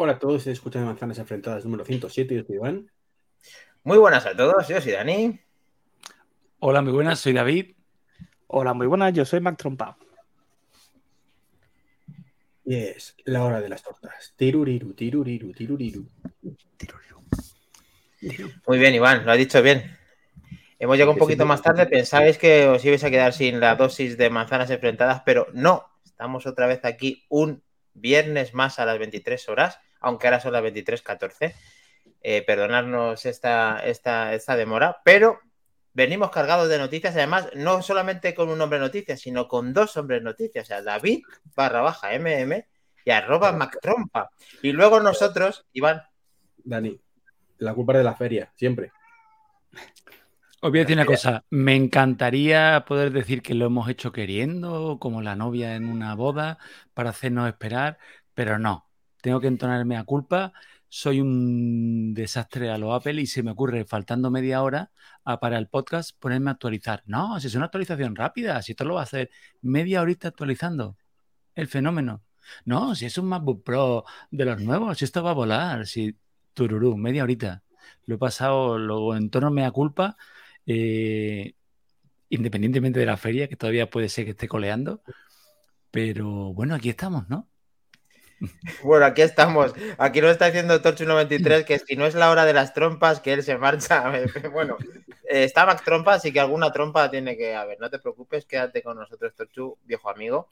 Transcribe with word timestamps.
Hola 0.00 0.12
a 0.12 0.18
todos, 0.20 0.36
estoy 0.36 0.52
escuchando 0.52 0.86
Manzanas 0.86 1.18
Enfrentadas 1.18 1.64
número 1.64 1.84
107, 1.84 2.32
yo 2.32 2.44
soy 2.44 2.54
Iván. 2.54 2.88
Muy 3.82 3.98
buenas 3.98 4.24
a 4.26 4.36
todos, 4.36 4.68
yo 4.68 4.80
soy 4.80 4.92
Dani. 4.92 5.40
Hola, 6.60 6.82
muy 6.82 6.92
buenas, 6.92 7.18
soy 7.18 7.32
David. 7.32 7.72
Hola, 8.46 8.74
muy 8.74 8.86
buenas, 8.86 9.12
yo 9.12 9.24
soy 9.24 9.40
Mac 9.40 9.56
Trompa. 9.58 9.98
Y 12.64 12.76
es 12.76 13.16
la 13.24 13.42
hora 13.42 13.60
de 13.60 13.68
las 13.68 13.82
tortas. 13.82 14.34
Tiruriru, 14.36 14.94
tiruriru, 14.94 15.52
tiruriru. 15.52 16.06
Tiruriru. 16.76 18.52
Muy 18.68 18.78
bien, 18.78 18.94
Iván, 18.94 19.26
lo 19.26 19.32
has 19.32 19.38
dicho 19.38 19.60
bien. 19.62 19.98
Hemos 20.78 20.96
llegado 20.96 21.14
un 21.14 21.18
poquito 21.18 21.44
más 21.44 21.60
tarde, 21.60 21.86
pensabais 21.86 22.38
que 22.38 22.68
os 22.68 22.84
ibais 22.84 23.02
a 23.02 23.10
quedar 23.10 23.32
sin 23.32 23.58
la 23.58 23.74
dosis 23.74 24.16
de 24.16 24.30
manzanas 24.30 24.70
enfrentadas, 24.70 25.22
pero 25.26 25.48
no. 25.54 25.88
Estamos 26.04 26.46
otra 26.46 26.68
vez 26.68 26.84
aquí 26.84 27.26
un 27.28 27.64
viernes 27.94 28.54
más 28.54 28.78
a 28.78 28.86
las 28.86 28.96
23 29.00 29.48
horas, 29.48 29.80
aunque 30.00 30.26
ahora 30.26 30.40
son 30.40 30.52
las 30.52 30.62
23.14. 30.62 31.54
Eh, 32.20 32.42
perdonadnos 32.42 33.24
esta, 33.26 33.78
esta, 33.84 34.34
esta 34.34 34.56
demora, 34.56 34.98
pero 35.04 35.38
venimos 35.92 36.30
cargados 36.30 36.68
de 36.68 36.78
noticias, 36.78 37.14
además, 37.14 37.48
no 37.54 37.80
solamente 37.82 38.34
con 38.34 38.48
un 38.48 38.60
hombre 38.60 38.78
noticias, 38.80 39.20
sino 39.20 39.46
con 39.46 39.72
dos 39.72 39.96
hombres 39.96 40.22
noticias, 40.22 40.64
o 40.64 40.66
sea, 40.66 40.82
David 40.82 41.22
barra 41.54 41.80
baja 41.80 42.10
MM 42.18 42.64
y 43.04 43.10
arroba 43.10 43.52
MacTrompa. 43.52 44.30
Y 44.62 44.72
luego 44.72 45.00
nosotros, 45.00 45.64
Iván, 45.72 46.02
Dani, 46.56 47.00
la 47.58 47.72
culpa 47.72 47.92
es 47.92 47.98
de 47.98 48.04
la 48.04 48.14
feria, 48.14 48.52
siempre. 48.56 48.92
Os 50.60 50.70
voy 50.70 50.80
a 50.80 50.82
decir 50.82 50.96
una 50.96 51.06
cosa, 51.06 51.44
me 51.50 51.76
encantaría 51.76 52.84
poder 52.86 53.12
decir 53.12 53.42
que 53.42 53.54
lo 53.54 53.66
hemos 53.66 53.88
hecho 53.88 54.10
queriendo, 54.10 54.98
como 54.98 55.22
la 55.22 55.36
novia 55.36 55.76
en 55.76 55.88
una 55.88 56.16
boda, 56.16 56.58
para 56.94 57.10
hacernos 57.10 57.48
esperar, 57.48 57.98
pero 58.34 58.58
no, 58.58 58.87
tengo 59.22 59.40
que 59.40 59.46
entonarme 59.48 59.96
a 59.96 60.04
culpa, 60.04 60.52
soy 60.88 61.20
un 61.20 62.14
desastre 62.14 62.70
a 62.70 62.78
lo 62.78 62.94
Apple 62.94 63.20
y 63.20 63.26
se 63.26 63.42
me 63.42 63.50
ocurre, 63.52 63.84
faltando 63.84 64.30
media 64.30 64.62
hora 64.62 64.90
a- 65.24 65.40
para 65.40 65.58
el 65.58 65.68
podcast, 65.68 66.18
ponerme 66.18 66.50
a 66.50 66.54
actualizar. 66.54 67.02
No, 67.06 67.38
si 67.40 67.46
es 67.48 67.54
una 67.54 67.66
actualización 67.66 68.16
rápida, 68.16 68.60
si 68.62 68.72
esto 68.72 68.84
lo 68.84 68.94
va 68.94 69.00
a 69.00 69.04
hacer 69.04 69.30
media 69.62 70.00
horita 70.02 70.28
actualizando, 70.28 70.96
el 71.54 71.68
fenómeno. 71.68 72.22
No, 72.64 72.94
si 72.94 73.06
es 73.06 73.18
un 73.18 73.26
MacBook 73.26 73.62
Pro 73.64 74.04
de 74.30 74.44
los 74.44 74.60
nuevos, 74.62 74.98
si 74.98 75.04
esto 75.04 75.22
va 75.22 75.30
a 75.32 75.34
volar, 75.34 75.86
si 75.86 76.16
tururú, 76.54 76.96
media 76.96 77.22
horita. 77.24 77.62
Lo 78.06 78.16
he 78.16 78.18
pasado, 78.18 78.78
lo 78.78 79.14
entorno 79.16 79.64
a 79.64 79.70
culpa 79.70 80.16
eh, 80.66 81.54
independientemente 82.30 83.00
de 83.00 83.06
la 83.06 83.16
feria, 83.16 83.48
que 83.48 83.56
todavía 83.56 83.90
puede 83.90 84.08
ser 84.08 84.24
que 84.24 84.32
esté 84.32 84.48
coleando. 84.48 85.02
Pero 85.90 86.52
bueno, 86.54 86.74
aquí 86.74 86.90
estamos, 86.90 87.28
¿no? 87.28 87.48
Bueno, 88.82 89.06
aquí 89.06 89.22
estamos. 89.22 89.74
Aquí 89.98 90.20
nos 90.20 90.30
está 90.32 90.46
diciendo 90.46 90.80
Torchu93 90.80 91.64
que 91.64 91.78
si 91.78 91.96
no 91.96 92.06
es 92.06 92.14
la 92.14 92.30
hora 92.30 92.44
de 92.44 92.52
las 92.52 92.72
trompas, 92.74 93.20
que 93.20 93.32
él 93.32 93.42
se 93.42 93.58
marcha. 93.58 94.04
Bueno, 94.52 94.76
eh, 95.28 95.44
está 95.44 95.66
Mac 95.66 95.82
Trompa, 95.84 96.14
así 96.14 96.32
que 96.32 96.40
alguna 96.40 96.72
trompa 96.72 97.10
tiene 97.10 97.36
que 97.36 97.54
haber. 97.54 97.78
No 97.80 97.90
te 97.90 97.98
preocupes, 97.98 98.44
quédate 98.46 98.82
con 98.82 98.96
nosotros, 98.96 99.34
Torchu, 99.34 99.76
viejo 99.84 100.08
amigo. 100.10 100.50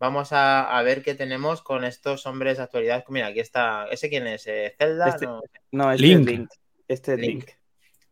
Vamos 0.00 0.32
a, 0.32 0.78
a 0.78 0.82
ver 0.82 1.02
qué 1.02 1.14
tenemos 1.14 1.60
con 1.60 1.84
estos 1.84 2.24
hombres 2.26 2.56
de 2.58 2.62
actualidad. 2.62 3.04
Mira, 3.08 3.26
aquí 3.26 3.40
está. 3.40 3.86
¿Ese 3.90 4.08
quién 4.08 4.26
es? 4.26 4.46
Eh, 4.46 4.74
¿Zelda? 4.78 5.08
Este- 5.08 5.26
No, 5.26 5.42
No, 5.72 5.92
este 5.92 6.06
Link. 6.06 6.20
es 6.20 6.26
Link. 6.26 6.50
Este 6.88 7.12
es 7.14 7.18
Link. 7.18 7.44
Link. 7.44 7.54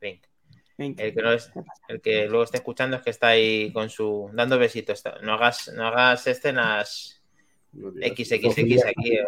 Link. 0.00 0.22
Link. 0.78 1.00
El 1.00 1.14
que, 1.14 1.22
no 1.22 1.32
es, 1.32 1.50
el 1.88 2.00
que 2.02 2.26
luego 2.26 2.42
está 2.44 2.58
escuchando 2.58 2.96
es 2.96 3.02
que 3.02 3.10
está 3.10 3.28
ahí 3.28 3.72
con 3.72 3.88
su. 3.88 4.28
dando 4.34 4.58
besitos. 4.58 5.02
No 5.22 5.34
hagas, 5.34 5.68
no 5.74 5.86
hagas 5.86 6.26
escenas 6.26 7.15
XXX 7.76 8.86
aquí. 8.86 9.18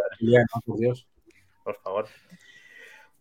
por 0.65 0.79
Dios. 0.79 1.07
por 1.65 1.77
favor. 1.81 2.07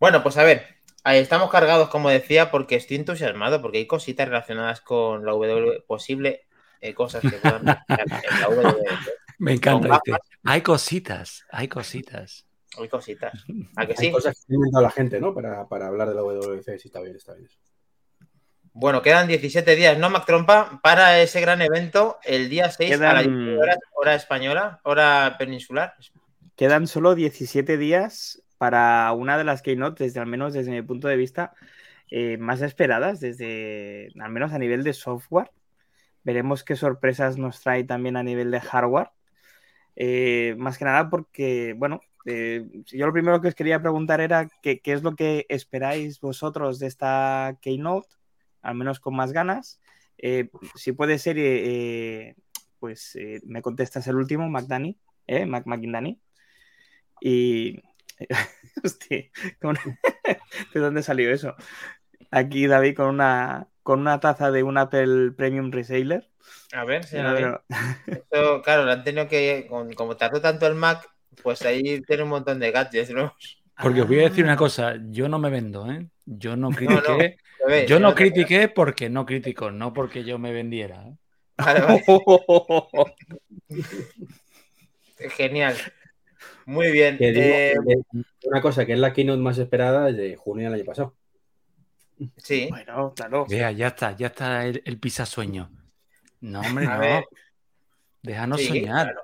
Bueno, 0.00 0.22
pues 0.22 0.36
a 0.36 0.44
ver, 0.44 0.64
ahí 1.04 1.18
estamos 1.18 1.50
cargados, 1.50 1.88
como 1.88 2.08
decía, 2.08 2.50
porque 2.50 2.76
estoy 2.76 2.96
entusiasmado, 2.96 3.60
porque 3.60 3.78
hay 3.78 3.86
cositas 3.86 4.28
relacionadas 4.28 4.80
con 4.80 5.24
la 5.24 5.32
W, 5.32 5.82
posible 5.86 6.46
eh, 6.80 6.94
cosas 6.94 7.22
que 7.22 7.30
puedan 7.38 7.62
en 7.62 8.40
la 8.40 8.46
W. 8.48 8.76
Me 9.38 9.52
encanta. 9.54 10.00
Este. 10.04 10.18
Hay 10.44 10.62
cositas, 10.62 11.44
hay 11.50 11.68
cositas. 11.68 12.46
Hay 12.76 12.88
cositas. 12.88 13.32
¿A 13.76 13.86
que 13.86 13.94
Hay 13.96 14.06
sí? 14.06 14.10
cosas 14.10 14.44
que 14.46 14.52
ha 14.52 14.56
inventado 14.56 14.82
la 14.82 14.90
gente, 14.90 15.20
¿no? 15.20 15.34
Para, 15.34 15.68
para 15.68 15.86
hablar 15.86 16.08
de 16.08 16.14
la 16.14 16.22
WWC, 16.22 16.78
sí, 16.78 16.88
está 16.88 17.00
bien, 17.00 17.16
está 17.16 17.34
bien. 17.34 17.46
eso. 17.46 17.58
Bueno, 18.80 19.02
quedan 19.02 19.26
17 19.26 19.74
días, 19.74 19.98
¿no, 19.98 20.08
Mac 20.08 20.24
Trompa? 20.24 20.78
Para 20.84 21.20
ese 21.20 21.40
gran 21.40 21.60
evento, 21.60 22.18
el 22.22 22.48
día 22.48 22.70
6 22.70 22.92
a 23.00 23.12
las 23.12 23.24
Quedan- 23.24 23.34
19 23.34 23.58
horas, 23.58 23.78
hora 23.92 24.14
española, 24.14 24.80
hora 24.84 25.34
peninsular. 25.36 25.94
Quedan 26.54 26.86
solo 26.86 27.16
17 27.16 27.76
días 27.76 28.40
para 28.56 29.10
una 29.14 29.36
de 29.36 29.42
las 29.42 29.62
keynote, 29.62 30.04
desde 30.04 30.20
al 30.20 30.26
menos 30.26 30.52
desde 30.52 30.70
mi 30.70 30.82
punto 30.82 31.08
de 31.08 31.16
vista, 31.16 31.54
eh, 32.08 32.36
más 32.38 32.62
esperadas, 32.62 33.18
desde 33.18 34.10
al 34.20 34.30
menos 34.30 34.52
a 34.52 34.58
nivel 34.58 34.84
de 34.84 34.92
software. 34.92 35.50
Veremos 36.22 36.62
qué 36.62 36.76
sorpresas 36.76 37.36
nos 37.36 37.60
trae 37.60 37.82
también 37.82 38.16
a 38.16 38.22
nivel 38.22 38.52
de 38.52 38.60
hardware. 38.60 39.10
Eh, 39.96 40.54
más 40.56 40.78
que 40.78 40.84
nada 40.84 41.10
porque, 41.10 41.74
bueno, 41.76 42.00
eh, 42.26 42.64
yo 42.86 43.06
lo 43.06 43.12
primero 43.12 43.40
que 43.40 43.48
os 43.48 43.56
quería 43.56 43.82
preguntar 43.82 44.20
era 44.20 44.48
qué 44.62 44.80
es 44.84 45.02
lo 45.02 45.16
que 45.16 45.46
esperáis 45.48 46.20
vosotros 46.20 46.78
de 46.78 46.86
esta 46.86 47.56
keynote, 47.60 48.06
al 48.62 48.74
menos 48.74 49.00
con 49.00 49.14
más 49.16 49.32
ganas. 49.32 49.80
Eh, 50.18 50.50
si 50.74 50.92
puede 50.92 51.18
ser, 51.18 51.38
eh, 51.38 51.62
eh, 52.28 52.34
pues 52.78 53.14
eh, 53.16 53.40
me 53.44 53.62
contestas 53.62 54.06
el 54.08 54.16
último, 54.16 54.48
McDani, 54.48 54.96
¿eh? 55.26 55.46
Mac 55.46 55.64
McIndani. 55.66 56.20
Y. 57.20 57.82
Hostia, 58.84 59.24
con- 59.60 59.78
¿de 60.74 60.80
dónde 60.80 61.02
salió 61.02 61.32
eso? 61.32 61.54
Aquí 62.30 62.66
David 62.66 62.96
con 62.96 63.08
una, 63.08 63.68
con 63.82 64.00
una 64.00 64.20
taza 64.20 64.50
de 64.50 64.62
un 64.62 64.76
Apple 64.76 65.32
Premium 65.32 65.70
Reseller. 65.70 66.28
A 66.72 66.84
ver, 66.84 67.06
Pero- 67.10 67.50
no- 67.50 67.62
esto, 68.06 68.62
claro, 68.62 68.84
lo 68.84 68.92
han 68.92 69.04
tenido 69.04 69.28
que, 69.28 69.68
como 69.96 70.16
tardó 70.16 70.40
tanto 70.40 70.66
el 70.66 70.74
Mac, 70.74 71.08
pues 71.42 71.62
ahí 71.62 72.00
tiene 72.02 72.24
un 72.24 72.28
montón 72.30 72.58
de 72.58 72.70
gadgets 72.70 73.10
nuevos. 73.10 73.62
Porque 73.80 74.02
os 74.02 74.08
voy 74.08 74.18
a 74.20 74.28
decir 74.28 74.44
una 74.44 74.56
cosa, 74.56 74.96
yo 75.10 75.28
no 75.28 75.38
me 75.38 75.50
vendo, 75.50 75.88
¿eh? 75.90 76.08
Yo 76.26 76.56
no 76.56 76.70
critiqué, 76.70 77.36
Yo 77.86 77.98
no 78.00 78.14
critiqué 78.14 78.68
porque 78.68 79.08
no 79.08 79.26
critico, 79.26 79.70
no 79.70 79.92
porque 79.92 80.24
yo 80.24 80.38
me 80.38 80.52
vendiera. 80.52 81.06
¿eh? 81.06 81.16
Vale, 81.56 81.80
vale. 81.80 82.04
Genial. 85.36 85.76
Muy 86.66 86.90
bien. 86.92 87.16
Eh, 87.20 87.74
que 87.86 88.48
una 88.48 88.60
cosa 88.60 88.84
que 88.86 88.92
es 88.92 88.98
la 88.98 89.12
keynote 89.12 89.40
más 89.40 89.58
esperada 89.58 90.06
desde 90.06 90.36
junio 90.36 90.66
del 90.70 90.74
año 90.80 90.84
pasado. 90.84 91.14
sí. 92.36 92.66
Bueno, 92.70 93.12
claro. 93.16 93.46
Vea, 93.48 93.72
ya 93.72 93.88
está, 93.88 94.16
ya 94.16 94.28
está 94.28 94.66
el, 94.66 94.82
el 94.84 94.98
pisasueño. 94.98 95.70
No, 96.40 96.60
hombre, 96.60 96.86
A 96.86 96.94
no. 96.94 97.00
ver. 97.00 97.24
Déjanos 98.22 98.60
Sí, 98.60 98.68
soñar. 98.68 99.06
claro. 99.06 99.20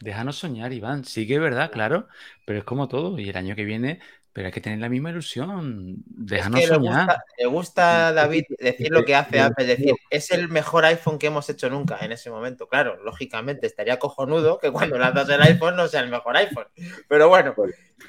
Déjanos 0.00 0.36
soñar, 0.36 0.72
Iván. 0.72 1.04
Sí 1.04 1.26
que 1.26 1.34
es 1.34 1.40
verdad, 1.40 1.70
claro, 1.70 2.06
pero 2.46 2.58
es 2.60 2.64
como 2.64 2.86
todo. 2.88 3.18
Y 3.18 3.28
el 3.28 3.36
año 3.36 3.56
que 3.56 3.64
viene, 3.64 4.00
pero 4.36 4.48
hay 4.48 4.52
que 4.52 4.60
tener 4.60 4.80
la 4.80 4.90
misma 4.90 5.08
ilusión. 5.08 5.94
Déjanos 6.04 6.60
Es 6.60 6.66
que 6.66 6.70
le 6.70 6.76
soñar. 6.76 7.06
gusta, 7.06 7.24
le 7.38 7.46
gusta 7.46 8.08
a 8.08 8.12
David 8.12 8.44
decir 8.58 8.90
lo 8.90 9.02
que 9.02 9.14
hace 9.14 9.40
Apple, 9.40 9.64
es 9.64 9.78
decir, 9.78 9.94
es 10.10 10.30
el 10.30 10.50
mejor 10.50 10.84
iPhone 10.84 11.18
que 11.18 11.28
hemos 11.28 11.48
hecho 11.48 11.70
nunca 11.70 11.96
en 12.02 12.12
ese 12.12 12.28
momento. 12.28 12.68
Claro, 12.68 13.02
lógicamente 13.02 13.66
estaría 13.66 13.98
cojonudo 13.98 14.58
que 14.58 14.70
cuando 14.70 14.98
lanzas 14.98 15.30
el 15.30 15.40
iPhone 15.40 15.76
no 15.76 15.88
sea 15.88 16.00
el 16.02 16.10
mejor 16.10 16.36
iPhone. 16.36 16.66
Pero 17.08 17.30
bueno, 17.30 17.54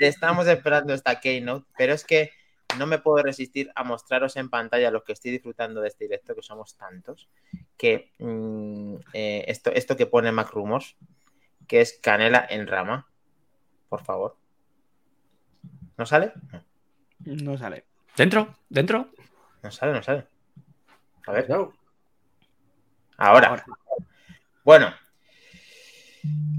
estamos 0.01 0.45
esperando 0.47 0.93
esta 0.93 1.17
keynote, 1.21 1.65
pero 1.77 1.93
es 1.93 2.03
que 2.03 2.31
no 2.77 2.87
me 2.87 2.99
puedo 2.99 3.23
resistir 3.23 3.71
a 3.73 3.85
mostraros 3.85 4.35
en 4.35 4.49
pantalla 4.49 4.91
los 4.91 5.05
que 5.05 5.13
estoy 5.13 5.31
disfrutando 5.31 5.79
de 5.79 5.87
este 5.87 6.03
directo, 6.03 6.35
que 6.35 6.41
somos 6.41 6.75
tantos, 6.75 7.29
que 7.77 8.11
mm, 8.19 8.95
eh, 9.13 9.45
esto, 9.47 9.71
esto 9.71 9.95
que 9.95 10.07
pone 10.07 10.33
Mac 10.33 10.51
Rumors, 10.51 10.97
que 11.69 11.79
es 11.79 11.97
canela 12.01 12.45
en 12.49 12.67
rama, 12.67 13.07
por 13.87 14.03
favor. 14.03 14.35
¿No 15.97 16.05
sale? 16.05 16.31
No. 16.51 16.63
No 17.25 17.57
sale. 17.57 17.85
¿Dentro? 18.15 18.55
¿Dentro? 18.69 19.09
No 19.63 19.71
sale, 19.71 19.93
no 19.93 20.03
sale. 20.03 20.27
A 21.25 21.31
ver. 21.31 21.45
Cuidado. 21.45 21.73
Ahora. 23.17 23.47
Ahora. 23.49 23.65
Bueno. 24.63 24.93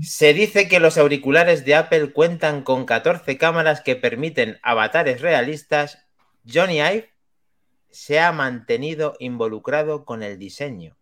Se 0.02 0.32
dice 0.32 0.68
que 0.68 0.80
los 0.80 0.98
auriculares 0.98 1.64
de 1.64 1.74
Apple 1.74 2.12
cuentan 2.12 2.62
con 2.62 2.86
14 2.86 3.36
cámaras 3.38 3.80
que 3.80 3.96
permiten 3.96 4.58
avatares 4.62 5.20
realistas. 5.20 6.06
Johnny 6.46 6.80
Ive 6.80 7.12
se 7.90 8.20
ha 8.20 8.32
mantenido 8.32 9.14
involucrado 9.18 10.04
con 10.04 10.22
el 10.22 10.38
diseño. 10.38 10.96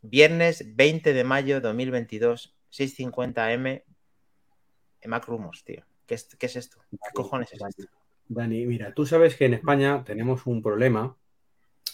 Viernes 0.00 0.76
20 0.76 1.12
de 1.12 1.24
mayo 1.24 1.60
2022, 1.60 2.56
6.50 2.70 3.52
M. 3.52 3.84
Mac 5.06 5.26
Rumors, 5.26 5.64
tío. 5.64 5.84
¿Qué 6.06 6.14
es, 6.14 6.24
qué 6.36 6.46
es 6.46 6.56
esto? 6.56 6.78
¿Qué 6.90 6.98
cojones 7.14 7.52
es 7.52 7.60
esto? 7.62 7.84
Dani, 8.28 8.66
mira, 8.66 8.92
tú 8.94 9.06
sabes 9.06 9.36
que 9.36 9.44
en 9.46 9.54
España 9.54 10.02
tenemos 10.04 10.46
un 10.46 10.62
problema, 10.62 11.16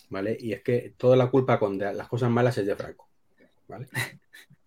¿vale? 0.08 0.36
Y 0.38 0.52
es 0.52 0.62
que 0.62 0.94
toda 0.96 1.16
la 1.16 1.28
culpa 1.30 1.58
con 1.58 1.78
las 1.78 2.08
cosas 2.08 2.30
malas 2.30 2.56
es 2.58 2.66
de 2.66 2.76
Franco, 2.76 3.08
¿vale? 3.68 3.88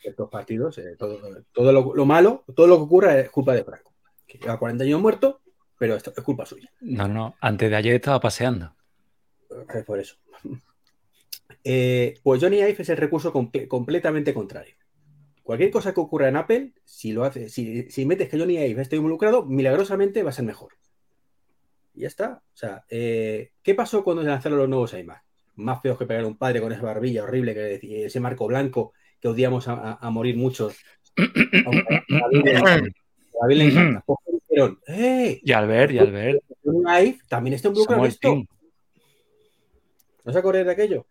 Estos 0.04 0.30
partidos, 0.30 0.78
eh, 0.80 0.95
todo, 0.98 1.19
todo 1.54 1.72
lo, 1.72 1.95
lo 1.95 2.06
malo, 2.06 2.44
todo 2.56 2.68
lo 2.68 2.75
que 2.78 2.84
ocurra 2.84 3.18
es 3.19 3.30
culpa 3.30 3.54
de 3.54 3.63
Franco. 3.63 3.94
que 4.28 4.38
lleva 4.38 4.60
40 4.60 4.84
años 4.84 5.00
muerto, 5.01 5.42
pero 5.78 5.95
esto 5.95 6.12
es 6.16 6.24
culpa 6.24 6.45
suya. 6.45 6.69
No, 6.81 7.07
no, 7.07 7.36
antes 7.40 7.69
de 7.69 7.75
ayer 7.78 7.95
estaba 7.95 8.19
paseando. 8.19 8.75
Es 9.74 9.86
por 9.86 10.00
eso. 10.00 10.16
Eh, 11.66 12.19
pues 12.24 12.42
Johnny 12.42 12.57
Ive 12.57 12.75
es 12.81 12.90
el 12.90 12.98
recurso 12.98 13.31
comple- 13.31 13.68
completamente 13.69 14.34
contrario. 14.34 14.75
Cualquier 15.44 15.72
cosa 15.72 15.94
que 15.94 16.00
ocurra 16.00 16.30
en 16.30 16.38
Apple, 16.38 16.72
si 16.86 17.12
lo 17.12 17.25
hace, 17.25 17.50
si, 17.50 17.90
si 17.92 18.06
metes 18.06 18.30
que 18.30 18.40
Johnny 18.40 18.57
Ive 18.57 18.81
esté 18.81 18.95
involucrado, 18.95 19.45
milagrosamente 19.45 20.24
va 20.24 20.30
a 20.30 20.34
ser 20.34 20.45
mejor. 20.45 20.74
Y 21.94 22.01
ya 22.01 22.07
está. 22.07 22.42
O 22.54 22.57
sea, 22.57 22.86
eh, 22.90 23.51
¿qué 23.62 23.75
pasó 23.75 24.04
cuando 24.04 24.24
se 24.24 24.30
lanzaron 24.30 24.57
los 24.57 24.69
nuevos 24.69 24.94
iMac? 24.94 25.22
Más 25.56 25.81
feos 25.81 25.98
que 26.00 26.06
pegar 26.06 26.24
a 26.24 26.28
un 26.28 26.38
padre 26.38 26.62
con 26.62 26.72
esa 26.72 26.81
barbilla 26.81 27.24
horrible, 27.24 27.54
que 27.54 28.06
ese 28.06 28.19
marco 28.19 28.48
blanco 28.48 28.94
que 29.19 29.28
odiamos 29.28 29.68
a, 29.68 29.74
a- 29.74 29.98
a 30.01 30.10
morir 30.10 30.36
muchos. 30.38 30.75
Y 35.44 35.51
Albert, 35.51 35.92
y 35.92 35.98
Albert. 36.00 36.44
Johnny 36.63 37.07
Ive 37.07 37.19
también 37.28 37.54
está 37.56 37.68
involucrado 37.68 38.01
en 38.06 38.10
esto. 38.10 38.28
¿No 40.25 40.31
se 40.31 40.40
acordáis 40.40 40.66
de 40.66 40.72
aquello? 40.72 41.06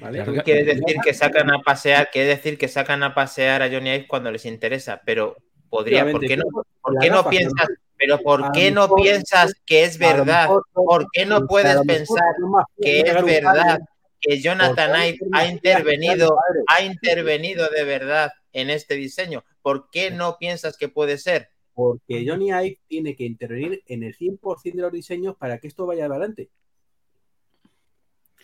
¿Vale? 0.00 0.18
Claro 0.18 0.34
Tú 0.34 0.40
quieres 0.42 0.66
decir 0.66 0.96
que 1.04 1.14
sacan 1.14 1.50
a 1.50 1.60
pasear, 1.60 2.10
quiere 2.10 2.28
decir 2.28 2.58
que 2.58 2.68
sacan 2.68 3.02
a 3.02 3.14
pasear 3.14 3.62
a 3.62 3.68
Johnny 3.68 3.90
Ive 3.90 4.06
cuando 4.06 4.30
les 4.30 4.44
interesa, 4.46 5.00
pero 5.04 5.36
podría, 5.68 6.10
¿por 6.10 6.20
qué 6.20 6.36
no, 6.36 6.44
por 6.80 6.98
qué 6.98 7.10
no 7.10 7.28
piensas, 7.28 7.68
pero 7.96 8.18
por 8.18 8.52
qué 8.52 8.70
no 8.70 8.94
piensas 8.94 9.54
que 9.66 9.84
es 9.84 9.98
verdad? 9.98 10.48
¿Por 10.72 11.06
qué 11.12 11.26
no 11.26 11.46
puedes 11.46 11.78
pensar 11.86 12.34
que 12.80 13.00
es 13.00 13.24
verdad 13.24 13.80
que 14.20 14.40
Jonathan 14.40 14.90
Ive 15.08 15.18
ha 15.32 15.46
intervenido, 15.46 16.36
ha 16.66 16.82
intervenido 16.82 17.68
de 17.68 17.84
verdad 17.84 18.32
en 18.52 18.70
este 18.70 18.94
diseño? 18.94 19.44
¿Por 19.62 19.90
qué 19.90 20.10
no 20.10 20.36
piensas 20.38 20.76
que 20.76 20.88
puede 20.88 21.18
ser? 21.18 21.50
Porque 21.74 22.24
Johnny 22.26 22.48
Ive 22.48 22.80
tiene 22.86 23.16
que 23.16 23.24
intervenir 23.24 23.82
en 23.86 24.02
el 24.02 24.14
100% 24.14 24.76
de 24.76 24.82
los 24.82 24.92
diseños 24.92 25.36
para 25.36 25.58
que 25.58 25.68
esto 25.68 25.86
vaya 25.86 26.06
adelante. 26.06 26.50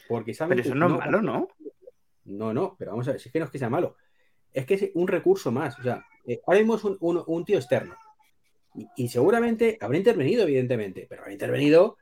Porque 0.08 0.35
saben 0.35 0.56
Pero 0.56 0.69
eso 0.69 0.75
no 0.75 0.87
es 0.87 0.99
malo, 0.99 1.23
¿no? 1.23 1.49
No, 2.25 2.53
no, 2.53 2.76
pero 2.79 2.93
vamos 2.93 3.06
a 3.08 3.12
ver, 3.12 3.20
si 3.20 3.29
es 3.29 3.32
que 3.32 3.38
no 3.38 3.44
es 3.44 3.50
que 3.50 3.58
sea 3.58 3.70
malo. 3.70 3.97
Es 4.53 4.67
que 4.67 4.75
es 4.75 4.91
un 4.94 5.06
recurso 5.06 5.53
más. 5.53 5.79
O 5.79 5.82
sea, 5.82 6.05
eh, 6.26 6.41
ahora 6.47 6.58
mismo 6.61 6.76
es 6.76 6.85
un, 6.85 6.97
un- 7.00 7.23
un 7.26 7.44
tío 7.44 7.56
externo. 7.56 7.94
Y, 8.75 8.88
y 9.05 9.08
seguramente 9.08 9.79
habrá 9.81 9.97
intervenido, 9.97 10.43
evidentemente, 10.43 11.06
pero 11.08 11.23
habrá 11.23 11.32
intervenido 11.32 11.97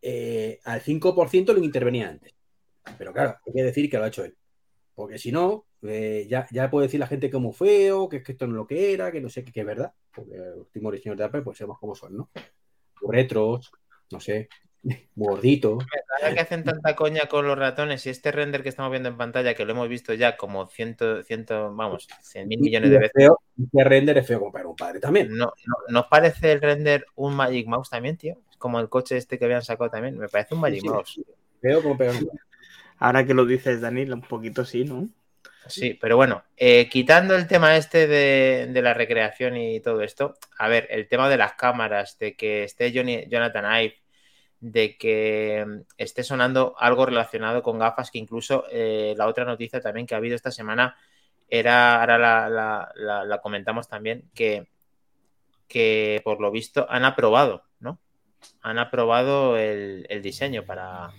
eh, 0.00 0.58
al 0.64 0.80
5% 0.80 1.52
lo 1.52 1.60
que 1.60 1.66
intervenía 1.66 2.08
antes. 2.08 2.34
Pero 2.96 3.12
claro, 3.12 3.36
hay 3.46 3.52
que 3.52 3.62
decir 3.62 3.90
que 3.90 3.98
lo 3.98 4.04
ha 4.04 4.08
hecho 4.08 4.24
él. 4.24 4.36
Porque 4.94 5.18
si 5.18 5.30
no, 5.30 5.66
eh, 5.82 6.26
ya, 6.28 6.46
ya 6.50 6.70
puede 6.70 6.86
decir 6.86 6.98
la 6.98 7.06
gente 7.06 7.30
muy 7.38 7.52
feo, 7.52 8.08
que 8.08 8.18
es 8.18 8.22
que 8.24 8.32
esto 8.32 8.46
no 8.46 8.54
es 8.54 8.56
lo 8.56 8.66
que 8.66 8.92
era, 8.94 9.12
que 9.12 9.20
no 9.20 9.28
sé 9.28 9.44
qué, 9.44 9.52
que 9.52 9.60
es 9.60 9.66
verdad. 9.66 9.92
Porque 10.12 10.36
los 10.36 10.58
últimos 10.66 10.92
diseños 10.92 11.18
de 11.18 11.24
Apple, 11.24 11.42
pues 11.42 11.58
sabemos 11.58 11.78
cómo 11.78 11.94
son, 11.94 12.16
¿no? 12.16 12.30
Retros, 13.06 13.70
no 14.10 14.18
sé, 14.18 14.48
gorditos. 15.14 15.84
Ahora 16.20 16.34
que 16.34 16.40
hacen 16.40 16.64
tanta 16.64 16.94
coña 16.96 17.22
con 17.28 17.46
los 17.46 17.58
ratones 17.58 18.06
y 18.06 18.10
este 18.10 18.32
render 18.32 18.62
que 18.62 18.68
estamos 18.68 18.90
viendo 18.90 19.08
en 19.08 19.16
pantalla, 19.16 19.54
que 19.54 19.64
lo 19.64 19.72
hemos 19.72 19.88
visto 19.88 20.14
ya 20.14 20.36
como 20.36 20.66
ciento, 20.66 21.22
ciento 21.22 21.74
vamos, 21.74 22.08
100 22.22 22.48
mil 22.48 22.60
millones 22.60 22.88
Y 22.88 22.90
de 22.90 22.96
es 22.96 23.00
veces, 23.02 23.14
feo, 23.14 23.40
que 23.72 23.84
render 23.84 24.18
es 24.18 24.26
feo 24.26 24.38
como 24.40 24.52
para 24.52 24.68
un 24.68 24.76
padre 24.76 25.00
también. 25.00 25.28
¿no, 25.36 25.46
no, 25.46 25.74
¿nos 25.88 26.06
parece 26.06 26.52
el 26.52 26.60
render 26.60 27.06
un 27.14 27.34
Magic 27.34 27.66
Mouse 27.66 27.90
también, 27.90 28.16
tío? 28.16 28.38
Es 28.50 28.56
como 28.56 28.80
el 28.80 28.88
coche 28.88 29.16
este 29.16 29.38
que 29.38 29.44
habían 29.44 29.62
sacado 29.62 29.90
también, 29.90 30.18
me 30.18 30.28
parece 30.28 30.54
un 30.54 30.60
Magic 30.60 30.82
Sí, 30.82 30.88
Mouse. 30.88 31.20
Feo 31.60 31.82
como 31.82 31.96
padre. 31.96 32.18
Ahora 32.98 33.24
que 33.24 33.34
lo 33.34 33.46
dices, 33.46 33.80
Dani, 33.80 34.02
un 34.10 34.22
poquito 34.22 34.64
sí, 34.64 34.84
¿no? 34.84 35.08
Sí, 35.68 35.94
pero 36.00 36.16
bueno, 36.16 36.44
eh, 36.56 36.88
quitando 36.88 37.36
el 37.36 37.46
tema 37.46 37.76
este 37.76 38.06
de, 38.06 38.68
de 38.70 38.82
la 38.82 38.94
recreación 38.94 39.56
y 39.56 39.80
todo 39.80 40.02
esto, 40.02 40.34
a 40.58 40.66
ver, 40.66 40.86
el 40.90 41.06
tema 41.08 41.28
de 41.28 41.36
las 41.36 41.54
cámaras, 41.54 42.18
de 42.18 42.34
que 42.36 42.64
esté 42.64 42.90
Johnny, 42.94 43.26
Jonathan 43.28 43.82
Ive, 43.82 43.96
de 44.60 44.96
que 44.98 45.64
mm, 45.66 45.80
esté 45.98 46.22
sonando 46.24 46.74
algo 46.78 47.06
relacionado 47.06 47.62
con 47.62 47.78
gafas, 47.78 48.10
que 48.10 48.18
incluso 48.18 48.64
eh, 48.70 49.14
la 49.16 49.26
otra 49.26 49.44
noticia 49.44 49.80
también 49.80 50.06
que 50.06 50.14
ha 50.14 50.18
habido 50.18 50.36
esta 50.36 50.50
semana 50.50 50.96
era, 51.48 52.00
ahora 52.00 52.18
la, 52.18 52.48
la- 52.96 53.24
la- 53.24 53.40
comentamos 53.40 53.88
también, 53.88 54.30
que, 54.34 54.68
que 55.68 56.20
por 56.24 56.40
lo 56.40 56.50
visto 56.50 56.86
han 56.90 57.04
aprobado, 57.04 57.64
¿no? 57.80 58.00
Han 58.62 58.78
aprobado 58.78 59.56
el, 59.58 60.06
el 60.08 60.22
diseño 60.22 60.64
para... 60.64 61.08
O 61.08 61.12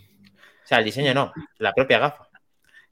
sea, 0.66 0.80
el 0.80 0.86
diseño 0.86 1.14
no, 1.14 1.34
la 1.58 1.74
propia 1.74 2.00
gafa. 2.00 2.30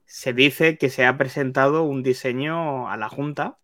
Se 0.06 0.32
dice 0.32 0.78
que 0.78 0.90
se 0.90 1.06
ha 1.06 1.18
presentado 1.18 1.84
un 1.84 2.02
diseño 2.02 2.90
a 2.90 2.96
la 2.96 3.08
Junta 3.08 3.58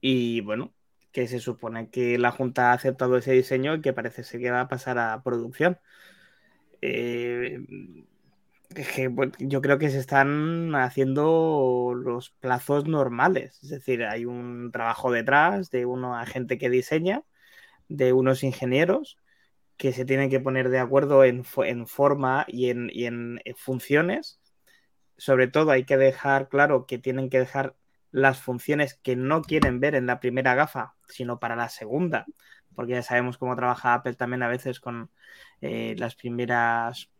y 0.00 0.40
bueno, 0.42 0.72
que 1.18 1.26
se 1.26 1.40
supone 1.40 1.90
que 1.90 2.16
la 2.16 2.30
Junta 2.30 2.70
ha 2.70 2.74
aceptado 2.74 3.16
ese 3.16 3.32
diseño 3.32 3.74
y 3.74 3.80
que 3.80 3.92
parece 3.92 4.22
ser 4.22 4.40
que 4.40 4.52
va 4.52 4.60
a 4.60 4.68
pasar 4.68 4.98
a 5.00 5.20
producción. 5.24 5.80
Eh, 6.80 7.58
yo 9.40 9.60
creo 9.60 9.78
que 9.78 9.90
se 9.90 9.98
están 9.98 10.76
haciendo 10.76 11.92
los 11.96 12.30
plazos 12.30 12.86
normales, 12.86 13.58
es 13.64 13.70
decir, 13.70 14.04
hay 14.04 14.26
un 14.26 14.70
trabajo 14.72 15.10
detrás 15.10 15.70
de 15.72 15.86
una 15.86 16.24
gente 16.26 16.56
que 16.56 16.70
diseña, 16.70 17.24
de 17.88 18.12
unos 18.12 18.44
ingenieros 18.44 19.18
que 19.76 19.92
se 19.92 20.04
tienen 20.04 20.30
que 20.30 20.40
poner 20.40 20.68
de 20.70 20.78
acuerdo 20.78 21.24
en, 21.24 21.44
fo- 21.44 21.66
en 21.66 21.88
forma 21.88 22.44
y 22.48 22.70
en, 22.70 22.90
y 22.92 23.06
en 23.06 23.40
funciones 23.56 24.40
sobre 25.18 25.48
todo 25.48 25.72
hay 25.72 25.84
que 25.84 25.96
dejar 25.98 26.48
claro 26.48 26.86
que 26.86 26.98
tienen 26.98 27.28
que 27.30 27.40
dejar 27.40 27.76
las 28.10 28.40
funciones 28.40 28.94
que 28.94 29.16
no 29.16 29.42
quieren 29.42 29.80
ver 29.80 29.94
en 29.94 30.06
la 30.06 30.20
primera 30.20 30.54
gafa, 30.54 30.94
sino 31.08 31.38
para 31.38 31.56
la 31.56 31.68
segunda, 31.68 32.26
porque 32.74 32.92
ya 32.92 33.02
sabemos 33.02 33.38
cómo 33.38 33.56
trabaja 33.56 33.94
Apple 33.94 34.14
también 34.14 34.42
a 34.42 34.48
veces 34.48 34.80
con 34.80 35.10
eh, 35.60 35.94
las 35.98 36.14
primeras 36.14 37.10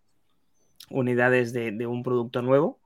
unidades 0.90 1.52
de, 1.52 1.87
un 1.87 2.02
producto 2.02 2.43
nuevo. 2.43 2.81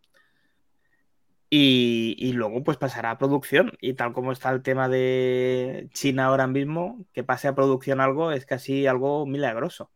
Y, 1.50 2.16
y 2.18 2.32
luego 2.32 2.64
pues 2.64 2.78
pasará 2.78 3.10
a 3.10 3.18
producción. 3.18 3.72
Y 3.80 3.92
tal 3.94 4.14
como 4.14 4.32
está 4.32 4.50
el 4.50 4.62
tema 4.62 4.88
de 4.88 5.90
China 5.92 6.26
ahora 6.26 6.46
mismo, 6.46 7.04
que 7.12 7.24
pase 7.24 7.46
a 7.48 7.54
producción 7.54 8.00
algo 8.00 8.32
es 8.32 8.46
casi 8.46 8.86
algo 8.86 9.26
milagroso. 9.26 9.90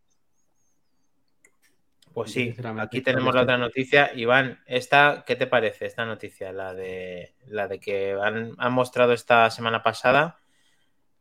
Pues 2.17 2.31
sí, 2.31 2.51
aquí 2.79 3.01
tenemos 3.01 3.35
la 3.35 3.41
esto- 3.41 3.43
otra 3.43 3.57
noticia. 3.59 4.11
Iván, 4.15 4.59
esta, 4.65 5.23
¿qué 5.27 5.35
te 5.35 5.45
parece 5.45 5.85
esta 5.85 6.03
noticia? 6.03 6.51
La 6.51 6.73
de, 6.73 7.35
la 7.45 7.67
de 7.67 7.79
que 7.79 8.13
han, 8.19 8.55
han 8.57 8.73
mostrado 8.73 9.13
esta 9.13 9.51
semana 9.51 9.83
pasada 9.83 10.39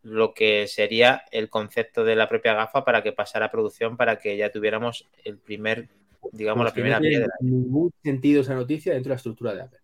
lo 0.03 0.33
que 0.33 0.67
sería 0.69 1.25
el 1.33 1.51
concepto 1.51 2.03
de 2.03 2.17
la 2.17 2.31
propia 2.31 2.55
gafa 2.55 2.83
para 2.83 3.03
que 3.03 3.13
pasara 3.13 3.45
a 3.47 3.51
producción, 3.51 3.99
para 3.99 4.17
que 4.19 4.39
ya 4.39 4.51
tuviéramos 4.51 5.07
el 5.23 5.37
primer, 5.37 5.91
digamos, 6.33 6.65
la 6.65 6.71
Pues 6.71 6.73
que 6.73 6.81
primera 6.81 6.97
no 6.97 7.03
tiene 7.03 7.17
piedra. 7.19 7.35
ningún 7.41 7.93
sentido 8.03 8.41
esa 8.41 8.55
noticia 8.55 8.95
dentro 8.95 9.11
de 9.11 9.15
la 9.15 9.17
estructura 9.17 9.55
de 9.55 9.61
Apple. 9.63 9.81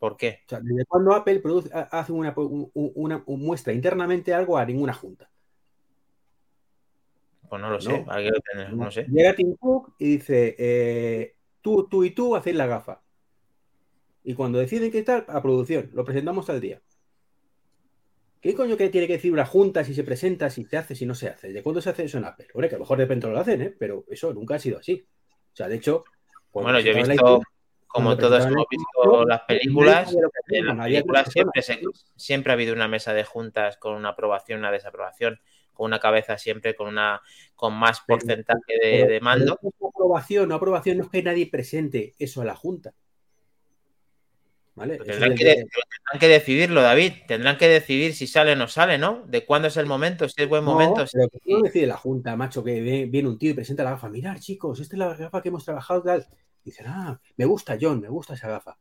¿Por 0.00 0.16
qué? 0.16 0.40
O 0.46 0.48
sea, 0.48 0.58
¿desde 0.60 0.84
cuándo 0.86 1.14
Apple 1.14 1.38
produce, 1.38 1.70
ha- 1.72 1.88
hace 1.92 2.10
una, 2.10 2.34
un- 2.36 2.72
una- 2.74 3.22
un- 3.24 3.40
muestra 3.40 3.72
internamente 3.72 4.34
algo 4.34 4.58
a 4.58 4.64
ninguna 4.66 4.94
junta? 4.94 5.30
Pues 7.48 7.62
no 7.62 7.70
lo 7.70 7.76
No. 7.76 7.80
sé, 7.80 8.04
aquí 8.08 8.28
lo 8.28 8.40
tenemos, 8.40 8.76
no 8.76 8.90
sé. 8.90 9.06
Llega 9.08 9.34
Tim 9.34 9.56
Cook 9.56 9.94
y 9.98 10.16
dice, 10.16 10.56
eh, 10.58 11.36
tú, 11.60 11.88
tú 11.88 12.04
y 12.04 12.10
tú 12.10 12.36
hacéis 12.36 12.56
la 12.56 12.66
gafa. 12.66 13.02
Y 14.24 14.34
cuando 14.34 14.58
deciden 14.58 14.90
qué 14.90 15.02
tal, 15.02 15.24
a 15.28 15.40
producción, 15.40 15.90
lo 15.92 16.04
presentamos 16.04 16.46
tal 16.46 16.60
día. 16.60 16.80
¿Qué 18.40 18.54
coño 18.54 18.76
que 18.76 18.88
tiene 18.90 19.06
que 19.06 19.14
decir 19.14 19.32
una 19.32 19.46
junta 19.46 19.82
si 19.84 19.94
se 19.94 20.04
presenta, 20.04 20.50
si 20.50 20.64
se 20.64 20.76
hace, 20.76 20.94
si 20.94 21.06
no 21.06 21.14
se 21.14 21.28
hace? 21.28 21.52
¿De 21.52 21.62
cuándo 21.62 21.80
se 21.80 21.90
hace 21.90 22.04
eso 22.04 22.18
en 22.18 22.24
Apple? 22.24 22.46
Hombre, 22.54 22.68
que 22.68 22.74
a 22.74 22.78
lo 22.78 22.84
mejor 22.84 22.98
de 22.98 23.04
repente 23.04 23.28
lo 23.28 23.38
hacen, 23.38 23.62
¿eh? 23.62 23.74
pero 23.78 24.04
eso 24.08 24.32
nunca 24.32 24.56
ha 24.56 24.58
sido 24.58 24.78
así. 24.78 25.06
O 25.52 25.56
sea, 25.56 25.68
de 25.68 25.76
hecho... 25.76 26.04
Bueno, 26.52 26.80
yo 26.80 26.92
he 26.92 26.94
visto, 26.94 27.42
como 27.86 28.16
todos 28.16 28.44
hemos 28.46 28.66
visto 28.70 29.24
las 29.24 29.42
películas, 29.42 30.14
que 30.46 30.58
en 30.58 30.66
las 30.66 30.86
películas 30.86 31.32
siempre, 31.32 31.62
se, 31.62 31.80
siempre 32.16 32.52
ha 32.52 32.54
habido 32.54 32.74
una 32.74 32.88
mesa 32.88 33.14
de 33.14 33.24
juntas 33.24 33.76
con 33.78 33.94
una 33.94 34.10
aprobación, 34.10 34.60
una 34.60 34.70
desaprobación, 34.70 35.40
con 35.76 35.86
una 35.86 36.00
cabeza 36.00 36.36
siempre 36.38 36.74
con 36.74 36.88
una 36.88 37.20
con 37.54 37.74
más 37.74 38.00
porcentaje 38.00 38.74
de, 38.82 39.06
de 39.06 39.20
mando. 39.20 39.58
aprobación, 39.88 40.48
no 40.48 40.56
aprobación, 40.56 40.98
no 40.98 41.04
es 41.04 41.10
que 41.10 41.22
nadie 41.22 41.46
presente 41.48 42.14
eso 42.18 42.40
a 42.40 42.44
la 42.44 42.56
Junta. 42.56 42.94
¿Vale? 44.74 44.98
Tendrán 44.98 45.34
que, 45.34 45.44
de- 45.44 45.50
de- 45.50 45.56
tendrán 45.56 46.20
que 46.20 46.28
decidirlo, 46.28 46.82
David. 46.82 47.12
Tendrán 47.26 47.56
que 47.56 47.66
decidir 47.66 48.12
si 48.14 48.26
sale 48.26 48.52
o 48.52 48.56
no 48.56 48.68
sale, 48.68 48.98
¿no? 48.98 49.22
De 49.26 49.46
cuándo 49.46 49.68
es 49.68 49.76
el 49.78 49.86
momento, 49.86 50.28
si 50.28 50.42
es 50.42 50.48
buen 50.48 50.64
No, 50.64 50.72
momento. 50.72 51.06
si- 51.06 51.16
no 51.46 51.62
decide 51.62 51.86
la 51.86 51.96
Junta, 51.96 52.36
macho, 52.36 52.62
que 52.62 53.06
viene 53.08 53.26
un 53.28 53.38
tío 53.38 53.50
y 53.52 53.54
presenta 53.54 53.84
la 53.84 53.92
gafa. 53.92 54.10
Mirad, 54.10 54.38
chicos, 54.38 54.78
esta 54.80 54.94
es 54.96 54.98
la 54.98 55.14
gafa 55.14 55.40
que 55.40 55.48
hemos 55.48 55.64
trabajado. 55.64 56.02
Tal. 56.02 56.26
Dicen, 56.62 56.86
ah, 56.88 57.18
me 57.38 57.46
gusta 57.46 57.78
John, 57.80 58.00
me 58.02 58.08
gusta 58.08 58.34
esa 58.34 58.48
gafa. 58.48 58.76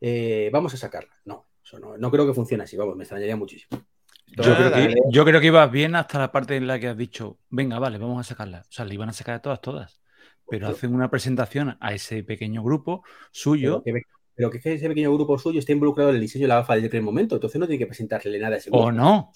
Eh, 0.00 0.50
vamos 0.52 0.74
a 0.74 0.76
sacarla. 0.76 1.14
No, 1.24 1.46
eso 1.62 1.78
no, 1.78 1.96
no 1.96 2.10
creo 2.10 2.26
que 2.26 2.34
funcione 2.34 2.64
así, 2.64 2.76
vamos, 2.76 2.96
me 2.96 3.04
extrañaría 3.04 3.36
muchísimo. 3.36 3.80
Yo 4.36 4.54
creo, 4.54 4.72
que, 4.72 4.94
yo 5.10 5.24
creo 5.24 5.40
que 5.40 5.46
ibas 5.48 5.70
bien 5.70 5.96
hasta 5.96 6.18
la 6.18 6.30
parte 6.30 6.56
en 6.56 6.66
la 6.66 6.78
que 6.78 6.88
has 6.88 6.96
dicho, 6.96 7.38
venga, 7.50 7.78
vale, 7.78 7.98
vamos 7.98 8.20
a 8.20 8.28
sacarla. 8.28 8.60
O 8.60 8.72
sea, 8.72 8.84
le 8.84 8.94
iban 8.94 9.08
a 9.08 9.12
sacar 9.12 9.34
a 9.36 9.42
todas, 9.42 9.60
todas. 9.60 10.00
Pero 10.48 10.66
Pero- 10.66 10.76
hacen 10.76 10.94
una 10.94 11.10
presentación 11.10 11.76
a 11.80 11.92
ese 11.92 12.22
pequeño 12.22 12.62
grupo 12.62 13.02
suyo, 13.30 13.82
Pero 13.84 13.96
que, 13.96 14.02
pero 14.34 14.50
que 14.50 14.58
ese 14.58 14.88
pequeño 14.88 15.12
grupo 15.12 15.38
suyo 15.38 15.58
está 15.58 15.72
involucrado 15.72 16.10
en 16.10 16.16
el 16.16 16.22
diseño 16.22 16.44
de 16.44 16.48
la 16.48 16.54
gafa 16.56 16.76
desde 16.76 16.96
el 16.96 17.02
momento, 17.02 17.34
entonces 17.34 17.58
no 17.60 17.66
tiene 17.66 17.78
que 17.78 17.86
presentarle 17.86 18.38
nada 18.38 18.54
a 18.54 18.58
ese 18.58 18.70
o 18.70 18.72
grupo. 18.72 18.92
no. 18.92 19.32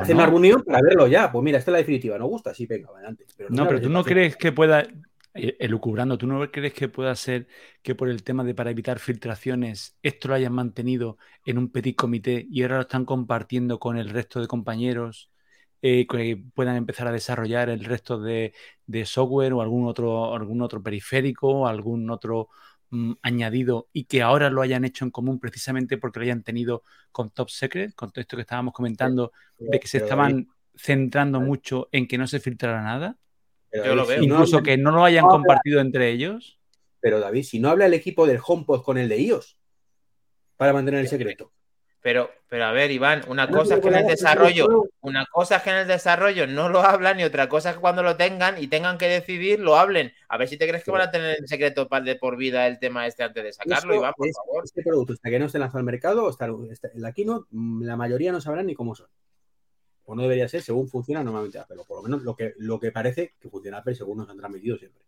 Hace 0.00 0.12
una 0.12 0.26
reunión 0.26 0.62
para 0.64 0.80
verlo 0.82 1.06
ya. 1.06 1.30
Pues 1.30 1.42
mira, 1.44 1.58
esta 1.58 1.70
es 1.70 1.72
la 1.72 1.78
definitiva. 1.78 2.18
¿No 2.18 2.26
gusta? 2.26 2.52
Sí, 2.52 2.66
venga, 2.66 2.88
adelante. 2.92 3.24
no, 3.48 3.66
pero 3.68 3.80
tú 3.80 3.88
no 3.88 4.02
crees 4.02 4.36
que 4.36 4.50
pueda, 4.50 4.86
elucubrando, 5.58 6.18
¿tú 6.18 6.26
no 6.26 6.50
crees 6.50 6.74
que 6.74 6.88
pueda 6.88 7.14
ser 7.16 7.48
que 7.82 7.94
por 7.94 8.08
el 8.08 8.22
tema 8.22 8.44
de 8.44 8.54
para 8.54 8.70
evitar 8.70 8.98
filtraciones 8.98 9.96
esto 10.02 10.28
lo 10.28 10.34
hayan 10.34 10.52
mantenido 10.52 11.18
en 11.44 11.58
un 11.58 11.70
petit 11.70 11.96
comité 11.96 12.46
y 12.50 12.62
ahora 12.62 12.76
lo 12.76 12.82
están 12.82 13.04
compartiendo 13.04 13.78
con 13.78 13.98
el 13.98 14.10
resto 14.10 14.40
de 14.40 14.48
compañeros 14.48 15.30
eh, 15.80 16.06
que 16.08 16.42
puedan 16.54 16.76
empezar 16.76 17.06
a 17.06 17.12
desarrollar 17.12 17.70
el 17.70 17.84
resto 17.84 18.20
de, 18.20 18.52
software 19.04 19.52
o 19.52 19.62
algún 19.62 19.86
otro, 19.86 20.34
algún 20.34 20.60
otro 20.62 20.82
periférico, 20.82 21.68
algún 21.68 22.10
otro 22.10 22.48
mm, 22.90 23.12
añadido 23.22 23.88
y 23.92 24.04
que 24.04 24.22
ahora 24.22 24.50
lo 24.50 24.62
hayan 24.62 24.84
hecho 24.84 25.04
en 25.04 25.12
común 25.12 25.38
precisamente 25.38 25.98
porque 25.98 26.18
lo 26.18 26.24
hayan 26.24 26.42
tenido 26.42 26.82
con 27.12 27.30
Top 27.30 27.48
Secret, 27.50 27.94
con 27.94 28.10
todo 28.10 28.20
esto 28.22 28.36
que 28.36 28.42
estábamos 28.42 28.74
comentando, 28.74 29.32
de 29.58 29.78
que 29.78 29.86
se 29.86 29.98
estaban 29.98 30.48
centrando 30.74 31.40
mucho 31.40 31.88
en 31.92 32.06
que 32.06 32.18
no 32.18 32.26
se 32.26 32.40
filtrara 32.40 32.82
nada? 32.82 33.16
Yo 33.84 33.94
lo 33.94 34.06
veo. 34.06 34.22
Incluso 34.22 34.62
que 34.62 34.76
no 34.76 34.90
lo 34.90 35.04
hayan 35.04 35.26
compartido 35.26 35.80
entre 35.80 36.10
ellos. 36.10 36.58
Pero 37.00 37.20
David, 37.20 37.44
si 37.44 37.60
no 37.60 37.70
habla 37.70 37.86
el 37.86 37.94
equipo 37.94 38.26
del 38.26 38.40
HomePod 38.44 38.82
con 38.82 38.98
el 38.98 39.08
de 39.08 39.20
iOS 39.20 39.56
para 40.56 40.72
mantener 40.72 41.00
el 41.00 41.08
secreto. 41.08 41.52
Pero, 42.00 42.30
pero 42.48 42.64
a 42.64 42.72
ver, 42.72 42.90
Iván, 42.92 43.22
una 43.28 43.48
cosa 43.48 43.74
es 43.74 43.80
que 43.80 43.88
en 43.88 43.96
el 43.96 44.06
desarrollo, 44.06 44.88
una 45.00 45.26
cosa 45.26 45.56
es 45.56 45.62
que 45.62 45.70
en 45.70 45.76
el 45.76 45.88
desarrollo 45.88 46.46
no 46.46 46.68
lo 46.68 46.80
hablan 46.80 47.18
y 47.18 47.24
otra 47.24 47.48
cosa 47.48 47.70
es 47.70 47.76
que 47.76 47.80
cuando 47.80 48.04
lo 48.04 48.16
tengan 48.16 48.62
y 48.62 48.68
tengan 48.68 48.98
que 48.98 49.08
decidir, 49.08 49.58
lo 49.58 49.76
hablen. 49.76 50.12
A 50.28 50.38
ver 50.38 50.46
si 50.48 50.56
te 50.56 50.68
crees 50.68 50.84
que 50.84 50.92
van 50.92 51.02
a 51.02 51.10
tener 51.10 51.36
el 51.38 51.48
secreto 51.48 51.88
de 52.04 52.16
por 52.16 52.36
vida 52.36 52.68
el 52.68 52.78
tema 52.78 53.06
este 53.06 53.24
antes 53.24 53.42
de 53.42 53.52
sacarlo, 53.52 53.96
Iván, 53.96 54.14
por 54.16 54.28
favor. 54.32 54.64
Este 54.64 54.82
producto, 54.82 55.14
hasta 55.14 55.28
que 55.28 55.38
no 55.38 55.46
esté 55.46 55.58
lanzado 55.58 55.78
al 55.78 55.84
mercado, 55.84 56.28
hasta 56.28 56.46
en 56.46 57.02
la 57.02 57.12
keynote, 57.12 57.46
mm, 57.50 57.82
la 57.82 57.96
mayoría 57.96 58.30
no 58.30 58.40
sabrán 58.40 58.66
ni 58.66 58.74
cómo 58.74 58.94
son. 58.94 59.08
O 60.10 60.14
no 60.14 60.22
debería 60.22 60.48
ser 60.48 60.62
según 60.62 60.88
funciona 60.88 61.22
normalmente 61.22 61.60
pero 61.68 61.84
por 61.84 61.98
lo 61.98 62.02
menos 62.02 62.22
lo 62.22 62.34
que, 62.34 62.54
lo 62.56 62.80
que 62.80 62.90
parece 62.90 63.34
que 63.38 63.50
funciona 63.50 63.78
Apple 63.78 63.94
según 63.94 64.16
nos 64.16 64.30
han 64.30 64.38
transmitido 64.38 64.78
siempre. 64.78 65.02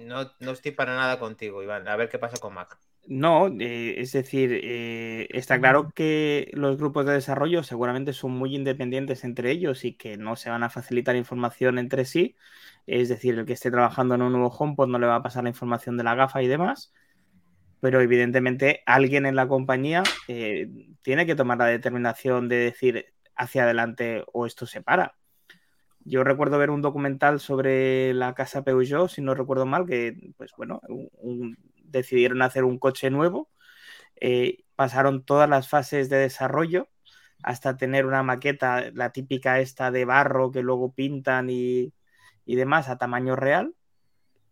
No, 0.00 0.28
no 0.40 0.50
estoy 0.50 0.72
para 0.72 0.96
nada 0.96 1.20
contigo, 1.20 1.62
Iván. 1.62 1.86
A 1.86 1.94
ver 1.94 2.08
qué 2.08 2.18
pasa 2.18 2.36
con 2.38 2.52
Mac. 2.52 2.76
No, 3.06 3.46
eh, 3.60 4.00
es 4.00 4.10
decir, 4.10 4.50
eh, 4.60 5.28
está 5.30 5.60
claro 5.60 5.92
que 5.94 6.50
los 6.54 6.78
grupos 6.78 7.06
de 7.06 7.12
desarrollo 7.12 7.62
seguramente 7.62 8.12
son 8.12 8.32
muy 8.32 8.56
independientes 8.56 9.22
entre 9.22 9.52
ellos 9.52 9.84
y 9.84 9.92
que 9.92 10.16
no 10.16 10.34
se 10.34 10.50
van 10.50 10.64
a 10.64 10.70
facilitar 10.70 11.14
información 11.14 11.78
entre 11.78 12.04
sí. 12.04 12.34
Es 12.88 13.08
decir, 13.08 13.38
el 13.38 13.46
que 13.46 13.52
esté 13.52 13.70
trabajando 13.70 14.16
en 14.16 14.22
un 14.22 14.32
nuevo 14.32 14.48
HomePod 14.48 14.88
no 14.88 14.98
le 14.98 15.06
va 15.06 15.16
a 15.16 15.22
pasar 15.22 15.44
la 15.44 15.50
información 15.50 15.96
de 15.96 16.02
la 16.02 16.16
gafa 16.16 16.42
y 16.42 16.48
demás. 16.48 16.92
Pero 17.78 18.00
evidentemente 18.00 18.82
alguien 18.84 19.26
en 19.26 19.36
la 19.36 19.46
compañía 19.46 20.02
eh, 20.26 20.68
tiene 21.02 21.24
que 21.24 21.36
tomar 21.36 21.58
la 21.58 21.66
determinación 21.66 22.48
de 22.48 22.56
decir 22.56 23.13
hacia 23.36 23.64
adelante 23.64 24.24
o 24.32 24.46
esto 24.46 24.66
se 24.66 24.82
para. 24.82 25.16
Yo 26.00 26.22
recuerdo 26.24 26.58
ver 26.58 26.70
un 26.70 26.82
documental 26.82 27.40
sobre 27.40 28.12
la 28.14 28.34
casa 28.34 28.62
Peugeot, 28.62 29.08
si 29.08 29.22
no 29.22 29.34
recuerdo 29.34 29.66
mal, 29.66 29.86
que, 29.86 30.32
pues 30.36 30.52
bueno, 30.56 30.80
decidieron 31.84 32.42
hacer 32.42 32.64
un 32.64 32.78
coche 32.78 33.10
nuevo, 33.10 33.50
eh, 34.20 34.64
pasaron 34.76 35.24
todas 35.24 35.48
las 35.48 35.68
fases 35.68 36.08
de 36.10 36.18
desarrollo 36.18 36.88
hasta 37.42 37.76
tener 37.76 38.06
una 38.06 38.22
maqueta, 38.22 38.90
la 38.92 39.12
típica 39.12 39.60
esta 39.60 39.90
de 39.90 40.04
barro 40.04 40.50
que 40.50 40.62
luego 40.62 40.92
pintan 40.94 41.50
y, 41.50 41.92
demás 42.46 42.88
a 42.88 42.98
tamaño 42.98 43.36
real. 43.36 43.74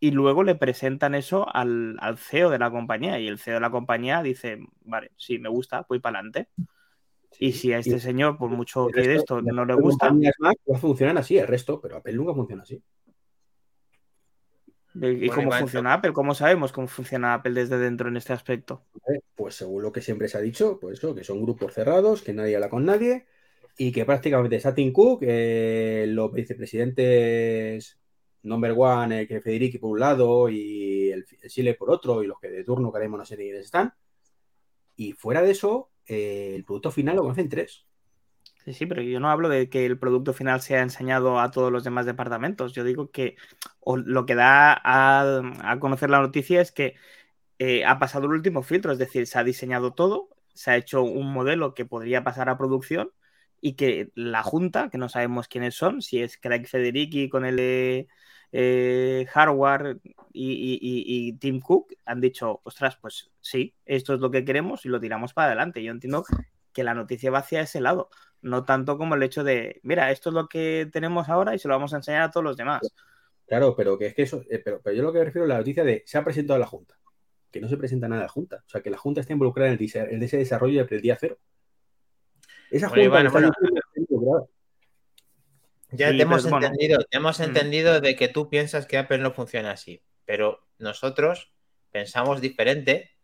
Y 0.01 0.11
luego 0.11 0.43
le 0.43 0.57
presentan 0.57 1.15
eso 1.15 1.47
al, 1.55 1.97
CEO 2.19 2.51
de 2.51 2.59
la 2.59 2.71
compañía. 2.71 3.19
Y 3.21 3.29
el 3.29 3.39
CEO 3.39 3.55
de 3.55 3.61
la 3.61 3.71
compañía 3.71 4.23
dice, 4.23 4.59
vale, 4.85 5.13
sí, 5.17 5.39
me 5.39 5.49
gusta, 5.49 5.87
voy 5.89 6.01
para 6.01 6.19
adelante. 6.19 6.49
Y 7.39 7.53
si 7.53 7.73
a 7.73 7.79
este 7.79 7.99
señor, 7.99 8.37
por 8.39 8.51
mucho 8.51 8.87
que 8.89 9.03
de 9.03 9.17
esto 9.17 9.41
no 9.41 9.65
le 9.65 9.75
gusta... 9.75 10.13
funcionan 10.81 11.19
así, 11.19 11.39
el 11.39 11.47
resto, 11.47 11.81
pero 11.81 11.97
Apple 11.97 12.13
nunca 12.15 12.35
funciona 12.35 12.63
así. 12.63 12.83
¿Y 14.95 15.29
cómo 15.31 15.51
funciona 15.53 15.95
Apple? 15.95 16.13
¿Cómo 16.13 16.35
sabemos 16.35 16.71
cómo 16.71 16.87
funciona 16.87 17.35
Apple 17.35 17.53
desde 17.53 17.79
dentro 17.79 18.09
en 18.09 18.17
este 18.17 18.33
aspecto? 18.33 18.85
Pues 19.35 19.55
según 19.55 19.83
lo 19.83 19.93
que 19.93 20.03
siempre 20.03 20.29
se 20.29 20.37
ha 20.37 20.41
dicho, 20.43 20.79
pues 20.79 20.99
eso, 20.99 21.15
que 21.15 21.25
son 21.25 21.43
grupos 21.43 21.73
cerrados, 21.73 22.23
que 22.23 22.35
nadie 22.35 22.57
habla 22.57 22.69
con 22.69 22.85
nadie 22.85 23.27
y 23.79 23.91
que 23.91 24.05
prácticamente 24.05 24.61
Satin 24.61 24.93
Cook, 24.93 25.21
eh, 25.23 26.05
los 26.09 26.31
vicepresidentes 26.31 27.99
number 28.43 28.75
one, 28.77 29.23
eh, 29.23 29.27
que 29.27 29.41
Federici 29.41 29.79
por 29.79 29.93
un 29.93 30.01
lado 30.01 30.49
y 30.49 31.11
el, 31.11 31.25
Chile 31.25 31.75
por 31.75 31.91
otro 31.91 32.23
y 32.23 32.27
los 32.27 32.39
que 32.39 32.49
de 32.49 32.65
turno 32.65 32.93
queremos 32.93 33.19
no 33.19 33.25
sé 33.25 33.37
ni 33.37 33.45
quiénes 33.45 33.67
están. 33.67 33.95
Y 34.97 35.13
fuera 35.13 35.43
de 35.43 35.53
eso, 35.53 35.91
eh, 36.07 36.53
el 36.55 36.65
producto 36.65 36.91
final 36.91 37.17
lo 37.17 37.23
conocen 37.23 37.49
tres. 37.49 37.87
Sí, 38.65 38.73
sí, 38.75 38.87
pero 38.87 39.03
yo 39.03 39.19
no 39.19 39.31
hablo 39.31 39.49
de 39.49 39.69
que 39.69 39.85
el 39.87 39.99
producto 39.99 40.33
final 40.33 40.61
sea 40.61 40.83
enseñado 40.83 41.41
a 41.41 41.51
todos 41.51 41.73
los 41.73 41.83
demás 41.83 42.07
departamentos. 42.07 42.73
Yo 42.73 42.85
digo 42.85 43.11
que 43.11 43.37
lo 43.85 44.25
que 44.25 44.35
da 44.37 44.81
a, 44.85 45.79
conocer 45.81 46.11
la 46.11 46.21
noticia 46.21 46.61
es 46.61 46.71
que 46.71 46.95
eh, 47.59 47.85
ha 47.85 47.99
pasado 47.99 48.27
el 48.27 48.33
último 48.33 48.63
filtro, 48.63 48.93
es 48.93 48.99
decir, 48.99 49.27
se 49.27 49.39
ha 49.39 49.45
diseñado 49.45 49.95
todo, 49.95 50.29
se 50.55 50.71
ha 50.71 50.77
hecho 50.77 51.03
un 51.03 51.33
modelo 51.33 51.75
que 51.75 51.85
podría 51.85 52.25
pasar 52.25 52.49
a 52.49 52.59
producción 52.59 53.13
y 53.61 53.75
que 53.75 54.13
la 54.15 54.43
Junta, 54.43 54.91
que 54.91 54.99
no 54.99 55.09
sabemos 55.09 55.49
quiénes 55.49 55.75
son, 55.75 56.03
si 56.03 56.23
es 56.23 56.37
Craig 56.39 56.67
Federici 56.67 57.29
con 57.29 57.45
el 57.45 58.09
eh, 58.53 59.27
hardware 59.31 59.99
y, 60.33 60.79
y, 60.81 61.33
Tim 61.35 61.61
Cook, 61.61 61.95
han 62.05 62.21
dicho, 62.21 62.61
ostras, 62.65 62.97
pues 62.97 63.31
sí, 63.41 63.75
esto 63.85 64.15
es 64.15 64.21
lo 64.21 64.31
que 64.31 64.45
queremos 64.45 64.85
y 64.87 64.89
lo 64.89 65.01
tiramos 65.01 65.33
para 65.35 65.49
adelante. 65.49 65.83
Yo 65.83 65.91
entiendo 65.91 66.25
que 66.73 66.85
la 66.85 66.95
noticia 66.95 67.31
va 67.31 67.41
hacia 67.41 67.61
ese 67.61 67.81
lado 67.81 68.09
no 68.43 68.65
tanto 68.65 68.99
como 68.99 69.15
el 69.15 69.23
hecho 69.23 69.45
de, 69.45 69.81
mira, 69.85 70.11
esto 70.11 70.31
es 70.31 70.35
lo 70.35 70.49
que 70.49 70.89
tenemos 70.93 71.29
ahora 71.29 71.55
y 71.55 71.59
se 71.59 71.69
lo 71.69 71.75
vamos 71.75 71.95
a 71.95 71.97
enseñar 71.97 72.23
a 72.23 72.31
todos 72.31 72.45
los 72.45 72.57
demás. 72.57 72.81
Claro, 73.47 73.75
pero 73.77 73.97
que 73.97 74.07
es 74.07 74.15
que 74.15 74.23
eso, 74.23 74.43
eh, 74.51 74.59
pero, 74.59 74.81
yo 74.93 75.03
lo 75.03 75.13
que 75.13 75.21
me 75.21 75.25
refiero 75.25 75.45
a 75.45 75.49
la 75.49 75.59
noticia 75.59 75.85
de 75.85 76.03
se 76.07 76.19
ha 76.19 76.25
presentado 76.25 76.57
a 76.57 76.61
la 76.61 76.67
Junta, 76.67 76.99
que 77.51 77.61
no 77.61 77.69
se 77.69 77.77
presenta 77.77 78.09
nada 78.09 78.23
a 78.23 78.25
la 78.25 78.29
Junta, 78.29 78.65
o 78.67 78.69
sea, 78.69 78.83
que 78.83 78.91
la 78.91 78.99
Junta 78.99 79.21
está 79.21 79.33
involucrada 79.33 79.71
en, 79.71 79.79
el, 79.79 80.23
ese 80.23 80.37
desarrollo 80.37 80.83
desde 80.83 80.97
el 80.97 81.03
día 81.03 81.17
cero. 81.19 81.39
Esa 82.71 82.89
Junta 82.89 83.29
Ya 85.93 86.11
te 86.11 86.23
hemos 86.23 86.45
entendido, 86.45 87.05
hemos 87.11 87.39
mm. 87.39 87.43
entendido 87.43 88.01
de 88.01 88.17
que 88.17 88.29
tú 88.29 88.49
piensas 88.49 88.87
que 88.87 88.99
Apple 88.99 89.19
no 89.19 89.33
funciona 89.33 89.73
así, 89.73 90.03
pero 90.25 90.67
nosotros 90.79 91.53
pensamos 91.91 92.41
diferente 92.41 93.15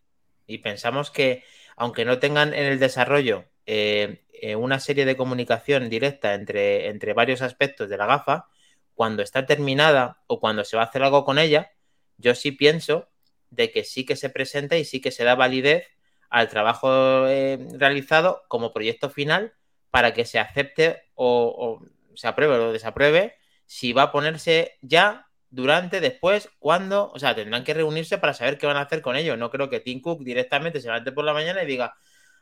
y 0.45 0.59
pensamos 0.59 1.11
que 1.11 1.43
aunque 1.75 2.05
no 2.05 2.19
tengan 2.19 2.53
en 2.53 2.65
el 2.65 2.79
desarrollo 2.79 3.45
eh, 3.65 4.25
eh, 4.33 4.55
una 4.55 4.79
serie 4.79 5.05
de 5.05 5.17
comunicación 5.17 5.89
directa 5.89 6.33
entre, 6.33 6.87
entre 6.87 7.13
varios 7.13 7.41
aspectos 7.41 7.89
de 7.89 7.97
la 7.97 8.05
gafa, 8.05 8.47
cuando 8.93 9.23
está 9.23 9.45
terminada 9.45 10.21
o 10.27 10.39
cuando 10.39 10.63
se 10.63 10.75
va 10.75 10.83
a 10.83 10.85
hacer 10.87 11.03
algo 11.03 11.23
con 11.23 11.39
ella, 11.39 11.71
yo 12.17 12.35
sí 12.35 12.51
pienso 12.51 13.09
de 13.49 13.71
que 13.71 13.83
sí 13.83 14.05
que 14.05 14.15
se 14.15 14.29
presenta 14.29 14.77
y 14.77 14.85
sí 14.85 15.01
que 15.01 15.11
se 15.11 15.23
da 15.23 15.35
validez 15.35 15.87
al 16.29 16.49
trabajo 16.49 17.27
eh, 17.27 17.57
realizado 17.73 18.43
como 18.47 18.73
proyecto 18.73 19.09
final 19.09 19.53
para 19.89 20.13
que 20.13 20.25
se 20.25 20.37
acepte 20.37 21.03
o, 21.15 21.81
se 22.19 22.27
apruebe 22.27 22.55
o 22.55 22.73
desapruebe 22.73 23.35
si 23.65 23.93
va 23.93 24.03
a 24.03 24.11
ponerse 24.11 24.77
ya, 24.81 25.27
durante, 25.49 26.01
después, 26.01 26.49
cuándo, 26.59 27.11
o 27.13 27.19
sea, 27.19 27.33
tendrán 27.33 27.63
que 27.63 27.73
reunirse 27.73 28.17
para 28.17 28.33
saber 28.33 28.57
qué 28.57 28.67
van 28.67 28.77
a 28.77 28.81
hacer 28.81 29.01
con 29.01 29.15
ello. 29.15 29.37
No 29.37 29.49
creo 29.49 29.69
que 29.69 29.79
Tim 29.79 30.01
Cook 30.01 30.23
directamente 30.23 30.81
se 30.81 30.87
levante 30.87 31.11
por 31.11 31.23
la 31.23 31.33
mañana 31.33 31.63
y 31.63 31.65
diga, 31.65 31.95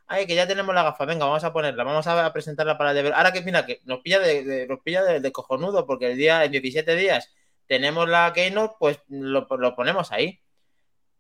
ay, 0.08 0.26
que 0.26 0.36
ya 0.36 0.48
tenemos 0.48 0.74
la 0.74 0.84
gafa, 0.84 1.06
venga, 1.06 1.26
vamos 1.26 1.44
a 1.44 1.54
ponerla, 1.54 1.84
vamos 1.84 2.08
a 2.08 2.34
presentarla 2.34 2.78
para 2.78 2.92
el 2.92 2.96
deber. 2.96 3.14
Ahora 3.14 3.32
que 3.32 3.42
mira, 3.42 3.66
que 3.66 3.82
nos 3.86 4.00
pilla 4.00 4.20
de, 4.20 4.66
nos 4.68 4.80
pilla 4.80 5.04
de, 5.04 5.32
cojonudo, 5.32 5.86
porque 5.86 6.12
el 6.12 6.18
día, 6.18 6.44
en 6.44 6.52
17 6.52 6.96
días, 6.96 7.32
tenemos 7.68 8.10
la 8.10 8.34
Keynote, 8.34 8.76
pues 8.80 9.00
lo, 9.10 9.48
ponemos 9.48 10.12
ahí. 10.12 10.40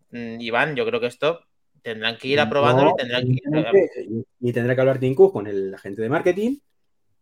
Mm, 0.09 0.41
Iván, 0.41 0.75
yo 0.75 0.85
creo 0.85 0.99
que 0.99 1.07
esto 1.07 1.41
tendrán 1.83 2.17
que 2.17 2.29
ir 2.29 2.39
aprobándolo 2.39 2.91
y 2.91 2.95
tendrán 2.95 3.71
que 3.71 4.23
Y 4.39 4.51
tendrá 4.51 4.73
que 4.73 4.81
hablar 4.81 4.99
Tinku 4.99 5.31
con 5.31 5.47
el 5.47 5.73
agente 5.75 6.01
de 6.01 6.09
marketing 6.09 6.57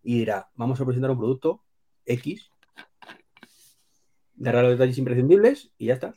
y 0.05 0.19
dirá, 0.19 0.49
vamos 0.55 0.79
a 0.79 0.85
presentar 0.85 1.11
un 1.11 1.17
producto 1.17 1.63
X, 2.05 2.51
dará 4.35 4.61
los 4.61 4.71
detalles 4.71 4.97
imprescindibles 4.99 5.71
y 5.77 5.87
ya 5.87 5.95
está. 5.95 6.13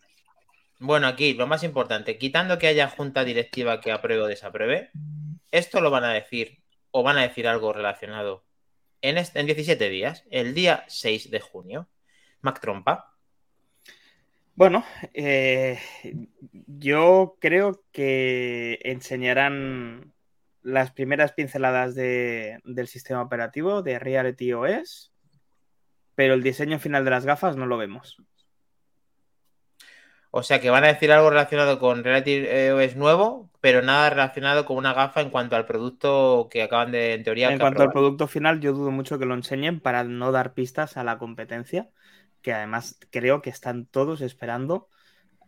Bueno, 0.78 1.06
aquí 1.06 1.34
lo 1.34 1.46
más 1.46 1.64
importante, 1.64 2.18
quitando 2.18 2.58
que 2.58 2.68
haya 2.68 2.88
junta 2.88 3.24
directiva 3.24 3.80
que 3.80 3.90
apruebe 3.90 4.22
o 4.22 4.26
desapruebe, 4.26 4.90
esto 5.50 5.80
lo 5.80 5.90
van 5.90 6.04
a 6.04 6.12
decir 6.12 6.62
o 6.90 7.02
van 7.02 7.16
a 7.16 7.22
decir 7.22 7.48
algo 7.48 7.72
relacionado 7.72 8.44
en, 9.00 9.18
este, 9.18 9.40
en 9.40 9.46
17 9.46 9.88
días, 9.88 10.24
el 10.30 10.54
día 10.54 10.84
6 10.88 11.30
de 11.30 11.40
junio. 11.40 11.88
Mac 12.40 12.60
Trompa. 12.60 13.14
Bueno, 14.54 14.84
eh, 15.14 15.78
yo 16.66 17.36
creo 17.40 17.82
que 17.92 18.78
enseñarán 18.82 20.12
las 20.62 20.90
primeras 20.90 21.32
pinceladas 21.32 21.94
del 21.94 22.86
sistema 22.88 23.22
operativo 23.22 23.82
de 23.82 23.98
Reality 23.98 24.52
OS, 24.52 25.12
pero 26.14 26.34
el 26.34 26.42
diseño 26.42 26.78
final 26.78 27.04
de 27.04 27.10
las 27.10 27.24
gafas 27.24 27.56
no 27.56 27.66
lo 27.66 27.78
vemos. 27.78 28.16
O 30.30 30.42
sea 30.42 30.60
que 30.60 30.70
van 30.70 30.84
a 30.84 30.88
decir 30.88 31.10
algo 31.10 31.30
relacionado 31.30 31.78
con 31.78 32.04
Relative 32.04 32.72
OS 32.72 32.96
nuevo, 32.96 33.50
pero 33.60 33.80
nada 33.82 34.10
relacionado 34.10 34.66
con 34.66 34.76
una 34.76 34.92
gafa 34.92 35.22
en 35.22 35.30
cuanto 35.30 35.56
al 35.56 35.64
producto 35.64 36.48
que 36.50 36.62
acaban 36.62 36.92
de, 36.92 37.14
en 37.14 37.22
teoría. 37.22 37.50
En 37.50 37.58
cuanto 37.58 37.82
al 37.82 37.90
producto 37.90 38.26
final, 38.26 38.60
yo 38.60 38.72
dudo 38.72 38.90
mucho 38.90 39.18
que 39.18 39.24
lo 39.24 39.34
enseñen 39.34 39.80
para 39.80 40.04
no 40.04 40.30
dar 40.30 40.52
pistas 40.52 40.96
a 40.98 41.04
la 41.04 41.18
competencia, 41.18 41.88
que 42.42 42.52
además 42.52 42.98
creo 43.10 43.40
que 43.40 43.50
están 43.50 43.86
todos 43.86 44.20
esperando 44.20 44.88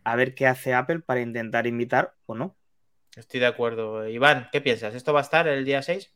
a 0.03 0.15
ver 0.15 0.33
qué 0.33 0.47
hace 0.47 0.73
Apple 0.73 0.99
para 0.99 1.21
intentar 1.21 1.67
invitar 1.67 2.15
o 2.25 2.33
no. 2.33 2.55
Estoy 3.15 3.39
de 3.41 3.45
acuerdo. 3.45 4.07
Iván, 4.07 4.47
¿qué 4.51 4.61
piensas? 4.61 4.95
¿Esto 4.95 5.13
va 5.13 5.19
a 5.19 5.23
estar 5.23 5.47
el 5.47 5.65
día 5.65 5.81
6? 5.81 6.13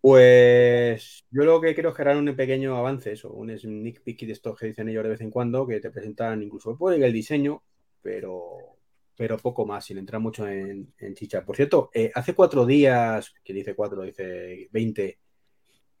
Pues 0.00 1.24
yo 1.30 1.44
lo 1.44 1.60
que 1.60 1.74
creo 1.74 1.90
es 1.90 1.96
que 1.96 2.02
un 2.02 2.36
pequeño 2.36 2.76
avance, 2.76 3.12
eso, 3.12 3.32
un 3.32 3.56
sneak 3.56 4.02
peek 4.02 4.26
de 4.26 4.32
estos 4.32 4.58
que 4.58 4.66
dicen 4.66 4.88
ellos 4.88 5.04
de 5.04 5.10
vez 5.10 5.20
en 5.20 5.30
cuando, 5.30 5.66
que 5.66 5.80
te 5.80 5.90
presentan 5.90 6.42
incluso 6.42 6.76
puede 6.76 7.04
el 7.04 7.12
diseño, 7.12 7.62
pero, 8.02 8.78
pero 9.16 9.38
poco 9.38 9.64
más, 9.64 9.84
sin 9.84 9.98
entrar 9.98 10.20
mucho 10.20 10.48
en, 10.48 10.92
chicha. 11.14 11.44
Por 11.44 11.56
cierto, 11.56 11.90
eh, 11.94 12.10
hace 12.14 12.34
cuatro 12.34 12.66
días, 12.66 13.32
que 13.44 13.52
dice 13.52 13.76
cuatro, 13.76 14.02
dice 14.02 14.68
20, 14.72 15.18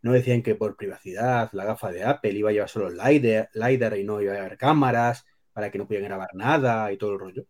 no 0.02 0.12
decían 0.12 0.42
que 0.42 0.56
por 0.56 0.76
privacidad 0.76 1.50
la 1.52 1.64
gafa 1.64 1.92
de 1.92 2.04
Apple 2.04 2.32
iba 2.32 2.50
a 2.50 2.52
llevar 2.52 2.68
solo 2.68 2.90
LiDAR, 2.90 3.50
LiDAR 3.54 3.98
y 3.98 4.04
no 4.04 4.20
iba 4.20 4.32
a 4.32 4.36
llevar 4.36 4.58
cámaras 4.58 5.24
para 5.52 5.70
que 5.70 5.78
no 5.78 5.86
pudieran 5.86 6.08
grabar 6.08 6.30
nada 6.34 6.92
y 6.92 6.96
todo 6.96 7.12
el 7.12 7.20
rollo. 7.20 7.46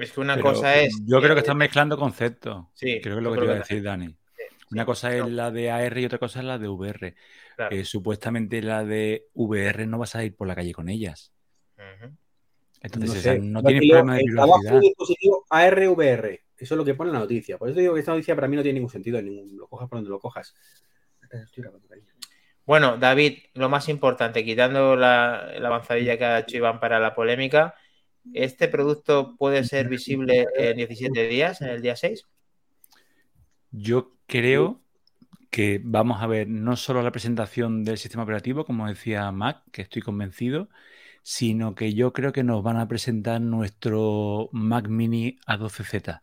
Es 0.00 0.12
que 0.12 0.20
una 0.20 0.40
cosa 0.40 0.80
es. 0.80 0.98
Yo 1.04 1.20
creo 1.20 1.34
que 1.34 1.40
están 1.40 1.58
mezclando 1.58 1.96
conceptos. 1.98 2.66
Sí. 2.74 3.00
Creo 3.02 3.16
que 3.16 3.18
es 3.20 3.24
lo 3.24 3.32
que 3.32 3.38
te 3.38 3.44
iba 3.44 3.54
a 3.54 3.58
decir, 3.58 3.82
Dani. 3.82 4.14
Una 4.70 4.84
cosa 4.84 5.14
es 5.14 5.26
la 5.28 5.50
de 5.50 5.70
AR 5.70 5.98
y 5.98 6.04
otra 6.04 6.18
cosa 6.18 6.40
es 6.40 6.44
la 6.44 6.58
de 6.58 6.68
VR. 6.68 7.14
Eh, 7.70 7.84
supuestamente 7.84 8.62
la 8.62 8.84
de 8.84 9.26
VR 9.34 9.86
no 9.86 9.98
vas 9.98 10.14
a 10.14 10.24
ir 10.24 10.34
por 10.34 10.46
la 10.46 10.54
calle 10.54 10.72
con 10.72 10.88
ellas. 10.88 11.32
Entonces, 12.82 13.42
no, 13.42 13.62
tiene 13.62 13.86
problema 13.86 14.16
de 14.16 14.24
privacidad. 14.24 14.74
un 14.74 14.80
dispositivo 14.80 15.44
AR-VR. 15.50 16.40
Eso 16.56 16.74
es 16.74 16.78
lo 16.78 16.84
que 16.84 16.94
pone 16.94 17.10
en 17.10 17.14
la 17.14 17.20
noticia. 17.20 17.58
Por 17.58 17.68
eso 17.68 17.80
digo 17.80 17.92
que 17.92 18.00
esta 18.00 18.12
noticia 18.12 18.34
para 18.34 18.48
mí 18.48 18.56
no 18.56 18.62
tiene 18.62 18.78
ningún 18.78 18.90
sentido. 18.90 19.20
Ningún, 19.20 19.56
lo 19.56 19.66
cojas 19.66 19.88
por 19.88 19.98
donde 19.98 20.10
lo 20.10 20.18
cojas. 20.18 20.54
Bueno, 22.64 22.96
David, 22.96 23.38
lo 23.54 23.68
más 23.68 23.88
importante, 23.88 24.44
quitando 24.44 24.96
la, 24.96 25.52
la 25.58 25.68
avanzadilla 25.68 26.16
que 26.16 26.24
ha 26.24 26.38
hecho 26.38 26.56
Iván 26.56 26.80
para 26.80 26.98
la 26.98 27.14
polémica, 27.14 27.74
¿este 28.32 28.68
producto 28.68 29.36
puede 29.36 29.64
ser 29.64 29.88
visible 29.88 30.46
en 30.56 30.76
17 30.76 31.28
días, 31.28 31.60
en 31.60 31.68
el 31.68 31.82
día 31.82 31.96
6? 31.96 32.26
Yo 33.70 34.16
creo 34.26 34.80
que 35.50 35.80
vamos 35.82 36.22
a 36.22 36.26
ver 36.26 36.48
no 36.48 36.76
solo 36.76 37.02
la 37.02 37.12
presentación 37.12 37.84
del 37.84 37.98
sistema 37.98 38.22
operativo, 38.22 38.64
como 38.64 38.86
decía 38.86 39.30
Mac, 39.32 39.62
que 39.72 39.82
estoy 39.82 40.02
convencido, 40.02 40.68
sino 41.22 41.74
que 41.74 41.92
yo 41.94 42.12
creo 42.12 42.32
que 42.32 42.44
nos 42.44 42.62
van 42.62 42.76
a 42.76 42.88
presentar 42.88 43.40
nuestro 43.40 44.48
Mac 44.52 44.88
Mini 44.88 45.38
A12Z. 45.46 46.22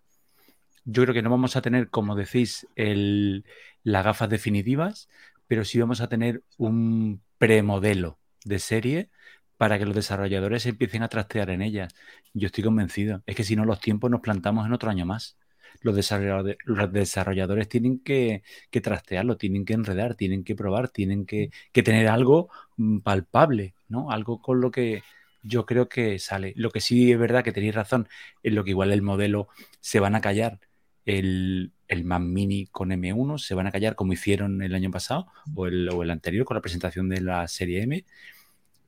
Yo 0.86 1.04
creo 1.04 1.14
que 1.14 1.22
no 1.22 1.30
vamos 1.30 1.56
a 1.56 1.62
tener, 1.62 1.90
como 1.90 2.16
decís, 2.16 2.68
el, 2.76 3.46
las 3.84 4.06
gafas 4.06 4.30
definitivas, 4.30 5.10
pero 5.48 5.66
sí 5.66 5.80
vamos 5.80 6.02
a 6.02 6.08
tener 6.10 6.44
un 6.58 7.22
premodelo 7.38 8.20
de 8.46 8.60
serie 8.60 9.10
para 9.58 9.80
que 9.80 9.86
los 9.86 9.96
desarrolladores 9.96 10.66
empiecen 10.66 11.04
a 11.04 11.10
trastear 11.10 11.50
en 11.50 11.62
ellas. 11.62 11.94
Yo 12.34 12.48
estoy 12.48 12.64
convencido. 12.64 13.24
Es 13.26 13.36
que 13.36 13.44
si 13.44 13.56
no, 13.56 13.66
los 13.66 13.80
tiempos 13.80 14.12
nos 14.12 14.22
plantamos 14.22 14.66
en 14.66 14.74
otro 14.74 14.90
año 14.90 15.06
más 15.06 15.38
los 15.82 15.96
desarrolladores, 15.96 17.70
tienen 17.70 18.00
que, 18.00 18.44
trastearlo, 18.82 19.38
tienen 19.38 19.66
que 19.66 19.74
enredar, 19.74 20.16
tienen 20.16 20.44
que 20.44 20.56
probar, 20.56 20.90
tienen 20.90 21.26
que, 21.26 21.52
tener 21.72 22.08
algo 22.08 22.50
mm, 22.78 23.00
palpable, 23.00 23.76
¿no? 23.88 24.12
Algo 24.12 24.42
con 24.42 24.62
lo 24.62 24.72
que 24.72 25.04
yo 25.44 25.66
creo 25.66 25.88
que 25.90 26.20
sale. 26.20 26.54
Lo 26.56 26.72
que 26.72 26.82
sí 26.82 27.12
es 27.12 27.20
verdad 27.20 27.44
que 27.44 27.52
tenéis 27.52 27.76
razón, 27.76 28.08
es 28.44 28.54
lo 28.54 28.64
que 28.64 28.72
igual 28.72 28.92
el 28.92 29.02
modelo 29.02 29.48
se 29.80 30.00
van 30.00 30.16
a 30.16 30.22
callar 30.22 30.60
el, 31.06 31.74
el 31.88 32.04
Mac 32.04 32.22
Mini 32.22 32.68
con 32.68 32.90
M1, 32.90 33.38
se 33.38 33.56
van 33.56 33.68
a 33.68 33.72
callar 33.72 33.96
como 33.96 34.14
hicieron 34.14 34.62
el 34.62 34.76
año 34.76 34.92
pasado 34.92 35.28
o 35.56 35.68
el, 35.68 35.90
o 35.90 36.04
el 36.04 36.12
anterior 36.12 36.46
con 36.46 36.56
la 36.56 36.62
presentación 36.62 37.08
de 37.10 37.22
la 37.22 37.48
serie 37.48 37.84
M 37.84 38.04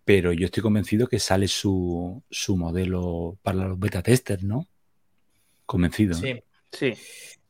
pero 0.09 0.33
yo 0.33 0.45
estoy 0.45 0.63
convencido 0.63 1.05
que 1.05 1.19
sale 1.19 1.47
su, 1.47 2.23
su 2.31 2.57
modelo 2.57 3.37
para 3.43 3.67
los 3.67 3.79
beta 3.79 4.01
testers, 4.01 4.41
¿no? 4.41 4.65
Convencido. 5.67 6.15
Sí. 6.15 6.41
Sí. 6.71 6.95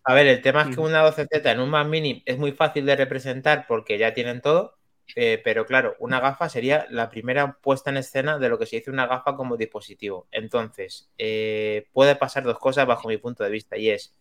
A 0.03 0.13
ver, 0.13 0.27
el 0.27 0.41
tema 0.41 0.63
es 0.63 0.75
que 0.75 0.81
una 0.81 1.07
12Z 1.07 1.53
en 1.53 1.61
un 1.61 1.69
Mac 1.69 1.87
Mini 1.87 2.21
es 2.25 2.37
muy 2.37 2.51
fácil 2.51 2.85
de 2.85 2.97
representar 2.97 3.63
porque 3.65 3.97
ya 3.97 4.13
tienen 4.13 4.41
todo, 4.41 4.77
eh, 5.15 5.39
pero 5.41 5.65
claro, 5.65 5.95
una 5.99 6.19
gafa 6.19 6.49
sería 6.49 6.85
la 6.89 7.09
primera 7.09 7.53
puesta 7.61 7.91
en 7.91 7.95
escena 7.95 8.37
de 8.37 8.49
lo 8.49 8.59
que 8.59 8.65
se 8.65 8.75
dice 8.75 8.91
una 8.91 9.07
gafa 9.07 9.37
como 9.37 9.55
dispositivo. 9.55 10.27
Entonces, 10.29 11.09
eh, 11.17 11.87
puede 11.93 12.17
pasar 12.17 12.43
dos 12.43 12.59
cosas 12.59 12.85
bajo 12.85 13.07
mi 13.07 13.15
punto 13.15 13.45
de 13.45 13.51
vista 13.51 13.77
y 13.77 13.89
es 13.89 14.13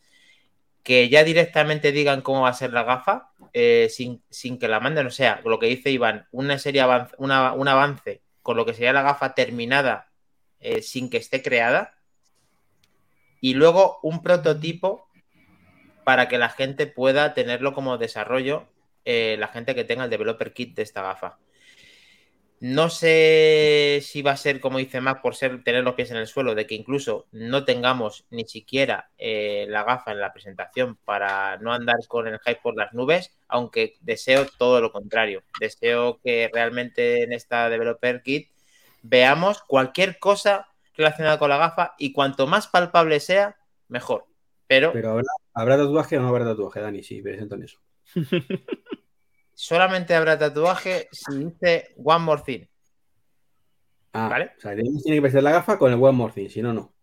que 0.84 1.08
ya 1.08 1.24
directamente 1.24 1.90
digan 1.90 2.22
cómo 2.22 2.42
va 2.42 2.50
a 2.50 2.54
ser 2.54 2.72
la 2.72 2.84
gafa 2.84 3.32
eh, 3.52 3.88
sin, 3.90 4.22
que 4.60 4.68
la 4.68 4.78
manden, 4.78 5.08
o 5.08 5.10
sea, 5.10 5.40
lo 5.44 5.58
que 5.58 5.66
dice 5.66 5.90
Iván, 5.90 6.28
una 6.30 6.56
serie 6.56 6.84
un 7.18 7.32
avance 7.32 8.22
con 8.48 8.56
lo 8.56 8.64
que 8.64 8.72
sería 8.72 8.94
la 8.94 9.02
gafa 9.02 9.34
terminada 9.34 10.08
sin 10.80 11.10
que 11.10 11.18
esté 11.18 11.42
creada 11.42 11.98
y 13.42 13.52
luego 13.52 13.98
un 14.02 14.22
prototipo 14.22 15.06
para 16.04 16.28
que 16.28 16.38
la 16.38 16.48
gente 16.48 16.86
pueda 16.86 17.34
tenerlo 17.34 17.74
como 17.74 17.98
desarrollo, 17.98 18.66
eh, 19.04 19.36
la 19.38 19.48
gente 19.48 19.74
que 19.74 19.84
tenga 19.84 20.04
el 20.04 20.08
developer 20.08 20.54
kit 20.54 20.74
de 20.74 20.82
esta 20.82 21.02
gafa. 21.02 21.36
No 22.60 22.90
sé 22.90 24.00
si 24.02 24.22
va 24.22 24.32
a 24.32 24.36
ser, 24.36 24.60
como 24.60 24.78
dice 24.78 25.00
Mac, 25.00 25.22
por 25.22 25.36
ser 25.36 25.62
tener 25.62 25.84
los 25.84 25.94
pies 25.94 26.10
en 26.10 26.16
el 26.16 26.26
suelo, 26.26 26.56
de 26.56 26.66
que 26.66 26.74
incluso 26.74 27.26
no 27.30 27.64
tengamos 27.64 28.26
ni 28.30 28.46
siquiera 28.46 29.10
eh, 29.16 29.66
la 29.68 29.84
gafa 29.84 30.10
en 30.10 30.20
la 30.20 30.32
presentación 30.32 30.96
para 31.04 31.56
no 31.58 31.72
andar 31.72 31.96
con 32.08 32.26
el 32.26 32.40
hype 32.40 32.60
por 32.60 32.76
las 32.76 32.92
nubes, 32.92 33.32
aunque 33.46 33.96
deseo 34.00 34.46
todo 34.58 34.80
lo 34.80 34.90
contrario. 34.90 35.42
Deseo 35.60 36.20
que 36.22 36.50
realmente 36.52 37.22
en 37.22 37.32
esta 37.32 37.68
developer 37.68 38.22
kit 38.22 38.50
veamos 39.02 39.62
cualquier 39.62 40.18
cosa 40.18 40.66
relacionada 40.94 41.38
con 41.38 41.50
la 41.50 41.58
gafa 41.58 41.94
y 41.96 42.12
cuanto 42.12 42.48
más 42.48 42.66
palpable 42.66 43.20
sea, 43.20 43.56
mejor. 43.86 44.26
Pero, 44.66 44.92
Pero 44.92 45.18
¿habrá, 45.54 45.76
tatuaje 45.76 46.18
o 46.18 46.22
no 46.22 46.28
habrá 46.28 46.44
tatuaje, 46.44 46.80
Dani? 46.80 47.02
Sí, 47.04 47.22
presento 47.22 47.54
en 47.54 47.62
eso. 47.62 47.78
solamente 49.58 50.14
habrá 50.14 50.38
tatuaje 50.38 51.08
si 51.10 51.36
dice 51.36 51.92
One 51.96 52.24
More 52.24 52.42
Thing. 52.46 52.66
Ah, 54.12 54.28
¿Vale? 54.28 54.52
O 54.56 54.60
sea, 54.60 54.76
tiene 54.76 55.00
que 55.04 55.20
presentar 55.20 55.42
la 55.42 55.50
gafa 55.50 55.76
con 55.76 55.92
el 55.92 56.00
One 56.00 56.12
More 56.12 56.32
Thing, 56.32 56.48
si 56.48 56.62
no, 56.62 56.72
no. 56.72 56.94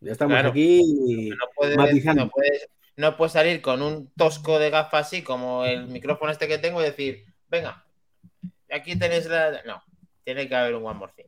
Ya 0.00 0.12
estamos 0.12 0.42
aquí 0.42 0.80
no 1.28 1.46
puedes, 1.54 1.76
no, 2.96 3.16
puedes, 3.16 3.32
salir 3.32 3.60
con 3.60 3.82
un 3.82 4.10
tosco 4.14 4.58
de 4.58 4.70
gafa 4.70 4.98
así 4.98 5.22
como 5.22 5.66
el 5.66 5.86
micrófono 5.86 6.32
este 6.32 6.48
que 6.48 6.56
tengo 6.58 6.80
y 6.80 6.84
decir, 6.84 7.26
venga, 7.48 7.84
aquí 8.70 8.98
tenéis 8.98 9.26
la... 9.26 9.62
No, 9.64 9.82
tiene 10.24 10.48
que 10.48 10.54
haber 10.56 10.74
un 10.74 10.86
One 10.86 10.98
More 10.98 11.12
Thing. 11.14 11.26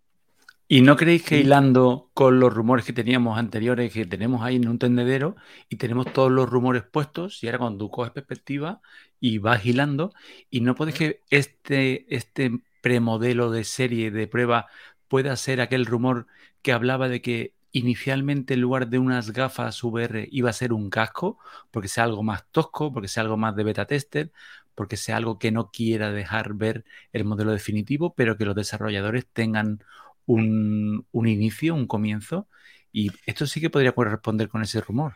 ¿Y 0.74 0.82
no 0.82 0.96
creéis 0.96 1.22
que 1.22 1.38
hilando 1.38 2.10
con 2.14 2.40
los 2.40 2.52
rumores 2.52 2.84
que 2.84 2.92
teníamos 2.92 3.38
anteriores, 3.38 3.92
que 3.92 4.06
tenemos 4.06 4.42
ahí 4.42 4.56
en 4.56 4.66
un 4.66 4.80
tendedero 4.80 5.36
y 5.68 5.76
tenemos 5.76 6.12
todos 6.12 6.32
los 6.32 6.50
rumores 6.50 6.82
puestos, 6.82 7.44
y 7.44 7.46
ahora 7.46 7.58
cuando 7.60 7.78
tú 7.84 7.90
coges 7.92 8.10
perspectiva 8.10 8.80
y 9.20 9.38
vas 9.38 9.64
hilando, 9.64 10.12
y 10.50 10.62
no 10.62 10.74
puedes 10.74 10.96
que 10.96 11.20
este, 11.30 12.12
este 12.12 12.58
premodelo 12.80 13.52
de 13.52 13.62
serie 13.62 14.10
de 14.10 14.26
prueba 14.26 14.66
pueda 15.06 15.36
ser 15.36 15.60
aquel 15.60 15.86
rumor 15.86 16.26
que 16.60 16.72
hablaba 16.72 17.08
de 17.08 17.22
que 17.22 17.52
inicialmente 17.70 18.54
en 18.54 18.62
lugar 18.62 18.88
de 18.88 18.98
unas 18.98 19.30
gafas 19.30 19.80
VR 19.84 20.28
iba 20.32 20.50
a 20.50 20.52
ser 20.52 20.72
un 20.72 20.90
casco, 20.90 21.38
porque 21.70 21.86
sea 21.86 22.02
algo 22.02 22.24
más 22.24 22.46
tosco, 22.50 22.92
porque 22.92 23.06
sea 23.06 23.22
algo 23.22 23.36
más 23.36 23.54
de 23.54 23.62
beta 23.62 23.86
tester, 23.86 24.32
porque 24.74 24.96
sea 24.96 25.18
algo 25.18 25.38
que 25.38 25.52
no 25.52 25.70
quiera 25.70 26.10
dejar 26.10 26.54
ver 26.54 26.84
el 27.12 27.24
modelo 27.24 27.52
definitivo, 27.52 28.12
pero 28.16 28.36
que 28.36 28.44
los 28.44 28.56
desarrolladores 28.56 29.24
tengan 29.32 29.78
un, 30.26 31.06
inicio, 31.12 31.74
un 31.74 31.86
comienzo, 31.86 32.48
y 32.92 33.10
esto 33.26 33.46
sí 33.46 33.60
que 33.60 33.70
podría 33.70 33.92
corresponder 33.92 34.48
con 34.48 34.62
ese 34.62 34.80
rumor. 34.80 35.14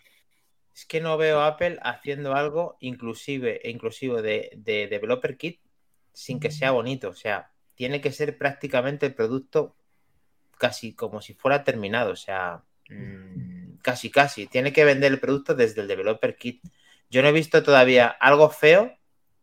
Es 0.75 0.87
que 0.87 1.01
no 1.01 1.17
veo 1.17 1.41
Apple 1.41 1.79
haciendo 1.83 2.35
algo 2.35 2.77
inclusive, 2.81 3.61
inclusive 3.65 4.23
de, 4.23 4.53
de 4.57 4.87
developer 4.87 5.37
kit 5.37 5.61
sin 6.13 6.41
que 6.41 6.51
sea 6.51 6.73
bonito. 6.73 7.09
O 7.09 7.15
sea, 7.15 7.53
tiene 7.75 8.01
que 8.01 8.13
ser 8.13 8.37
prácticamente 8.39 9.07
el 9.07 9.15
producto 9.15 9.77
casi 10.59 10.93
como 10.93 11.23
si 11.23 11.35
fuera 11.35 11.65
terminado. 11.65 12.13
O 12.13 12.17
sea, 12.17 12.65
mm, 12.91 13.79
casi, 13.83 14.11
casi. 14.11 14.47
Tiene 14.47 14.73
que 14.73 14.85
vender 14.85 15.13
el 15.13 15.21
producto 15.21 15.55
desde 15.55 15.81
el 15.81 15.89
developer 15.89 16.37
kit. 16.37 16.63
Yo 17.09 17.23
no 17.23 17.29
he 17.29 17.33
visto 17.33 17.63
todavía 17.63 18.09
algo 18.09 18.51
feo 18.51 18.99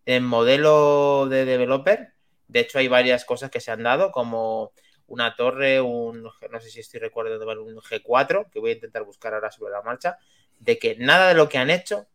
en 0.06 0.26
modelo 0.26 1.28
de 1.30 1.46
developer. 1.46 2.14
De 2.48 2.60
hecho, 2.60 2.78
hay 2.78 2.88
varias 2.88 3.26
cosas 3.26 3.50
que 3.50 3.62
se 3.62 3.72
han 3.72 3.84
dado, 3.84 4.12
como 4.12 4.74
una 5.08 5.36
torre, 5.36 5.82
un, 5.82 6.24
no 6.24 6.60
sé 6.60 6.70
si 6.70 6.80
estoy 6.80 7.00
recordando 7.00 7.46
un 7.64 7.76
G4, 7.78 8.50
que 8.52 8.60
voy 8.60 8.72
a 8.72 8.74
intentar 8.74 9.04
buscar 9.04 9.34
ahora 9.34 9.52
sobre 9.52 9.72
la 9.72 9.82
marcha, 9.82 10.18
de 10.60 10.80
que 10.80 10.96
nada 10.98 11.28
de 11.30 11.36
lo 11.36 11.50
que 11.50 11.58
han 11.58 11.70
hecho 11.70 12.08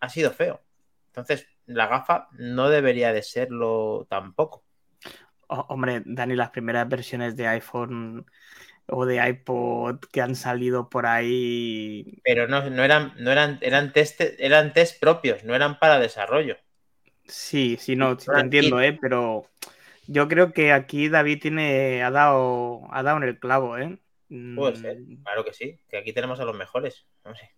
ha 0.00 0.08
sido 0.08 0.30
feo. 0.30 0.60
Entonces, 1.08 1.46
la 1.66 1.86
gafa 1.86 2.28
no 2.32 2.68
debería 2.68 3.12
de 3.12 3.22
serlo 3.22 4.06
tampoco. 4.08 4.64
hombre, 5.46 6.02
Dani, 6.04 6.34
las 6.34 6.50
primeras 6.50 6.88
versiones 6.88 7.36
de 7.36 7.46
iPhone 7.46 8.26
o 8.86 9.06
de 9.06 9.26
iPod 9.28 10.00
que 10.12 10.20
han 10.20 10.34
salido 10.34 10.90
por 10.90 11.06
ahí. 11.06 12.20
Pero 12.22 12.48
no, 12.48 12.68
no 12.68 12.82
eran, 12.82 13.14
no 13.16 13.30
eran, 13.30 13.58
eran 13.62 13.92
test, 13.92 14.20
eran 14.38 14.72
test 14.72 15.00
propios, 15.00 15.44
no 15.44 15.54
eran 15.54 15.78
para 15.78 15.98
desarrollo. 15.98 16.56
Sí, 17.26 17.78
sí, 17.80 17.96
no, 17.96 18.18
sí 18.18 18.26
te 18.32 18.40
entiendo, 18.40 18.80
¿eh? 18.80 18.98
Pero 19.00 19.46
yo 20.08 20.28
creo 20.28 20.52
que 20.52 20.72
aquí 20.72 21.08
David 21.08 21.40
tiene, 21.40 22.02
ha 22.02 22.10
dado, 22.10 22.82
ha 22.90 23.02
dado 23.02 23.18
en 23.18 23.24
el 23.24 23.38
clavo, 23.38 23.78
¿eh? 23.78 23.98
Puede 24.56 24.76
ser, 24.76 24.98
Mm, 25.00 25.22
claro 25.22 25.44
que 25.44 25.52
sí, 25.52 25.78
que 25.88 25.96
aquí 25.98 26.12
tenemos 26.12 26.40
a 26.40 26.44
los 26.44 26.56
mejores. 26.56 27.06
No 27.24 27.34
sé. 27.34 27.50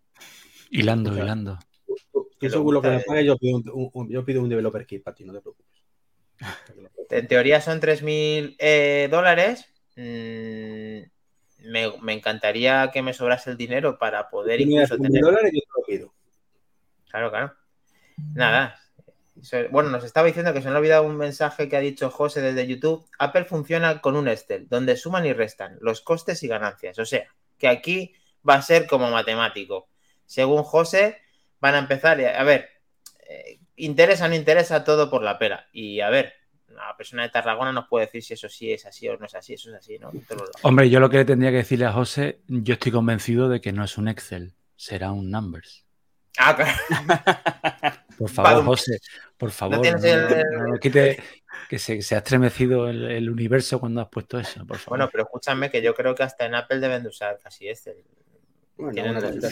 Hilando, 0.71 1.17
hilando. 1.17 1.59
Seguro 2.41 2.83
que 2.83 2.89
me 2.89 3.01
pague, 3.01 3.25
yo 3.25 3.37
pido 3.39 3.57
un, 3.59 3.91
un- 3.93 4.11
yo 4.11 4.25
pido 4.25 4.43
un 4.43 4.49
developer 4.49 4.85
kit 4.87 5.03
para 5.03 5.15
ti, 5.15 5.25
no 5.25 5.33
te 5.33 5.41
preocupes. 5.41 5.67
En 7.11 7.29
teoría 7.29 7.61
son 7.61 7.81
3.000 7.81 8.57
eh, 8.59 9.09
dólares. 9.11 9.67
Mm, 9.97 11.03
me, 11.71 11.99
me 12.03 12.13
encantaría 12.13 12.91
que 12.93 13.03
me 13.03 13.15
sobrase 13.15 13.51
el 13.51 13.57
dinero 13.57 13.99
para 13.99 14.29
poder 14.29 14.61
incluso 14.61 14.99
tener. 14.99 15.23
dólares 15.23 15.53
yo 15.55 15.61
te 15.61 15.81
lo 15.81 15.87
pido. 15.87 16.15
Claro, 17.09 17.31
claro. 17.31 17.55
Nada. 18.35 18.79
Bueno, 19.71 19.91
nos 19.91 20.05
estaba 20.05 20.27
diciendo 20.27 20.53
que 20.53 20.63
se 20.63 20.69
me 20.69 20.75
ha 20.75 20.79
olvidado 20.79 21.05
un 21.05 21.17
mensaje 21.17 21.69
que 21.69 21.77
ha 21.77 21.81
dicho 21.81 22.11
José 22.11 22.41
desde 22.41 22.67
YouTube. 22.67 23.07
Apple 23.19 23.45
funciona 23.45 24.01
con 24.01 24.17
un 24.17 24.29
Excel, 24.29 24.69
donde 24.69 24.97
suman 24.97 25.27
y 25.27 25.33
restan 25.33 25.79
los 25.81 26.01
costes 26.01 26.43
y 26.43 26.49
ganancias. 26.49 26.99
O 26.99 27.05
sea, 27.05 27.27
que 27.59 27.69
aquí 27.69 28.15
va 28.49 28.55
a 28.55 28.63
ser 28.63 28.87
como 28.87 29.11
matemático. 29.11 29.89
Según 30.25 30.63
José, 30.63 31.19
van 31.61 31.75
a 31.75 31.79
empezar. 31.79 32.21
A 32.21 32.45
ver, 32.45 32.71
eh, 33.29 33.61
interesa 33.77 34.27
o 34.27 34.29
no 34.29 34.35
interesa 34.35 34.85
todo 34.85 35.11
por 35.11 35.23
la 35.23 35.39
pera. 35.39 35.69
Y 35.73 36.01
a 36.01 36.11
ver, 36.11 36.33
una 36.71 36.97
persona 36.97 37.23
de 37.23 37.31
Tarragona 37.31 37.73
nos 37.73 37.89
puede 37.89 38.07
decir 38.07 38.23
si 38.23 38.35
eso 38.35 38.49
sí 38.49 38.73
es 38.73 38.87
así 38.87 39.09
o 39.09 39.17
no 39.17 39.27
es 39.27 39.35
así. 39.35 39.55
Eso 39.55 39.71
es 39.71 39.77
así, 39.77 39.99
¿no? 39.99 40.13
Hombre, 40.63 40.89
yo 40.91 40.99
lo 40.99 41.11
que 41.11 41.25
tendría 41.25 41.51
que 41.51 41.59
decirle 41.59 41.87
a 41.87 41.93
José, 41.93 42.41
yo 42.49 42.75
estoy 42.75 42.93
convencido 42.93 43.49
de 43.49 43.61
que 43.61 43.73
no 43.73 43.85
es 43.85 43.99
un 43.99 44.09
Excel, 44.09 44.55
será 44.77 45.13
un 45.13 45.31
Numbers. 45.31 45.85
Ah, 46.39 46.55
claro. 46.55 48.03
Por 48.19 48.31
favor. 48.31 48.65
José, 48.65 49.01
por 49.37 49.51
favor, 49.51 49.79
no, 49.79 49.85
el- 49.85 50.29
no- 50.57 50.67
no 50.73 50.79
quite 50.79 51.19
que 51.69 51.79
se, 51.79 52.01
se 52.03 52.15
ha 52.15 52.19
estremecido 52.19 52.89
el, 52.89 53.11
el 53.11 53.31
universo 53.31 53.81
cuando 53.81 54.01
has 54.01 54.09
puesto 54.09 54.39
eso, 54.39 54.65
por 54.67 54.79
favor. 54.79 54.99
Bueno, 54.99 55.09
pero 55.11 55.25
escúchame 55.25 55.71
que 55.71 55.83
yo 55.83 55.95
creo 55.95 56.15
que 56.15 56.23
hasta 56.23 56.47
en 56.47 56.55
Apple 56.55 56.79
deben 56.81 57.03
de 57.03 57.09
usar 57.09 57.39
casi. 57.43 57.67
Bueno, 58.77 59.11
una 59.11 59.21
cosita. 59.21 59.49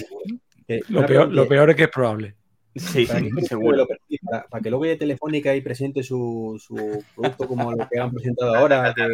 Eh, 0.68 0.81
lo, 0.88 1.05
peor, 1.07 1.33
lo 1.33 1.49
peor 1.49 1.70
es 1.70 1.77
que 1.77 1.83
es 1.85 1.88
probable. 1.90 2.35
Sí, 2.77 3.07
¿para 3.07 3.20
un 3.20 3.42
seguro. 3.47 3.87
Para, 4.29 4.44
para 4.49 4.62
que 4.62 4.68
luego 4.70 4.85
llegue 4.85 4.97
Telefónica 4.97 5.55
y 5.55 5.61
presente 5.61 6.03
su, 6.03 6.61
su 6.64 7.05
producto 7.14 7.47
como 7.47 7.70
lo 7.73 7.88
que 7.88 7.99
han 8.01 8.12
presentado 8.12 8.55
ahora, 8.55 8.92
que, 8.94 9.07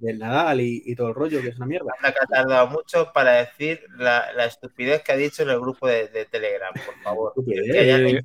del 0.00 0.18
Nadal 0.18 0.60
y, 0.60 0.82
y 0.84 0.94
todo 0.96 1.08
el 1.10 1.14
rollo, 1.14 1.40
que 1.40 1.48
es 1.48 1.56
una 1.56 1.66
mierda. 1.66 1.92
Anda 1.98 2.12
que 2.12 2.18
ha 2.22 2.26
tardado 2.26 2.66
mucho 2.68 3.12
para 3.14 3.32
decir 3.34 3.80
la, 3.96 4.32
la 4.32 4.46
estupidez 4.46 5.02
que 5.02 5.12
ha 5.12 5.16
dicho 5.16 5.42
en 5.44 5.50
el 5.50 5.60
grupo 5.60 5.86
de, 5.86 6.08
de 6.08 6.24
Telegram, 6.26 6.72
por 6.84 6.94
favor. 7.02 7.32
Que 7.46 7.60
Eh, 7.60 8.22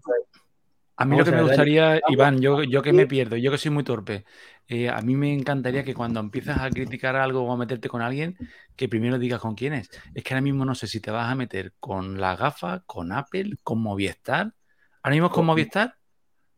A 1.01 1.05
mí 1.05 1.11
Vamos 1.11 1.25
lo 1.25 1.31
que 1.31 1.37
me 1.37 1.43
gustaría. 1.43 1.99
Iván, 2.09 2.39
yo, 2.39 2.61
yo 2.61 2.83
que 2.83 2.93
me 2.93 3.07
pierdo, 3.07 3.35
yo 3.35 3.49
que 3.49 3.57
soy 3.57 3.71
muy 3.71 3.83
torpe, 3.83 4.23
eh, 4.67 4.87
a 4.87 5.01
mí 5.01 5.15
me 5.15 5.33
encantaría 5.33 5.83
que 5.83 5.95
cuando 5.95 6.19
empiezas 6.19 6.59
a 6.59 6.69
criticar 6.69 7.15
algo 7.15 7.41
o 7.41 7.51
a 7.51 7.57
meterte 7.57 7.89
con 7.89 8.03
alguien, 8.03 8.37
que 8.75 8.87
primero 8.87 9.17
digas 9.17 9.41
con 9.41 9.55
quién 9.55 9.73
es. 9.73 9.89
Es 10.13 10.23
que 10.23 10.33
ahora 10.35 10.41
mismo 10.41 10.63
no 10.63 10.75
sé 10.75 10.85
si 10.85 10.99
te 10.99 11.09
vas 11.09 11.31
a 11.31 11.33
meter 11.33 11.73
con 11.79 12.21
la 12.21 12.35
gafa, 12.35 12.83
con 12.85 13.11
Apple, 13.11 13.57
con 13.63 13.81
Movistar. 13.81 14.53
Ahora 15.01 15.15
mismo 15.15 15.27
es 15.27 15.33
con 15.33 15.45
Movistar. 15.47 15.95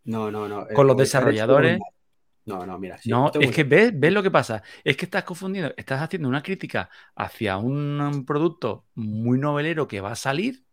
No, 0.03 0.29
no, 0.29 0.49
no. 0.49 0.69
eh, 0.69 0.73
Con 0.73 0.87
los 0.87 0.97
desarrolladores. 0.97 1.79
No, 2.45 2.65
no, 2.65 2.77
mira. 2.77 2.97
sí, 2.97 3.09
No, 3.09 3.31
es 3.39 3.51
que 3.51 3.63
ves, 3.63 3.97
ves 3.97 4.11
lo 4.11 4.21
que 4.21 4.31
pasa. 4.31 4.61
Es 4.83 4.97
que 4.97 5.05
estás 5.05 5.23
confundiendo, 5.23 5.73
estás 5.77 6.01
haciendo 6.01 6.27
una 6.27 6.43
crítica 6.43 6.89
hacia 7.15 7.57
un, 7.57 8.25
producto 8.27 8.87
muy 8.95 9.39
novelero 9.39 9.87
que 9.87 10.01
va 10.01 10.11
a 10.11 10.15
salir. 10.15 10.65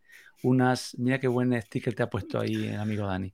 Unas, 0.43 0.97
mira 0.99 1.19
qué 1.21 1.29
buen 1.29 1.61
sticker 1.63 1.95
te 1.95 2.03
ha 2.03 2.11
puesto 2.11 2.41
ahí 2.41 2.55
el 2.69 2.79
amigo 2.81 3.07
Dani. 3.07 3.33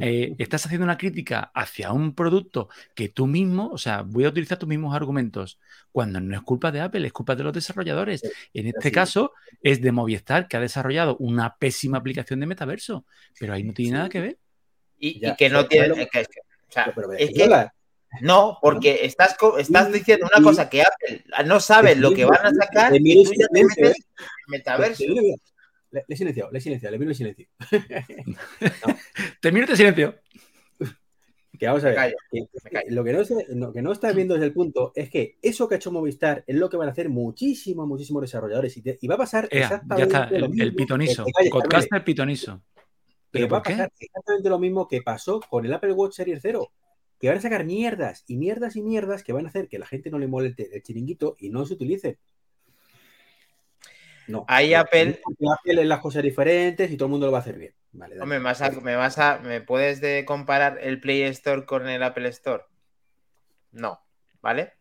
Eh, 0.00 0.34
estás 0.38 0.66
haciendo 0.66 0.84
una 0.84 0.98
crítica 0.98 1.52
hacia 1.54 1.92
un 1.92 2.16
producto 2.16 2.68
que 2.96 3.08
tú 3.10 3.28
mismo, 3.28 3.70
o 3.70 3.78
sea, 3.78 4.02
voy 4.02 4.24
a 4.24 4.28
utilizar 4.28 4.58
tus 4.58 4.68
mismos 4.68 4.94
argumentos, 4.94 5.60
cuando 5.92 6.20
no 6.20 6.34
es 6.34 6.42
culpa 6.42 6.72
de 6.72 6.80
Apple, 6.80 7.06
es 7.06 7.12
culpa 7.12 7.36
de 7.36 7.44
los 7.44 7.52
desarrolladores. 7.52 8.22
En 8.52 8.66
este 8.66 8.90
caso 8.90 9.32
es 9.62 9.80
de 9.80 9.92
Movistar, 9.92 10.48
que 10.48 10.56
ha 10.56 10.60
desarrollado 10.60 11.16
una 11.18 11.56
pésima 11.56 11.98
aplicación 11.98 12.40
de 12.40 12.46
metaverso, 12.46 13.04
pero 13.38 13.52
ahí 13.52 13.62
no 13.62 13.72
tiene 13.72 13.90
Sí. 13.90 13.94
nada 13.94 14.08
que 14.08 14.20
ver. 14.20 14.38
y, 14.96 15.20
que 15.36 15.50
no 15.50 15.66
tiene. 15.66 16.02
es 16.02 16.08
que- 16.10 16.20
es 16.20 16.28
que- 16.28 16.40
o 16.40 16.72
sea, 16.72 16.84
Pero, 16.86 16.94
pero, 17.08 17.12
es 17.12 17.28
¿de 17.28 17.34
que 17.34 17.68
no, 18.22 18.58
porque 18.62 19.00
estás, 19.04 19.36
estás 19.58 19.92
diciendo 19.92 20.26
una 20.34 20.42
cosa 20.42 20.68
que 20.70 20.82
Apple 20.82 21.24
no 21.44 21.60
sabe 21.60 21.94
lo 21.94 22.14
que 22.14 22.24
van 22.24 22.46
a 22.46 22.54
sacar 22.54 22.92
y 22.96 23.22
tú 23.24 23.32
ya 23.34 23.46
te 23.48 23.64
metes 23.64 23.96
en 23.96 24.04
metaverso. 24.48 25.04
Le, 25.94 26.04
he 26.08 26.16
silenciado, 26.16 26.50
le 26.50 26.58
he 26.58 26.60
silenciado, 26.60 26.92
le 26.92 26.98
miro 26.98 27.10
el 27.10 27.16
silencio. 27.16 27.46
Te 29.40 29.52
miro 29.52 29.66
te 29.66 29.76
silencio. 29.76 30.14
Que 31.58 31.66
vamos 31.66 31.84
a 31.84 31.86
Me 31.86 31.90
ver. 31.92 31.96
callo, 31.96 32.16
que- 32.32 32.40
me 32.64 32.70
callo. 32.70 32.86
lo, 32.90 33.04
que 33.04 33.12
no, 33.12 33.24
se- 33.24 33.46
lo 33.54 33.72
que 33.72 33.80
no 33.80 33.92
estás 33.92 34.12
viendo 34.12 34.34
desde 34.34 34.46
el 34.46 34.52
punto 34.52 34.90
es 34.96 35.08
que 35.08 35.38
eso 35.40 35.68
que 35.68 35.76
ha 35.76 35.78
hecho 35.78 35.92
Movistar 35.92 36.42
es 36.48 36.56
lo 36.56 36.68
que 36.68 36.76
van 36.76 36.88
a 36.88 36.90
hacer 36.90 37.08
muchísimos, 37.08 37.86
muchísimos 37.86 38.22
desarrolladores. 38.22 38.76
Y, 38.76 38.82
te- 38.82 38.98
y 39.00 39.06
va 39.06 39.14
a 39.14 39.18
pasar 39.18 39.44
Ea, 39.52 39.60
ya 39.60 39.64
exactamente 39.66 40.02
está, 40.16 40.30
lo 40.30 40.36
el, 40.36 40.48
mismo. 40.50 40.64
el 40.64 40.74
pitonizo. 40.74 41.24
Podcaster 41.52 42.02
pitonizo. 42.02 42.60
que 42.74 42.82
¿Pero 43.30 43.48
va 43.48 43.58
a 43.58 43.62
por 43.62 43.68
qué? 43.70 43.76
pasar 43.76 43.92
exactamente 44.00 44.48
lo 44.48 44.58
mismo 44.58 44.88
que 44.88 45.00
pasó 45.02 45.38
con 45.48 45.64
el 45.64 45.72
Apple 45.72 45.92
Watch 45.92 46.14
Series 46.14 46.40
0. 46.42 46.72
Que 47.20 47.28
van 47.28 47.38
a 47.38 47.40
sacar 47.40 47.64
mierdas 47.64 48.24
y 48.26 48.36
mierdas 48.36 48.74
y 48.74 48.82
mierdas 48.82 49.22
que 49.22 49.32
van 49.32 49.46
a 49.46 49.48
hacer 49.48 49.68
que 49.68 49.78
la 49.78 49.86
gente 49.86 50.10
no 50.10 50.18
le 50.18 50.26
moleste 50.26 50.74
el 50.76 50.82
chiringuito 50.82 51.36
y 51.38 51.50
no 51.50 51.64
se 51.66 51.74
utilice. 51.74 52.18
No. 54.26 54.44
Ahí 54.48 54.74
Apple- 54.74 55.20
Apple 55.58 55.80
es 55.82 55.86
las 55.86 56.00
cosas 56.00 56.22
diferentes 56.22 56.90
y 56.90 56.96
todo 56.96 57.06
el 57.06 57.10
mundo 57.12 57.26
lo 57.26 57.32
va 57.32 57.38
a 57.38 57.40
hacer 57.42 57.58
bien. 57.58 57.74
Vale, 57.92 58.16
dale. 58.16 58.28
Me 58.28 58.38
vas 58.38 58.60
a, 58.62 58.70
me 58.70 58.96
vas 58.96 59.18
a, 59.18 59.38
¿me 59.38 59.60
puedes 59.60 60.00
de 60.00 60.24
comparar 60.24 60.78
el 60.80 61.00
Play 61.00 61.22
Store 61.24 61.64
con 61.64 61.88
el 61.88 62.02
Apple 62.02 62.28
Store? 62.28 62.64
No, 63.72 64.00
¿vale? 64.40 64.72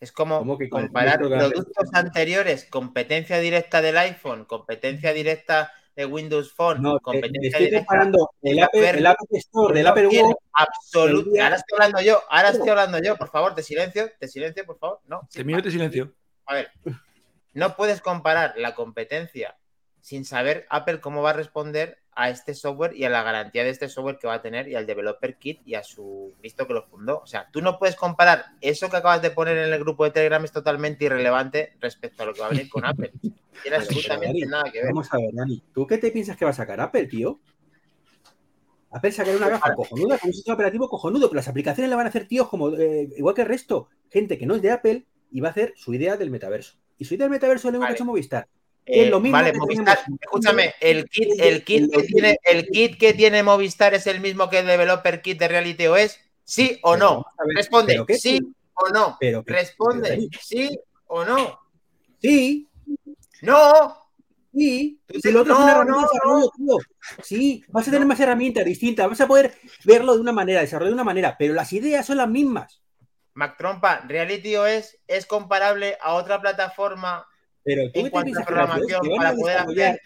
Es 0.00 0.10
como 0.12 0.38
¿Cómo 0.38 0.58
que 0.58 0.68
comparar 0.68 1.18
productos 1.20 1.88
anteriores, 1.92 2.64
competencia 2.64 3.38
directa 3.38 3.80
del 3.80 3.96
iPhone, 3.98 4.44
competencia 4.46 5.12
directa 5.12 5.72
de 5.94 6.06
Windows 6.06 6.52
Phone, 6.52 6.82
No, 6.82 6.94
te, 6.94 6.98
te 6.98 7.02
competencia 7.02 7.48
estoy 7.50 7.64
directa. 7.66 7.86
comparando 7.86 8.30
el 8.42 8.62
Apple, 8.62 8.88
Apple. 8.88 8.98
el 8.98 9.06
Apple 9.06 9.26
Store 9.38 9.74
del 9.74 9.86
Apple 9.86 10.08
tiene 10.08 10.28
Watch. 10.28 10.36
absolut- 10.54 11.26
el 11.26 11.32
día- 11.32 11.44
Ahora 11.44 11.56
estoy 11.56 11.76
hablando 11.76 12.00
yo, 12.00 12.22
ahora 12.30 12.48
estoy 12.48 12.68
hablando 12.70 12.98
yo, 13.02 13.16
por 13.16 13.28
favor, 13.30 13.54
te 13.54 13.62
silencio, 13.62 14.10
te 14.18 14.26
silencio, 14.28 14.64
por 14.66 14.78
favor. 14.78 15.00
No, 15.06 15.28
Te 15.32 15.44
miro 15.44 15.62
te 15.62 15.70
silencio. 15.70 16.12
A 16.46 16.54
ver, 16.54 16.70
no 17.54 17.76
puedes 17.76 18.00
comparar 18.00 18.54
la 18.56 18.74
competencia 18.74 19.56
sin 20.00 20.24
saber 20.24 20.66
Apple 20.68 21.00
cómo 21.00 21.22
va 21.22 21.30
a 21.30 21.34
responder 21.34 21.98
a 22.14 22.28
este 22.28 22.54
software 22.54 22.94
y 22.94 23.04
a 23.04 23.10
la 23.10 23.22
garantía 23.22 23.64
de 23.64 23.70
este 23.70 23.88
software 23.88 24.18
que 24.18 24.26
va 24.26 24.34
a 24.34 24.42
tener 24.42 24.68
y 24.68 24.74
al 24.74 24.86
developer 24.86 25.36
kit 25.38 25.60
y 25.64 25.74
a 25.74 25.82
su 25.82 26.34
Cristo 26.38 26.66
que 26.66 26.74
lo 26.74 26.82
fundó. 26.82 27.20
O 27.20 27.26
sea, 27.26 27.48
tú 27.50 27.62
no 27.62 27.78
puedes 27.78 27.96
comparar 27.96 28.46
eso 28.60 28.90
que 28.90 28.96
acabas 28.96 29.22
de 29.22 29.30
poner 29.30 29.56
en 29.56 29.72
el 29.72 29.80
grupo 29.80 30.04
de 30.04 30.10
Telegram 30.10 30.44
es 30.44 30.52
totalmente 30.52 31.06
irrelevante 31.06 31.72
respecto 31.80 32.22
a 32.22 32.26
lo 32.26 32.34
que 32.34 32.40
va 32.40 32.46
a 32.46 32.50
venir 32.50 32.68
con 32.68 32.84
Apple. 32.84 33.12
Tiene 33.62 33.76
absolutamente 33.76 34.40
Dani, 34.40 34.50
nada 34.50 34.64
que 34.70 34.78
ver. 34.78 34.88
Vamos 34.88 35.12
a 35.12 35.16
ver, 35.18 35.30
Dani. 35.32 35.62
¿Tú 35.72 35.86
qué 35.86 35.98
te 35.98 36.10
piensas 36.10 36.36
que 36.36 36.44
va 36.44 36.50
a 36.50 36.54
sacar 36.54 36.80
Apple, 36.80 37.06
tío? 37.06 37.40
Apple 38.90 39.12
sacará 39.12 39.36
una 39.36 39.48
gafa 39.48 39.74
cojonuda 39.74 40.18
con 40.18 40.28
un 40.28 40.34
sistema 40.34 40.54
operativo 40.54 40.88
cojonudo, 40.88 41.28
pero 41.28 41.36
las 41.36 41.48
aplicaciones 41.48 41.88
la 41.88 41.96
van 41.96 42.06
a 42.06 42.08
hacer 42.10 42.26
tíos 42.26 42.48
como 42.48 42.70
eh, 42.76 43.08
igual 43.16 43.34
que 43.34 43.42
el 43.42 43.48
resto. 43.48 43.88
Gente 44.10 44.36
que 44.36 44.44
no 44.44 44.56
es 44.56 44.62
de 44.62 44.70
Apple 44.70 45.06
y 45.30 45.40
va 45.40 45.48
a 45.48 45.50
hacer 45.52 45.72
su 45.76 45.94
idea 45.94 46.18
del 46.18 46.30
metaverso. 46.30 46.81
Y 46.98 47.04
idea 47.04 47.18
del 47.24 47.30
metaverso 47.30 47.68
lo 47.68 47.72
mismo 47.72 47.82
Vale. 47.82 47.90
que 47.90 47.92
ha 47.92 47.96
hecho 47.96 48.04
Movistar. 48.04 48.48
Eh, 48.84 49.04
es 49.04 49.10
lo 49.10 49.20
mismo 49.20 49.36
vale, 49.38 49.52
que 49.52 49.58
Movistar, 49.58 49.98
tenemos- 49.98 50.20
escúchame, 50.20 50.74
el 50.80 51.08
kit, 51.08 51.28
el 51.38 51.64
kit 51.64 51.90
que 51.92 52.02
tiene, 52.02 52.38
el 52.44 52.66
kit 52.68 52.98
que 52.98 53.14
tiene 53.14 53.42
Movistar 53.42 53.94
es 53.94 54.06
el 54.06 54.20
mismo 54.20 54.48
que 54.50 54.58
el 54.60 54.66
developer 54.66 55.22
kit 55.22 55.38
de 55.38 55.48
Reality 55.48 55.86
OS, 55.86 56.18
¿sí 56.44 56.78
o 56.82 56.92
Pero 56.94 57.04
no? 57.06 57.24
ver, 57.46 57.56
Responde, 57.56 58.04
sí 58.18 58.40
o 58.74 58.88
no. 58.88 59.16
Pero 59.20 59.44
que- 59.44 59.52
Responde, 59.52 60.08
pero, 60.08 60.22
sí 60.42 60.78
o 61.06 61.24
no. 61.24 61.58
Sí, 62.20 62.68
No, 63.42 63.96
sí. 64.54 65.00
Si 65.20 65.28
es 65.28 65.34
no, 65.34 65.42
una 65.42 65.72
herramienta 65.72 65.92
no, 65.92 66.00
de 66.00 66.06
desarrollo, 66.12 66.50
tío. 66.56 66.76
Sí, 67.24 67.64
vas 67.68 67.88
a 67.88 67.90
tener 67.90 68.06
más 68.06 68.20
herramientas 68.20 68.64
distintas, 68.64 69.08
vas 69.08 69.20
a 69.20 69.26
poder 69.26 69.52
verlo 69.84 70.14
de 70.14 70.20
una 70.20 70.32
manera, 70.32 70.60
desarrollar 70.60 70.90
de 70.90 70.94
una 70.94 71.04
manera, 71.04 71.36
pero 71.38 71.52
las 71.54 71.72
ideas 71.72 72.06
son 72.06 72.18
las 72.18 72.28
mismas. 72.28 72.80
Mac 73.34 73.56
Trompa, 73.56 74.00
Reality 74.06 74.56
OS 74.56 74.98
es 75.06 75.26
comparable 75.26 75.96
a 76.00 76.14
otra 76.14 76.40
plataforma 76.40 77.26
Pero 77.64 77.90
tú 77.92 78.00
En 78.00 78.10
cuanto 78.10 78.40
a 78.40 78.44
programación 78.44 79.00
Que 79.02 79.16
para 79.16 79.32
poder 79.34 79.56
hacer- 79.58 80.00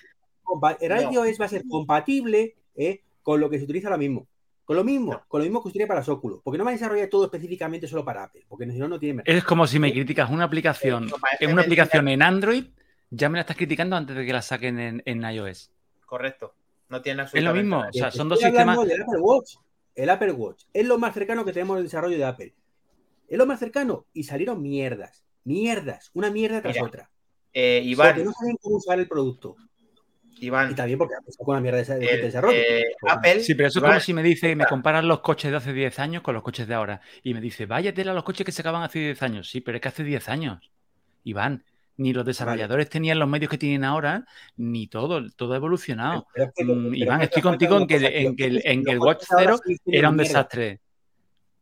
No. 0.46 1.12
iOS 1.12 1.40
va 1.40 1.46
a 1.46 1.48
ser 1.48 1.64
compatible 1.68 2.54
eh, 2.76 3.02
con 3.22 3.40
lo 3.40 3.50
que 3.50 3.58
se 3.58 3.64
utiliza 3.64 3.88
ahora 3.88 3.98
mismo. 3.98 4.26
Con 4.64 4.76
lo 4.76 4.84
mismo, 4.84 5.12
No. 5.14 5.24
con 5.28 5.40
lo 5.40 5.44
mismo 5.44 5.62
que 5.62 5.68
utiliza 5.70 5.88
para 5.88 6.00
Oculus. 6.02 6.40
Porque 6.44 6.58
no 6.58 6.64
van 6.64 6.72
a 6.74 6.76
desarrollar 6.76 7.08
todo 7.08 7.24
específicamente 7.24 7.86
solo 7.88 8.04
para 8.04 8.24
Apple, 8.24 8.44
porque 8.48 8.66
si 8.70 8.78
no, 8.78 8.86
no 8.88 8.98
tiene 8.98 9.14
mercado. 9.14 9.38
Es 9.38 9.44
como 9.44 9.66
si 9.66 9.78
me 9.78 9.92
criticas 9.92 10.28
una 10.30 10.44
aplicación, 10.44 11.08
parece 11.20 11.44
en 11.46 11.52
una 11.52 11.62
aplicación 11.62 12.08
en 12.08 12.22
Android, 12.22 12.64
ya 13.10 13.28
me 13.28 13.36
la 13.36 13.40
estás 13.42 13.56
criticando 13.56 13.96
antes 13.96 14.16
de 14.16 14.26
que 14.26 14.32
la 14.32 14.42
saquen 14.42 14.78
en, 14.78 15.02
en 15.06 15.22
iOS. 15.22 15.70
Correcto. 16.04 16.54
No 16.88 17.00
tiene 17.02 17.22
Es 17.22 17.32
lo 17.32 17.50
absolutamente 17.50 17.62
mismo. 17.62 17.76
nada. 17.78 17.90
O 17.90 17.92
sea, 17.92 18.10
son 18.10 18.26
estoy 18.26 18.28
dos 18.28 18.40
sistemas. 18.40 18.86
del 18.86 19.02
Apple 19.02 19.20
Watch. 19.20 19.54
El 19.94 20.10
Apple 20.10 20.32
Watch 20.32 20.64
es 20.72 20.86
lo 20.86 20.98
más 20.98 21.14
cercano 21.14 21.44
que 21.44 21.52
tenemos 21.52 21.76
del 21.76 21.84
desarrollo 21.86 22.16
de 22.18 22.24
Apple. 22.24 22.54
Es 23.28 23.38
lo 23.38 23.46
más 23.46 23.58
cercano 23.58 24.06
y 24.12 24.24
salieron 24.24 24.62
mierdas. 24.62 25.22
mierdas, 25.44 26.10
una 26.14 26.30
mierda 26.30 26.60
tras 26.60 26.74
Mira, 26.74 26.84
otra. 26.86 27.10
Eh, 27.52 27.80
Iván, 27.84 28.08
Porque 28.10 28.24
no 28.24 28.32
saben 28.32 28.56
cómo 28.60 28.76
usar 28.76 28.98
el 28.98 29.06
producto. 29.08 29.56
Iván, 30.40 30.72
Y 30.72 30.74
también 30.74 30.98
porque 30.98 31.14
con 31.38 31.54
la 31.54 31.60
mierda 31.60 31.76
de, 31.78 31.82
ese- 31.84 31.98
de 31.98 32.06
el, 32.14 32.20
desarrollo. 32.20 32.58
eh, 32.58 32.84
Pues, 33.00 33.12
Apple, 33.12 33.40
Sí, 33.40 33.54
pero 33.54 33.68
eso 33.68 33.78
es 33.78 33.84
como 33.84 34.00
si 34.00 34.12
me 34.12 34.22
dice, 34.22 34.54
me 34.56 34.66
comparan 34.66 35.06
los 35.08 35.20
coches 35.20 35.50
de 35.50 35.56
hace 35.56 35.72
10 35.72 35.98
años 35.98 36.22
con 36.22 36.34
los 36.34 36.42
coches 36.42 36.66
de 36.68 36.74
ahora. 36.74 37.00
Y 37.22 37.32
me 37.32 37.40
dice, 37.40 37.64
vaya 37.66 37.94
tela 37.94 38.12
los 38.12 38.24
coches 38.24 38.44
que 38.44 38.52
se 38.52 38.60
acaban 38.62 38.82
hace 38.82 38.98
10 38.98 39.22
años. 39.22 39.48
Sí, 39.48 39.60
pero 39.60 39.76
es 39.76 39.82
que 39.82 39.88
hace 39.88 40.04
10 40.04 40.28
años. 40.28 40.70
Iván, 41.24 41.64
ni 41.96 42.12
los 42.12 42.26
desarrolladores 42.26 42.90
tenían 42.90 43.18
los 43.18 43.28
medios 43.28 43.50
que 43.50 43.56
tienen 43.56 43.84
ahora, 43.84 44.26
ni 44.56 44.88
todo, 44.88 45.30
todo 45.30 45.54
ha 45.54 45.56
evolucionado. 45.56 46.26
pero 46.34 46.46
Mm, 46.48 46.52
pero 46.90 46.94
Iván, 46.96 47.22
estoy 47.22 47.42
contigo 47.42 47.76
en 47.76 47.82
una 47.84 47.86
que, 47.86 48.18
en 48.20 48.36
que, 48.36 48.44
el- 48.44 48.62
en 48.64 48.84
que 48.84 48.90
el 48.92 48.98
Watch 48.98 49.18
coches 49.18 49.32
ahora 49.32 49.44
0 49.44 49.58
siguen 49.64 49.78
siendo 49.84 49.98
era 49.98 50.08
un 50.10 50.16
mierda. 50.16 50.28
desastre. 50.28 50.80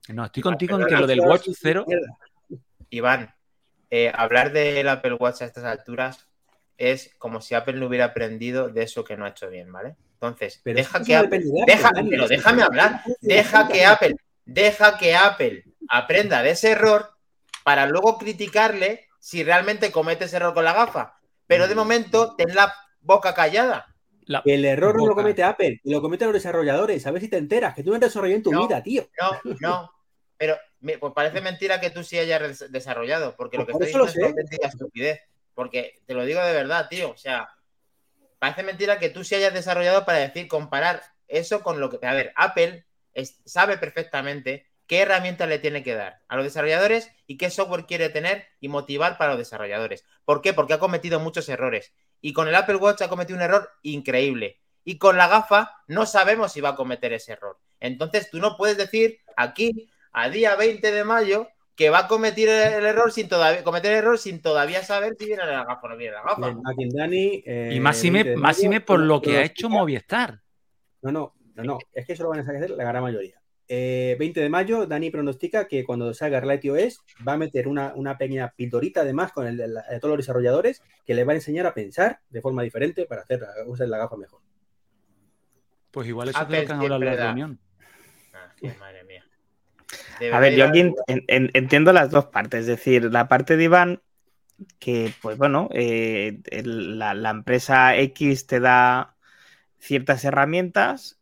No, 0.09 0.25
estoy 0.27 0.43
contigo 0.43 0.79
en 0.79 0.87
que 0.87 0.95
lo 0.97 1.07
del 1.07 1.21
Watch 1.21 1.43
siguen 1.45 1.55
siendo 1.55 1.85
0 1.85 1.85
mierda. 1.87 2.19
Iván, 2.91 3.35
eh, 3.91 4.13
hablar 4.15 4.53
del 4.53 4.87
Apple 4.89 5.15
Watch 5.15 5.43
a 5.43 5.47
estas 5.47 5.65
alturas 5.65 6.27
es 6.77 7.15
como 7.19 7.41
si 7.41 7.55
Apple 7.55 7.75
no 7.75 7.87
hubiera 7.87 8.07
aprendido 8.07 8.69
de 8.69 8.83
eso 8.83 9.05
que 9.05 9.17
no 9.17 9.25
ha 9.25 9.29
hecho 9.31 9.49
bien, 9.49 9.73
¿vale? 9.73 9.97
Entonces, 10.15 10.61
Pero 10.63 10.77
deja 10.77 11.03
que 11.03 11.17
Apple, 11.17 11.39
de 11.41 11.63
Apple, 11.63 11.75
deja, 11.75 11.91
eso 12.17 12.29
déjame 12.29 12.59
no 12.61 12.67
hablar, 12.67 13.03
deja 13.21 13.61
Apple. 13.61 13.75
que 13.75 13.85
Apple, 13.87 14.17
deja 14.45 14.99
que 14.99 15.15
Apple 15.17 15.65
aprenda 15.89 16.43
de 16.43 16.51
ese 16.51 16.73
error 16.73 17.11
para 17.63 17.87
luego 17.87 18.19
criticarle 18.19 19.09
si 19.21 19.43
realmente 19.45 19.91
comete 19.93 20.25
ese 20.27 20.37
error 20.37 20.53
con 20.55 20.65
la 20.65 20.73
gafa. 20.75 21.19
Pero 21.47 21.67
de 21.69 21.75
Mm. 21.75 21.79
momento, 21.79 22.35
ten 22.37 22.55
la 22.55 22.75
boca 23.01 23.35
callada. 23.35 23.94
La- 24.27 24.43
Que 24.43 24.55
el 24.55 24.65
error 24.65 24.97
no 24.97 25.07
lo 25.07 25.15
comete 25.15 25.43
Apple, 25.43 25.81
lo 25.85 26.01
cometen 26.01 26.29
los 26.29 26.35
desarrolladores. 26.35 27.07
A 27.07 27.11
ver 27.11 27.21
si 27.23 27.29
te 27.29 27.37
enteras, 27.39 27.75
que 27.75 27.83
tú 27.83 27.91
no 27.91 27.97
has 27.97 28.01
desarrollado 28.01 28.37
en 28.37 28.43
tu 28.43 28.53
No. 28.53 28.67
vida, 28.67 28.83
tío. 28.83 29.09
No, 29.21 29.55
no. 29.61 29.91
Pero 30.37 30.57
me- 30.81 30.99
pues 30.99 31.13
parece 31.15 31.41
mentira 31.41 31.81
que 31.81 31.91
tú 31.91 32.03
sí 32.03 32.19
hayas 32.19 32.41
des- 32.41 32.73
desarrollado, 32.73 33.35
porque 33.37 33.57
lo 33.57 33.67
que 33.67 33.73
Pues 33.73 33.93
por 33.93 34.03
estoy 34.03 34.07
diciendo 34.07 34.27
es 34.27 34.35
una 34.35 34.43
auténtica 34.43 34.69
estupidez. 34.69 35.21
Porque 35.55 36.01
te 36.07 36.15
lo 36.15 36.25
digo 36.25 36.41
de 36.43 36.53
verdad, 36.53 36.89
tío. 36.89 37.11
O 37.11 37.17
sea, 37.17 37.49
parece 38.39 38.63
mentira 38.63 38.99
que 38.99 39.09
tú 39.11 39.23
sí 39.25 39.35
hayas 39.37 39.55
desarrollado 39.55 40.05
para 40.05 40.19
decir, 40.19 40.49
comparar 40.49 41.03
eso 41.29 41.63
con 41.63 41.81
lo 41.81 41.89
que. 41.91 42.05
A 42.07 42.13
ver, 42.15 42.33
Apple 42.37 42.85
es- 43.13 43.41
sabe 43.45 43.79
perfectamente 43.79 44.67
qué 44.87 45.01
herramientas 45.03 45.49
le 45.49 45.59
tiene 45.61 45.83
que 45.83 45.95
dar 45.95 46.21
a 46.29 46.37
los 46.37 46.45
desarrolladores 46.45 47.11
y 47.27 47.39
qué 47.39 47.49
software 47.51 47.87
quiere 47.87 48.11
tener 48.11 48.47
y 48.61 48.69
motivar 48.69 49.17
para 49.17 49.31
los 49.31 49.39
desarrolladores. 49.39 50.05
¿Por 50.25 50.43
qué? 50.43 50.53
Porque 50.53 50.75
ha 50.75 50.79
cometido 50.79 51.21
muchos 51.21 51.49
errores. 51.49 51.95
Y 52.27 52.33
con 52.33 52.49
el 52.49 52.55
Apple 52.55 52.77
Watch 52.77 53.03
ha 53.03 53.09
cometido 53.11 53.37
un 53.37 53.43
error 53.43 53.69
increíble. 53.83 54.59
Y 54.83 54.97
con 54.97 55.19
la 55.19 55.29
gafa 55.29 55.83
no 55.89 56.07
sabemos 56.07 56.53
si 56.53 56.63
va 56.63 56.71
a 56.71 56.75
cometer 56.75 57.13
ese 57.13 57.33
error. 57.33 57.59
Entonces 57.81 58.31
tú 58.31 58.39
no 58.39 58.57
puedes 58.57 58.79
decir 58.79 59.19
aquí, 59.37 59.91
a 60.11 60.31
día 60.31 60.57
20 60.57 60.91
de 60.91 61.05
mayo, 61.05 61.49
que 61.77 61.91
va 61.91 61.99
a 61.99 62.09
cometer 62.09 62.49
el 62.79 62.87
error 62.87 63.13
sin 63.13 63.29
todavía 63.29 63.63
cometer 63.63 63.93
el 63.93 63.99
error 63.99 64.19
sin 64.19 64.41
todavía 64.41 64.83
saber 64.83 65.17
si 65.19 65.27
viene 65.27 65.45
la 65.45 65.67
gafa 65.67 65.81
o 65.83 65.89
no 65.91 65.99
viene 65.99 66.15
la 66.15 66.23
gafa. 66.23 66.57
Dani. 66.95 67.43
eh, 67.45 67.73
Y 67.75 67.81
máxime, 67.81 68.23
20 68.23 68.31
de 68.31 68.37
mayo, 68.37 68.43
máxime 68.43 68.81
por 68.81 69.01
lo 69.01 69.21
que 69.21 69.37
ha 69.37 69.43
hecho 69.43 69.69
Movistar. 69.69 70.41
No, 71.03 71.13
no, 71.13 71.35
no, 71.57 71.63
no. 71.63 71.79
Es 71.93 72.07
que 72.07 72.15
eso 72.15 72.23
lo 72.23 72.31
van 72.31 72.39
a 72.39 72.43
hacer 72.43 72.71
la 72.71 72.85
gran 72.85 73.03
mayoría. 73.03 73.39
Eh, 73.67 74.17
20 74.19 74.41
de 74.41 74.49
mayo, 74.51 74.87
Dani 74.87 75.11
pronostica 75.11 75.67
que 75.67 75.85
cuando 75.85 76.13
salga 76.13 76.39
Reality 76.41 76.69
OS 76.69 76.99
va 77.27 77.33
a 77.33 77.37
meter 77.39 77.67
una, 77.67 77.95
una 77.95 78.19
pequeña 78.19 78.53
pildorita 78.55 79.01
además 79.01 79.33
con 79.33 79.47
el 79.47 79.57
de, 79.57 79.69
la- 79.69 79.83
de 79.91 79.99
todos 80.01 80.11
los 80.11 80.19
desarrolladores 80.19 80.83
que 81.07 81.15
le 81.15 81.25
va 81.25 81.33
a 81.33 81.37
enseñar 81.37 81.65
a 81.67 81.73
pensar 81.73 82.21
de 82.29 82.41
forma 82.43 82.63
diferente 82.63 83.07
para 83.07 83.23
hacer 83.23 83.41
la- 83.41 83.49
usar 83.67 83.89
la 83.89 83.97
gafa 83.99 84.17
mejor. 84.17 84.41
Pues 85.91 86.09
igual 86.09 86.29
eso 86.29 86.43
es 86.43 86.49
de 86.49 86.57
Apple 86.59 86.61
lo 86.61 86.67
que 86.67 86.73
han 86.73 86.81
hablado 86.93 87.03
en 87.03 87.07
la 87.07 87.25
reunión. 87.27 87.59
Ah, 88.35 88.53
madre 88.81 89.05
mía. 89.05 89.25
A 90.33 90.41
ver, 90.41 90.55
yo 90.57 90.65
aquí 90.67 90.83
Debería- 90.83 91.03
en- 91.07 91.25
en- 91.29 91.51
entiendo 91.55 91.93
las 91.93 92.11
dos 92.11 92.27
partes. 92.27 92.61
Es 92.63 92.67
decir, 92.67 93.05
la 93.13 93.29
parte 93.29 93.57
de 93.57 93.65
Iván, 93.65 94.03
que 94.79 95.13
pues 95.23 95.39
bueno, 95.39 95.69
eh, 95.73 96.41
el- 96.51 96.99
la, 96.99 97.15
la 97.15 97.31
empresa 97.31 97.97
X 97.97 98.47
te 98.47 98.61
da 98.61 99.17
ciertas 99.79 100.25
herramientas 100.25 101.19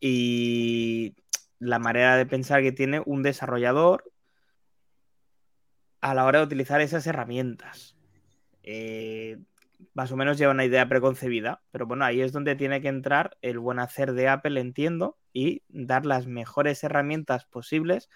y 0.00 1.14
la 1.58 1.78
manera 1.78 2.16
de 2.16 2.26
pensar 2.26 2.62
que 2.62 2.72
tiene 2.72 3.02
un 3.04 3.22
desarrollador 3.22 4.12
a 6.00 6.14
la 6.14 6.24
hora 6.24 6.38
de 6.40 6.46
utilizar 6.46 6.80
esas 6.80 7.06
herramientas. 7.06 7.96
Eh, 8.62 9.38
más 9.94 10.12
o 10.12 10.16
menos 10.16 10.38
lleva 10.38 10.52
una 10.52 10.64
idea 10.64 10.88
preconcebida, 10.88 11.62
pero 11.70 11.86
bueno, 11.86 12.04
ahí 12.04 12.20
es 12.20 12.32
donde 12.32 12.56
tiene 12.56 12.80
que 12.80 12.88
entrar 12.88 13.36
el 13.42 13.58
buen 13.58 13.78
hacer 13.78 14.12
de 14.12 14.28
Apple, 14.28 14.60
entiendo, 14.60 15.18
y 15.32 15.62
dar 15.68 16.06
las 16.06 16.26
mejores 16.26 16.82
herramientas 16.84 17.44
posibles 17.44 18.08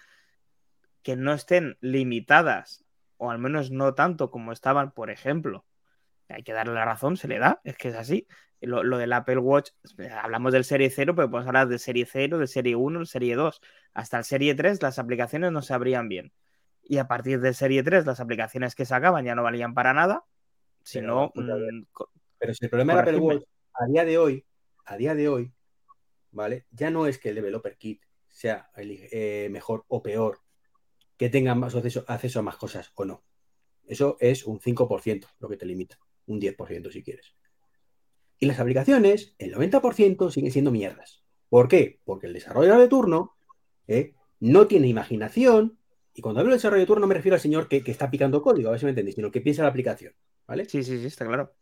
que 1.03 1.15
no 1.15 1.33
estén 1.33 1.77
limitadas, 1.81 2.85
o 3.17 3.31
al 3.31 3.39
menos 3.39 3.71
no 3.71 3.93
tanto 3.93 4.31
como 4.31 4.51
estaban, 4.51 4.91
por 4.91 5.09
ejemplo. 5.09 5.65
Hay 6.29 6.43
que 6.43 6.53
darle 6.53 6.73
la 6.73 6.85
razón, 6.85 7.17
se 7.17 7.27
le 7.27 7.39
da, 7.39 7.61
es 7.63 7.77
que 7.77 7.89
es 7.89 7.95
así. 7.95 8.27
Lo, 8.61 8.81
lo 8.83 8.97
del 8.97 9.11
Apple 9.11 9.39
Watch, 9.39 9.71
hablamos 10.21 10.53
del 10.53 10.63
Serie 10.63 10.89
0, 10.89 11.13
pero 11.15 11.29
podemos 11.29 11.47
hablar 11.47 11.67
del 11.67 11.79
Serie 11.79 12.05
0, 12.05 12.37
del 12.37 12.47
Serie 12.47 12.75
1, 12.75 12.99
del 12.99 13.07
Serie 13.07 13.35
2. 13.35 13.61
Hasta 13.93 14.17
el 14.17 14.23
Serie 14.23 14.55
3 14.55 14.81
las 14.81 14.99
aplicaciones 14.99 15.51
no 15.51 15.61
se 15.61 15.73
abrían 15.73 16.07
bien. 16.07 16.31
Y 16.81 16.97
a 16.97 17.07
partir 17.07 17.41
del 17.41 17.55
Serie 17.55 17.83
3 17.83 18.05
las 18.05 18.19
aplicaciones 18.19 18.73
que 18.75 18.85
sacaban 18.85 19.25
ya 19.25 19.35
no 19.35 19.43
valían 19.43 19.73
para 19.73 19.93
nada, 19.93 20.23
sino 20.81 21.31
Pero, 21.35 21.57
ver, 21.59 21.73
mm, 21.73 21.85
Pero 22.39 22.53
si 22.53 22.65
el 22.65 22.69
problema 22.69 22.93
del 23.03 23.15
Apple. 23.15 23.19
Watch 23.19 23.43
a 23.73 23.85
día 23.87 24.05
de 24.05 24.17
hoy, 24.17 24.45
a 24.85 24.97
día 24.97 25.15
de 25.15 25.27
hoy, 25.27 25.51
¿vale? 26.31 26.65
Ya 26.71 26.89
no 26.89 27.05
es 27.07 27.17
que 27.17 27.29
el 27.29 27.35
developer 27.35 27.77
kit 27.77 28.01
sea 28.27 28.69
el- 28.75 29.07
eh, 29.11 29.49
mejor 29.51 29.83
o 29.87 30.01
peor, 30.01 30.39
que 31.17 31.29
tenga 31.29 31.53
más 31.55 31.75
acceso, 31.75 32.05
acceso 32.07 32.39
a 32.39 32.43
más 32.43 32.55
cosas 32.57 32.91
o 32.95 33.05
no. 33.05 33.23
Eso 33.85 34.17
es 34.19 34.45
un 34.45 34.59
5% 34.59 35.27
lo 35.39 35.49
que 35.49 35.57
te 35.57 35.65
limita, 35.65 35.99
un 36.25 36.39
10% 36.39 36.91
si 36.91 37.03
quieres. 37.03 37.35
Y 38.39 38.45
las 38.45 38.59
aplicaciones, 38.59 39.35
el 39.37 39.53
90% 39.53 40.31
siguen 40.31 40.51
siendo 40.51 40.71
mierdas. 40.71 41.23
¿Por 41.49 41.67
qué? 41.67 41.99
Porque 42.03 42.27
el 42.27 42.33
desarrollador 42.33 42.81
de 42.81 42.87
turno 42.87 43.35
¿eh? 43.87 44.13
no 44.39 44.67
tiene 44.67 44.87
imaginación, 44.87 45.77
y 46.13 46.21
cuando 46.21 46.41
hablo 46.41 46.51
de 46.51 46.57
desarrollo 46.57 46.81
de 46.81 46.87
turno 46.87 47.01
no 47.01 47.07
me 47.07 47.15
refiero 47.15 47.35
al 47.35 47.41
señor 47.41 47.67
que, 47.67 47.83
que 47.83 47.91
está 47.91 48.09
picando 48.09 48.41
código, 48.41 48.69
a 48.69 48.71
ver 48.71 48.79
si 48.79 48.85
me 48.85 48.89
entendéis, 48.89 49.15
sino 49.15 49.31
que 49.31 49.41
piensa 49.41 49.63
la 49.63 49.69
aplicación, 49.69 50.13
¿vale? 50.47 50.65
sí, 50.65 50.83
sí, 50.83 50.99
sí, 50.99 51.05
está 51.05 51.25
claro. 51.25 51.53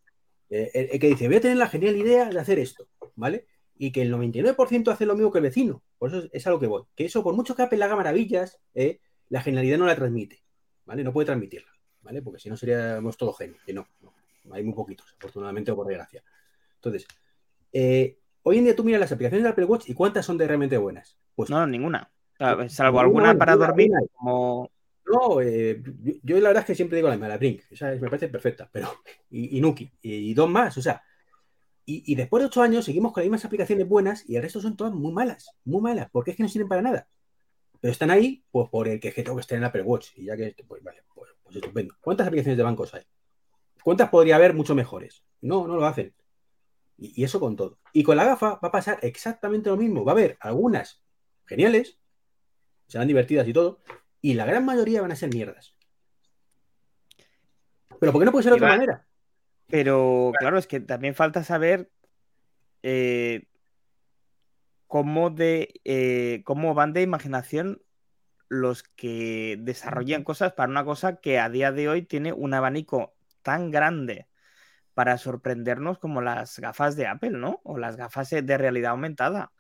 Eh, 0.50 0.72
el, 0.74 0.90
el 0.92 1.00
que 1.00 1.08
dice, 1.08 1.28
voy 1.28 1.38
a 1.38 1.42
tener 1.42 1.58
la 1.58 1.68
genial 1.68 1.96
idea 1.96 2.30
de 2.30 2.40
hacer 2.40 2.60
esto, 2.60 2.88
¿vale? 3.16 3.46
Y 3.76 3.92
que 3.92 4.02
el 4.02 4.14
99% 4.14 4.92
hace 4.92 5.06
lo 5.06 5.16
mismo 5.16 5.32
que 5.32 5.40
el 5.40 5.44
vecino. 5.44 5.84
Por 5.98 6.10
eso 6.10 6.20
es, 6.20 6.30
es 6.34 6.48
a 6.48 6.50
lo 6.50 6.60
que 6.60 6.68
voy. 6.68 6.84
Que 6.96 7.06
eso, 7.06 7.24
por 7.24 7.36
mucho 7.36 7.56
que 7.56 7.64
Apple 7.64 7.84
haga 7.84 7.96
maravillas, 7.96 8.60
¿eh? 8.74 9.00
la 9.30 9.42
genialidad 9.42 9.78
no 9.78 9.86
la 9.86 9.96
transmite, 9.96 10.44
¿vale? 10.86 11.04
No 11.04 11.14
puede 11.14 11.26
transmitirla, 11.26 11.72
¿vale? 12.02 12.22
Porque 12.22 12.40
si 12.40 12.50
no 12.50 12.58
seríamos 12.58 13.16
todos 13.16 13.38
genios, 13.38 13.64
que 13.66 13.74
no, 13.74 13.88
no. 14.02 14.14
Hay 14.52 14.64
muy 14.64 14.74
poquitos, 14.74 15.14
afortunadamente 15.18 15.72
o 15.72 15.76
por 15.76 15.88
desgracia. 15.88 16.24
Entonces, 16.76 17.08
eh, 17.74 18.18
hoy 18.44 18.58
en 18.58 18.64
día 18.66 18.76
tú 18.76 18.84
miras 18.84 19.00
las 19.02 19.12
aplicaciones 19.12 19.44
del 19.44 19.52
Apple 19.52 19.66
Watch 19.66 19.90
y 19.90 19.94
cuántas 19.94 20.26
son 20.26 20.38
de 20.38 20.48
realmente 20.48 20.78
buenas. 20.78 21.18
Pues 21.36 21.50
No, 21.50 21.66
ninguna. 21.68 22.12
O 22.34 22.38
sea, 22.38 22.70
salvo 22.70 23.00
alguna 23.00 23.38
para 23.38 23.56
dormir, 23.56 23.92
como 24.14 24.72
No, 25.06 25.42
eh, 25.42 25.82
yo, 26.04 26.14
yo 26.24 26.40
la 26.40 26.50
verdad 26.50 26.62
es 26.62 26.68
que 26.68 26.76
siempre 26.76 26.96
digo 26.98 27.08
la 27.08 27.16
misma, 27.16 27.28
la 27.28 27.38
Brink, 27.38 27.62
esa 27.70 27.94
es- 27.94 28.02
me 28.02 28.08
parece 28.10 28.30
perfecta, 28.30 28.70
pero 28.72 28.90
y, 29.30 29.58
y 29.58 29.62
Nuki, 29.62 29.92
y, 30.02 30.14
y 30.32 30.34
dos 30.34 30.50
más, 30.50 30.78
o 30.78 30.82
sea, 30.82 31.04
y, 31.86 32.04
y 32.12 32.16
después 32.16 32.42
de 32.42 32.48
ocho 32.48 32.62
años 32.62 32.86
seguimos 32.86 33.12
con 33.12 33.22
las 33.22 33.26
mismas 33.26 33.46
aplicaciones 33.46 33.88
buenas 33.88 34.28
y 34.30 34.36
el 34.38 34.44
resto 34.44 34.62
son 34.62 34.78
todas 34.78 34.94
muy 34.94 35.12
malas, 35.12 35.52
muy 35.66 35.82
malas, 35.82 36.10
porque 36.12 36.32
es 36.32 36.38
que 36.38 36.44
no 36.44 36.50
sirven 36.50 36.68
para 36.70 36.82
nada. 36.82 37.08
Pero 37.80 37.92
están 37.92 38.12
ahí, 38.12 38.44
pues 38.52 38.70
por 38.70 38.88
el 38.88 39.00
que 39.00 39.12
tengo 39.12 39.36
que 39.36 39.42
estar 39.42 39.58
en 39.58 39.64
Apple 39.64 39.82
Watch, 39.84 40.10
y 40.16 40.26
ya 40.26 40.38
que, 40.38 40.56
pues 40.68 40.84
vale, 40.84 41.04
pues, 41.14 41.32
pues 41.44 41.56
estupendo. 41.56 41.96
¿Cuántas 42.00 42.28
aplicaciones 42.28 42.58
de 42.58 42.64
bancos 42.64 42.94
hay? 42.94 43.04
¿Cuántas 43.84 44.10
podría 44.10 44.36
haber 44.36 44.54
mucho 44.54 44.76
mejores? 44.76 45.24
No, 45.42 45.68
no 45.68 45.76
lo 45.76 45.86
hacen. 45.86 46.14
Y, 46.98 47.22
y 47.22 47.24
eso 47.24 47.40
con 47.40 47.56
todo. 47.56 47.80
Y 47.94 48.04
con 48.04 48.18
la 48.18 48.26
gafa 48.26 48.60
va 48.64 48.68
a 48.68 48.72
pasar 48.72 49.00
exactamente 49.02 49.70
lo 49.70 49.78
mismo. 49.78 50.06
Va 50.06 50.12
a 50.12 50.16
haber 50.16 50.38
algunas 50.40 51.04
geniales, 51.46 52.00
serán 52.88 53.08
divertidas 53.08 53.48
y 53.48 53.54
todo, 53.54 53.80
y 54.22 54.36
la 54.36 54.46
gran 54.46 54.66
mayoría 54.66 55.02
van 55.02 55.12
a 55.12 55.16
ser 55.16 55.34
mierdas. 55.34 55.76
Pero 58.00 58.12
¿por 58.12 58.22
qué 58.22 58.26
no 58.26 58.32
puede 58.32 58.44
ser 58.44 58.54
de 58.54 58.58
otra 58.58 58.70
manera? 58.70 59.08
Pero 59.68 60.32
claro, 60.40 60.58
es 60.58 60.68
que 60.68 60.80
también 60.80 61.16
falta 61.16 61.44
saber 61.44 61.92
eh, 62.84 63.48
cómo, 64.88 65.30
de, 65.30 65.80
eh, 65.86 66.42
cómo 66.44 66.74
van 66.74 66.94
de 66.94 67.02
imaginación 67.02 67.82
los 68.50 68.84
que 68.84 69.58
desarrollan 69.62 70.24
cosas 70.24 70.54
para 70.54 70.70
una 70.70 70.84
cosa 70.84 71.22
que 71.22 71.40
a 71.40 71.50
día 71.50 71.72
de 71.72 71.88
hoy 71.88 72.02
tiene 72.02 72.34
un 72.34 72.54
abanico 72.54 73.14
tan 73.42 73.72
grande 73.72 74.28
para 74.94 75.18
sorprendernos 75.18 76.00
como 76.00 76.22
las 76.22 76.60
gafas 76.60 76.96
de 76.96 77.08
Apple, 77.08 77.32
¿no? 77.32 77.62
O 77.64 77.78
las 77.78 77.96
gafas 77.96 78.30
de 78.30 78.58
realidad 78.58 78.92
aumentada. 78.92 79.52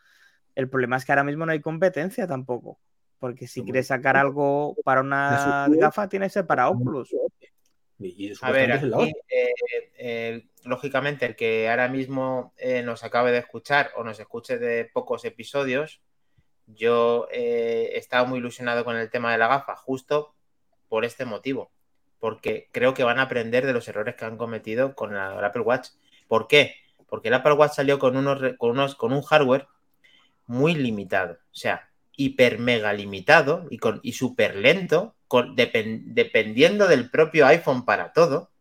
El 0.55 0.69
problema 0.69 0.97
es 0.97 1.05
que 1.05 1.11
ahora 1.11 1.23
mismo 1.23 1.45
no 1.45 1.51
hay 1.51 1.61
competencia 1.61 2.27
tampoco. 2.27 2.79
Porque 3.19 3.47
si 3.47 3.63
quieres 3.63 3.87
sacar 3.87 4.17
algo 4.17 4.75
para 4.83 5.01
una 5.01 5.67
gafa, 5.69 6.09
tiene 6.09 6.25
que 6.25 6.31
ser 6.31 6.47
para 6.47 6.69
Oculus. 6.69 7.13
Y, 7.99 8.33
A 8.41 8.51
ver, 8.51 8.71
aquí, 8.71 9.13
eh, 9.29 9.53
eh, 9.95 10.47
lógicamente, 10.63 11.27
el 11.27 11.35
que 11.35 11.69
ahora 11.69 11.87
mismo 11.87 12.51
eh, 12.57 12.81
nos 12.81 13.03
acabe 13.03 13.31
de 13.31 13.37
escuchar 13.37 13.91
o 13.95 14.03
nos 14.03 14.19
escuche 14.19 14.57
de 14.57 14.85
pocos 14.85 15.23
episodios, 15.23 16.01
yo 16.65 17.27
eh, 17.31 17.91
estaba 17.93 18.27
muy 18.27 18.39
ilusionado 18.39 18.83
con 18.83 18.95
el 18.95 19.09
tema 19.09 19.31
de 19.31 19.37
la 19.37 19.47
gafa, 19.47 19.75
justo 19.75 20.35
por 20.89 21.05
este 21.05 21.25
motivo. 21.25 21.71
Porque 22.21 22.69
creo 22.71 22.93
que 22.93 23.03
van 23.03 23.19
a 23.19 23.23
aprender 23.23 23.65
de 23.65 23.73
los 23.73 23.87
errores 23.87 24.15
que 24.15 24.23
han 24.23 24.37
cometido 24.37 24.95
con 24.95 25.11
el 25.13 25.43
Apple 25.43 25.63
Watch. 25.63 25.89
¿Por 26.27 26.47
qué? 26.47 26.75
Porque 27.09 27.27
el 27.27 27.33
Apple 27.33 27.53
Watch 27.53 27.73
salió 27.73 27.99
con 27.99 28.15
unos, 28.15 28.39
con 28.57 28.69
unos, 28.69 28.95
con 28.95 29.11
un 29.11 29.23
hardware 29.23 29.67
muy 30.45 30.75
limitado, 30.75 31.33
o 31.33 31.55
sea, 31.55 31.89
hiper 32.15 32.59
mega 32.59 32.93
limitado 32.93 33.65
y, 33.69 33.79
con, 33.79 33.99
y 34.03 34.13
súper 34.13 34.55
lento, 34.55 35.15
con, 35.27 35.55
dependiendo 35.55 36.87
del 36.87 37.09
propio 37.09 37.47
iPhone 37.47 37.85
para 37.85 38.13
todo. 38.13 38.51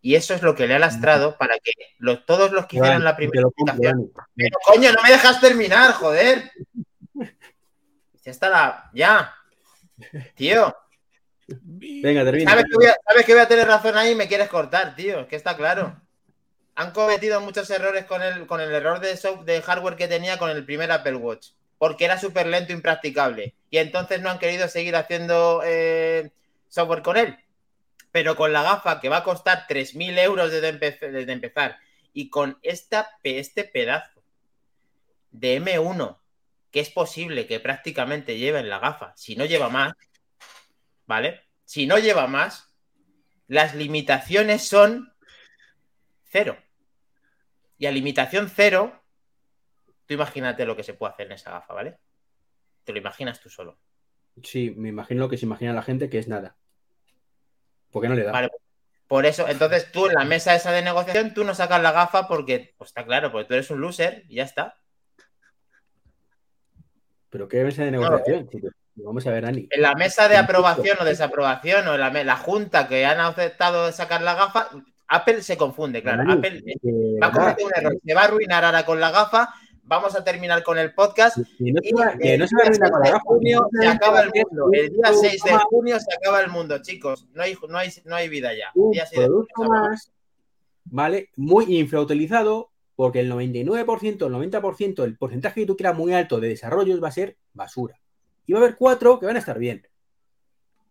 Y 0.00 0.14
eso 0.14 0.34
es 0.34 0.42
lo 0.42 0.54
que 0.54 0.66
le 0.66 0.74
ha 0.74 0.78
lastrado 0.78 1.36
para 1.36 1.58
que 1.58 1.72
los, 1.98 2.24
todos 2.24 2.52
los 2.52 2.66
que 2.66 2.76
hicieron 2.76 3.04
la 3.04 3.16
primera 3.16 3.46
aplicación. 3.46 4.10
Pero 4.34 4.56
coño, 4.64 4.92
no 4.92 5.02
me 5.02 5.10
dejas 5.10 5.40
terminar, 5.40 5.92
joder. 5.92 6.50
Ya 8.22 8.30
está 8.30 8.48
la. 8.48 8.90
Ya. 8.94 9.34
Tío. 10.36 10.74
Venga, 11.48 12.24
termina. 12.24 12.50
¿Sabes 12.50 12.64
que, 12.64 12.76
voy 12.76 12.86
a, 12.86 12.96
¿Sabes 13.06 13.24
que 13.24 13.32
voy 13.32 13.42
a 13.42 13.48
tener 13.48 13.66
razón 13.66 13.96
ahí 13.96 14.14
me 14.14 14.28
quieres 14.28 14.48
cortar, 14.48 14.96
tío? 14.96 15.20
Es 15.20 15.26
que 15.26 15.36
está 15.36 15.56
claro. 15.56 16.00
Han 16.74 16.90
cometido 16.90 17.40
muchos 17.40 17.70
errores 17.70 18.04
con 18.04 18.22
el, 18.22 18.46
con 18.46 18.60
el 18.60 18.72
error 18.72 19.00
de, 19.00 19.18
de 19.44 19.62
hardware 19.62 19.96
que 19.96 20.08
tenía 20.08 20.38
con 20.38 20.50
el 20.50 20.64
primer 20.64 20.90
Apple 20.92 21.16
Watch. 21.16 21.48
Porque 21.78 22.04
era 22.04 22.18
súper 22.18 22.46
lento 22.46 22.72
e 22.72 22.76
impracticable. 22.76 23.54
Y 23.70 23.78
entonces 23.78 24.20
no 24.20 24.30
han 24.30 24.38
querido 24.38 24.68
seguir 24.68 24.96
haciendo 24.96 25.62
eh, 25.64 26.30
software 26.68 27.02
con 27.02 27.16
él. 27.16 27.36
Pero 28.12 28.34
con 28.34 28.52
la 28.52 28.62
gafa 28.62 29.00
que 29.00 29.08
va 29.08 29.18
a 29.18 29.24
costar 29.24 29.66
3.000 29.68 30.18
euros 30.18 30.50
desde, 30.50 30.72
desde 30.72 31.32
empezar 31.32 31.78
y 32.16 32.30
con 32.30 32.58
esta, 32.62 33.10
este 33.22 33.64
pedazo 33.64 34.22
de 35.32 35.60
M1 35.60 36.16
que 36.70 36.80
es 36.80 36.88
posible 36.88 37.46
que 37.46 37.60
prácticamente 37.60 38.38
lleve 38.38 38.58
en 38.60 38.70
la 38.70 38.78
gafa, 38.78 39.12
si 39.16 39.36
no 39.36 39.44
lleva 39.44 39.68
más, 39.68 39.92
¿vale? 41.06 41.42
Si 41.64 41.86
no 41.86 41.98
lleva 41.98 42.26
más, 42.26 42.74
las 43.48 43.74
limitaciones 43.74 44.68
son 44.68 45.12
cero. 46.24 46.56
Y 47.78 47.86
a 47.86 47.90
limitación 47.90 48.48
cero, 48.48 49.02
tú 50.06 50.14
imagínate 50.14 50.64
lo 50.64 50.76
que 50.76 50.82
se 50.82 50.94
puede 50.94 51.12
hacer 51.12 51.26
en 51.26 51.32
esa 51.32 51.50
gafa, 51.52 51.74
¿vale? 51.74 51.98
Te 52.84 52.92
lo 52.92 52.98
imaginas 52.98 53.40
tú 53.40 53.50
solo. 53.50 53.78
Sí, 54.42 54.72
me 54.76 54.88
imagino 54.88 55.20
lo 55.20 55.28
que 55.28 55.38
se 55.38 55.46
imagina 55.46 55.72
la 55.72 55.82
gente, 55.82 56.10
que 56.10 56.18
es 56.18 56.28
nada. 56.28 56.56
¿Por 57.90 58.02
qué 58.02 58.08
no 58.08 58.14
le 58.14 58.24
da? 58.24 58.32
Vale, 58.32 58.50
por 59.06 59.24
eso, 59.24 59.48
entonces 59.48 59.90
tú 59.92 60.06
en 60.06 60.14
la 60.14 60.24
mesa 60.24 60.54
esa 60.54 60.72
de 60.72 60.82
negociación, 60.82 61.32
tú 61.32 61.44
no 61.44 61.54
sacas 61.54 61.80
la 61.80 61.92
gafa 61.92 62.26
porque, 62.26 62.74
pues 62.76 62.90
está 62.90 63.04
claro, 63.04 63.30
porque 63.30 63.46
tú 63.46 63.54
eres 63.54 63.70
un 63.70 63.80
loser 63.80 64.24
y 64.28 64.36
ya 64.36 64.44
está. 64.44 64.78
¿Pero 67.30 67.48
qué 67.48 67.62
mesa 67.62 67.84
de 67.84 67.92
negociación? 67.92 68.48
Vamos 68.96 69.26
a 69.26 69.30
ver, 69.30 69.44
Ani. 69.44 69.68
En 69.70 69.82
la 69.82 69.94
mesa 69.94 70.28
de 70.28 70.36
aprobación 70.36 70.96
o 71.00 71.04
desaprobación 71.04 71.86
o 71.88 71.94
en 71.94 72.26
la, 72.26 72.36
junta 72.36 72.88
que 72.88 73.04
han 73.04 73.20
aceptado 73.20 73.92
sacar 73.92 74.22
la 74.22 74.34
gafa, 74.34 74.70
Apple 75.08 75.42
se 75.42 75.56
confunde, 75.56 76.02
claro. 76.02 76.30
Apple 76.32 76.62
va 77.22 77.26
a 77.26 77.32
cometer 77.32 77.64
un 77.66 77.72
error, 77.76 78.00
se 78.04 78.14
va 78.14 78.22
a 78.22 78.24
arruinar 78.24 78.64
ahora 78.64 78.86
con 78.86 78.98
la 78.98 79.10
gafa. 79.10 79.50
Vamos 79.82 80.16
a 80.16 80.24
terminar 80.24 80.64
con 80.64 80.78
el 80.78 80.94
podcast. 80.94 81.38
Y 81.58 81.72
no, 81.72 81.80
se 81.82 81.94
va, 81.94 82.06
a 82.06 82.08
arruinar 82.08 82.90
con 82.90 83.00
la 83.02 83.10
gafa. 83.10 83.20
Junio 83.24 83.68
se 83.70 83.86
acaba 83.86 84.20
el 84.22 84.32
mundo. 84.34 84.68
El 84.72 84.88
día 84.90 85.12
6 85.12 85.42
de 85.42 85.52
junio 85.70 86.00
se 86.00 86.14
acaba 86.14 86.40
el 86.40 86.50
mundo, 86.50 86.78
chicos. 86.82 87.28
No 87.34 87.42
hay, 87.42 87.56
no 87.68 87.78
hay, 87.78 87.90
no 88.04 88.16
hay 88.16 88.28
vida 88.28 88.52
ya. 88.54 88.70
Un 88.74 88.92
producto 89.14 89.62
más, 89.64 90.10
¿vale? 90.86 91.30
Muy 91.36 91.78
infrautilizado, 91.78 92.70
porque 92.96 93.20
el 93.20 93.30
99%, 93.30 94.26
el 94.26 94.52
90%, 94.52 95.04
el 95.04 95.18
porcentaje 95.18 95.60
que 95.60 95.66
tú 95.66 95.76
quieras 95.76 95.96
muy 95.96 96.14
alto 96.14 96.40
de 96.40 96.48
desarrollos 96.48 97.02
va 97.02 97.08
a 97.08 97.12
ser 97.12 97.36
basura. 97.52 98.00
Y 98.46 98.52
va 98.52 98.60
a 98.60 98.62
haber 98.62 98.76
cuatro 98.76 99.18
que 99.18 99.26
van 99.26 99.36
a 99.36 99.40
estar 99.40 99.58
bien. 99.58 99.86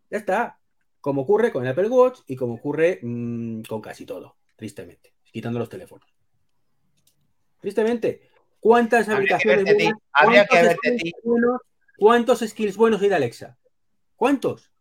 Ya 0.10 0.18
está. 0.18 0.60
Como 1.02 1.22
ocurre 1.22 1.52
con 1.52 1.64
el 1.64 1.70
Apple 1.70 1.90
Watch 1.90 2.22
y 2.28 2.36
como 2.36 2.56
ocurre 2.56 3.00
mmm, 3.02 3.62
con 3.62 3.82
casi 3.82 4.06
todo, 4.06 4.38
tristemente, 4.56 5.14
quitando 5.32 5.60
los 5.60 5.70
teléfonos. 5.70 6.14
Tristemente. 7.60 8.30
¿Cuántas 8.60 9.08
aplicaciones 9.08 9.64
buenas, 9.64 10.48
¿cuántos, 10.50 10.78
skills 10.78 11.14
buenos, 11.24 11.62
¿Cuántos 11.98 12.40
skills 12.40 12.78
buenos 12.78 13.02
hay 13.02 13.10
de 13.10 13.16
Alexa? 13.16 13.58
¿Cuántos? 14.16 14.72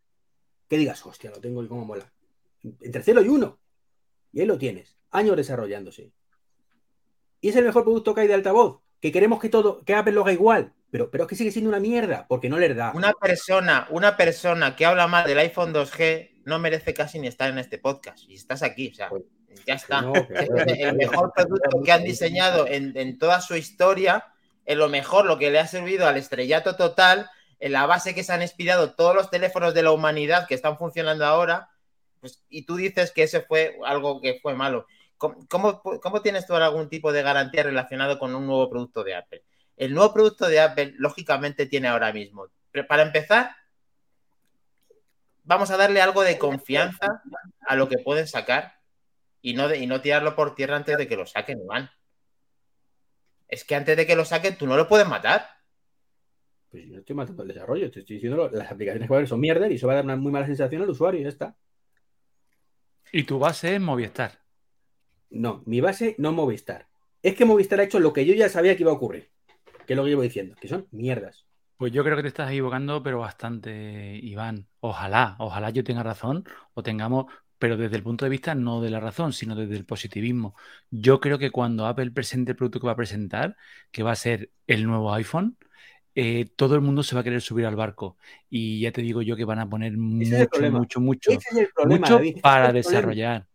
Que 0.68 0.78
digas, 0.78 1.04
hostia, 1.04 1.30
lo 1.30 1.40
tengo 1.40 1.62
y 1.62 1.68
cómo 1.68 1.84
mola. 1.84 2.10
Entre 2.62 3.02
cero 3.02 3.22
y 3.22 3.28
uno. 3.28 3.58
Y 4.32 4.40
ahí 4.40 4.46
lo 4.46 4.56
tienes. 4.56 4.96
Años 5.10 5.36
desarrollándose. 5.36 6.12
Y 7.42 7.50
es 7.50 7.56
el 7.56 7.64
mejor 7.64 7.84
producto 7.84 8.14
que 8.14 8.22
hay 8.22 8.28
de 8.28 8.34
altavoz. 8.34 8.80
Que 9.00 9.12
queremos 9.12 9.38
que 9.38 9.50
todo, 9.50 9.84
que 9.84 9.94
Apple 9.94 10.14
lo 10.14 10.22
haga 10.22 10.32
igual. 10.32 10.72
Pero, 10.94 11.10
pero 11.10 11.24
es 11.24 11.28
que 11.28 11.34
sigue 11.34 11.50
siendo 11.50 11.70
una 11.70 11.80
mierda, 11.80 12.24
porque 12.28 12.48
no 12.48 12.56
le 12.56 12.72
da. 12.72 12.92
Una 12.94 13.12
persona, 13.14 13.88
una 13.90 14.16
persona 14.16 14.76
que 14.76 14.86
habla 14.86 15.08
mal 15.08 15.26
del 15.26 15.38
iPhone 15.38 15.74
2G 15.74 16.42
no 16.44 16.60
merece 16.60 16.94
casi 16.94 17.18
ni 17.18 17.26
estar 17.26 17.50
en 17.50 17.58
este 17.58 17.78
podcast. 17.78 18.20
Y 18.28 18.36
estás 18.36 18.62
aquí, 18.62 18.90
o 18.92 18.94
sea, 18.94 19.08
pues, 19.08 19.24
ya 19.66 19.74
está. 19.74 20.04
es 20.30 20.78
el 20.78 20.94
mejor 20.94 21.32
producto 21.34 21.82
que 21.82 21.90
han 21.90 22.04
diseñado 22.04 22.68
en, 22.68 22.96
en 22.96 23.18
toda 23.18 23.40
su 23.40 23.56
historia, 23.56 24.26
en 24.66 24.78
lo 24.78 24.88
mejor, 24.88 25.26
lo 25.26 25.36
que 25.36 25.50
le 25.50 25.58
ha 25.58 25.66
servido 25.66 26.06
al 26.06 26.16
estrellato 26.16 26.76
total, 26.76 27.28
en 27.58 27.72
la 27.72 27.86
base 27.86 28.14
que 28.14 28.22
se 28.22 28.32
han 28.32 28.42
inspirado 28.42 28.94
todos 28.94 29.16
los 29.16 29.30
teléfonos 29.30 29.74
de 29.74 29.82
la 29.82 29.90
humanidad 29.90 30.46
que 30.46 30.54
están 30.54 30.78
funcionando 30.78 31.26
ahora, 31.26 31.70
pues, 32.20 32.44
y 32.48 32.66
tú 32.66 32.76
dices 32.76 33.10
que 33.10 33.24
ese 33.24 33.40
fue 33.40 33.76
algo 33.84 34.20
que 34.20 34.38
fue 34.40 34.54
malo. 34.54 34.86
¿Cómo, 35.18 36.22
tienes 36.22 36.46
tú 36.46 36.54
algún 36.54 36.88
tipo 36.88 37.12
de 37.12 37.22
garantía 37.22 37.64
relacionado 37.64 38.16
con 38.16 38.32
un 38.32 38.46
nuevo 38.46 38.70
producto 38.70 39.02
de 39.02 39.16
Apple? 39.16 39.42
El 39.76 39.94
nuevo 39.94 40.12
producto 40.12 40.46
de 40.48 40.60
Apple, 40.60 40.94
lógicamente, 40.98 41.66
tiene 41.66 41.88
ahora 41.88 42.12
mismo. 42.12 42.48
Pero 42.70 42.86
para 42.86 43.02
empezar, 43.02 43.54
vamos 45.44 45.70
a 45.70 45.76
darle 45.76 46.00
algo 46.00 46.22
de 46.22 46.38
confianza 46.38 47.22
a 47.60 47.76
lo 47.76 47.88
que 47.88 47.98
pueden 47.98 48.26
sacar 48.26 48.74
y 49.42 49.54
no, 49.54 49.72
y 49.74 49.86
no 49.86 50.00
tirarlo 50.00 50.34
por 50.34 50.54
tierra 50.54 50.76
antes 50.76 50.96
de 50.96 51.06
que 51.06 51.16
lo 51.16 51.26
saquen, 51.26 51.60
Iván. 51.60 51.90
Es 53.48 53.64
que 53.64 53.74
antes 53.74 53.96
de 53.96 54.06
que 54.06 54.16
lo 54.16 54.24
saquen, 54.24 54.56
tú 54.56 54.66
no 54.66 54.76
lo 54.76 54.88
puedes 54.88 55.06
matar. 55.06 55.46
Pues 56.70 56.86
yo 56.86 56.94
no 56.94 57.00
estoy 57.00 57.14
matando 57.14 57.42
el 57.42 57.48
desarrollo, 57.48 57.90
te 57.90 58.00
estoy 58.00 58.16
diciendo 58.16 58.48
las 58.50 58.72
aplicaciones 58.72 59.08
que 59.08 59.26
son 59.26 59.40
mierda 59.40 59.68
y 59.68 59.74
eso 59.74 59.86
va 59.86 59.92
a 59.92 59.96
dar 59.96 60.04
una 60.04 60.16
muy 60.16 60.32
mala 60.32 60.46
sensación 60.46 60.82
al 60.82 60.90
usuario 60.90 61.20
y 61.20 61.24
ya 61.24 61.28
está. 61.28 61.56
Y 63.12 63.24
tu 63.24 63.38
base 63.38 63.74
es 63.74 63.80
Movistar. 63.80 64.40
No, 65.30 65.62
mi 65.66 65.80
base 65.80 66.16
no 66.18 66.32
Movistar. 66.32 66.88
Es 67.22 67.36
que 67.36 67.44
Movistar 67.44 67.80
ha 67.80 67.84
hecho 67.84 68.00
lo 68.00 68.12
que 68.12 68.24
yo 68.24 68.34
ya 68.34 68.48
sabía 68.48 68.76
que 68.76 68.82
iba 68.82 68.90
a 68.90 68.94
ocurrir. 68.94 69.30
Que 69.86 69.92
es 69.92 69.96
lo 69.96 70.04
que 70.04 70.10
llevo 70.10 70.22
diciendo, 70.22 70.54
que 70.60 70.68
son 70.68 70.86
mierdas. 70.90 71.44
Pues 71.76 71.92
yo 71.92 72.04
creo 72.04 72.16
que 72.16 72.22
te 72.22 72.28
estás 72.28 72.50
equivocando, 72.50 73.02
pero 73.02 73.18
bastante, 73.18 74.16
Iván. 74.22 74.68
Ojalá, 74.80 75.36
ojalá 75.38 75.70
yo 75.70 75.82
tenga 75.82 76.02
razón 76.02 76.44
o 76.74 76.82
tengamos, 76.82 77.26
pero 77.58 77.76
desde 77.76 77.96
el 77.96 78.02
punto 78.02 78.24
de 78.24 78.30
vista 78.30 78.54
no 78.54 78.80
de 78.80 78.90
la 78.90 79.00
razón, 79.00 79.32
sino 79.32 79.56
desde 79.56 79.76
el 79.76 79.84
positivismo. 79.84 80.54
Yo 80.90 81.20
creo 81.20 81.38
que 81.38 81.50
cuando 81.50 81.86
Apple 81.86 82.12
presente 82.12 82.52
el 82.52 82.56
producto 82.56 82.80
que 82.80 82.86
va 82.86 82.92
a 82.92 82.96
presentar, 82.96 83.56
que 83.90 84.02
va 84.02 84.12
a 84.12 84.16
ser 84.16 84.50
el 84.66 84.86
nuevo 84.86 85.12
iPhone, 85.12 85.56
eh, 86.14 86.46
todo 86.54 86.76
el 86.76 86.80
mundo 86.80 87.02
se 87.02 87.16
va 87.16 87.22
a 87.22 87.24
querer 87.24 87.40
subir 87.40 87.66
al 87.66 87.74
barco. 87.74 88.16
Y 88.48 88.80
ya 88.80 88.92
te 88.92 89.02
digo 89.02 89.20
yo 89.22 89.34
que 89.34 89.44
van 89.44 89.58
a 89.58 89.68
poner 89.68 89.96
mucho, 89.96 90.70
mucho, 90.70 91.00
mucho, 91.00 91.30
mucho 91.86 92.20
para 92.40 92.72
desarrollar. 92.72 93.48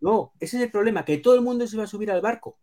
No, 0.00 0.32
ese 0.38 0.58
es 0.58 0.62
el 0.64 0.70
problema, 0.70 1.04
que 1.04 1.18
todo 1.18 1.34
el 1.34 1.40
mundo 1.40 1.66
se 1.66 1.76
va 1.76 1.84
a 1.84 1.88
subir 1.88 2.10
al 2.10 2.20
barco. 2.20 2.58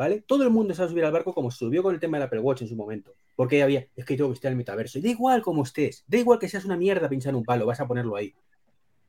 ¿Vale? 0.00 0.24
Todo 0.26 0.44
el 0.44 0.50
mundo 0.50 0.72
se 0.72 0.80
va 0.80 0.86
a 0.86 0.88
subir 0.88 1.04
al 1.04 1.12
barco 1.12 1.34
como 1.34 1.50
subió 1.50 1.82
con 1.82 1.92
el 1.92 2.00
tema 2.00 2.16
del 2.16 2.24
Apple 2.26 2.40
Watch 2.40 2.62
en 2.62 2.68
su 2.68 2.74
momento. 2.74 3.12
Porque 3.36 3.62
había, 3.62 3.86
es 3.94 4.06
que 4.06 4.16
tengo 4.16 4.30
que 4.30 4.36
estar 4.36 4.48
en 4.48 4.54
el 4.54 4.56
metaverso. 4.56 4.98
Y 4.98 5.02
da 5.02 5.10
igual 5.10 5.42
como 5.42 5.62
estés, 5.62 6.04
da 6.06 6.16
igual 6.16 6.38
que 6.38 6.48
seas 6.48 6.64
una 6.64 6.74
mierda 6.74 7.06
pinchar 7.06 7.34
un 7.34 7.44
palo, 7.44 7.66
vas 7.66 7.80
a 7.80 7.86
ponerlo 7.86 8.16
ahí. 8.16 8.34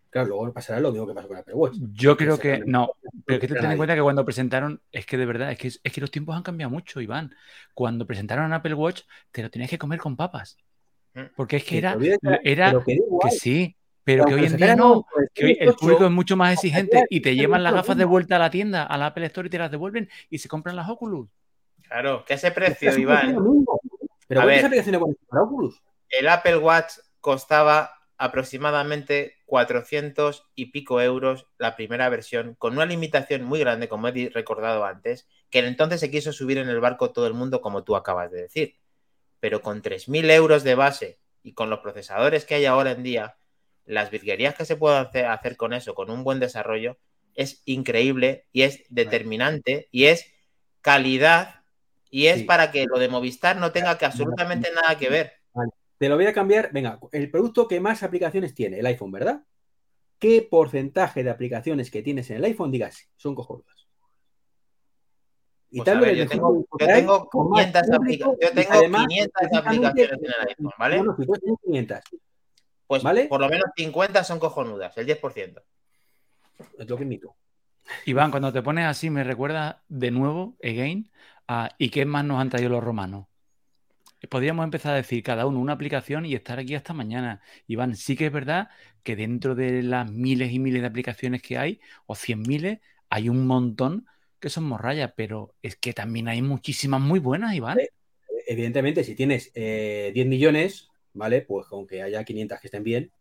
Claro, 0.10 0.27
luego 0.27 0.51
pasará 0.51 0.82
lo 0.82 0.91
mismo 0.91 1.08
que 1.08 1.13
pasó 1.13 1.30
con 1.30 1.38
Apple 1.38 1.54
Watch. 1.54 1.77
Yo 1.93 2.17
creo 2.17 2.38
que 2.38 2.62
no, 2.65 2.91
pero 3.25 3.39
que 3.39 3.47
te 3.47 3.54
ten 3.56 3.71
en 3.71 3.77
cuenta 3.77 3.95
que 3.95 4.01
cuando 4.01 4.25
presentaron, 4.25 4.82
es 4.91 5.06
que 5.06 5.15
de 5.15 5.25
verdad, 5.25 5.54
es 5.54 5.58
que, 5.58 5.67
es 5.69 5.93
que 5.93 6.01
los 6.01 6.12
tiempos 6.12 6.36
han 6.36 6.43
cambiado 6.43 6.69
mucho, 6.69 6.99
Iván. 6.99 7.34
Cuando 7.74 8.05
presentaron 8.05 8.51
Apple 8.51 8.74
Watch, 8.74 9.03
te 9.32 9.43
lo 9.43 9.49
tenías 9.49 9.70
que 9.70 9.78
comer 9.78 9.97
con 10.01 10.18
papas. 10.18 10.57
Mm. 11.13 11.22
Porque 11.38 11.55
es 11.55 11.63
que 11.63 11.78
era, 11.78 11.97
era 12.43 12.74
que, 12.86 12.97
que 12.97 13.32
sí, 13.32 13.78
pero 14.04 14.26
que 14.26 14.34
hoy 14.34 14.45
en 14.45 14.58
día 14.58 14.76
no, 14.76 15.06
que 15.34 15.45
hoy 15.45 15.58
el 15.60 15.74
público 15.74 16.06
es 16.06 16.12
mucho 16.12 16.36
más 16.36 16.54
exigente 16.54 17.06
y 17.10 17.22
te 17.22 17.36
llevan 17.36 17.64
las 17.64 17.74
gafas 17.74 17.97
de 17.97 18.06
vuelta 18.06 18.38
a 18.38 18.39
la 18.39 18.49
tienda, 18.49 18.84
a 18.84 18.97
la 18.97 19.08
Apple 19.08 19.26
Store 19.28 19.47
y 19.47 19.49
te 19.49 19.60
las 19.60 19.72
devuelven 19.72 20.10
y 20.30 20.39
se 20.39 20.47
compran 20.47 20.76
las 20.76 20.89
Oculus. 20.89 21.30
Claro, 21.84 22.24
¿qué 22.26 22.36
ese 22.36 22.52
precio, 22.52 22.97
Iván? 22.97 23.36
Pero 24.28 24.41
a 24.41 24.45
ver, 24.45 24.66
Oculus? 25.30 25.82
El 26.10 26.28
Apple 26.28 26.58
Watch 26.58 26.93
costaba 27.20 27.91
aproximadamente 28.18 29.38
400 29.45 30.47
y 30.54 30.68
pico 30.68 31.02
euros 31.02 31.47
la 31.58 31.76
primera 31.76 32.08
versión, 32.08 32.56
con 32.56 32.74
una 32.74 32.86
limitación 32.86 33.43
muy 33.43 33.60
grande, 33.60 33.89
como 33.89 34.08
he 34.08 34.30
recordado 34.30 34.86
antes, 34.86 35.28
que 35.49 35.60
entonces 35.60 35.99
se 35.99 36.12
quiso 36.12 36.32
subir 36.32 36.60
en 36.60 36.70
el 36.70 36.80
barco 36.80 37.12
todo 37.12 37.28
el 37.28 37.34
mundo, 37.34 37.62
como 37.62 37.84
tú 37.84 37.95
acabas 37.95 38.32
de 38.32 38.43
decir. 38.43 38.76
Pero 39.39 39.62
con 39.62 39.82
3.000 39.82 40.30
euros 40.32 40.64
de 40.64 40.76
base 40.76 41.20
y 41.41 41.54
con 41.54 41.70
los 41.70 41.80
procesadores 41.80 42.45
que 42.45 42.56
hay 42.56 42.66
ahora 42.66 42.91
en 42.91 43.02
día, 43.02 43.38
las 43.92 44.12
virguerías 44.12 44.56
que 44.56 44.66
se 44.66 44.76
pueden 44.76 45.08
hacer, 45.28 45.58
con 45.58 45.74
eso, 45.74 45.94
con 45.94 46.10
un 46.10 46.24
buen 46.24 46.39
desarrollo, 46.39 46.98
es 47.36 47.62
increíble 47.66 48.46
y 48.52 48.64
es 48.64 48.84
determinante 48.89 49.88
y 49.92 50.06
es 50.06 50.26
calidad 50.82 51.62
y 52.10 52.28
es 52.28 52.44
para 52.44 52.72
que 52.72 52.86
lo 52.86 53.00
de 53.00 53.08
Movistar 53.08 53.58
no 53.58 53.72
tenga 53.72 53.98
que 53.98 54.06
absolutamente 54.06 54.70
nada 54.74 54.98
que 54.98 55.10
ver. 55.10 55.34
Te 55.98 56.10
lo 56.10 56.16
voy 56.16 56.26
a 56.26 56.34
cambiar. 56.34 56.72
Venga, 56.74 57.00
el 57.12 57.30
producto 57.30 57.68
que 57.68 57.80
más 57.80 58.04
aplicaciones 58.04 58.54
tiene, 58.54 58.80
el 58.80 58.86
iPhone, 58.86 59.12
¿verdad? 59.12 59.44
qué 60.22 60.48
porcentaje 60.50 61.24
de 61.24 61.32
aplicaciones 61.32 61.89
que 61.89 62.04
tienes 62.04 62.30
en 62.30 62.38
el 62.38 62.46
iPhone 62.46 62.72
digas 62.72 63.10
son 63.18 63.34
cojonudas. 63.34 63.88
Y 65.72 65.78
pues 65.78 65.86
tal 65.86 66.00
vez 66.00 66.16
yo, 66.16 66.28
tengo, 66.28 66.68
yo 66.80 66.86
tengo 66.86 67.30
500, 67.30 67.89
aplica 67.92 68.26
yo 68.39 68.52
tengo 68.54 68.72
además, 68.72 69.08
500 69.08 69.34
aplicaciones 69.54 70.20
en 70.20 70.26
el 70.26 70.48
iPhone, 70.50 70.72
¿vale? 70.78 70.98
Bueno, 70.98 71.16
si 71.18 71.26
500. 71.66 72.00
Pues 72.92 73.04
¿vale? 73.04 73.28
por 73.28 73.39
lo 73.39 73.48
menos 73.48 73.68
50 73.78 74.22
son 74.26 74.38
cojonudas, 74.38 74.98
el 74.98 75.08
10%. 75.08 75.64
Es 76.78 76.89
lo 76.89 76.98
que 76.98 77.04
invito. 77.04 77.38
Iván, 78.06 78.32
cuando 78.32 78.52
te 78.52 78.62
pones 78.62 78.86
así, 78.86 79.10
me 79.10 79.24
recuerda 79.24 79.82
de 79.88 80.12
nuevo, 80.12 80.58
again, 80.62 81.10
a 81.48 81.70
¿y 81.78 81.88
qué 81.88 82.04
más 82.04 82.26
nos 82.26 82.42
han 82.42 82.50
traído 82.50 82.72
los 82.72 82.84
romanos? 82.84 83.28
Podríamos 84.30 84.66
empezar 84.66 84.92
a 84.92 84.98
decir 84.98 85.24
cada 85.24 85.46
uno 85.46 85.62
una 85.62 85.72
aplicación 85.72 86.26
y 86.26 86.36
estar 86.36 86.60
aquí 86.60 86.76
hasta 86.76 86.94
mañana. 86.94 87.42
Iván, 87.66 87.96
sí 87.96 88.18
que 88.18 88.26
es 88.26 88.32
verdad 88.34 88.68
que 89.04 89.16
dentro 89.16 89.56
de 89.56 89.84
las 89.84 90.12
miles 90.12 90.52
y 90.52 90.60
miles 90.60 90.82
de 90.82 90.88
aplicaciones 90.89 91.42
que 91.42 91.58
hay, 91.58 91.80
o 92.08 92.16
cien 92.16 92.42
miles, 92.42 92.80
hay 93.10 93.30
un 93.30 93.48
montón 93.48 94.06
que 94.42 94.50
son 94.50 94.66
morrayas, 94.66 95.14
pero 95.16 95.56
es 95.62 95.78
que 95.78 95.94
también 95.94 96.28
hay 96.28 96.42
muchísimas 96.42 97.00
muy 97.00 97.20
buenas, 97.20 97.56
Iván. 97.56 97.78
Evidentemente, 98.48 99.06
si 99.06 99.16
tienes 99.16 99.54
10 99.54 99.56
eh, 99.56 100.26
millones, 100.26 100.91
¿vale? 101.14 101.41
Pues 101.41 101.68
aunque 101.72 102.01
haya 102.01 102.24
500 102.24 102.59
que 102.59 102.68
estén 102.68 102.84
bien, 102.84 103.12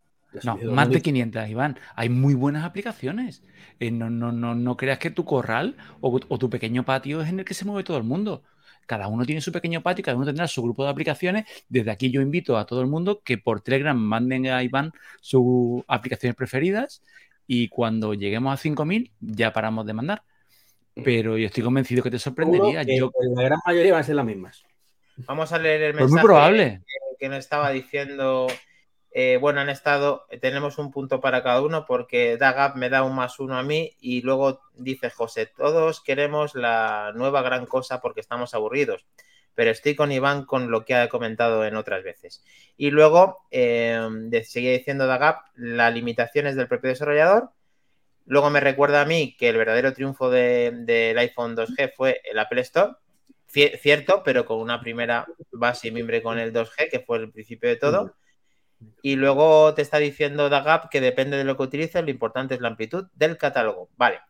no, 0.45 0.57
más 0.57 0.89
de 0.89 1.01
500, 1.01 1.49
Iván. 1.49 1.79
Hay 1.97 2.09
muy 2.09 2.35
buenas 2.35 2.65
aplicaciones. 2.65 3.43
Eh, 3.79 3.91
no, 3.91 4.11
no, 4.11 4.33
no, 4.33 4.55
no, 4.55 4.77
creas 4.77 4.99
que 4.99 5.11
tu 5.11 5.25
corral 5.25 5.77
o, 6.01 6.21
tu 6.21 6.51
pequeño 6.51 6.85
patio 6.85 7.23
es 7.23 7.29
en 7.29 7.41
el 7.41 7.45
que 7.45 7.55
se 7.55 7.65
mueve 7.65 7.85
todo 7.85 7.97
el 7.97 8.05
mundo. 8.05 8.43
Cada 8.87 9.09
uno 9.09 9.25
tiene 9.25 9.41
su 9.41 9.53
pequeño 9.53 9.83
patio, 9.83 10.05
cada 10.05 10.17
uno 10.17 10.27
tendrá 10.27 10.49
su 10.49 10.63
grupo 10.63 10.85
de 10.85 10.91
aplicaciones. 10.91 11.47
Desde 11.69 11.91
aquí 11.91 12.11
yo 12.11 12.21
invito 12.21 12.59
a 12.59 12.67
todo 12.67 12.81
el 12.81 12.87
mundo 12.87 13.23
que 13.25 13.39
por 13.39 13.61
Telegram 13.61 13.97
manden 13.97 14.47
a 14.47 14.63
Iván 14.63 14.93
sus 15.21 15.83
aplicaciones 15.87 16.37
preferidas 16.37 17.03
y 17.47 17.69
cuando 17.69 18.15
lleguemos 18.15 18.59
a 18.59 18.63
5.000 18.63 19.13
ya 19.21 19.53
paramos 19.53 19.87
de 19.87 19.93
mandar. 19.93 20.23
Pero 21.05 21.39
yo 21.39 21.47
estoy 21.47 21.63
convencido 21.63 22.03
que 22.03 22.11
te 22.11 22.19
sorprendería. 22.19 22.83
yo... 22.83 23.13
La 23.35 23.43
gran 23.43 23.61
mayoría 23.65 23.93
van 23.93 24.01
a 24.01 24.05
ser 24.05 24.17
las 24.17 24.27
mismas. 24.27 24.65
Vamos 25.27 25.53
a 25.53 25.59
leer 25.59 25.83
el 25.83 25.95
mensaje 25.95 26.03
pues 26.03 26.11
muy 26.13 26.21
probable. 26.21 26.83
que 26.87 27.10
nos 27.29 27.39
estaba 27.39 27.71
diciendo 27.71 28.47
eh, 29.13 29.39
bueno, 29.41 29.61
han 29.61 29.71
estado, 29.71 30.27
tenemos 30.41 30.79
un 30.79 30.93
punto 30.93 31.21
para 31.21 31.43
cada 31.43 31.63
uno 31.63 31.85
porque 31.85 32.37
Dagap 32.37 32.77
me 32.77 32.89
da 32.91 33.03
un 33.03 33.17
más 33.17 33.41
uno 33.41 33.59
a 33.59 33.63
mí 33.65 33.97
y 34.01 34.23
luego 34.23 34.61
dice 34.75 35.11
José, 35.11 35.47
todos 35.47 36.01
queremos 36.01 36.55
la 36.55 37.13
nueva 37.17 37.43
gran 37.43 37.67
cosa 37.67 38.01
porque 38.01 38.21
estamos 38.21 38.55
aburridos, 38.55 39.05
pero 39.57 39.73
estoy 39.73 39.97
con 39.97 40.13
Iván 40.13 40.45
con 40.45 40.71
lo 40.71 40.85
que 40.85 40.95
ha 40.95 41.09
comentado 41.09 41.65
en 41.65 41.75
otras 41.75 42.05
veces. 42.05 42.45
Y 42.77 42.91
luego, 42.91 43.39
eh, 43.51 43.99
seguía 44.45 44.73
diciendo 44.73 45.09
Dagap, 45.09 45.41
las 45.57 45.93
limitaciones 45.93 46.55
del 46.55 46.69
propio 46.69 46.91
desarrollador. 46.91 47.51
Luego 48.27 48.51
me 48.51 48.61
recuerda 48.61 49.01
a 49.01 49.07
mí 49.07 49.37
que 49.37 49.49
el 49.49 49.57
verdadero 49.57 49.93
triunfo 49.93 50.31
del 50.31 51.19
iPhone 51.19 51.57
2G 51.57 51.93
fue 51.97 52.21
el 52.31 52.39
Apple 52.39 52.61
Store, 52.61 52.93
cierto, 53.51 54.23
pero 54.25 54.45
con 54.45 54.59
una 54.59 54.81
primera 54.81 55.27
base 55.53 55.89
y 55.89 55.91
mimbre 55.91 56.23
con 56.23 56.39
el 56.39 56.53
2G, 56.53 56.91
que 56.91 57.01
fue 57.01 57.19
el 57.19 57.31
principio 57.31 57.69
de 57.69 57.77
todo. 57.77 58.15
Y 59.03 59.17
luego 59.17 59.75
te 59.75 59.83
está 59.83 59.99
diciendo 59.99 60.49
DAGAP 60.49 60.89
que 60.91 61.01
depende 61.01 61.37
de 61.37 61.45
lo 61.45 61.57
que 61.57 61.65
utilices, 61.65 62.03
lo 62.03 62.11
importante 62.11 62.55
es 62.55 62.61
la 62.61 62.69
amplitud 62.69 63.07
del 63.15 63.37
catálogo. 63.37 63.91
Vale, 63.97 64.21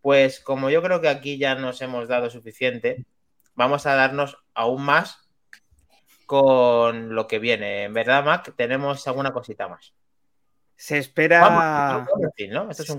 pues 0.00 0.40
como 0.40 0.70
yo 0.70 0.82
creo 0.82 1.00
que 1.00 1.08
aquí 1.08 1.38
ya 1.38 1.54
nos 1.54 1.82
hemos 1.82 2.08
dado 2.08 2.30
suficiente, 2.30 3.04
vamos 3.54 3.86
a 3.86 3.94
darnos 3.94 4.38
aún 4.54 4.82
más 4.82 5.28
con 6.26 7.14
lo 7.14 7.26
que 7.26 7.38
viene. 7.38 7.84
En 7.84 7.94
verdad, 7.94 8.24
Mac, 8.24 8.54
tenemos 8.56 9.06
alguna 9.08 9.32
cosita 9.32 9.68
más. 9.68 9.94
Se 10.78 10.96
espera. 10.96 12.06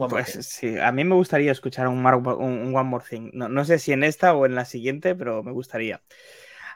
Pues 0.09 0.45
sí, 0.45 0.77
a 0.77 0.91
mí 0.91 1.05
me 1.05 1.15
gustaría 1.15 1.53
escuchar 1.53 1.88
un, 1.88 2.05
un, 2.05 2.75
One 2.75 2.89
More 2.89 3.05
Thing. 3.09 3.32
no, 3.32 3.65
sé 3.65 3.80
si 3.80 3.93
en 3.93 4.03
esta 4.03 4.36
o 4.36 4.45
en 4.45 4.53
la 4.53 4.65
siguiente, 4.65 5.15
pero 5.15 5.43
me 5.43 5.53
gustaría. 5.53 6.01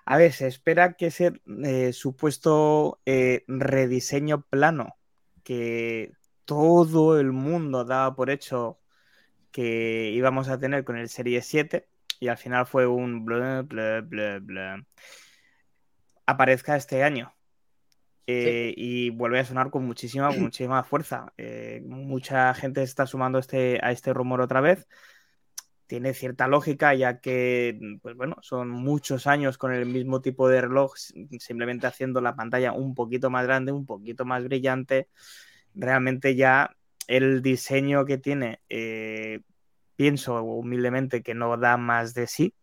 A 0.06 0.18
ver, 0.18 0.32
se 0.32 0.47
espera 0.47 0.93
que 0.93 1.08
ese 1.08 1.34
eh, 1.66 1.91
supuesto 1.91 3.01
eh, 3.06 3.43
rediseño 3.47 4.43
plano 4.43 4.95
que 5.43 6.14
todo 6.45 7.20
el 7.20 7.34
mundo 7.34 7.84
daba 7.84 8.16
por 8.16 8.30
hecho 8.30 8.80
que 9.51 10.10
íbamos 10.12 10.47
a 10.47 10.58
tener 10.58 10.86
con 10.86 10.97
el 10.97 11.10
Serie 11.10 11.41
7 11.41 11.86
y 12.22 12.30
al 12.30 12.38
final 12.38 12.66
fue 12.66 12.88
un 12.88 13.26
bla, 13.26 13.62
bla, 13.64 14.01
bla, 14.01 14.39
bla, 14.41 14.86
aparezca 16.26 16.78
este 16.78 17.04
año. 17.04 17.34
Eh, 18.26 18.74
y 18.78 19.10
vuelve 19.10 19.40
a 19.40 19.46
sonar 19.46 19.70
con 19.70 19.86
muchísima, 19.86 20.32
muchísima 20.32 20.84
fuerza. 20.84 21.34
mucha 21.84 22.54
gente 22.54 22.82
está 22.84 23.06
sumando 23.06 23.40
este, 23.40 23.80
a 23.84 23.92
este 23.92 24.14
rumor 24.14 24.42
otra 24.42 24.62
vez 24.62 24.88
tiene 25.94 26.16
cierta 26.16 26.48
lógica, 26.48 26.96
ya 26.96 27.20
que, 27.20 27.78
mm, 27.80 28.00
pues 28.00 28.16
bueno, 28.16 28.38
son 28.42 28.70
muchos 28.70 29.28
años 29.28 29.60
con 29.60 29.74
el 29.74 29.86
mismo 29.86 30.22
tipo 30.22 30.50
de 30.50 30.62
reloj, 30.62 30.96
simplemente 31.40 31.86
haciendo 31.86 32.20
la 32.20 32.36
pantalla 32.36 32.74
un 32.74 32.96
poquito 32.96 33.30
más 33.30 33.46
grande, 33.46 33.72
un 33.72 33.86
poquito 33.86 34.26
más 34.26 34.44
brillante. 34.44 35.08
Realmente 35.76 36.36
ya 36.36 36.76
el 37.08 37.44
diseño 37.44 38.06
que 38.06 38.18
tiene, 38.18 38.60
eh, 38.70 39.42
pienso 39.96 40.42
humildemente 40.44 41.22
que 41.22 41.36
no 41.36 41.56
da 41.58 41.78
más 41.78 42.16
de 42.16 42.26
sí. 42.28 42.56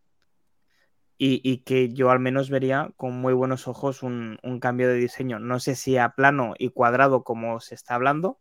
Y, 1.23 1.59
que 1.67 1.91
yo 1.91 2.11
al 2.11 2.19
menos 2.19 2.49
vería 2.49 2.93
con 2.97 3.13
muy 3.13 3.35
buenos 3.35 3.69
ojos 3.69 4.03
un, 4.03 4.39
un 4.43 4.59
cambio 4.59 4.89
de 4.89 4.95
diseño. 4.95 5.39
No 5.39 5.61
sé 5.61 5.75
si 5.75 5.99
a 5.99 6.15
plano 6.15 6.55
y 6.57 6.71
cuadrado 6.71 7.25
como 7.25 7.61
se 7.61 7.75
está 7.75 7.97
hablando, 7.97 8.39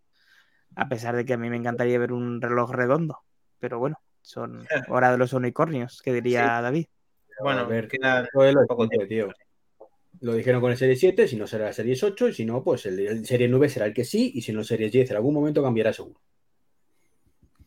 a 0.75 0.87
pesar 0.87 1.17
de 1.17 1.25
que 1.25 1.33
a 1.33 1.37
mí 1.37 1.49
me 1.49 1.57
encantaría 1.57 1.99
ver 1.99 2.13
un 2.13 2.41
reloj 2.41 2.71
redondo. 2.71 3.19
Pero 3.59 3.79
bueno, 3.79 3.97
son 4.21 4.65
hora 4.89 5.11
de 5.11 5.17
los 5.17 5.33
unicornios, 5.33 6.01
que 6.01 6.13
diría 6.13 6.61
David. 6.61 6.85
Bueno, 7.41 7.61
a 7.61 7.65
ver, 7.65 7.89
queda 7.89 8.25
lo, 8.33 8.65
poco 8.65 8.87
tío. 8.87 9.27
lo 10.21 10.33
dijeron 10.33 10.61
con 10.61 10.71
el 10.71 10.77
Series 10.77 11.01
7, 11.01 11.27
si 11.27 11.35
no 11.35 11.47
será 11.47 11.67
el 11.67 11.73
Series 11.73 12.01
8, 12.01 12.29
y 12.29 12.33
si 12.33 12.45
no, 12.45 12.63
pues 12.63 12.85
el, 12.85 12.97
el 12.99 13.25
Series 13.25 13.49
9 13.49 13.67
será 13.67 13.87
el 13.87 13.93
que 13.93 14.05
sí, 14.05 14.31
y 14.35 14.41
si 14.41 14.53
no 14.53 14.61
el 14.61 14.65
Series 14.65 14.93
10 14.93 15.11
en 15.11 15.17
algún 15.17 15.33
momento 15.33 15.61
cambiará 15.61 15.91
seguro. 15.91 16.21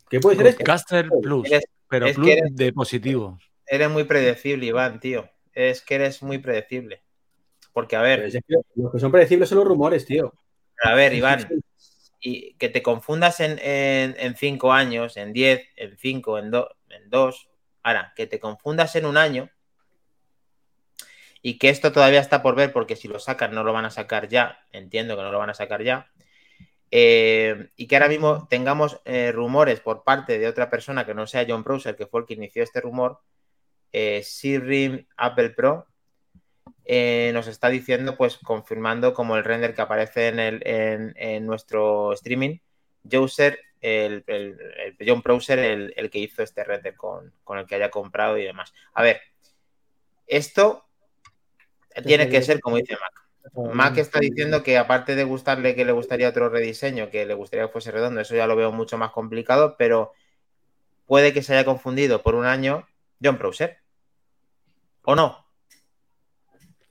¿Qué 0.08 0.20
puede 0.20 0.36
ser 0.36 0.46
esto? 0.46 0.64
Caster 0.64 1.08
Plus, 1.20 1.50
pero 1.86 2.06
Plus 2.14 2.28
de 2.50 2.72
positivo. 2.72 3.38
Eres 3.66 3.90
muy 3.90 4.04
predecible, 4.04 4.66
Iván, 4.66 5.00
tío. 5.00 5.28
Es 5.52 5.82
que 5.82 5.96
eres 5.96 6.22
muy 6.22 6.38
predecible. 6.38 7.02
Porque, 7.72 7.96
a 7.96 8.02
ver. 8.02 8.30
los 8.74 8.92
que 8.92 8.98
son 8.98 9.12
predecibles 9.12 9.48
son 9.48 9.58
los 9.58 9.66
rumores, 9.66 10.04
tío. 10.04 10.34
A 10.84 10.94
ver, 10.94 11.14
Iván, 11.14 11.48
y 12.20 12.54
que 12.54 12.68
te 12.68 12.82
confundas 12.82 13.40
en, 13.40 13.58
en, 13.62 14.36
cinco 14.36 14.72
años, 14.72 15.16
en 15.16 15.32
diez, 15.32 15.66
en 15.76 15.96
cinco, 15.96 16.38
en, 16.38 16.46
en 16.54 17.10
dos. 17.10 17.48
Ahora, 17.82 18.12
que 18.16 18.26
te 18.26 18.38
confundas 18.38 18.94
en 18.96 19.06
un 19.06 19.16
año 19.16 19.50
y 21.42 21.58
que 21.58 21.68
esto 21.68 21.92
todavía 21.92 22.20
está 22.20 22.42
por 22.42 22.54
ver 22.54 22.72
porque 22.72 22.96
si 22.96 23.08
lo 23.08 23.18
sacan 23.18 23.52
no 23.52 23.64
lo 23.64 23.72
van 23.72 23.84
a 23.84 23.90
sacar 23.90 24.28
ya, 24.28 24.64
entiendo 24.70 25.16
que 25.16 25.22
no 25.22 25.32
lo 25.32 25.38
van 25.38 25.50
a 25.50 25.54
sacar 25.54 25.82
ya, 25.82 26.10
eh, 26.92 27.70
y 27.74 27.88
que 27.88 27.96
ahora 27.96 28.08
mismo 28.08 28.46
tengamos 28.48 29.00
eh, 29.04 29.32
rumores 29.32 29.80
por 29.80 30.04
parte 30.04 30.38
de 30.38 30.46
otra 30.46 30.70
persona 30.70 31.04
que 31.04 31.14
no 31.14 31.26
sea 31.26 31.44
John 31.48 31.64
Browser, 31.64 31.96
que 31.96 32.06
fue 32.06 32.20
el 32.20 32.26
que 32.26 32.34
inició 32.34 32.62
este 32.62 32.80
rumor, 32.80 33.20
eh, 33.92 34.22
Siri 34.24 35.06
Apple 35.16 35.50
Pro, 35.50 35.86
eh, 36.84 37.30
nos 37.32 37.46
está 37.46 37.68
diciendo, 37.68 38.16
pues 38.16 38.38
confirmando 38.38 39.14
como 39.14 39.36
el 39.36 39.44
render 39.44 39.74
que 39.74 39.82
aparece 39.82 40.28
en, 40.28 40.40
el, 40.40 40.62
en, 40.64 41.46
nuestro 41.46 42.12
streaming, 42.12 42.58
el, 43.82 44.24
John 45.04 45.22
Browser, 45.22 45.58
el, 45.58 46.10
que 46.10 46.18
hizo 46.18 46.42
este 46.42 46.64
render 46.64 46.96
con, 46.96 47.32
el 47.56 47.66
que 47.66 47.74
haya 47.76 47.90
comprado 47.90 48.38
y 48.38 48.44
demás. 48.44 48.72
A 48.94 49.02
ver, 49.02 49.20
esto 50.26 50.84
tiene 52.04 52.28
que 52.28 52.42
ser 52.42 52.60
como 52.60 52.76
dice 52.76 52.94
Mac. 52.94 53.74
Mac 53.74 53.98
está 53.98 54.20
diciendo 54.20 54.62
que 54.62 54.78
aparte 54.78 55.14
de 55.14 55.24
gustarle 55.24 55.74
que 55.74 55.84
le 55.84 55.92
gustaría 55.92 56.28
otro 56.28 56.48
rediseño, 56.48 57.10
que 57.10 57.26
le 57.26 57.34
gustaría 57.34 57.66
que 57.66 57.72
fuese 57.72 57.90
redondo, 57.90 58.20
eso 58.20 58.34
ya 58.34 58.46
lo 58.46 58.56
veo 58.56 58.72
mucho 58.72 58.98
más 58.98 59.10
complicado, 59.10 59.76
pero 59.76 60.12
puede 61.06 61.32
que 61.32 61.42
se 61.42 61.52
haya 61.54 61.64
confundido 61.64 62.22
por 62.22 62.34
un 62.34 62.46
año 62.46 62.86
John 63.22 63.38
Browser. 63.38 63.81
¿O 65.04 65.14
no? 65.14 65.46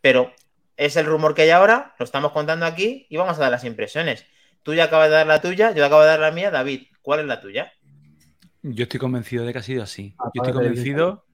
Pero 0.02 0.34
es 0.78 0.96
el 0.96 1.06
rumor 1.06 1.36
que 1.36 1.44
hay 1.44 1.50
ahora, 1.52 1.96
lo 2.00 2.06
estamos 2.06 2.32
contando 2.32 2.66
aquí 2.66 3.06
y 3.10 3.18
vamos 3.18 3.38
a 3.38 3.42
dar 3.42 3.52
las 3.52 3.64
impresiones. 3.64 4.26
Tú 4.64 4.74
ya 4.74 4.86
acabas 4.86 5.10
de 5.10 5.16
dar 5.16 5.28
la 5.28 5.42
tuya, 5.42 5.72
yo 5.72 5.86
acabo 5.86 6.02
de 6.02 6.08
dar 6.08 6.20
la 6.20 6.32
mía. 6.32 6.52
David, 6.52 6.88
¿cuál 7.02 7.22
es 7.22 7.26
la 7.26 7.40
tuya? 7.40 7.72
Yo 8.64 8.84
estoy 8.84 9.00
convencido 9.00 9.46
de 9.46 9.54
que 9.54 9.60
ha 9.60 9.64
sido 9.64 9.84
así. 9.84 10.16
Yo 10.36 10.44
estoy 10.44 10.54
convencido, 10.54 11.26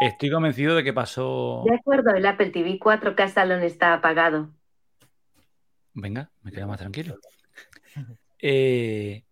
estoy 0.00 0.30
convencido 0.30 0.74
de 0.74 0.84
que 0.84 0.92
pasó. 0.92 1.64
De 1.66 1.74
acuerdo, 1.74 2.14
el 2.14 2.24
Apple 2.24 2.50
TV 2.50 2.78
4K 2.78 3.28
Salon 3.28 3.62
está 3.62 3.92
apagado. 3.94 4.50
Venga, 5.94 6.30
me 6.42 6.52
quedo 6.52 6.66
más 6.66 6.78
tranquilo. 6.78 7.18
Eh, 8.40 9.24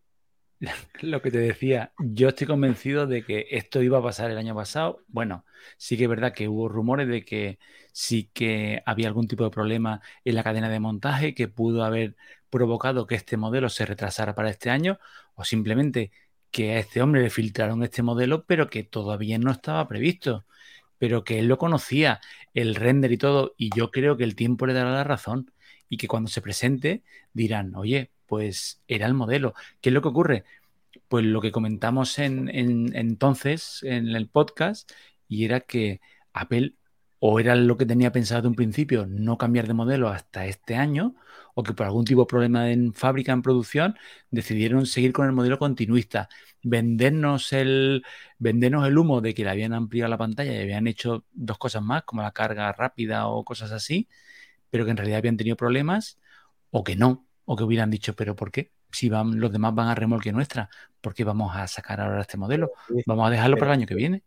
Lo 1.02 1.20
que 1.22 1.30
te 1.30 1.38
decía, 1.38 1.92
yo 1.98 2.28
estoy 2.28 2.46
convencido 2.46 3.06
de 3.06 3.24
que 3.24 3.46
esto 3.50 3.82
iba 3.82 3.98
a 3.98 4.02
pasar 4.02 4.30
el 4.30 4.38
año 4.38 4.54
pasado. 4.54 5.02
Bueno, 5.08 5.44
sí 5.76 5.96
que 5.96 6.04
es 6.04 6.08
verdad 6.08 6.32
que 6.32 6.48
hubo 6.48 6.68
rumores 6.68 7.08
de 7.08 7.24
que 7.24 7.58
sí 7.92 8.30
que 8.32 8.82
había 8.86 9.08
algún 9.08 9.28
tipo 9.28 9.44
de 9.44 9.50
problema 9.50 10.00
en 10.24 10.34
la 10.34 10.42
cadena 10.44 10.68
de 10.68 10.80
montaje 10.80 11.34
que 11.34 11.48
pudo 11.48 11.84
haber 11.84 12.16
provocado 12.50 13.06
que 13.06 13.14
este 13.16 13.36
modelo 13.36 13.68
se 13.68 13.84
retrasara 13.86 14.34
para 14.34 14.50
este 14.50 14.70
año 14.70 14.98
o 15.34 15.44
simplemente 15.44 16.10
que 16.50 16.72
a 16.72 16.78
este 16.78 17.02
hombre 17.02 17.22
le 17.22 17.30
filtraron 17.30 17.82
este 17.82 18.02
modelo 18.02 18.46
pero 18.46 18.68
que 18.70 18.82
todavía 18.82 19.38
no 19.38 19.50
estaba 19.50 19.86
previsto, 19.88 20.46
pero 20.98 21.24
que 21.24 21.38
él 21.40 21.48
lo 21.48 21.58
conocía, 21.58 22.20
el 22.54 22.74
render 22.74 23.12
y 23.12 23.18
todo, 23.18 23.54
y 23.58 23.70
yo 23.76 23.90
creo 23.90 24.16
que 24.16 24.24
el 24.24 24.36
tiempo 24.36 24.66
le 24.66 24.72
dará 24.74 24.92
la 24.92 25.04
razón 25.04 25.52
y 25.88 25.98
que 25.98 26.08
cuando 26.08 26.30
se 26.30 26.42
presente 26.42 27.04
dirán, 27.32 27.74
oye, 27.76 28.12
pues 28.26 28.82
era 28.88 29.06
el 29.06 29.14
modelo. 29.14 29.54
¿Qué 29.80 29.90
es 29.90 29.94
lo 29.94 30.02
que 30.02 30.08
ocurre? 30.08 30.44
Pues 31.08 31.24
lo 31.24 31.40
que 31.40 31.52
comentamos 31.52 32.18
en, 32.18 32.48
entonces 32.94 33.80
en 33.82 34.08
el 34.08 34.28
podcast 34.28 34.90
y 35.28 35.44
era 35.44 35.60
que 35.60 36.00
Apple 36.32 36.74
o 37.18 37.40
era 37.40 37.54
lo 37.56 37.76
que 37.76 37.86
tenía 37.86 38.12
pensado 38.12 38.42
de 38.42 38.48
un 38.48 38.54
principio 38.54 39.06
no 39.06 39.38
cambiar 39.38 39.66
de 39.66 39.74
modelo 39.74 40.08
hasta 40.08 40.46
este 40.46 40.76
año 40.76 41.14
o 41.54 41.62
que 41.62 41.72
por 41.72 41.86
algún 41.86 42.04
tipo 42.04 42.22
de 42.22 42.26
problema 42.26 42.70
en 42.70 42.92
fábrica, 42.92 43.32
en 43.32 43.42
producción, 43.42 43.96
decidieron 44.30 44.86
seguir 44.86 45.12
con 45.12 45.26
el 45.26 45.32
modelo 45.32 45.58
continuista, 45.58 46.28
vendernos 46.62 47.52
el, 47.54 48.04
vendernos 48.38 48.86
el 48.86 48.98
humo 48.98 49.22
de 49.22 49.32
que 49.34 49.42
le 49.44 49.50
habían 49.50 49.72
ampliado 49.72 50.10
la 50.10 50.18
pantalla 50.18 50.52
y 50.52 50.60
habían 50.60 50.86
hecho 50.86 51.24
dos 51.32 51.56
cosas 51.58 51.82
más, 51.82 52.04
como 52.04 52.22
la 52.22 52.32
carga 52.32 52.72
rápida 52.72 53.28
o 53.28 53.44
cosas 53.44 53.72
así, 53.72 54.08
pero 54.70 54.84
que 54.84 54.90
en 54.90 54.98
realidad 54.98 55.18
habían 55.18 55.38
tenido 55.38 55.56
problemas 55.56 56.18
o 56.70 56.84
que 56.84 56.96
no, 56.96 57.25
o 57.46 57.56
que 57.56 57.64
hubieran 57.64 57.90
dicho, 57.90 58.14
pero 58.14 58.36
¿por 58.36 58.50
qué? 58.50 58.72
Si 58.92 59.08
van, 59.08 59.40
los 59.40 59.52
demás 59.52 59.74
van 59.74 59.88
a 59.88 59.94
remolque 59.94 60.32
nuestra, 60.32 60.68
¿por 61.00 61.14
qué 61.14 61.24
vamos 61.24 61.56
a 61.56 61.66
sacar 61.66 62.00
ahora 62.00 62.20
este 62.20 62.36
modelo? 62.36 62.72
Vamos 63.06 63.26
a 63.26 63.30
dejarlo 63.30 63.56
para 63.56 63.72
el 63.72 63.78
año 63.78 63.86
que 63.86 63.94
viene. 63.94 64.22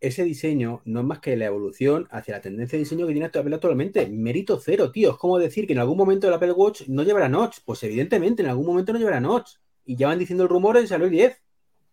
Ese 0.00 0.24
diseño 0.24 0.80
no 0.86 1.00
es 1.00 1.06
más 1.06 1.18
que 1.18 1.36
la 1.36 1.44
evolución 1.44 2.08
hacia 2.10 2.34
la 2.34 2.40
tendencia 2.40 2.78
de 2.78 2.84
diseño 2.84 3.06
que 3.06 3.12
tiene 3.12 3.26
Apple 3.26 3.54
actualmente. 3.54 4.08
Mérito 4.08 4.58
cero, 4.58 4.90
tío. 4.90 5.10
Es 5.10 5.16
como 5.18 5.38
decir 5.38 5.66
que 5.66 5.74
en 5.74 5.78
algún 5.78 5.98
momento 5.98 6.26
el 6.26 6.32
Apple 6.32 6.52
Watch 6.52 6.88
no 6.88 7.02
llevará 7.02 7.28
notch. 7.28 7.58
Pues 7.66 7.82
evidentemente 7.82 8.42
en 8.42 8.48
algún 8.48 8.64
momento 8.64 8.94
no 8.94 8.98
llevará 8.98 9.20
notch. 9.20 9.56
Y 9.84 9.96
ya 9.96 10.08
van 10.08 10.18
diciendo 10.18 10.44
el 10.44 10.48
rumor 10.48 10.78
y 10.82 10.86
salió 10.86 11.04
el 11.04 11.12
10. 11.12 11.42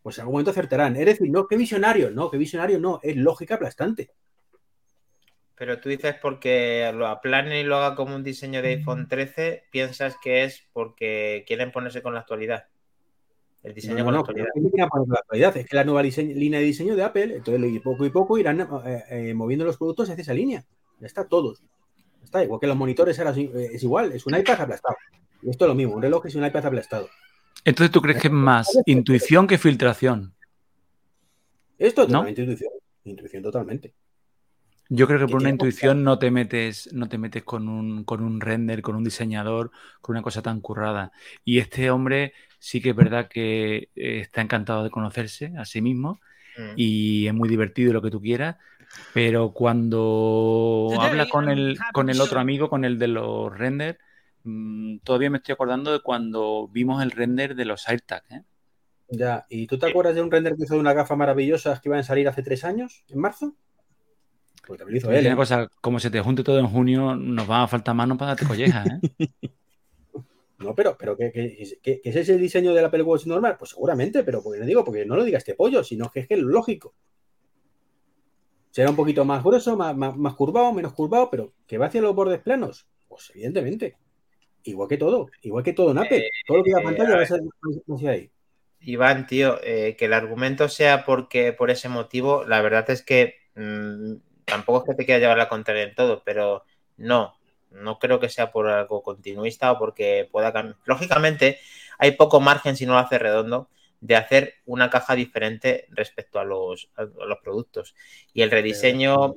Pues 0.01 0.17
en 0.17 0.21
algún 0.21 0.35
momento 0.35 0.51
acertarán. 0.51 0.95
Es 0.95 1.05
decir, 1.05 1.29
no, 1.29 1.47
qué 1.47 1.57
visionario. 1.57 2.09
No, 2.09 2.31
qué 2.31 2.37
visionario 2.37 2.79
no. 2.79 3.01
Es 3.03 3.17
lógica 3.17 3.55
aplastante. 3.55 4.11
Pero 5.57 5.79
tú 5.79 5.89
dices 5.89 6.15
porque 6.21 6.91
lo 6.93 7.07
aplanen 7.07 7.57
y 7.57 7.63
lo 7.63 7.77
haga 7.77 7.95
como 7.95 8.15
un 8.15 8.23
diseño 8.23 8.61
de 8.61 8.69
iPhone 8.69 9.07
13, 9.07 9.63
piensas 9.71 10.15
que 10.21 10.43
es 10.43 10.67
porque 10.71 11.43
quieren 11.47 11.71
ponerse 11.71 12.03
con 12.03 12.13
la 12.13 12.19
actualidad. 12.19 12.65
El 13.63 13.73
diseño 13.73 14.05
con 14.05 14.13
la 14.13 14.19
actualidad. 14.19 15.57
Es 15.57 15.65
que 15.65 15.75
la 15.75 15.83
nueva 15.83 16.03
línea 16.03 16.59
de 16.59 16.65
diseño 16.65 16.95
de 16.95 17.03
Apple, 17.03 17.37
entonces 17.37 17.81
poco 17.81 18.05
y 18.05 18.11
poco 18.11 18.37
irán 18.37 18.61
eh, 18.85 19.03
eh, 19.09 19.33
moviendo 19.33 19.65
los 19.65 19.77
productos 19.77 20.09
hacia 20.09 20.21
esa 20.21 20.33
línea. 20.33 20.63
Ya 20.99 21.07
está, 21.07 21.27
todos. 21.27 21.63
Está 22.23 22.43
igual 22.43 22.59
que 22.59 22.67
los 22.67 22.77
monitores 22.77 23.17
era, 23.17 23.31
eh, 23.31 23.69
es 23.73 23.81
igual, 23.81 24.11
es 24.11 24.27
un 24.27 24.35
iPad 24.35 24.61
aplastado. 24.61 24.95
Y 25.41 25.49
esto 25.49 25.65
es 25.65 25.69
lo 25.69 25.75
mismo, 25.75 25.95
un 25.95 26.01
reloj 26.03 26.25
es 26.27 26.35
un 26.35 26.45
iPad 26.45 26.67
aplastado. 26.67 27.09
Entonces, 27.65 27.91
¿tú 27.91 28.01
crees 28.01 28.21
que 28.21 28.27
es 28.27 28.33
más 28.33 28.67
intuición 28.85 29.47
que 29.47 29.57
filtración? 29.57 30.35
Esto 31.79 32.03
es 32.03 32.07
totalmente 32.07 32.41
intuición. 32.41 32.71
Intuición 33.05 33.43
totalmente. 33.43 33.93
Yo 34.89 35.07
creo 35.07 35.19
que 35.19 35.27
por 35.27 35.41
una 35.41 35.49
intuición 35.49 36.03
no 36.03 36.17
te 36.17 36.31
metes, 36.31 36.93
no 36.93 37.09
te 37.09 37.17
metes 37.17 37.43
con 37.43 37.67
un, 37.67 38.03
con 38.03 38.23
un 38.23 38.39
render, 38.39 38.81
con 38.81 38.95
un 38.95 39.03
diseñador, 39.03 39.71
con 40.01 40.15
una 40.15 40.21
cosa 40.21 40.41
tan 40.41 40.61
currada. 40.61 41.11
Y 41.43 41.59
este 41.59 41.91
hombre 41.91 42.33
sí 42.59 42.81
que 42.81 42.91
es 42.91 42.95
verdad 42.95 43.27
que 43.27 43.89
eh, 43.95 44.19
está 44.21 44.41
encantado 44.41 44.83
de 44.83 44.89
conocerse 44.89 45.53
a 45.57 45.65
sí 45.65 45.81
mismo 45.81 46.19
mm. 46.57 46.73
y 46.75 47.27
es 47.27 47.33
muy 47.33 47.49
divertido 47.49 47.93
lo 47.93 48.01
que 48.01 48.11
tú 48.11 48.21
quieras, 48.21 48.57
pero 49.13 49.51
cuando 49.51 50.89
habla 50.99 51.27
con 51.27 51.49
el, 51.49 51.77
con 51.93 52.09
el 52.09 52.21
otro 52.21 52.39
amigo, 52.39 52.69
con 52.69 52.85
el 52.85 52.97
de 52.97 53.07
los 53.07 53.55
renders, 53.57 53.99
mm, 54.43 54.99
todavía 54.99 55.29
me 55.29 55.38
estoy 55.38 55.53
acordando 55.53 55.91
de 55.91 55.99
cuando 55.99 56.67
vimos 56.69 57.03
el 57.03 57.11
render 57.11 57.55
de 57.55 57.65
los 57.65 57.88
AirTags. 57.88 58.31
¿eh? 58.31 58.43
Ya, 59.09 59.45
¿y 59.49 59.67
tú 59.67 59.77
te 59.77 59.88
acuerdas 59.88 60.15
de 60.15 60.21
un 60.21 60.31
render 60.31 60.55
que 60.55 60.63
hizo 60.63 60.75
de 60.75 60.79
una 60.79 60.93
gafa 60.93 61.15
maravillosa 61.15 61.79
que 61.81 61.89
iban 61.89 61.99
a 61.99 62.03
salir 62.03 62.27
hace 62.27 62.43
tres 62.43 62.63
años, 62.63 63.03
en 63.09 63.19
marzo? 63.19 63.55
Pues 64.68 64.80
también 64.80 65.26
¿eh? 65.26 65.36
cosa, 65.36 65.72
como 65.80 65.97
se 65.97 66.11
te 66.11 66.20
junte 66.20 66.43
todo 66.43 66.59
en 66.59 66.68
junio, 66.68 67.15
nos 67.15 67.49
va 67.49 67.63
a 67.63 67.68
faltar 67.70 67.95
mano 67.95 68.18
para 68.18 68.32
darte 68.32 68.45
colleja, 68.45 68.84
¿eh? 68.84 69.30
no, 70.59 70.76
pero, 70.76 70.97
pero 70.99 71.15
¿qué, 71.15 71.32
qué, 71.32 72.01
es 72.03 72.15
ese 72.18 72.38
diseño 72.38 72.74
del 72.74 72.84
Apple 72.84 73.03
Watch 73.03 73.28
normal? 73.28 73.55
Pues 73.57 73.72
seguramente, 73.72 74.26
pero 74.26 74.43
porque 74.43 74.59
no 74.59 74.65
digo, 74.65 74.84
porque 74.84 75.05
no 75.05 75.15
lo 75.15 75.24
diga 75.24 75.38
este 75.38 75.55
pollo, 75.55 75.86
sino 75.86 76.11
que 76.11 76.20
es 76.20 76.28
que 76.28 76.34
es 76.34 76.41
lógico. 76.41 76.93
Será 78.72 78.89
un 78.89 78.97
poquito 78.97 79.24
más 79.24 79.41
grueso, 79.41 79.78
más, 79.78 79.95
más, 79.95 80.34
curvado, 80.34 80.74
menos 80.74 80.91
curvado, 80.91 81.30
pero 81.32 81.53
que 81.65 81.78
va 81.78 81.86
hacia 81.86 82.01
los 82.01 82.13
bordes 82.13 82.41
planos. 82.41 82.89
Pues 83.07 83.32
evidentemente. 83.34 83.95
Igual 84.63 84.89
que 84.89 84.97
todo, 84.97 85.30
igual 85.43 85.63
que 85.63 85.72
todo 85.72 85.91
en 85.91 85.99
Apple. 85.99 86.18
Eh, 86.18 86.30
todo 86.45 86.57
lo 86.57 86.63
que 86.65 86.72
la 86.72 86.84
pantalla 86.84 87.15
va 87.15 87.22
a 87.22 87.26
ser 87.26 87.39
hacia 87.88 88.11
ahí. 88.11 88.30
Iván, 88.82 89.28
tío, 89.28 89.57
que 89.61 89.95
el 89.97 90.13
argumento 90.13 90.68
sea 90.68 91.05
porque 91.05 91.53
por 91.53 91.72
ese 91.72 91.88
motivo, 91.88 92.43
la 92.43 92.61
verdad 92.61 92.89
es 92.89 93.01
que 93.01 93.36
mm, 93.55 94.26
tampoco 94.47 94.79
es 94.79 94.89
que 94.89 94.95
te 94.95 95.05
quiera 95.05 95.19
llevar 95.19 95.37
la 95.37 95.49
contraria 95.49 95.83
en 95.83 95.93
todo, 95.93 96.23
pero 96.23 96.63
no, 96.95 97.37
no 97.71 97.99
creo 97.99 98.19
que 98.19 98.29
sea 98.29 98.51
por 98.51 98.67
algo 98.67 99.03
continuista 99.03 99.71
o 99.71 99.77
porque 99.77 100.27
pueda 100.31 100.53
cambiar. 100.53 100.77
Lógicamente, 100.85 101.59
hay 101.99 102.11
poco 102.11 102.39
margen 102.39 102.75
si 102.75 102.85
no 102.85 102.93
lo 102.93 102.99
hace 102.99 103.19
redondo 103.19 103.69
de 103.99 104.15
hacer 104.15 104.55
una 104.65 104.89
caja 104.89 105.15
diferente 105.15 105.87
respecto 105.89 106.39
a 106.39 106.45
los, 106.45 106.89
los 106.97 107.37
productos. 107.43 107.93
Y 108.33 108.41
el 108.41 108.51
rediseño, 108.51 109.35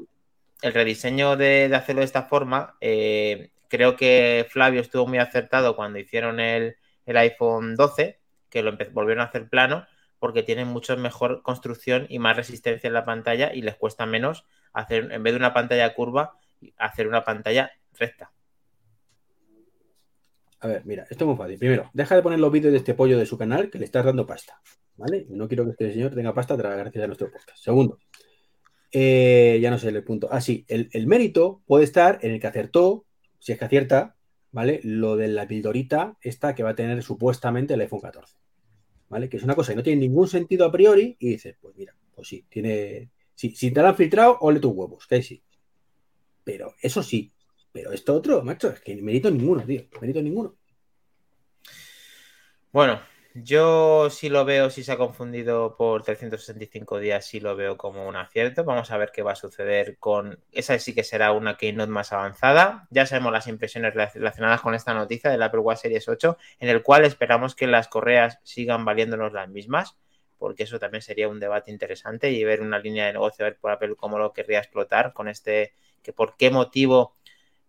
el 0.63 0.75
rediseño 0.75 1.37
de, 1.37 1.71
hacerlo 1.75 2.01
de 2.01 2.07
esta 2.07 2.25
forma, 2.25 2.77
eh, 2.81 3.51
creo 3.69 3.97
que 3.97 4.47
Flavio 4.49 4.81
estuvo 4.81 5.07
muy 5.07 5.19
acertado 5.19 5.75
cuando 5.75 5.99
hicieron 5.99 6.39
el, 6.39 6.77
el 7.07 7.17
iPhone 7.17 7.75
12, 7.75 8.21
que 8.49 8.63
lo 8.63 8.77
volvieron 8.93 9.23
a 9.23 9.29
hacer 9.29 9.49
plano, 9.49 9.87
porque 10.21 10.43
tienen 10.43 10.69
mucho 10.69 10.97
mejor 10.97 11.43
construcción 11.43 12.07
y 12.09 12.19
más 12.19 12.37
resistencia 12.37 12.87
en 12.87 12.95
la 12.95 13.07
pantalla 13.07 13.53
y 13.53 13.63
les 13.63 13.75
cuesta 13.75 14.07
menos 14.07 14.45
hacer, 14.73 15.13
en 15.13 15.23
vez 15.23 15.33
de 15.33 15.39
una 15.39 15.55
pantalla 15.55 15.95
curva, 15.95 16.35
hacer 16.77 17.09
una 17.09 17.25
pantalla 17.25 17.71
recta. 17.99 18.33
A 20.61 20.67
ver, 20.67 20.85
mira, 20.85 21.07
esto 21.09 21.25
es 21.25 21.29
muy 21.29 21.37
fácil. 21.37 21.59
Primero, 21.59 21.91
deja 21.95 22.15
de 22.15 22.23
poner 22.23 22.39
los 22.39 22.53
vídeos 22.53 22.73
de 22.73 22.79
este 22.79 22.95
pollo 22.95 23.19
de 23.19 23.27
su 23.27 23.39
canal 23.39 23.71
que 23.71 23.79
le 23.79 23.87
estás 23.87 24.05
dando 24.05 24.27
pasta. 24.27 24.61
¿Vale? 24.97 25.27
No 25.31 25.49
quiero 25.49 25.65
que 25.65 25.71
este 25.71 25.93
señor 25.93 26.15
tenga 26.15 26.35
pasta 26.35 26.57
gracias 26.57 27.03
a 27.03 27.07
nuestro 27.07 27.31
podcast. 27.31 27.57
Segundo, 27.57 27.99
eh, 28.93 29.59
ya 29.63 29.71
no 29.71 29.79
sé 29.79 29.89
el 29.89 30.05
punto. 30.05 30.29
Ah, 30.31 30.43
sí, 30.43 30.67
el, 30.69 31.07
mérito 31.07 31.63
puede 31.67 31.85
estar 31.85 32.19
en 32.23 32.33
el 32.33 32.41
que 32.41 32.47
acertó, 32.47 33.07
si 33.39 33.53
es 33.53 33.59
que 33.59 33.65
acierta, 33.65 34.17
¿vale? 34.53 34.81
Lo 34.83 35.17
de 35.17 35.29
la 35.29 35.47
pildorita, 35.47 36.19
esta 36.21 36.55
que 36.55 36.63
va 36.63 36.71
a 36.71 36.75
tener 36.75 37.03
supuestamente 37.03 37.75
el 37.75 37.81
iPhone 37.81 38.01
14. 38.01 38.37
¿Vale? 39.09 39.29
Que 39.29 39.39
es 39.39 39.43
una 39.43 39.55
cosa 39.55 39.73
que 39.73 39.77
no 39.77 39.83
tiene 39.83 40.01
ningún 40.01 40.29
sentido 40.29 40.67
a 40.67 40.73
priori 40.73 41.17
y 41.19 41.31
dices, 41.31 41.57
pues 41.61 41.75
mira, 41.77 41.97
pues 42.15 42.29
sí, 42.29 42.45
tiene, 42.49 43.11
si, 43.49 43.71
te 43.71 43.81
lo 43.81 43.89
han 43.89 43.97
filtrado, 43.97 44.37
ole 44.41 44.61
tus 44.61 44.73
huevos, 44.75 45.07
que 45.07 45.23
sí. 45.23 45.43
Pero 46.45 46.75
eso 46.83 47.03
sí. 47.03 47.33
Pero 47.73 47.93
esto 47.93 48.15
otro, 48.15 48.43
macho, 48.43 48.69
es 48.69 48.81
que 48.81 48.95
mérito 48.97 49.31
ninguno, 49.31 49.63
tío. 49.65 49.83
Mérito 50.01 50.21
ninguno. 50.21 50.57
Bueno, 52.73 53.01
yo 53.35 54.11
sí 54.11 54.29
lo 54.29 54.45
veo, 54.45 54.69
si 54.71 54.83
se 54.85 54.93
ha 54.93 54.97
confundido 54.99 55.77
por 55.77 56.03
365 56.03 56.99
días, 56.99 57.25
sí 57.25 57.41
lo 57.41 57.57
veo 57.57 57.77
como 57.77 58.07
un 58.07 58.17
acierto. 58.17 58.65
Vamos 58.65 58.91
a 58.91 58.99
ver 58.99 59.11
qué 59.13 59.23
va 59.23 59.33
a 59.33 59.37
suceder 59.37 59.97
con. 59.99 60.39
Esa 60.53 60.79
sí 60.79 60.95
que 60.95 61.05
será 61.05 61.33
una 61.33 61.57
keynote 61.57 61.91
más 61.91 62.13
avanzada. 62.13 62.89
Ya 62.91 63.07
sabemos 63.07 63.33
las 63.33 63.47
impresiones 63.47 63.95
relacionadas 63.95 64.61
con 64.61 64.75
esta 64.75 64.93
noticia 64.93 65.31
del 65.31 65.43
Apple 65.43 65.61
Watch 65.61 65.81
Series 65.81 66.09
8, 66.09 66.37
en 66.59 66.69
el 66.69 66.83
cual 66.83 67.05
esperamos 67.05 67.55
que 67.55 67.67
las 67.67 67.89
correas 67.89 68.39
sigan 68.43 68.85
valiéndonos 68.85 69.33
las 69.33 69.49
mismas 69.49 69.97
porque 70.41 70.65
eso 70.65 70.79
también 70.79 71.03
sería 71.03 71.29
un 71.29 71.39
debate 71.39 71.71
interesante 71.71 72.31
y 72.33 72.43
ver 72.43 72.63
una 72.63 72.79
línea 72.79 73.07
de 73.07 73.13
negocio, 73.13 73.45
ver 73.45 73.59
por 73.59 73.71
Apple 73.71 73.95
cómo 73.97 74.19
lo 74.19 74.33
querría 74.33 74.59
explotar 74.59 75.13
con 75.13 75.29
este, 75.29 75.75
que 76.03 76.15
por 76.15 76.37
qué 76.37 76.51
motivo, 76.51 77.15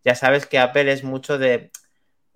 ya 0.06 0.16
sabes 0.16 0.46
que 0.48 0.58
Apple 0.58 0.92
es 0.92 1.04
mucho 1.04 1.38
de, 1.38 1.70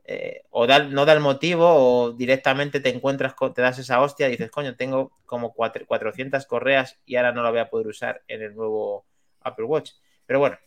eh, 0.03 0.43
o 0.51 0.67
no 0.67 1.05
da 1.05 1.13
el 1.13 1.19
motivo 1.19 1.65
o 1.67 2.11
directamente 2.11 2.81
te 2.81 2.89
encuentras, 2.89 3.33
te 3.55 3.61
das 3.61 3.79
esa 3.79 4.01
hostia 4.01 4.27
y 4.27 4.31
dices, 4.31 4.51
coño, 4.51 4.75
tengo 4.75 5.13
como 5.25 5.53
400 5.53 6.45
correas 6.45 6.99
y 7.05 7.15
ahora 7.15 7.31
no 7.31 7.41
la 7.41 7.49
voy 7.49 7.59
a 7.59 7.69
poder 7.69 7.87
usar 7.87 8.21
en 8.27 8.43
el 8.43 8.55
nuevo 8.55 9.05
Apple 9.41 9.65
Watch. 9.65 9.91
Pero 10.25 10.39
bueno, 10.39 10.57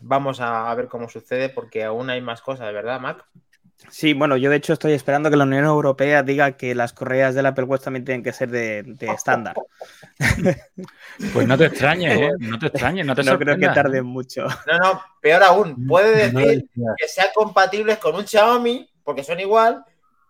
vamos 0.00 0.40
a, 0.40 0.74
ver 0.74 0.88
cómo 0.88 1.08
sucede 1.08 1.48
porque 1.48 1.84
aún 1.84 2.10
hay 2.10 2.20
más 2.20 2.42
cosas, 2.42 2.72
¿verdad, 2.72 3.00
Mac? 3.00 3.24
Sí, 3.88 4.14
bueno, 4.14 4.36
yo 4.36 4.50
de 4.50 4.56
hecho 4.56 4.72
estoy 4.72 4.92
esperando 4.92 5.30
que 5.30 5.36
la 5.36 5.44
Unión 5.44 5.64
Europea 5.64 6.22
diga 6.22 6.52
que 6.52 6.74
las 6.74 6.92
correas 6.92 7.34
del 7.34 7.46
Apple 7.46 7.64
Watch 7.64 7.82
también 7.82 8.04
tienen 8.04 8.22
que 8.22 8.32
ser 8.32 8.50
de, 8.50 8.96
estándar. 9.00 9.56
Pues 11.34 11.46
no 11.46 11.58
te 11.58 11.66
extrañes, 11.66 12.18
¿eh? 12.18 12.30
No 12.38 12.58
te 12.58 12.66
extrañes, 12.68 13.04
no 13.04 13.14
te 13.14 13.22
No 13.22 13.38
creo 13.38 13.58
que 13.58 13.68
tarden 13.68 14.06
mucho. 14.06 14.46
No, 14.66 14.78
no, 14.78 15.02
peor 15.20 15.42
aún, 15.42 15.86
puede 15.86 16.30
decir 16.30 16.70
que 16.74 17.08
sean 17.08 17.28
compatibles 17.34 17.98
con 17.98 18.14
un 18.14 18.26
Xiaomi, 18.26 18.88
porque 19.04 19.22
son 19.22 19.38
igual, 19.38 19.84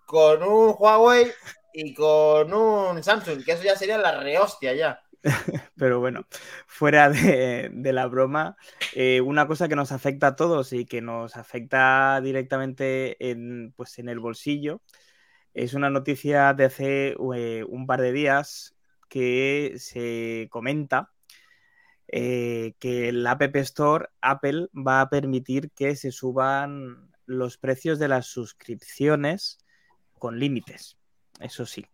con 0.04 0.42
un 0.42 0.74
Huawei 0.76 1.30
y 1.72 1.94
con 1.94 2.52
un 2.52 3.02
Samsung, 3.02 3.44
que 3.44 3.52
eso 3.52 3.62
ya 3.62 3.76
sería 3.76 3.98
la 3.98 4.20
rehostia 4.20 4.74
ya. 4.74 5.00
Pero 5.76 6.00
bueno, 6.00 6.26
fuera 6.66 7.10
de, 7.10 7.92
la 7.92 8.06
broma, 8.06 8.56
eh, 8.94 9.20
una 9.20 9.46
cosa 9.46 9.68
que 9.68 9.76
nos 9.76 9.92
afecta 9.92 10.28
a 10.28 10.36
todos 10.36 10.72
y 10.72 10.86
que 10.86 11.00
nos 11.02 11.36
afecta 11.36 12.20
directamente 12.22 13.30
en, 13.30 13.72
pues 13.76 13.98
en 13.98 14.08
el 14.08 14.20
bolsillo 14.20 14.80
es 15.54 15.74
una 15.74 15.90
noticia 15.90 16.54
de 16.54 16.64
hace 16.64 17.16
eh, 17.34 17.64
un 17.68 17.86
par 17.86 18.00
de 18.00 18.12
días 18.12 18.76
que 19.08 19.74
se 19.78 20.48
comenta 20.50 21.10
eh, 22.08 22.74
que 22.78 23.08
el 23.08 23.26
App 23.26 23.56
Store 23.56 24.08
Apple 24.20 24.68
va 24.74 25.00
a 25.00 25.10
permitir 25.10 25.70
que 25.72 25.96
se 25.96 26.12
suban 26.12 27.10
los 27.26 27.58
precios 27.58 27.98
de 27.98 28.08
las 28.08 28.26
suscripciones 28.26 29.58
con 30.18 30.38
límites, 30.38 30.96
eso 31.40 31.66
sí. 31.66 31.86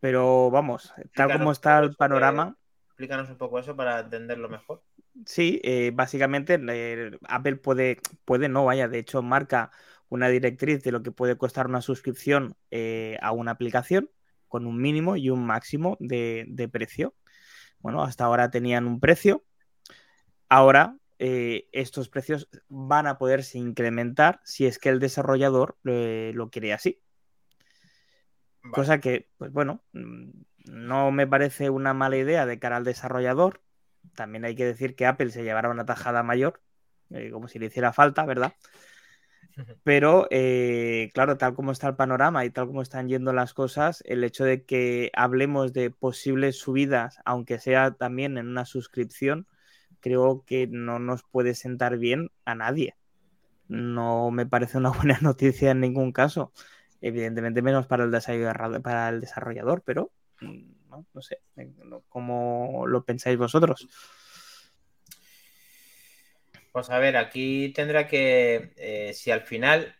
Pero 0.00 0.50
vamos, 0.50 0.92
tal 1.14 1.32
como 1.32 1.52
está 1.52 1.78
el 1.78 1.94
panorama. 1.94 2.56
explícanos 2.86 3.28
un 3.28 3.36
poco 3.36 3.58
eso 3.58 3.76
para 3.76 4.00
entenderlo 4.00 4.48
mejor. 4.48 4.82
Sí, 5.26 5.60
eh, 5.64 5.90
básicamente 5.92 6.58
eh, 6.68 7.10
Apple 7.28 7.56
puede, 7.56 7.98
puede, 8.24 8.48
no, 8.48 8.64
vaya, 8.64 8.88
de 8.88 8.98
hecho 8.98 9.22
marca 9.22 9.70
una 10.08 10.28
directriz 10.28 10.82
de 10.82 10.92
lo 10.92 11.02
que 11.02 11.12
puede 11.12 11.36
costar 11.36 11.66
una 11.66 11.82
suscripción 11.82 12.56
eh, 12.70 13.18
a 13.20 13.32
una 13.32 13.52
aplicación 13.52 14.10
con 14.48 14.66
un 14.66 14.80
mínimo 14.80 15.16
y 15.16 15.30
un 15.30 15.44
máximo 15.46 15.96
de, 16.00 16.68
precio. 16.72 17.14
Bueno, 17.78 18.02
hasta 18.02 18.24
ahora 18.24 18.50
tenían 18.50 18.86
un 18.86 18.98
precio. 18.98 19.44
Ahora 20.48 20.96
estos 21.18 22.08
precios 22.08 22.48
van 22.68 23.06
a 23.06 23.18
poderse 23.18 23.58
incrementar 23.58 24.40
si 24.42 24.64
es 24.64 24.78
que 24.78 24.88
el 24.88 25.00
desarrollador 25.00 25.76
lo 25.84 26.50
quiere 26.50 26.72
así. 26.72 27.02
Cosa 28.72 29.00
que, 29.00 29.28
pues 29.38 29.52
bueno, 29.52 29.82
mm, 29.92 30.30
no 30.66 31.10
me 31.10 31.26
parece 31.26 31.70
una 31.70 31.94
mala 31.94 32.16
idea 32.16 32.46
de 32.46 32.58
cara 32.58 32.76
al 32.76 32.84
desarrollador. 32.84 33.62
También 34.14 34.44
hay 34.44 34.54
que 34.54 34.64
decir 34.64 34.94
que 34.96 35.06
Apple 35.06 35.30
se 35.30 35.42
llevará 35.42 35.70
una 35.70 35.86
tajada 35.86 36.22
mayor, 36.22 36.60
eh, 37.10 37.30
como 37.30 37.48
si 37.48 37.58
le 37.58 37.66
hiciera 37.66 37.92
falta, 37.92 38.24
¿verdad? 38.24 38.54
Pero, 39.82 40.26
eh, 40.30 41.10
claro, 41.14 41.38
tal 41.38 41.54
como 41.54 41.72
está 41.72 41.88
el 41.88 41.96
panorama 41.96 42.44
y 42.44 42.50
tal 42.50 42.66
como 42.66 42.82
están 42.82 43.08
yendo 43.08 43.32
las 43.32 43.54
cosas, 43.54 44.02
el 44.06 44.24
hecho 44.24 44.44
de 44.44 44.64
que 44.64 45.10
hablemos 45.14 45.72
de 45.72 45.90
posibles 45.90 46.58
subidas, 46.58 47.18
aunque 47.24 47.58
sea 47.58 47.92
también 47.92 48.36
en 48.38 48.48
una 48.48 48.64
suscripción, 48.66 49.46
creo 50.00 50.44
que 50.46 50.66
no 50.66 50.98
nos 50.98 51.22
puede 51.24 51.54
sentar 51.54 51.98
bien 51.98 52.30
a 52.44 52.54
nadie. 52.54 52.96
No 53.68 54.30
me 54.30 54.46
parece 54.46 54.78
una 54.78 54.90
buena 54.92 55.18
noticia 55.22 55.72
en 55.72 55.80
ningún 55.80 56.12
caso. 56.12 56.52
Evidentemente 57.00 57.62
menos 57.62 57.86
para 57.86 58.04
el 58.04 58.10
desarrollador, 58.10 58.82
para 58.82 59.08
el 59.08 59.20
desarrollador 59.20 59.82
pero 59.84 60.10
mm, 60.40 60.80
no, 61.14 61.22
sé, 61.22 61.40
eh, 61.56 61.70
¿cómo 62.08 62.86
lo 62.86 63.04
pensáis 63.04 63.38
vosotros? 63.38 63.88
Pues 66.72 66.90
a 66.90 66.98
ver, 66.98 67.16
aquí 67.16 67.72
tendrá 67.74 68.06
que, 68.06 68.72
eh, 68.76 69.12
si 69.14 69.30
al 69.30 69.42
final 69.42 69.96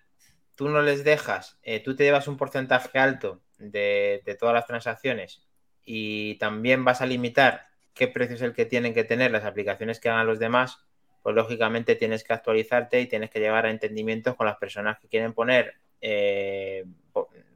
tú 0.54 0.68
no 0.68 0.82
les 0.82 1.02
dejas, 1.02 1.58
eh, 1.62 1.80
tú 1.80 1.96
te 1.96 2.04
llevas 2.04 2.28
un 2.28 2.36
porcentaje 2.36 2.98
alto 2.98 3.42
de, 3.58 4.22
todas 4.38 4.54
las 4.54 4.66
transacciones 4.66 5.42
y 5.84 6.36
también 6.36 6.84
vas 6.84 7.00
a 7.00 7.06
limitar 7.06 7.68
qué 7.94 8.06
precio 8.08 8.36
es 8.36 8.42
el 8.42 8.52
que 8.52 8.66
tienen 8.66 8.94
que 8.94 9.04
tener 9.04 9.32
las 9.32 9.44
aplicaciones 9.44 9.98
que 9.98 10.10
hagan 10.10 10.26
los 10.26 10.38
demás, 10.38 10.84
pues 11.22 11.34
lógicamente 11.34 11.96
tienes 11.96 12.22
que 12.22 12.32
actualizarte 12.32 13.00
y 13.00 13.06
tienes 13.06 13.30
que 13.30 13.40
llevar 13.40 13.66
a 13.66 13.70
entendimientos 13.70 14.36
con 14.36 14.46
las 14.46 14.56
personas 14.56 14.98
que 15.00 15.08
quieren 15.08 15.32
poner 15.32 15.79
eh, 16.00 16.84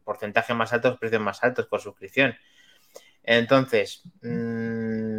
porcentajes 0.05 0.55
más 0.55 0.73
altos, 0.73 0.99
precios 0.99 1.21
más 1.21 1.43
altos 1.43 1.67
por 1.67 1.81
suscripción. 1.81 2.37
Entonces, 3.23 4.03
mm, 4.23 5.15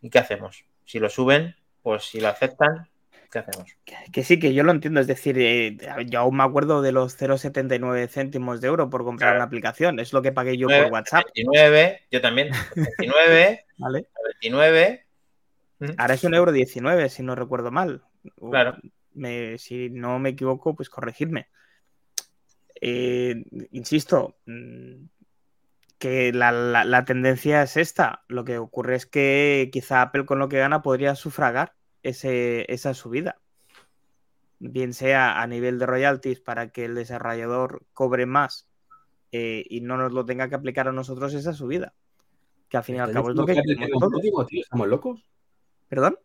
¿y 0.00 0.10
qué 0.10 0.18
hacemos? 0.18 0.64
Si 0.84 0.98
lo 0.98 1.10
suben, 1.10 1.56
pues 1.82 2.04
si 2.04 2.20
lo 2.20 2.28
aceptan, 2.28 2.88
¿qué 3.30 3.40
hacemos? 3.40 3.76
Que, 4.12 4.22
sí, 4.22 4.38
que 4.38 4.54
yo 4.54 4.62
lo 4.62 4.70
entiendo. 4.70 5.00
Es 5.00 5.08
decir, 5.08 5.36
eh, 5.38 5.76
yo 6.06 6.20
aún 6.20 6.36
me 6.36 6.44
acuerdo 6.44 6.82
de 6.82 6.92
los 6.92 7.20
0,79 7.20 8.08
céntimos 8.08 8.60
de 8.60 8.68
euro 8.68 8.88
por 8.88 9.02
comprar 9.04 9.34
una 9.34 9.44
aplicación. 9.44 9.98
Es 9.98 10.12
lo 10.12 10.22
que 10.22 10.30
pagué 10.32 10.56
yo 10.56 10.68
por 10.68 10.92
WhatsApp. 10.92 11.24
29, 11.34 12.06
yo 12.10 12.20
también. 12.20 12.50
29, 12.76 13.66
¿Vale? 13.78 14.06
29. 14.40 15.04
Ahora 15.96 16.14
es 16.14 16.24
un 16.24 16.34
euro 16.34 16.50
19, 16.52 17.08
si 17.08 17.22
no 17.22 17.34
recuerdo 17.34 17.70
mal. 17.70 18.02
Claro 18.50 18.76
si 19.58 19.90
no 19.90 20.18
me 20.18 20.30
equivoco, 20.30 20.74
pues 20.74 20.90
corregirme. 20.90 21.48
Eh, 22.80 23.44
insisto, 23.72 24.36
mm, 24.46 25.06
que 25.98 26.32
la, 26.32 27.04
tendencia 27.04 27.62
es 27.62 27.76
esta. 27.76 28.24
Lo 28.28 28.44
que 28.44 28.58
ocurre 28.58 28.96
es 28.96 29.06
que 29.06 29.68
quizá 29.72 30.02
Apple 30.02 30.26
con 30.26 30.38
lo 30.38 30.48
que 30.48 30.58
gana 30.58 30.82
podría 30.82 31.14
sufragar 31.14 31.74
esa 32.02 32.94
subida. 32.94 33.40
Bien 34.60 34.92
sea 34.92 35.40
a 35.40 35.46
nivel 35.46 35.78
de 35.78 35.86
royalties 35.86 36.40
para 36.40 36.70
que 36.70 36.84
el 36.84 36.94
desarrollador 36.94 37.84
cobre 37.92 38.26
más 38.26 38.68
eh, 39.30 39.64
y 39.68 39.80
no 39.82 39.96
nos 39.96 40.12
lo 40.12 40.24
tenga 40.24 40.48
que 40.48 40.54
aplicar 40.54 40.88
a 40.88 40.92
nosotros 40.92 41.34
esa 41.34 41.52
subida. 41.52 41.94
Que 42.68 42.76
al 42.76 42.84
fin 42.84 42.96
y 42.96 42.98
al 42.98 43.12
cabo 43.12 43.30
es 43.30 43.36
lo 43.36 43.46
que... 43.46 43.60
¿Estamos 44.52 44.88
locos? 44.88 45.24
¿Perdón? 45.88 46.18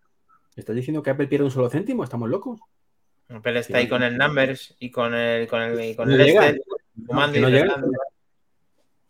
¿Estás 0.56 0.76
diciendo 0.76 1.02
que 1.02 1.10
Apple 1.10 1.28
pierde 1.28 1.46
un 1.46 1.52
solo 1.52 1.70
céntimo? 1.70 2.04
¿Estamos 2.04 2.30
locos? 2.30 2.60
Apple 3.34 3.60
está 3.60 3.80
ahí 3.80 3.88
con 3.88 4.04
el 4.04 4.18
Numbers 4.18 4.76
y 4.80 4.92
con 4.92 5.14
el, 5.16 5.48
con 5.48 5.62
el, 5.62 5.96
con 5.96 6.12
el 6.12 6.22
este, 6.22 6.62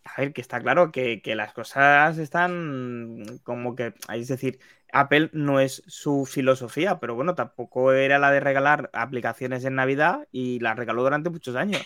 A 0.06 0.22
ver, 0.22 0.34
que 0.34 0.42
está 0.42 0.62
claro 0.62 0.92
que, 0.92 1.22
las 1.36 1.54
cosas 1.54 2.18
están 2.18 3.40
como 3.44 3.76
que, 3.76 3.94
es 4.14 4.28
decir, 4.30 4.60
Apple 4.94 5.30
no 5.34 5.60
es 5.60 5.84
su 5.88 6.26
filosofía, 6.26 7.00
pero 7.00 7.16
bueno, 7.16 7.36
tampoco 7.36 7.92
era 7.92 8.18
la 8.18 8.32
de 8.32 8.40
regalar 8.40 8.90
aplicaciones 8.94 9.66
en 9.66 9.76
Navidad 9.76 10.28
y 10.32 10.60
la 10.60 10.74
regaló 10.74 11.04
durante 11.04 11.30
muchos 11.30 11.56
años. 11.56 11.82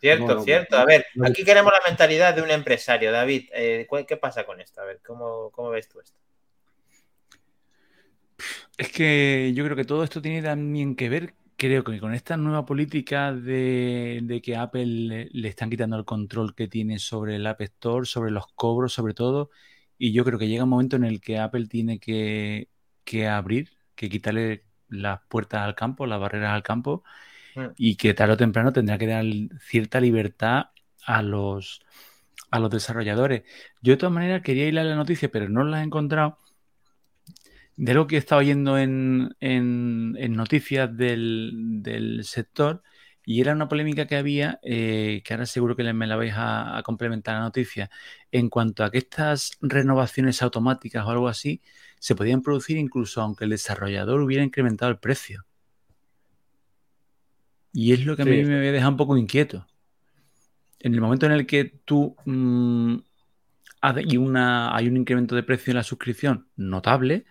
Cierto, 0.00 0.40
cierto. 0.42 0.78
A 0.78 0.84
ver, 0.84 1.06
aquí 1.24 1.44
queremos 1.44 1.72
la 1.72 1.88
mentalidad 1.88 2.34
de 2.34 2.42
un 2.42 2.50
empresario, 2.50 3.12
David. 3.12 3.50
Eh, 3.52 3.86
¿Qué 4.08 4.16
pasa 4.16 4.44
con 4.44 4.60
esto? 4.60 4.80
A 4.80 4.84
ver, 4.84 5.00
¿cómo, 5.06 5.50
¿cómo 5.52 5.70
ves 5.70 5.88
tú 5.88 6.00
esto? 6.00 6.18
Es 8.76 8.90
que 8.90 9.52
yo 9.54 9.62
creo 9.64 9.76
que 9.76 9.84
todo 9.84 10.02
esto 10.02 10.20
tiene 10.20 10.42
también 10.42 10.96
que 10.96 11.08
ver 11.08 11.34
creo 11.62 11.84
que 11.84 12.00
con 12.00 12.12
esta 12.12 12.36
nueva 12.36 12.66
política 12.66 13.32
de, 13.32 14.40
que 14.42 14.56
Apple 14.56 14.84
le, 15.32 15.48
están 15.48 15.70
quitando 15.70 15.96
el 15.96 16.04
control 16.04 16.56
que 16.56 16.66
tiene 16.66 16.98
sobre 16.98 17.36
el 17.36 17.46
App 17.46 17.60
Store, 17.60 18.04
sobre 18.04 18.32
los 18.32 18.48
cobros, 18.56 18.92
sobre 18.92 19.14
todo, 19.14 19.50
y 19.96 20.12
yo 20.12 20.24
creo 20.24 20.40
que 20.40 20.48
llega 20.48 20.64
un 20.64 20.70
momento 20.70 20.96
en 20.96 21.04
el 21.04 21.20
que 21.20 21.38
Apple 21.38 21.68
tiene 21.68 22.00
que, 22.00 22.68
abrir, 23.30 23.70
que 23.94 24.08
quitarle 24.08 24.64
las 24.88 25.20
puertas 25.28 25.60
al 25.62 25.76
campo, 25.76 26.04
las 26.04 26.18
barreras 26.18 26.52
al 26.52 26.64
campo, 26.64 27.04
mm. 27.54 27.66
y 27.76 27.94
que 27.94 28.12
tarde 28.12 28.32
o 28.34 28.36
temprano 28.36 28.72
tendrá 28.72 28.98
que 28.98 29.06
dar 29.06 29.24
cierta 29.60 30.00
libertad 30.00 30.70
a 31.06 31.22
los, 31.22 31.80
a 32.50 32.58
los 32.58 32.70
desarrolladores. 32.70 33.44
Yo 33.82 33.92
de 33.92 33.98
todas 33.98 34.12
maneras 34.12 34.42
quería 34.42 34.66
ir 34.66 34.76
a 34.80 34.84
la 34.84 34.96
noticia, 34.96 35.30
pero 35.30 35.48
no 35.48 35.62
la 35.62 35.80
he 35.80 35.84
encontrado 35.84 36.38
de 37.76 37.94
lo 37.94 38.06
que 38.06 38.16
he 38.16 38.18
estado 38.18 38.40
oyendo 38.40 38.78
en, 38.78 39.34
noticias 39.40 40.94
del, 40.96 42.20
sector, 42.24 42.82
y 43.24 43.40
era 43.40 43.52
una 43.52 43.68
polémica 43.68 44.06
que 44.06 44.16
había, 44.16 44.58
eh, 44.62 45.22
que 45.24 45.34
ahora 45.34 45.46
seguro 45.46 45.76
que 45.76 45.92
me 45.92 46.06
la 46.06 46.16
vais 46.16 46.34
a, 46.36 46.82
complementar 46.84 47.34
la 47.36 47.42
noticia, 47.42 47.90
en 48.30 48.48
cuanto 48.48 48.84
a 48.84 48.90
que 48.90 48.98
estas 48.98 49.52
renovaciones 49.60 50.42
automáticas 50.42 51.04
o 51.06 51.10
algo 51.10 51.28
así 51.28 51.62
se 51.98 52.16
podían 52.16 52.42
producir 52.42 52.76
incluso 52.78 53.20
aunque 53.20 53.44
el 53.44 53.50
desarrollador 53.50 54.20
hubiera 54.20 54.42
incrementado 54.42 54.90
el 54.90 54.98
precio. 54.98 55.44
Y 57.72 57.92
es 57.92 58.04
lo 58.04 58.16
que 58.16 58.22
a 58.22 58.26
mí 58.26 58.44
me 58.44 58.72
deja 58.72 58.88
un 58.88 58.96
poco 58.96 59.16
inquieto. 59.16 59.66
En 60.78 60.94
el 60.94 61.00
momento 61.00 61.26
en 61.26 61.32
el 61.32 61.46
que 61.46 61.64
tú 61.84 62.16
mm, 62.26 62.96
hay, 63.80 64.16
una, 64.16 64.74
hay 64.74 64.88
un 64.88 64.96
incremento 64.96 65.34
de 65.34 65.42
precio 65.42 65.70
en 65.70 65.76
la 65.76 65.82
suscripción 65.84 66.48
notable, 66.56 67.24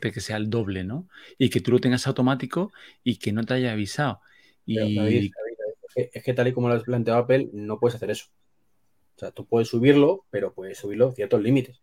que 0.00 0.20
sea 0.20 0.36
el 0.36 0.50
doble, 0.50 0.84
¿no? 0.84 1.08
Y 1.36 1.50
que 1.50 1.60
tú 1.60 1.72
lo 1.72 1.80
tengas 1.80 2.06
automático 2.06 2.72
y 3.02 3.16
que 3.16 3.32
no 3.32 3.44
te 3.44 3.54
haya 3.54 3.72
avisado. 3.72 4.20
Y... 4.64 5.30
es, 5.94 6.22
que, 6.22 6.34
tal 6.34 6.48
y 6.48 6.52
como 6.52 6.68
lo 6.68 6.74
has 6.74 6.82
planteado 6.82 7.20
Apple, 7.20 7.50
no 7.52 7.78
puedes 7.78 7.96
hacer 7.96 8.10
eso. 8.10 8.26
O 9.16 9.18
sea, 9.18 9.30
tú 9.32 9.46
puedes 9.46 9.68
subirlo, 9.68 10.24
pero 10.30 10.54
puedes 10.54 10.78
subirlo 10.78 11.10
ciertos 11.12 11.42
límites. 11.42 11.82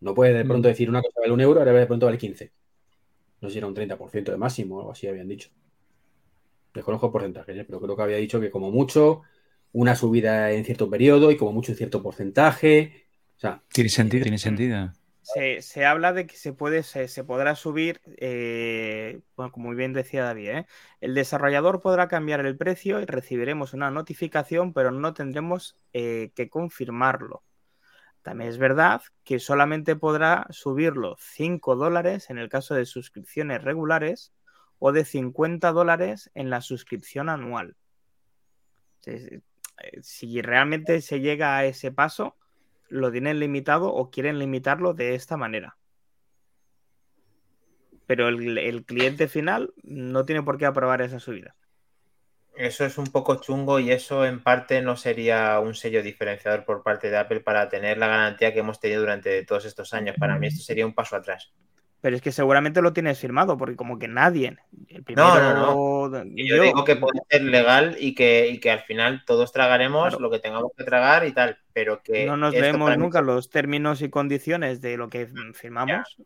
No 0.00 0.14
puedes 0.14 0.36
de 0.36 0.44
pronto 0.44 0.68
mm. 0.68 0.70
decir 0.70 0.88
una 0.88 1.02
cosa 1.02 1.20
vale 1.20 1.32
un 1.32 1.40
euro, 1.40 1.60
ahora 1.60 1.72
de 1.72 1.86
pronto 1.86 2.06
vale 2.06 2.18
15. 2.18 2.52
No 3.40 3.48
sé 3.48 3.52
si 3.52 3.58
era 3.58 3.66
un 3.66 3.74
30% 3.74 4.30
de 4.30 4.36
máximo 4.36 4.76
o 4.76 4.80
algo 4.80 4.92
así 4.92 5.06
habían 5.06 5.28
dicho. 5.28 5.50
Desconozco 6.74 7.10
porcentajes, 7.10 7.56
¿eh? 7.56 7.64
pero 7.64 7.80
creo 7.80 7.96
que 7.96 8.02
había 8.02 8.16
dicho 8.16 8.40
que 8.40 8.50
como 8.50 8.70
mucho 8.70 9.22
una 9.72 9.96
subida 9.96 10.52
en 10.52 10.64
cierto 10.64 10.88
periodo 10.88 11.30
y 11.30 11.36
como 11.36 11.52
mucho 11.52 11.72
en 11.72 11.78
cierto 11.78 12.02
porcentaje. 12.02 13.06
O 13.36 13.40
sea, 13.40 13.62
tiene 13.72 13.90
sentido, 13.90 14.22
tiene 14.22 14.38
sentido. 14.38 14.92
Se, 15.22 15.84
habla 15.84 16.12
de 16.12 16.26
que 16.26 16.36
se 16.36 16.52
puede, 16.52 16.82
se, 16.82 17.24
podrá 17.24 17.54
subir, 17.54 18.00
eh, 18.18 19.20
como 19.36 19.68
muy 19.68 19.76
bien 19.76 19.92
decía 19.92 20.24
David, 20.24 20.48
¿eh? 20.48 20.66
el 21.00 21.14
desarrollador 21.14 21.80
podrá 21.80 22.08
cambiar 22.08 22.44
el 22.44 22.56
precio 22.56 23.00
y 23.00 23.06
recibiremos 23.06 23.72
una 23.72 23.90
notificación, 23.90 24.72
pero 24.72 24.90
no 24.90 25.14
tendremos 25.14 25.76
eh, 25.92 26.32
que 26.34 26.50
confirmarlo. 26.50 27.44
También 28.22 28.50
es 28.50 28.58
verdad 28.58 29.02
que 29.24 29.38
solamente 29.38 29.96
podrá 29.96 30.46
subirlo 30.50 31.16
5 31.18 31.76
dólares 31.76 32.30
en 32.30 32.38
el 32.38 32.48
caso 32.48 32.74
de 32.74 32.86
suscripciones 32.86 33.62
regulares 33.62 34.32
o 34.78 34.92
de 34.92 35.04
50 35.04 35.72
dólares 35.72 36.30
en 36.34 36.50
la 36.50 36.60
suscripción 36.60 37.28
anual. 37.28 37.76
Si 40.02 40.42
realmente 40.42 41.00
se 41.00 41.20
llega 41.20 41.56
a 41.56 41.64
ese 41.64 41.90
paso, 41.90 42.36
lo 42.92 43.10
tienen 43.10 43.40
limitado 43.40 43.92
o 43.92 44.10
quieren 44.10 44.38
limitarlo 44.38 44.92
de 44.92 45.14
esta 45.14 45.38
manera. 45.38 45.78
Pero 48.06 48.28
el, 48.28 48.84
cliente 48.84 49.28
final 49.28 49.72
no 49.82 50.26
tiene 50.26 50.42
por 50.42 50.58
qué 50.58 50.66
aprobar 50.66 51.00
esa 51.00 51.18
subida. 51.18 51.56
Eso 52.54 52.84
es 52.84 52.98
un 52.98 53.06
poco 53.06 53.36
chungo 53.36 53.80
y 53.80 53.90
eso 53.90 54.26
en 54.26 54.42
parte 54.42 54.82
no 54.82 54.98
sería 54.98 55.58
un 55.60 55.74
sello 55.74 56.02
diferenciador 56.02 56.66
por 56.66 56.82
parte 56.82 57.08
de 57.08 57.16
Apple 57.16 57.40
para 57.40 57.70
tener 57.70 57.96
la 57.96 58.08
garantía 58.08 58.52
que 58.52 58.60
hemos 58.60 58.78
tenido 58.78 59.00
durante 59.00 59.42
todos 59.46 59.64
estos 59.64 59.94
años. 59.94 60.16
Para 60.18 60.38
mí 60.38 60.48
esto 60.48 60.62
sería 60.62 60.84
un 60.84 60.94
paso 60.94 61.16
atrás. 61.16 61.50
Pero 62.02 62.16
es 62.16 62.20
que 62.22 62.32
seguramente 62.32 62.82
lo 62.82 62.92
tienes 62.92 63.18
firmado, 63.18 63.56
porque 63.56 63.76
como 63.76 63.98
que 63.98 64.08
nadie. 64.08 64.58
El 64.88 65.04
primero, 65.04 65.28
No, 65.54 66.08
no, 66.08 66.24
Y 66.34 66.48
yo, 66.48 66.60
digo 66.60 66.84
que 66.84 66.96
puede 66.96 67.20
ser 67.30 67.44
legal 67.44 67.96
y 67.98 68.14
que, 68.14 68.48
y 68.48 68.58
que 68.58 68.72
al 68.72 68.80
final 68.80 69.22
todos 69.24 69.52
tragaremos 69.52 70.08
Claro. 70.08 70.20
lo 70.20 70.30
que 70.30 70.40
tengamos 70.40 70.72
que 70.76 70.82
tragar 70.84 71.24
y 71.26 71.32
tal, 71.32 71.56
pero 71.72 72.02
que 72.02 72.26
no 72.26 72.36
nos 72.36 72.52
mí- 72.54 72.60
nunca 72.98 73.22
los 73.22 73.48
términos 73.50 74.02
y 74.02 74.10
condiciones 74.10 74.80
de 74.80 74.96
lo 74.96 75.08
que 75.08 75.26
mm, 75.26 75.54
firmamos. 75.54 76.16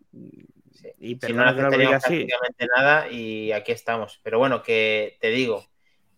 Sí. 0.73 0.93
Y 0.99 1.19
Si 1.21 1.33
no 1.33 1.45
que 1.55 1.63
prácticamente 1.63 2.67
nada 2.75 3.11
y 3.11 3.53
aquí 3.53 3.73
estamos. 3.73 4.19
Pero 4.23 4.39
bueno, 4.39 4.63
que 4.63 5.19
te 5.21 5.29
digo, 5.29 5.65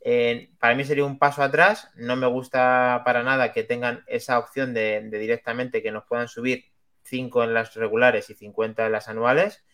eh, 0.01 0.51
para 0.61 0.75
mí 0.75 0.85
sería 0.85 1.05
un 1.05 1.19
paso 1.19 1.43
atrás. 1.43 1.91
No 1.97 2.15
me 2.17 2.27
gusta 2.29 3.03
para 3.05 3.23
nada 3.25 3.53
que 3.53 3.65
tengan 3.65 4.05
esa 4.07 4.39
opción 4.39 4.73
de, 4.73 5.01
de 5.03 5.19
directamente 5.19 5.83
que 5.83 5.91
nos 5.93 6.05
puedan 6.05 6.29
subir 6.29 6.65
5 7.09 7.45
en 7.45 7.55
las 7.55 7.75
regulares 7.75 8.31
y 8.31 8.35
50 8.35 8.87
en 8.87 8.93
las 8.93 9.09
anuales. 9.09 9.65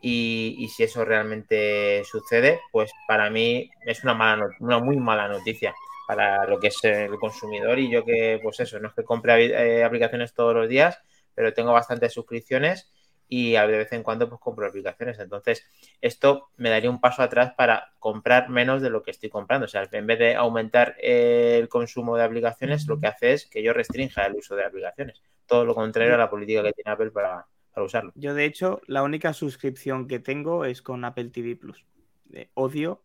Y, 0.00 0.56
y 0.58 0.68
si 0.68 0.84
eso 0.84 1.04
realmente 1.04 2.04
sucede, 2.04 2.60
pues 2.72 2.92
para 3.08 3.30
mí 3.30 3.70
es 3.86 4.04
una 4.04 4.14
mala 4.14 4.46
una 4.60 4.78
muy 4.78 4.96
mala 4.98 5.28
noticia 5.28 5.74
para 6.06 6.46
lo 6.46 6.60
que 6.60 6.68
es 6.68 6.84
el 6.84 7.18
consumidor 7.18 7.78
y 7.78 7.90
yo 7.90 8.04
que 8.04 8.38
pues 8.42 8.60
eso, 8.60 8.78
no 8.78 8.88
es 8.88 8.94
que 8.94 9.04
compre 9.04 9.46
eh, 9.46 9.84
aplicaciones 9.84 10.34
todos 10.34 10.54
los 10.54 10.68
días, 10.68 10.98
pero 11.34 11.54
tengo 11.54 11.72
bastantes 11.72 12.12
suscripciones 12.12 12.90
y 13.28 13.52
de 13.52 13.66
vez 13.66 13.92
en 13.92 14.02
cuando 14.02 14.28
pues 14.28 14.40
compro 14.40 14.66
aplicaciones. 14.66 15.18
Entonces, 15.18 15.66
esto 16.00 16.50
me 16.56 16.70
daría 16.70 16.90
un 16.90 17.00
paso 17.00 17.22
atrás 17.22 17.54
para 17.56 17.92
comprar 17.98 18.48
menos 18.50 18.82
de 18.82 18.90
lo 18.90 19.02
que 19.02 19.10
estoy 19.10 19.30
comprando. 19.30 19.64
O 19.64 19.68
sea, 19.68 19.88
en 19.90 20.06
vez 20.06 20.18
de 20.18 20.34
aumentar 20.36 20.94
eh, 21.00 21.58
el 21.60 21.68
consumo 21.68 22.16
de 22.16 22.24
aplicaciones, 22.24 22.86
lo 22.86 23.00
que 23.00 23.06
hace 23.06 23.32
es 23.32 23.46
que 23.46 23.62
yo 23.62 23.72
restrinja 23.72 24.26
el 24.26 24.34
uso 24.34 24.54
de 24.56 24.64
aplicaciones. 24.64 25.22
Todo 25.46 25.64
lo 25.64 25.74
contrario 25.74 26.14
a 26.14 26.18
la 26.18 26.30
política 26.30 26.62
que 26.62 26.72
tiene 26.72 26.90
Apple 26.90 27.10
para, 27.10 27.46
para 27.72 27.86
usarlo. 27.86 28.12
Yo, 28.14 28.34
de 28.34 28.44
hecho, 28.44 28.80
la 28.86 29.02
única 29.02 29.32
suscripción 29.32 30.08
que 30.08 30.18
tengo 30.18 30.64
es 30.64 30.82
con 30.82 31.04
Apple 31.04 31.30
TV 31.30 31.56
Plus. 31.56 31.84
Eh, 32.32 32.50
odio, 32.54 33.02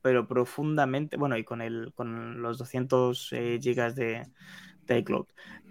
pero 0.00 0.26
profundamente, 0.26 1.16
bueno, 1.16 1.36
y 1.36 1.44
con, 1.44 1.62
el, 1.62 1.92
con 1.94 2.42
los 2.42 2.58
200 2.58 3.32
eh, 3.32 3.58
gigas 3.60 3.94
de, 3.94 4.26
de 4.86 4.98
iCloud, 4.98 5.26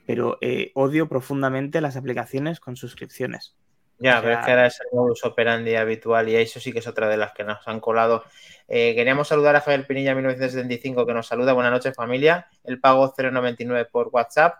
pero 0.06 0.38
eh, 0.42 0.72
odio 0.76 1.08
profundamente 1.08 1.82
las 1.82 1.98
aplicaciones 1.98 2.60
con 2.60 2.76
suscripciones. 2.76 3.56
Ya, 4.02 4.20
pero 4.20 4.34
es 4.34 4.46
que 4.46 4.52
ahora 4.52 4.66
es 4.66 4.82
el 4.82 4.98
modus 4.98 5.24
operandi 5.26 5.76
habitual 5.76 6.28
y 6.28 6.36
eso 6.36 6.60
sí 6.60 6.74
que 6.74 6.80
es 6.80 6.88
otra 6.88 7.08
de 7.08 7.18
las 7.18 7.34
que 7.34 7.44
nos 7.44 7.68
han 7.68 7.80
colado. 7.80 8.24
Eh, 8.68 8.96
queríamos 8.96 9.28
saludar 9.28 9.56
a 9.56 9.62
Javier 9.62 9.86
Pinilla 9.86 10.16
1975 10.16 11.06
que 11.06 11.14
nos 11.14 11.28
saluda. 11.28 11.54
Buenas 11.54 11.72
noches 11.72 11.96
familia. 11.96 12.48
El 12.64 12.80
pago 12.80 13.14
0,99 13.14 13.90
por 13.92 14.10
WhatsApp 14.12 14.56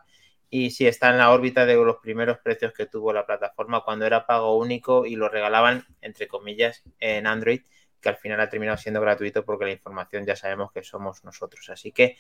y 0.52 0.70
sí 0.70 0.86
está 0.86 1.10
en 1.10 1.18
la 1.18 1.32
órbita 1.32 1.66
de 1.66 1.76
los 1.76 1.98
primeros 1.98 2.38
precios 2.40 2.74
que 2.74 2.86
tuvo 2.86 3.12
la 3.14 3.26
plataforma 3.26 3.84
cuando 3.84 4.06
era 4.06 4.28
pago 4.28 4.58
único 4.58 5.06
y 5.06 5.16
lo 5.16 5.30
regalaban 5.30 5.86
entre 6.02 6.28
comillas 6.28 6.84
en 7.00 7.26
Android 7.26 7.62
que 8.02 8.10
al 8.10 8.18
final 8.18 8.42
ha 8.42 8.50
terminado 8.50 8.78
siendo 8.78 9.00
gratuito 9.00 9.46
porque 9.46 9.66
la 9.66 9.72
información 9.72 10.26
ya 10.26 10.36
sabemos 10.36 10.72
que 10.72 10.84
somos 10.84 11.24
nosotros. 11.24 11.70
Así 11.70 11.92
que, 11.92 12.18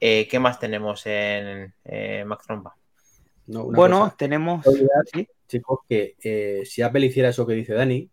eh, 0.00 0.26
¿qué 0.28 0.38
más 0.38 0.58
tenemos 0.58 1.06
en 1.06 1.72
eh, 1.84 2.24
Mac 2.26 2.42
Tromba? 2.44 2.76
No, 3.46 3.64
bueno, 3.64 4.00
cosa. 4.00 4.16
tenemos. 4.16 4.66
Olvidar, 4.66 5.04
¿sí? 5.12 5.28
chicos, 5.48 5.80
que 5.88 6.16
eh, 6.22 6.62
si 6.64 6.82
Apple 6.82 7.06
hiciera 7.06 7.28
eso 7.28 7.46
que 7.46 7.54
dice 7.54 7.74
Dani, 7.74 8.10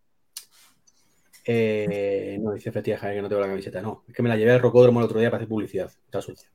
eh, 1.45 2.38
no, 2.39 2.53
dice 2.53 2.72
Fetía 2.72 2.97
Javier 2.97 3.18
que 3.18 3.22
no 3.24 3.30
tengo 3.30 3.41
la 3.41 3.47
camiseta, 3.47 3.82
no. 3.82 4.03
Es 4.07 4.14
que 4.14 4.22
me 4.22 4.30
la 4.30 4.38
llevé 4.38 4.51
al 4.51 4.60
rocódromo 4.60 4.99
el 4.99 5.05
otro 5.05 5.20
día 5.20 5.30
para 5.32 5.39
hacer 5.39 5.49
publicidad. 5.49 5.91
Está 6.05 6.22
sucia. 6.22 6.49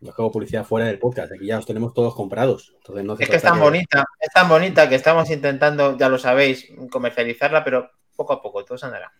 No 0.00 0.10
hago 0.10 0.30
publicidad 0.30 0.64
fuera 0.64 0.86
del 0.86 0.98
podcast, 0.98 1.32
aquí 1.32 1.46
ya 1.46 1.56
los 1.56 1.66
tenemos 1.66 1.92
todos 1.92 2.14
comprados. 2.14 2.74
Entonces 2.76 3.04
no 3.04 3.14
Es 3.18 3.28
que 3.28 3.36
es 3.36 3.42
tan 3.42 3.58
bonita, 3.58 4.04
es 4.20 4.30
tan 4.32 4.48
bonita 4.48 4.88
que 4.88 4.94
estamos 4.94 5.28
intentando, 5.30 5.96
ya 5.98 6.08
lo 6.08 6.18
sabéis, 6.18 6.68
comercializarla, 6.90 7.64
pero 7.64 7.90
poco 8.14 8.32
a 8.32 8.42
poco, 8.42 8.64
todo 8.64 8.78
se 8.78 8.86
andará. 8.86 9.12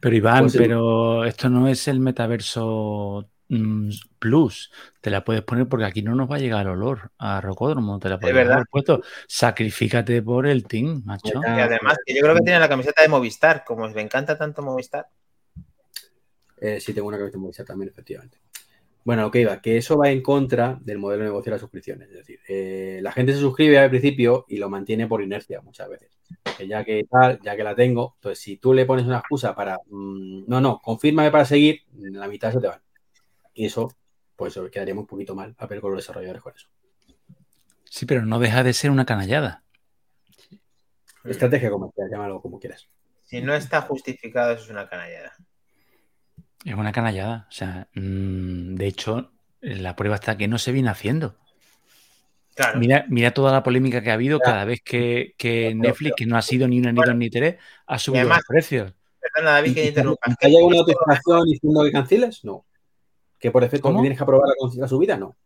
Pero 0.00 0.16
Iván, 0.16 0.40
Pues 0.40 0.52
sí. 0.52 0.58
pero 0.58 1.24
esto 1.24 1.48
no 1.48 1.68
es 1.68 1.86
el 1.86 2.00
metaverso 2.00 3.28
mm, 3.48 3.90
Plus. 4.18 4.72
Te 5.00 5.10
la 5.10 5.22
puedes 5.22 5.42
poner 5.42 5.68
porque 5.68 5.84
aquí 5.84 6.02
no 6.02 6.14
nos 6.14 6.30
va 6.30 6.36
a 6.36 6.38
llegar 6.38 6.62
el 6.62 6.72
olor 6.72 7.12
a 7.18 7.40
Rocódromo. 7.40 7.98
Te 7.98 8.08
la 8.08 8.18
puedes 8.18 8.48
haber 8.48 8.66
puesto. 8.70 9.02
Sacrifícate 9.28 10.22
por 10.22 10.46
el 10.46 10.66
team, 10.66 11.02
macho. 11.04 11.40
Y 11.40 11.60
además, 11.60 11.98
que 12.04 12.14
yo 12.14 12.22
creo 12.22 12.34
que 12.34 12.42
tiene 12.42 12.58
la 12.58 12.68
camiseta 12.68 13.02
de 13.02 13.08
Movistar, 13.08 13.62
como 13.64 13.86
le 13.86 14.00
encanta 14.00 14.38
tanto 14.38 14.62
Movistar. 14.62 15.06
Eh, 16.60 16.80
sí, 16.80 16.92
tengo 16.92 17.08
una 17.08 17.18
camiseta 17.18 17.38
muy 17.38 17.52
también, 17.52 17.88
efectivamente. 17.90 18.38
Bueno, 19.04 19.22
lo 19.22 19.30
que 19.30 19.40
iba, 19.40 19.60
que 19.62 19.78
eso 19.78 19.96
va 19.96 20.10
en 20.10 20.22
contra 20.22 20.78
del 20.82 20.98
modelo 20.98 21.22
de 21.22 21.30
negocio 21.30 21.50
de 21.50 21.54
las 21.54 21.60
suscripciones. 21.60 22.08
Es 22.10 22.16
decir, 22.16 22.40
eh, 22.46 23.00
la 23.02 23.12
gente 23.12 23.32
se 23.32 23.40
suscribe 23.40 23.78
al 23.78 23.90
principio 23.90 24.44
y 24.48 24.58
lo 24.58 24.68
mantiene 24.68 25.06
por 25.06 25.22
inercia 25.22 25.60
muchas 25.62 25.88
veces. 25.88 26.10
Que 26.56 26.68
ya 26.68 26.84
que 26.84 27.04
tal, 27.10 27.40
ya 27.42 27.56
que 27.56 27.64
la 27.64 27.74
tengo, 27.74 28.14
entonces 28.16 28.38
si 28.38 28.58
tú 28.58 28.74
le 28.74 28.84
pones 28.84 29.06
una 29.06 29.18
excusa 29.18 29.54
para, 29.54 29.78
mm, 29.88 30.44
no, 30.46 30.60
no, 30.60 30.80
confírmame 30.80 31.30
para 31.30 31.44
seguir, 31.44 31.82
la 31.94 32.28
mitad 32.28 32.52
se 32.52 32.60
te 32.60 32.66
van. 32.66 32.82
Y 33.54 33.66
eso, 33.66 33.96
pues 34.36 34.58
quedaríamos 34.70 35.02
un 35.02 35.08
poquito 35.08 35.34
mal 35.34 35.54
a 35.58 35.66
ver 35.66 35.80
con 35.80 35.92
los 35.92 36.00
desarrolladores 36.00 36.42
con 36.42 36.54
eso. 36.54 36.68
Sí, 37.84 38.06
pero 38.06 38.24
no 38.24 38.38
deja 38.38 38.62
de 38.62 38.72
ser 38.72 38.90
una 38.90 39.06
canallada. 39.06 39.64
Estrategia 41.24 41.70
comercial, 41.70 42.08
llámalo 42.10 42.40
como 42.40 42.58
quieras. 42.58 42.88
Si 43.24 43.40
no 43.40 43.54
está 43.54 43.82
justificado, 43.82 44.52
eso 44.52 44.64
es 44.64 44.70
una 44.70 44.88
canallada. 44.88 45.32
Es 46.64 46.74
una 46.74 46.92
canallada. 46.92 47.46
O 47.48 47.52
sea, 47.52 47.88
mm, 47.94 48.74
de 48.76 48.86
hecho, 48.86 49.32
la 49.60 49.96
prueba 49.96 50.16
está 50.16 50.36
que 50.36 50.48
no 50.48 50.58
se 50.58 50.72
viene 50.72 50.90
haciendo. 50.90 51.36
Claro. 52.54 52.78
Mira, 52.78 53.06
mira 53.08 53.30
toda 53.32 53.52
la 53.52 53.62
polémica 53.62 54.02
que 54.02 54.10
ha 54.10 54.14
habido 54.14 54.38
cada 54.40 54.64
vez 54.64 54.80
que, 54.82 55.34
Netflix, 55.74 56.14
que 56.16 56.26
no 56.26 56.36
ha 56.36 56.42
sido 56.42 56.68
ni 56.68 56.78
una, 56.78 56.92
ni 56.92 56.96
Bueno, 56.96 57.12
dos, 57.12 57.18
ni 57.18 57.30
tres, 57.30 57.56
ha 57.86 57.98
subido 57.98 58.20
además- 58.22 58.38
los 58.38 58.46
precios. 58.46 58.92
Perdona, 59.20 59.52
David, 59.52 59.74
que 59.74 59.82
¿Y- 59.82 59.84
y- 59.84 59.88
interrumpa. 59.88 60.34
¿Te 60.38 60.48
llega 60.48 60.64
una 60.64 60.76
notificación 60.76 61.44
diciendo 61.44 61.84
que 61.84 61.92
canceles? 61.92 62.44
No. 62.44 62.64
¿Que 63.38 63.50
por 63.50 63.62
defecto 63.62 63.88
¿Cómo? 63.88 64.00
tienes 64.00 64.18
que 64.18 64.22
aprobar 64.24 64.48
la, 64.48 64.80
la 64.80 64.88
subida? 64.88 65.16
No. 65.16 65.36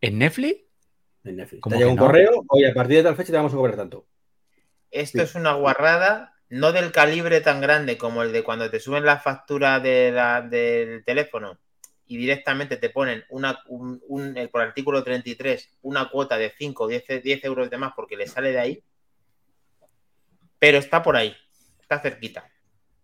¿En 0.00 0.18
Netflix? 0.18 0.60
En 1.24 1.36
Netflix. 1.36 1.60
¿Cómo 1.62 1.74
Te 1.74 1.78
llega 1.78 1.88
que 1.88 1.92
un 1.92 1.96
no? 1.98 2.06
correo, 2.06 2.44
oye, 2.48 2.70
a 2.70 2.74
partir 2.74 2.96
de 2.98 3.02
tal 3.02 3.16
fecha 3.16 3.32
te 3.32 3.36
vamos 3.36 3.52
a 3.52 3.56
cobrar 3.56 3.76
tanto. 3.76 4.06
Esto 4.90 5.18
Sí. 5.18 5.24
es 5.24 5.34
una 5.34 5.54
guarrada, 5.54 6.34
no 6.50 6.72
del 6.72 6.92
calibre 6.92 7.40
tan 7.40 7.60
grande 7.60 7.98
como 7.98 8.22
el 8.22 8.32
de 8.32 8.44
cuando 8.44 8.70
te 8.70 8.80
suben 8.80 9.04
la 9.04 9.18
factura 9.18 9.80
de 9.80 10.12
la- 10.12 10.42
del 10.42 11.04
teléfono 11.04 11.58
y 12.06 12.16
directamente 12.18 12.76
te 12.76 12.90
ponen 12.90 13.24
una, 13.30 13.58
un, 13.68 14.00
un- 14.08 14.36
el- 14.36 14.48
por 14.50 14.62
artículo 14.62 15.02
33 15.04 15.70
una 15.82 16.08
cuota 16.10 16.36
de 16.38 16.50
5 16.56 16.84
o 16.84 16.88
10, 16.88 17.04
10 17.22 17.44
euros 17.44 17.70
de 17.70 17.78
más 17.78 17.92
porque 17.96 18.16
le 18.16 18.26
sale 18.28 18.52
de 18.52 18.60
ahí. 18.60 18.84
Pero 20.58 20.78
está 20.78 21.02
por 21.02 21.16
ahí, 21.16 21.34
está 21.80 21.98
cerquita. 22.00 22.48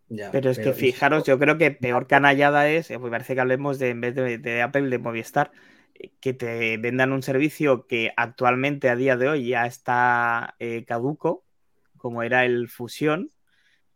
Ya, 0.08 0.30
Pero 0.30 0.50
es 0.50 0.58
que 0.58 0.72
fijaros, 0.72 1.24
yo 1.24 1.38
creo 1.38 1.58
que 1.58 1.70
peor 1.70 2.06
canallada 2.06 2.68
es, 2.68 2.90
eh, 2.90 2.98
me 2.98 3.10
parece 3.10 3.34
que 3.34 3.40
hablemos 3.40 3.78
de, 3.78 3.90
en 3.90 4.00
vez 4.00 4.14
de, 4.14 4.38
de 4.38 4.62
Apple, 4.62 4.88
de 4.90 4.98
Movistar, 4.98 5.52
eh, 5.94 6.12
que 6.20 6.34
te 6.34 6.76
vendan 6.76 7.12
un 7.12 7.22
servicio 7.22 7.86
que 7.86 8.12
actualmente 8.16 8.90
a 8.90 8.96
día 8.96 9.16
de 9.16 9.28
hoy 9.28 9.48
ya 9.48 9.66
está 9.66 10.54
eh, 10.58 10.84
caduco, 10.86 11.44
como 11.96 12.22
era 12.22 12.44
el 12.44 12.68
Fusión. 12.68 13.31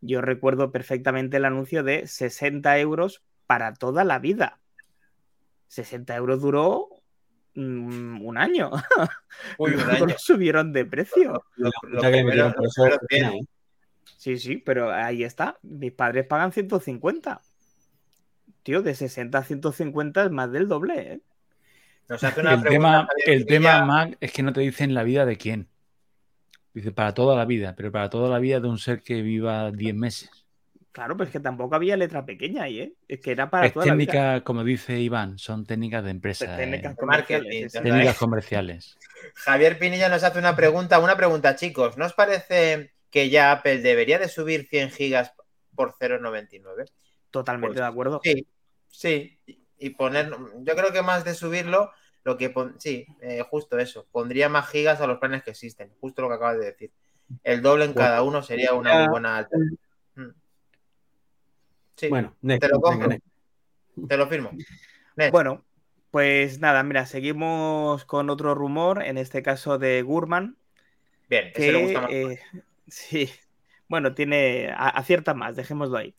Yo 0.06 0.20
recuerdo 0.20 0.70
perfectamente 0.70 1.36
el 1.38 1.44
anuncio 1.44 1.82
de 1.82 2.06
60 2.06 2.78
euros 2.78 3.22
para 3.46 3.74
toda 3.74 4.04
la 4.04 4.18
vida. 4.18 4.60
60 5.68 6.14
euros 6.16 6.40
duró 6.40 6.88
mm, 7.54 8.24
un 8.24 8.38
año. 8.38 8.70
Uy, 9.58 9.74
un 9.74 9.80
año. 9.90 10.06
lo 10.06 10.18
subieron 10.18 10.72
de 10.72 10.84
precio. 10.84 11.44
Lo- 11.56 11.70
lo 11.88 12.00
primero- 12.00 12.54
primero 12.54 12.98
bien. 13.10 13.24
¿eh? 13.26 13.40
Sí, 14.16 14.38
sí, 14.38 14.56
pero 14.56 14.90
ahí 14.92 15.24
está. 15.24 15.58
Mis 15.62 15.92
padres 15.92 16.26
pagan 16.26 16.52
150. 16.52 17.40
Tío, 18.62 18.82
de 18.82 18.94
60 18.94 19.38
a 19.38 19.42
150 19.44 20.24
es 20.24 20.30
más 20.30 20.50
del 20.50 20.68
doble, 20.68 21.12
¿eh? 21.14 21.20
Nos 22.08 22.22
hace 22.22 22.40
una 22.40 22.54
El 22.54 22.60
pregunta 22.62 22.70
tema, 22.70 23.08
el 23.26 23.46
tema, 23.46 23.84
Mac, 23.84 24.16
es 24.20 24.32
que 24.32 24.42
no 24.44 24.52
te 24.52 24.60
dicen 24.60 24.94
la 24.94 25.02
vida 25.02 25.26
de 25.26 25.36
quién. 25.36 25.68
Dice, 26.76 26.92
para 26.92 27.14
toda 27.14 27.34
la 27.34 27.46
vida, 27.46 27.74
pero 27.74 27.90
para 27.90 28.10
toda 28.10 28.28
la 28.28 28.38
vida 28.38 28.60
de 28.60 28.68
un 28.68 28.76
ser 28.78 29.02
que 29.02 29.22
viva 29.22 29.72
10 29.72 29.94
meses. 29.94 30.30
Claro, 30.92 31.16
pero 31.16 31.26
es 31.26 31.32
que 31.32 31.40
tampoco 31.40 31.74
había 31.74 31.96
letra 31.96 32.24
pequeña 32.26 32.64
ahí, 32.64 32.80
¿eh? 32.80 32.92
Es 33.08 33.20
que 33.20 33.30
era 33.32 33.48
para 33.48 33.66
Es 33.66 33.72
toda 33.72 33.86
la 33.86 33.94
vida. 33.94 34.12
técnica, 34.12 34.44
como 34.44 34.62
dice 34.62 35.00
Iván, 35.00 35.38
son 35.38 35.64
técnicas 35.64 36.04
de 36.04 36.10
empresa. 36.10 36.56
Técnicas 36.56 36.92
eh, 36.92 36.96
comerciales, 36.96 37.72
técnicas 37.72 38.18
comerciales. 38.18 38.98
Javier 39.34 39.78
Pinilla 39.78 40.08
nos 40.10 40.22
hace 40.22 40.38
una 40.38 40.54
pregunta, 40.54 40.98
una 40.98 41.16
pregunta, 41.16 41.56
chicos. 41.56 41.96
¿No 41.96 42.04
os 42.06 42.12
parece 42.12 42.92
que 43.10 43.30
ya 43.30 43.52
Apple 43.52 43.78
debería 43.80 44.18
de 44.18 44.28
subir 44.28 44.66
100 44.68 44.90
gigas 44.90 45.32
por 45.74 45.94
0,99? 45.98 46.86
Totalmente 47.30 47.68
Pues, 47.74 47.80
de 47.80 47.86
acuerdo. 47.86 48.20
Sí, 48.22 48.46
sí. 48.90 49.38
Y 49.78 49.90
poner, 49.90 50.30
yo 50.60 50.74
creo 50.74 50.92
que 50.92 51.02
más 51.02 51.24
de 51.24 51.34
subirlo, 51.34 51.90
lo 52.26 52.36
que 52.36 52.50
pon- 52.50 52.74
sí, 52.78 53.06
eh, 53.20 53.40
justo 53.48 53.78
eso. 53.78 54.04
Pondría 54.10 54.48
más 54.48 54.68
gigas 54.68 55.00
a 55.00 55.06
los 55.06 55.18
planes 55.20 55.44
que 55.44 55.52
existen, 55.52 55.92
justo 56.00 56.22
lo 56.22 56.28
que 56.28 56.34
acabas 56.34 56.58
de 56.58 56.64
decir. 56.66 56.90
El 57.44 57.62
doble 57.62 57.84
en 57.84 57.92
Bueno, 57.94 58.04
cada 58.08 58.22
uno 58.22 58.42
sería 58.42 58.74
una 58.74 58.90
ya- 58.92 58.98
muy 58.98 59.08
buena 59.10 59.36
alternativa. 59.36 59.80
Mm. 60.16 60.30
Sí, 61.94 62.08
Bueno, 62.08 62.34
next, 62.42 62.62
te 62.62 62.68
lo 62.68 62.80
venga, 62.80 62.90
compro. 62.90 63.08
next. 63.10 63.26
te 64.08 64.16
lo 64.16 64.26
firmo. 64.26 64.50
Next. 65.16 65.30
Bueno, 65.32 65.64
pues 66.10 66.58
nada, 66.58 66.82
mira, 66.82 67.06
seguimos 67.06 68.04
con 68.06 68.28
otro 68.28 68.56
rumor, 68.56 69.04
en 69.04 69.18
este 69.18 69.40
caso 69.42 69.78
de 69.78 70.02
Gurman, 70.02 70.56
Bien, 71.28 71.46
ese 71.46 71.60
que 71.66 71.72
le 71.72 71.78
gusta 71.78 72.00
más. 72.00 72.10
eh, 72.10 72.40
sí, 72.88 73.30
bueno, 73.88 74.14
tiene 74.14 74.74
acierta 74.76 75.32
más, 75.32 75.54
dejémoslo 75.54 75.96
ahí. 75.96 76.16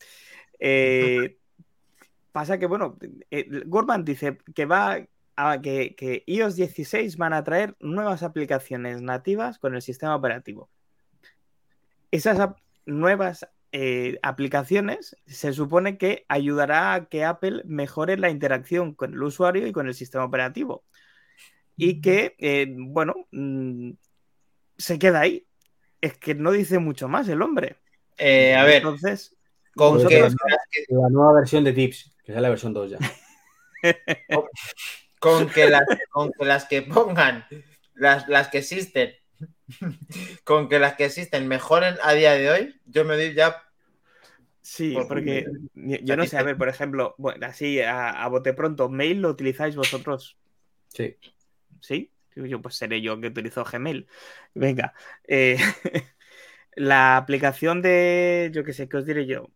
Eh, 0.57 1.37
pasa 2.31 2.57
que, 2.57 2.65
bueno, 2.65 2.97
eh, 3.29 3.45
Gurman 3.65 4.05
dice 4.05 4.37
que 4.55 4.65
va 4.65 5.05
a 5.37 5.61
que, 5.61 5.95
que 5.95 6.23
iOS 6.25 6.55
16 6.55 7.15
van 7.17 7.33
a 7.33 7.43
traer 7.43 7.75
nuevas 7.79 8.23
aplicaciones 8.23 9.01
nativas 9.01 9.59
con 9.59 9.75
el 9.75 9.81
sistema 9.81 10.15
operativo. 10.15 10.69
Esas 12.11 12.39
ap- 12.39 12.57
nuevas 12.85 13.47
eh, 13.71 14.17
aplicaciones 14.23 15.15
se 15.25 15.53
supone 15.53 15.97
que 15.97 16.25
ayudará 16.27 16.93
a 16.93 17.05
que 17.09 17.23
Apple 17.23 17.61
mejore 17.65 18.17
la 18.17 18.29
interacción 18.29 18.93
con 18.93 19.13
el 19.13 19.21
usuario 19.23 19.67
y 19.67 19.71
con 19.71 19.87
el 19.87 19.93
sistema 19.93 20.25
operativo. 20.25 20.83
Y 21.75 22.01
que, 22.01 22.35
eh, 22.39 22.67
bueno, 22.75 23.13
mm, 23.31 23.91
se 24.77 24.97
queda 24.99 25.19
ahí. 25.21 25.45
Es 26.01 26.17
que 26.17 26.33
no 26.33 26.51
dice 26.51 26.79
mucho 26.79 27.07
más 27.07 27.27
el 27.29 27.41
hombre. 27.41 27.77
Eh, 28.17 28.55
a 28.55 28.63
ver, 28.63 28.77
Entonces, 28.77 29.35
con 29.75 29.93
Vosotros 29.95 30.35
que, 30.35 30.95
no- 30.95 31.01
La 31.03 31.09
nueva 31.09 31.33
versión 31.33 31.63
de 31.63 31.73
Tips, 31.73 32.15
que 32.23 32.33
es 32.33 32.41
la 32.41 32.49
versión 32.49 32.73
2 32.73 32.89
ya. 32.91 32.97
con 35.19 35.49
que 35.49 35.69
las, 35.69 35.83
con 36.11 36.31
que 36.31 36.45
las 36.45 36.65
que 36.65 36.81
pongan, 36.83 37.45
las, 37.95 38.27
las 38.27 38.47
que 38.49 38.59
existen, 38.59 39.13
con 40.43 40.69
que 40.69 40.79
las 40.79 40.95
que 40.95 41.05
existen 41.05 41.47
mejoren 41.47 41.95
a 42.03 42.13
día 42.13 42.33
de 42.33 42.49
hoy, 42.49 42.81
yo 42.85 43.05
me 43.05 43.15
doy 43.15 43.33
ya. 43.33 43.63
sí, 44.61 44.93
Por- 44.93 45.07
porque 45.07 45.45
yo 45.75 45.97
yo 46.03 46.17
no 46.17 46.25
sé, 46.25 46.37
a 46.37 46.43
ver, 46.43 46.57
por 46.57 46.69
ejemplo, 46.69 47.15
bueno, 47.17 47.45
así 47.47 47.79
a, 47.81 48.09
a 48.09 48.27
bote 48.27 48.53
pronto, 48.53 48.89
mail 48.89 49.21
lo 49.21 49.29
utilizáis 49.29 49.75
vosotros 49.75 50.37
Sí. 50.89 51.15
¿Sí? 51.81 52.11
Yo 52.35 52.61
pues 52.61 52.75
seré 52.75 53.01
yo 53.01 53.19
que 53.19 53.27
utilizo 53.27 53.63
Gmail. 53.63 54.07
Venga. 54.53 54.93
eh, 55.27 55.57
la 56.75 57.17
aplicación 57.17 57.81
de, 57.81 58.51
yo 58.53 58.63
qué 58.63 58.73
sé, 58.73 58.87
¿qué 58.87 58.97
os 58.97 59.05
diré 59.05 59.25
yo? 59.25 59.49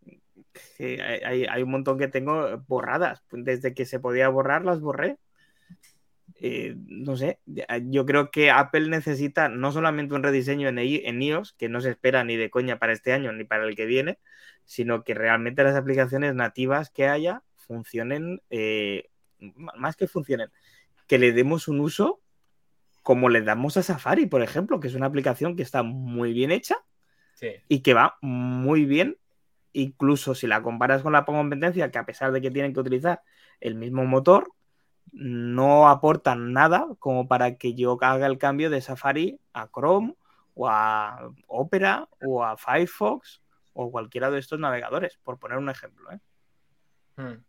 Hay- 0.80 1.46
hay 1.46 1.64
un 1.64 1.72
montón 1.72 1.98
que 2.00 2.08
tengo 2.08 2.58
borradas. 2.68 3.24
Desde 3.32 3.74
que 3.74 3.86
se 3.86 4.00
podía 4.00 4.30
borrar, 4.30 4.66
las 4.66 4.80
borré. 4.82 5.18
Eh, 6.44 6.76
no 6.88 7.16
sé, 7.18 7.40
yo 7.84 8.06
creo 8.08 8.32
que 8.32 8.50
Apple 8.50 8.90
necesita 8.90 9.48
no 9.48 9.72
solamente 9.72 10.16
un 10.16 10.24
rediseño 10.24 10.68
en, 10.70 10.80
i- 10.80 11.04
en 11.06 11.22
iOS, 11.22 11.54
que 11.54 11.70
no 11.70 11.82
se 11.82 11.92
espera 11.92 12.24
ni 12.24 12.36
de 12.36 12.50
coña 12.50 12.80
para 12.80 12.94
este 12.94 13.14
año 13.14 13.32
ni 13.32 13.44
para 13.44 13.66
el 13.66 13.76
que 13.76 13.86
viene, 13.86 14.18
sino 14.66 15.04
que 15.04 15.14
realmente 15.14 15.64
las 15.64 15.76
aplicaciones 15.76 16.34
nativas 16.34 16.90
que 16.90 17.08
haya 17.08 17.44
funcionen, 17.58 18.42
eh, 18.50 19.10
más 19.56 19.96
que 19.96 20.08
funcionen, 20.08 20.50
que 21.08 21.20
le 21.20 21.32
demos 21.32 21.68
un 21.68 21.80
uso 21.80 22.22
como 23.04 23.30
le 23.30 23.42
damos 23.42 23.78
a 23.78 23.84
Safari, 23.84 24.26
por 24.26 24.42
ejemplo, 24.42 24.80
que 24.80 24.88
es 24.88 24.96
una 24.96 25.06
aplicación 25.08 25.56
que 25.56 25.64
está 25.64 25.84
muy 25.84 26.34
bien 26.34 26.52
hecha 26.52 26.76
Sí. 27.34 27.50
y 27.68 27.82
que 27.82 27.94
va 27.94 28.18
muy 28.22 28.86
bien, 28.86 29.18
incluso 29.74 30.34
si 30.36 30.48
la 30.48 30.62
comparas 30.64 31.02
con 31.04 31.14
la 31.14 31.24
competencia, 31.26 31.92
que 31.92 31.98
a 32.00 32.06
pesar 32.06 32.32
de 32.32 32.42
que 32.42 32.50
tienen 32.52 32.74
que 32.74 32.80
utilizar 32.80 33.22
el 33.60 33.76
mismo 33.76 34.06
motor, 34.06 34.52
no 35.12 35.90
aportan 35.90 36.54
nada 36.54 36.88
como 37.00 37.28
para 37.28 37.58
que 37.58 37.74
yo 37.74 37.98
haga 38.02 38.28
el 38.28 38.38
cambio 38.38 38.70
de 38.70 38.82
Safari 38.82 39.40
a 39.54 39.70
Chrome 39.70 40.16
o 40.54 40.68
a 40.68 41.32
Opera 41.48 42.08
o 42.22 42.44
a 42.44 42.58
Firefox 42.58 43.42
o 43.74 43.92
cualquiera 43.92 44.32
de 44.32 44.40
estos 44.40 44.60
navegadores, 44.60 45.18
por 45.24 45.40
poner 45.40 45.58
un 45.58 45.70
ejemplo. 45.70 46.12
¿eh? 46.12 46.20
Mm. 47.18 47.44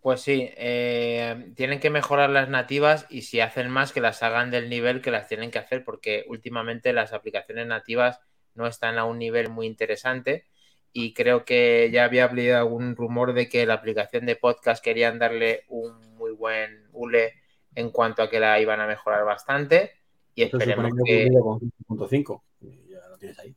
Pues 0.00 0.20
sí, 0.20 0.50
eh, 0.56 1.52
tienen 1.56 1.80
que 1.80 1.90
mejorar 1.90 2.30
las 2.30 2.48
nativas 2.48 3.06
y 3.10 3.22
si 3.22 3.40
hacen 3.40 3.70
más, 3.70 3.92
que 3.92 4.00
las 4.00 4.22
hagan 4.22 4.50
del 4.50 4.70
nivel 4.70 5.02
que 5.02 5.10
las 5.10 5.26
tienen 5.26 5.50
que 5.50 5.58
hacer, 5.58 5.84
porque 5.84 6.24
últimamente 6.28 6.92
las 6.92 7.12
aplicaciones 7.12 7.66
nativas 7.66 8.20
no 8.54 8.66
están 8.66 8.98
a 8.98 9.04
un 9.04 9.18
nivel 9.18 9.50
muy 9.50 9.66
interesante 9.66 10.46
y 10.92 11.12
creo 11.12 11.44
que 11.44 11.90
ya 11.92 12.04
había 12.04 12.24
habido 12.24 12.56
algún 12.56 12.96
rumor 12.96 13.34
de 13.34 13.48
que 13.48 13.66
la 13.66 13.74
aplicación 13.74 14.24
de 14.26 14.36
podcast 14.36 14.82
querían 14.82 15.18
darle 15.18 15.64
un 15.68 16.15
buen 16.36 16.88
hule 16.92 17.34
en 17.74 17.90
cuanto 17.90 18.22
a 18.22 18.30
que 18.30 18.40
la 18.40 18.60
iban 18.60 18.80
a 18.80 18.86
mejorar 18.86 19.24
bastante 19.24 19.92
y 20.34 20.42
esperemos 20.42 20.92
que 21.04 21.04
que... 21.04 21.24
ocurrido 21.40 21.42
con 21.88 22.08
15.5. 22.08 22.42
y 22.60 22.88
Ya 22.90 23.08
lo 23.08 23.18
tienes 23.18 23.38
ahí. 23.38 23.56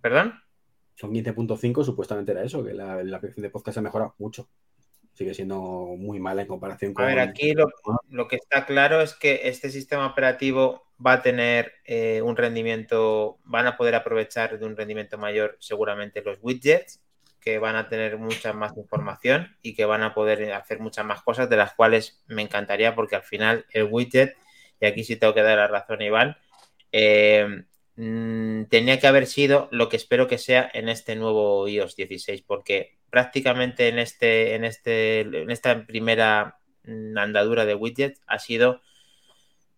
¿Perdón? 0.00 0.34
Son 0.94 1.12
15.5, 1.12 1.84
supuestamente 1.84 2.32
era 2.32 2.42
eso, 2.42 2.64
que 2.64 2.72
la, 2.72 3.02
la 3.02 3.16
aplicación 3.18 3.42
de 3.42 3.50
podcast 3.50 3.78
ha 3.78 3.82
mejorado 3.82 4.14
mucho. 4.18 4.48
Sigue 5.12 5.34
siendo 5.34 5.60
muy 5.60 6.18
mala 6.18 6.42
en 6.42 6.48
comparación 6.48 6.92
A 6.92 6.94
con. 6.94 7.06
ver, 7.06 7.18
aquí 7.20 7.52
lo, 7.52 7.66
lo 8.08 8.26
que 8.28 8.36
está 8.36 8.66
claro 8.66 9.00
es 9.00 9.14
que 9.14 9.42
este 9.48 9.70
sistema 9.70 10.06
operativo 10.06 10.84
va 11.04 11.14
a 11.14 11.22
tener 11.22 11.72
eh, 11.84 12.22
un 12.22 12.36
rendimiento, 12.36 13.38
van 13.44 13.66
a 13.66 13.76
poder 13.76 13.94
aprovechar 13.94 14.58
de 14.58 14.66
un 14.66 14.76
rendimiento 14.76 15.18
mayor 15.18 15.56
seguramente 15.60 16.22
los 16.22 16.38
widgets, 16.40 17.03
que 17.44 17.58
van 17.58 17.76
a 17.76 17.88
tener 17.88 18.16
mucha 18.16 18.52
más 18.54 18.76
información 18.76 19.56
y 19.60 19.74
que 19.74 19.84
van 19.84 20.02
a 20.02 20.14
poder 20.14 20.52
hacer 20.52 20.80
muchas 20.80 21.04
más 21.04 21.22
cosas, 21.22 21.50
de 21.50 21.56
las 21.56 21.74
cuales 21.74 22.22
me 22.26 22.42
encantaría, 22.42 22.94
porque 22.94 23.16
al 23.16 23.22
final 23.22 23.66
el 23.70 23.84
widget, 23.84 24.34
y 24.80 24.86
aquí 24.86 25.04
sí 25.04 25.16
tengo 25.16 25.34
que 25.34 25.42
dar 25.42 25.58
la 25.58 25.68
razón 25.68 26.00
a 26.00 26.04
Iván, 26.04 26.36
eh, 26.92 27.64
mm, 27.96 28.64
tenía 28.64 28.98
que 28.98 29.06
haber 29.06 29.26
sido 29.26 29.68
lo 29.72 29.88
que 29.88 29.96
espero 29.96 30.26
que 30.26 30.38
sea 30.38 30.70
en 30.72 30.88
este 30.88 31.16
nuevo 31.16 31.68
iOS 31.68 31.96
16, 31.96 32.42
porque 32.42 32.96
prácticamente 33.10 33.88
en, 33.88 33.98
este, 33.98 34.54
en, 34.54 34.64
este, 34.64 35.20
en 35.20 35.50
esta 35.50 35.86
primera 35.86 36.58
mm, 36.84 37.18
andadura 37.18 37.66
de 37.66 37.74
widgets 37.74 38.22
ha 38.26 38.38
sido 38.38 38.80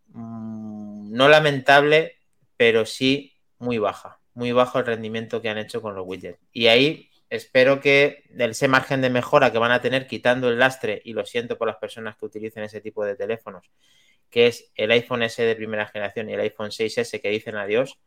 mm, 0.09 1.13
no 1.13 1.29
lamentable, 1.29 2.17
pero 2.57 2.87
sí 2.87 3.35
muy 3.59 3.79
baja. 3.79 4.21
Muy 4.35 4.53
bajo 4.53 4.79
el 4.79 4.87
rendimiento 4.87 5.41
que 5.41 5.49
han 5.49 5.59
hecho 5.59 5.81
con 5.83 5.95
los 5.95 6.07
widgets. 6.07 6.39
Y 6.53 6.67
ahí 6.67 7.11
espero 7.31 7.81
que 7.81 8.25
ese 8.39 8.69
margen 8.69 9.01
de 9.01 9.11
mejora 9.11 9.53
que 9.53 9.59
van 9.59 9.73
a 9.73 9.81
tener 9.81 10.07
quitando 10.07 10.49
el 10.49 10.59
lastre, 10.59 11.03
y 11.05 11.13
lo 11.13 11.25
siento 11.25 11.59
por 11.59 11.69
las 11.69 11.77
personas 11.77 12.17
que 12.17 12.27
utilicen 12.27 12.63
ese 12.63 12.81
tipo 12.81 13.05
de 13.05 13.17
teléfonos, 13.17 13.71
que 14.31 14.47
es 14.47 14.71
el 14.75 14.91
iPhone 14.91 15.23
S 15.23 15.43
de 15.43 15.57
primera 15.57 15.87
generación 15.87 16.31
y 16.31 16.35
el 16.35 16.41
iPhone 16.41 16.71
6S 16.71 17.21
que 17.21 17.31
dicen 17.31 17.57
adiós, 17.57 17.99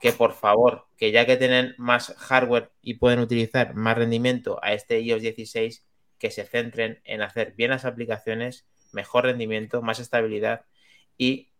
que 0.00 0.12
por 0.12 0.32
favor, 0.32 0.86
que 0.96 1.10
ya 1.10 1.26
que 1.26 1.36
tienen 1.36 1.74
más 1.76 2.14
hardware 2.16 2.70
y 2.82 2.94
pueden 2.94 3.18
utilizar 3.18 3.74
más 3.74 3.98
rendimiento 3.98 4.58
a 4.62 4.72
este 4.72 5.00
iOS 5.00 5.22
16, 5.22 5.84
que 6.18 6.30
se 6.30 6.44
centren 6.44 7.00
en 7.04 7.22
hacer 7.22 7.54
bien 7.56 7.70
las 7.70 7.84
aplicaciones, 7.84 8.66
mejor 8.92 9.24
rendimiento, 9.24 9.82
más 9.82 9.98
estabilidad 9.98 10.64
y 11.16 11.50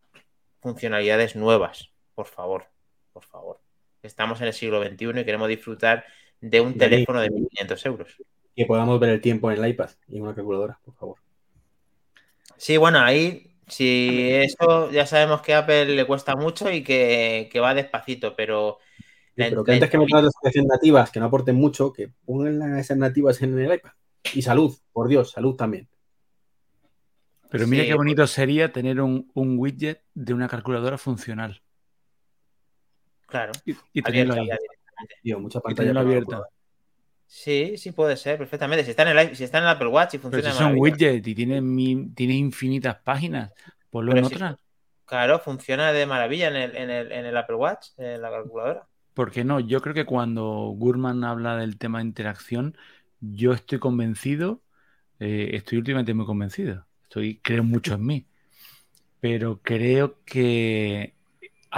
funcionalidades 0.61 1.37
nuevas. 1.37 1.91
Por 2.15 2.27
favor, 2.27 2.67
por 3.13 3.25
favor. 3.25 3.61
Estamos 4.03 4.41
en 4.41 4.49
el 4.49 4.53
siglo 4.53 4.83
XXI 4.83 5.21
y 5.21 5.25
queremos 5.25 5.49
disfrutar 5.49 6.05
de 6.41 6.61
un 6.61 6.77
teléfono 6.77 7.21
de 7.21 7.31
1.500 7.31 7.87
euros. 7.87 8.17
Que 8.55 8.67
podamos 8.67 8.99
ver 9.01 9.11
el 9.11 9.21
tiempo 9.21 9.51
en 9.51 9.63
el 9.63 9.71
iPad 9.71 9.91
y 10.09 10.17
en 10.17 10.23
una 10.23 10.35
calculadora, 10.35 10.79
por 10.85 10.95
favor. 10.95 11.19
Sí, 12.57 12.77
bueno, 12.77 13.01
ahí, 13.01 13.55
si 13.67 14.31
eso 14.33 14.91
ya 14.91 15.07
sabemos 15.07 15.43
que 15.43 15.55
a 15.55 15.59
Apple 15.59 15.87
le 15.87 16.07
cuesta 16.07 16.35
mucho 16.35 16.71
y 16.71 16.83
que, 16.83 17.49
que 17.53 17.61
va 17.61 17.75
despacito, 17.75 18.35
pero... 18.35 18.79
Sí, 19.37 19.45
pero 19.49 19.63
que 19.63 19.73
antes 19.73 19.89
que 19.89 19.99
metan 19.99 20.19
otras 20.19 20.35
aplicaciones 20.37 20.69
nativas 20.69 21.11
que 21.13 21.21
no 21.21 21.27
aporten 21.27 21.55
mucho, 21.55 21.93
que 21.93 22.11
pongan 22.25 22.77
esas 22.77 22.97
nativas 22.97 23.41
en 23.43 23.57
el 23.57 23.73
iPad. 23.73 23.93
Y 24.35 24.43
salud, 24.43 24.77
por 24.93 25.07
Dios, 25.07 25.31
salud 25.31 25.55
también. 25.55 25.89
Pero 27.49 27.67
mira 27.69 27.85
Sí, 27.85 27.91
qué 27.91 27.95
bonito 27.95 28.27
sería 28.27 28.73
tener 28.73 29.01
un, 29.01 29.31
un 29.35 29.59
widget 29.59 30.03
de 30.15 30.35
una 30.35 30.49
calculadora 30.49 30.99
funcional 30.99 31.63
Claro, 33.29 33.53
y, 33.65 33.77
y 33.93 34.03
tenerlo 34.03 34.35
ahí. 34.35 34.49
Tío, 35.23 35.41
mucha 35.41 35.61
pantalla. 35.61 35.93
para 35.95 36.01
abierta. 36.01 36.43
Sí, 37.27 37.77
sí 37.77 37.93
puede 37.93 38.17
ser, 38.17 38.39
perfectamente. 38.39 38.85
Si 38.85 38.91
está 38.91 39.03
en 39.11 39.17
el, 39.19 39.37
si 39.37 39.45
está 39.45 39.59
en 39.59 39.65
el 39.65 39.71
Apple 39.71 39.89
Watch 39.89 40.15
y 40.15 40.19
Pero 40.19 40.23
funciona 40.23 40.53
si 40.53 40.59
son 40.59 40.77
widgets 40.79 41.27
y 41.29 41.35
tiene, 41.35 41.61
tiene 42.15 42.35
infinitas 42.35 42.97
páginas, 42.97 43.53
ponlo 43.91 44.13
Pero 44.13 44.23
en 44.23 44.29
si- 44.29 44.35
otra. 44.35 44.59
Claro, 45.05 45.39
funciona 45.39 45.93
de 45.93 46.05
maravilla 46.07 46.49
en 46.49 46.57
el, 46.57 46.77
en 46.77 46.91
el, 46.91 47.13
en 47.13 47.27
el 47.27 47.37
Apple 47.37 47.57
Watch, 47.57 47.89
en 47.97 48.21
la 48.21 48.31
calculadora. 48.31 48.87
¿Por 49.15 49.31
qué 49.33 49.43
no? 49.45 49.59
Yo 49.61 49.81
creo 49.83 49.95
que 49.95 50.05
cuando 50.05 50.73
Gurman 50.77 51.25
habla 51.25 51.57
del 51.57 51.79
tema 51.79 51.99
de 51.99 52.05
interacción, 52.05 52.77
yo 53.21 53.53
estoy 53.53 53.79
convencido, 53.79 54.63
eh, 55.21 55.51
estoy 55.55 55.79
últimamente 55.79 56.15
muy 56.15 56.27
convencido, 56.27 56.87
estoy, 57.05 57.41
creo 57.43 57.65
mucho 57.65 57.95
en 57.95 58.07
mí, 58.07 58.27
pero 59.21 59.61
creo 59.63 60.23
que 60.25 61.15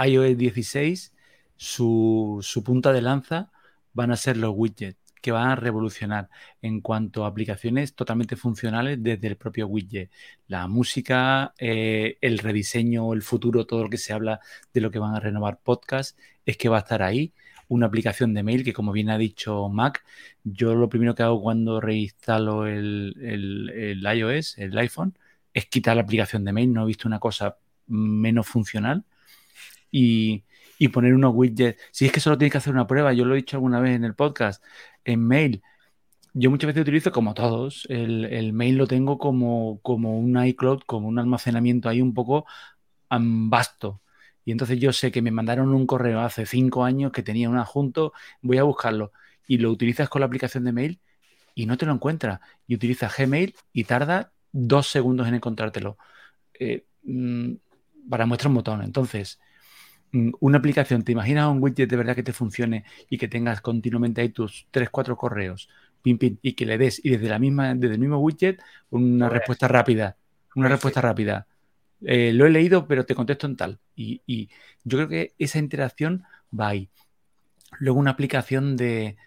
iOS 0.05 0.37
16, 0.37 1.13
su, 1.61 2.39
su 2.41 2.63
punta 2.63 2.91
de 2.91 3.03
lanza 3.03 3.51
van 3.93 4.09
a 4.09 4.17
ser 4.17 4.35
los 4.35 4.51
widgets 4.55 4.97
que 5.21 5.31
van 5.31 5.49
a 5.49 5.55
revolucionar 5.55 6.27
en 6.63 6.81
cuanto 6.81 7.23
a 7.23 7.27
aplicaciones 7.27 7.93
totalmente 7.93 8.35
funcionales 8.35 8.97
desde 9.03 9.27
el 9.27 9.37
propio 9.37 9.67
widget. 9.67 10.09
La 10.47 10.67
música, 10.67 11.53
eh, 11.59 12.17
el 12.21 12.39
rediseño, 12.39 13.13
el 13.13 13.21
futuro, 13.21 13.67
todo 13.67 13.83
lo 13.83 13.89
que 13.91 13.99
se 13.99 14.11
habla 14.11 14.39
de 14.73 14.81
lo 14.81 14.89
que 14.89 14.97
van 14.97 15.13
a 15.13 15.19
renovar 15.19 15.59
podcast, 15.61 16.17
es 16.47 16.57
que 16.57 16.67
va 16.67 16.77
a 16.77 16.79
estar 16.79 17.03
ahí. 17.03 17.31
Una 17.67 17.85
aplicación 17.85 18.33
de 18.33 18.41
mail 18.41 18.63
que, 18.63 18.73
como 18.73 18.91
bien 18.91 19.11
ha 19.11 19.19
dicho 19.19 19.69
Mac, 19.69 20.03
yo 20.43 20.73
lo 20.73 20.89
primero 20.89 21.13
que 21.13 21.21
hago 21.21 21.43
cuando 21.43 21.79
reinstalo 21.79 22.65
el, 22.65 23.15
el 23.21 24.03
iOS, 24.17 24.57
el 24.57 24.75
iPhone, 24.79 25.15
es 25.53 25.67
quitar 25.67 25.95
la 25.95 26.01
aplicación 26.01 26.43
de 26.43 26.53
mail. 26.53 26.73
No 26.73 26.83
he 26.83 26.87
visto 26.87 27.07
una 27.07 27.19
cosa 27.19 27.57
menos 27.85 28.47
funcional. 28.47 29.05
Y, 29.91 30.43
y 30.81 30.87
poner 30.87 31.13
unos 31.13 31.33
widgets. 31.35 31.79
Si 31.91 32.07
es 32.07 32.11
que 32.11 32.19
solo 32.19 32.39
tienes 32.39 32.53
que 32.53 32.57
hacer 32.57 32.73
una 32.73 32.87
prueba, 32.87 33.13
yo 33.13 33.23
lo 33.23 33.35
he 33.35 33.37
dicho 33.37 33.55
alguna 33.55 33.79
vez 33.79 33.95
en 33.95 34.03
el 34.03 34.15
podcast, 34.15 34.63
en 35.05 35.27
mail. 35.27 35.61
Yo 36.33 36.49
muchas 36.49 36.69
veces 36.69 36.81
utilizo, 36.81 37.11
como 37.11 37.35
todos, 37.35 37.85
el, 37.87 38.51
mail 38.53 38.77
lo 38.77 38.87
tengo 38.87 39.19
como, 39.19 39.79
como 39.83 40.17
un 40.17 40.43
iCloud, 40.43 40.81
como 40.87 41.07
un 41.07 41.19
almacenamiento 41.19 41.87
ahí 41.87 42.01
un 42.01 42.15
poco 42.15 42.47
vasto. 43.11 44.01
Y 44.43 44.51
entonces 44.53 44.79
yo 44.79 44.91
sé 44.91 45.11
que 45.11 45.21
me 45.21 45.29
mandaron 45.29 45.71
un 45.71 45.85
correo 45.85 46.21
hace 46.21 46.47
cinco 46.47 46.83
años 46.83 47.11
que 47.11 47.21
tenía 47.21 47.47
un 47.47 47.57
adjunto, 47.57 48.13
voy 48.41 48.57
a 48.57 48.63
buscarlo. 48.63 49.11
Y 49.47 49.59
lo 49.59 49.69
utilizas 49.69 50.09
con 50.09 50.21
la 50.21 50.25
aplicación 50.25 50.63
de 50.63 50.71
mail 50.71 50.99
y 51.53 51.67
no 51.67 51.77
te 51.77 51.85
lo 51.85 51.93
encuentras. 51.93 52.39
Y 52.65 52.73
utilizas 52.73 53.15
Gmail 53.15 53.55
y 53.71 53.83
tarda 53.83 54.33
dos 54.51 54.87
segundos 54.87 55.27
en 55.27 55.35
encontrártelo. 55.35 55.97
Eh, 56.59 56.85
mm, 57.03 57.53
para 58.09 58.25
muestra 58.25 58.49
un 58.49 58.55
botón. 58.55 58.81
Entonces, 58.83 59.39
una 60.13 60.57
aplicación, 60.57 61.03
¿te 61.03 61.11
imaginas 61.11 61.47
un 61.49 61.61
widget 61.61 61.89
de 61.89 61.95
verdad 61.95 62.15
que 62.15 62.23
te 62.23 62.33
funcione 62.33 62.83
y 63.09 63.17
que 63.17 63.27
tengas 63.27 63.61
continuamente 63.61 64.21
ahí 64.21 64.29
tus 64.29 64.67
3, 64.71 64.89
4 64.89 65.15
correos, 65.15 65.69
pim, 66.01 66.17
pim, 66.17 66.37
y 66.41 66.53
que 66.53 66.65
le 66.65 66.77
des 66.77 66.99
y 67.03 67.11
desde 67.11 67.29
la 67.29 67.39
misma, 67.39 67.73
desde 67.75 67.95
el 67.95 67.99
mismo 67.99 68.17
widget 68.17 68.61
una 68.89 69.29
respuesta 69.29 69.67
rápida, 69.67 70.17
una 70.55 70.69
respuesta 70.69 71.01
rápida. 71.01 71.47
Eh, 72.03 72.33
lo 72.33 72.45
he 72.45 72.49
leído, 72.49 72.87
pero 72.87 73.05
te 73.05 73.15
contesto 73.15 73.47
en 73.47 73.55
tal. 73.55 73.79
Y, 73.95 74.49
yo 74.83 74.97
creo 74.97 75.07
que 75.07 75.33
esa 75.37 75.59
interacción 75.59 76.23
va 76.57 76.69
ahí. 76.69 76.89
Luego 77.79 77.99
una 77.99 78.11
aplicación 78.11 78.75
de, 78.75 79.17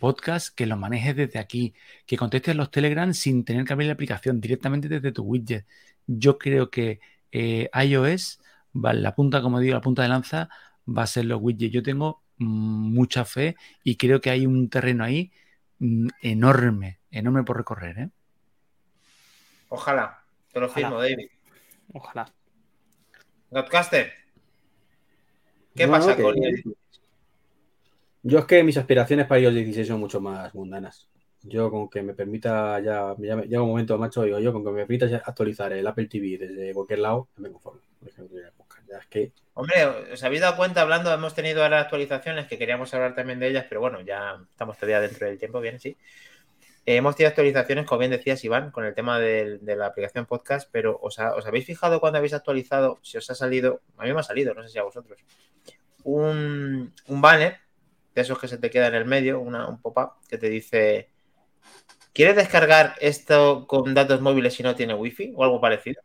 podcast 0.00 0.54
que 0.54 0.66
lo 0.66 0.76
manejes 0.76 1.14
desde 1.14 1.38
aquí, 1.38 1.74
que 2.06 2.16
contestes 2.16 2.56
los 2.56 2.70
Telegram 2.70 3.12
sin 3.12 3.44
tener 3.44 3.64
que 3.64 3.74
abrir 3.74 3.88
la 3.88 3.92
aplicación 3.92 4.40
directamente 4.40 4.88
desde 4.88 5.12
tu 5.12 5.22
widget. 5.22 5.66
Yo 6.06 6.38
creo 6.38 6.70
que 6.70 7.00
eh, 7.30 7.68
iOS 7.74 8.40
la 8.82 9.14
punta, 9.14 9.42
como 9.42 9.60
digo, 9.60 9.74
la 9.74 9.80
punta 9.80 10.02
de 10.02 10.08
lanza 10.08 10.48
va 10.86 11.02
a 11.02 11.06
ser 11.06 11.24
los 11.24 11.40
widgets. 11.40 11.72
Yo 11.72 11.82
tengo 11.82 12.22
mm, 12.38 12.94
mucha 12.94 13.24
fe 13.24 13.56
y 13.82 13.96
creo 13.96 14.20
que 14.20 14.30
hay 14.30 14.46
un 14.46 14.68
terreno 14.68 15.04
ahí 15.04 15.32
mm, 15.78 16.08
enorme, 16.22 17.00
enorme 17.10 17.44
por 17.44 17.56
recorrer. 17.56 17.98
¿eh? 17.98 18.10
Ojalá, 19.68 20.22
te 20.52 20.60
lo 20.60 20.68
firmo, 20.68 21.00
David. 21.00 21.28
Ojalá. 21.92 22.32
Godcaster, 23.50 24.12
¿qué 25.74 25.86
pasa 25.86 26.16
con 26.16 26.42
él? 26.42 26.62
Yo 28.22 28.40
es 28.40 28.44
que 28.44 28.64
mis 28.64 28.76
aspiraciones 28.76 29.26
para 29.26 29.38
ellos 29.38 29.54
16 29.54 29.86
son 29.86 30.00
mucho 30.00 30.20
más 30.20 30.52
mundanas. 30.52 31.08
Yo 31.42 31.70
con 31.70 31.88
que 31.88 32.02
me 32.02 32.12
permita 32.12 32.80
ya, 32.80 33.14
ya 33.18 33.36
llega 33.36 33.62
un 33.62 33.68
momento, 33.68 33.96
macho, 33.98 34.24
digo 34.24 34.40
yo, 34.40 34.52
con 34.52 34.64
que 34.64 34.70
me 34.70 34.84
permita 34.84 35.06
actualizar 35.24 35.72
el 35.72 35.86
Apple 35.86 36.08
TV 36.08 36.36
desde 36.38 36.74
cualquier 36.74 36.98
lado, 36.98 37.28
me 37.36 37.50
conformo. 37.52 37.80
Hombre, 39.54 39.86
os 40.12 40.22
habéis 40.22 40.42
dado 40.42 40.56
cuenta 40.56 40.82
hablando, 40.82 41.12
hemos 41.12 41.34
tenido 41.34 41.62
ahora 41.62 41.80
actualizaciones 41.80 42.46
que 42.46 42.58
queríamos 42.58 42.92
hablar 42.92 43.14
también 43.14 43.38
de 43.40 43.48
ellas, 43.48 43.66
pero 43.68 43.80
bueno, 43.80 44.00
ya 44.02 44.38
estamos 44.50 44.76
todavía 44.76 45.00
dentro 45.00 45.26
del 45.26 45.38
tiempo, 45.38 45.60
bien, 45.60 45.80
sí. 45.80 45.96
Eh, 46.86 46.96
hemos 46.96 47.16
tenido 47.16 47.30
actualizaciones, 47.30 47.84
como 47.84 47.98
bien 47.98 48.12
decías, 48.12 48.44
Iván, 48.44 48.70
con 48.70 48.84
el 48.84 48.94
tema 48.94 49.18
de, 49.18 49.58
la 49.62 49.86
aplicación 49.86 50.26
podcast, 50.26 50.68
pero 50.70 50.98
¿os, 51.02 51.18
habéis 51.18 51.66
fijado 51.66 52.00
cuando 52.00 52.18
habéis 52.18 52.34
actualizado, 52.34 53.00
si 53.02 53.18
os 53.18 53.28
ha 53.28 53.34
salido, 53.34 53.80
a 53.96 54.04
mí 54.04 54.12
me 54.12 54.20
ha 54.20 54.22
salido, 54.22 54.54
no 54.54 54.62
sé 54.62 54.68
si 54.68 54.78
a 54.78 54.84
vosotros, 54.84 55.18
un, 56.04 56.92
banner 57.08 57.58
de 58.14 58.22
esos 58.22 58.38
que 58.38 58.46
se 58.46 58.58
te 58.58 58.70
queda 58.70 58.86
en 58.86 58.94
el 58.94 59.04
medio, 59.04 59.40
un 59.40 59.80
pop-up 59.80 60.12
que 60.28 60.38
te 60.38 60.48
dice, 60.48 61.10
¿quieres 62.12 62.36
descargar 62.36 62.94
esto 63.00 63.66
con 63.66 63.92
datos 63.92 64.20
móviles 64.20 64.54
si 64.54 64.62
no 64.62 64.76
tiene 64.76 64.94
wifi 64.94 65.32
o 65.34 65.42
algo 65.42 65.60
parecido? 65.60 66.00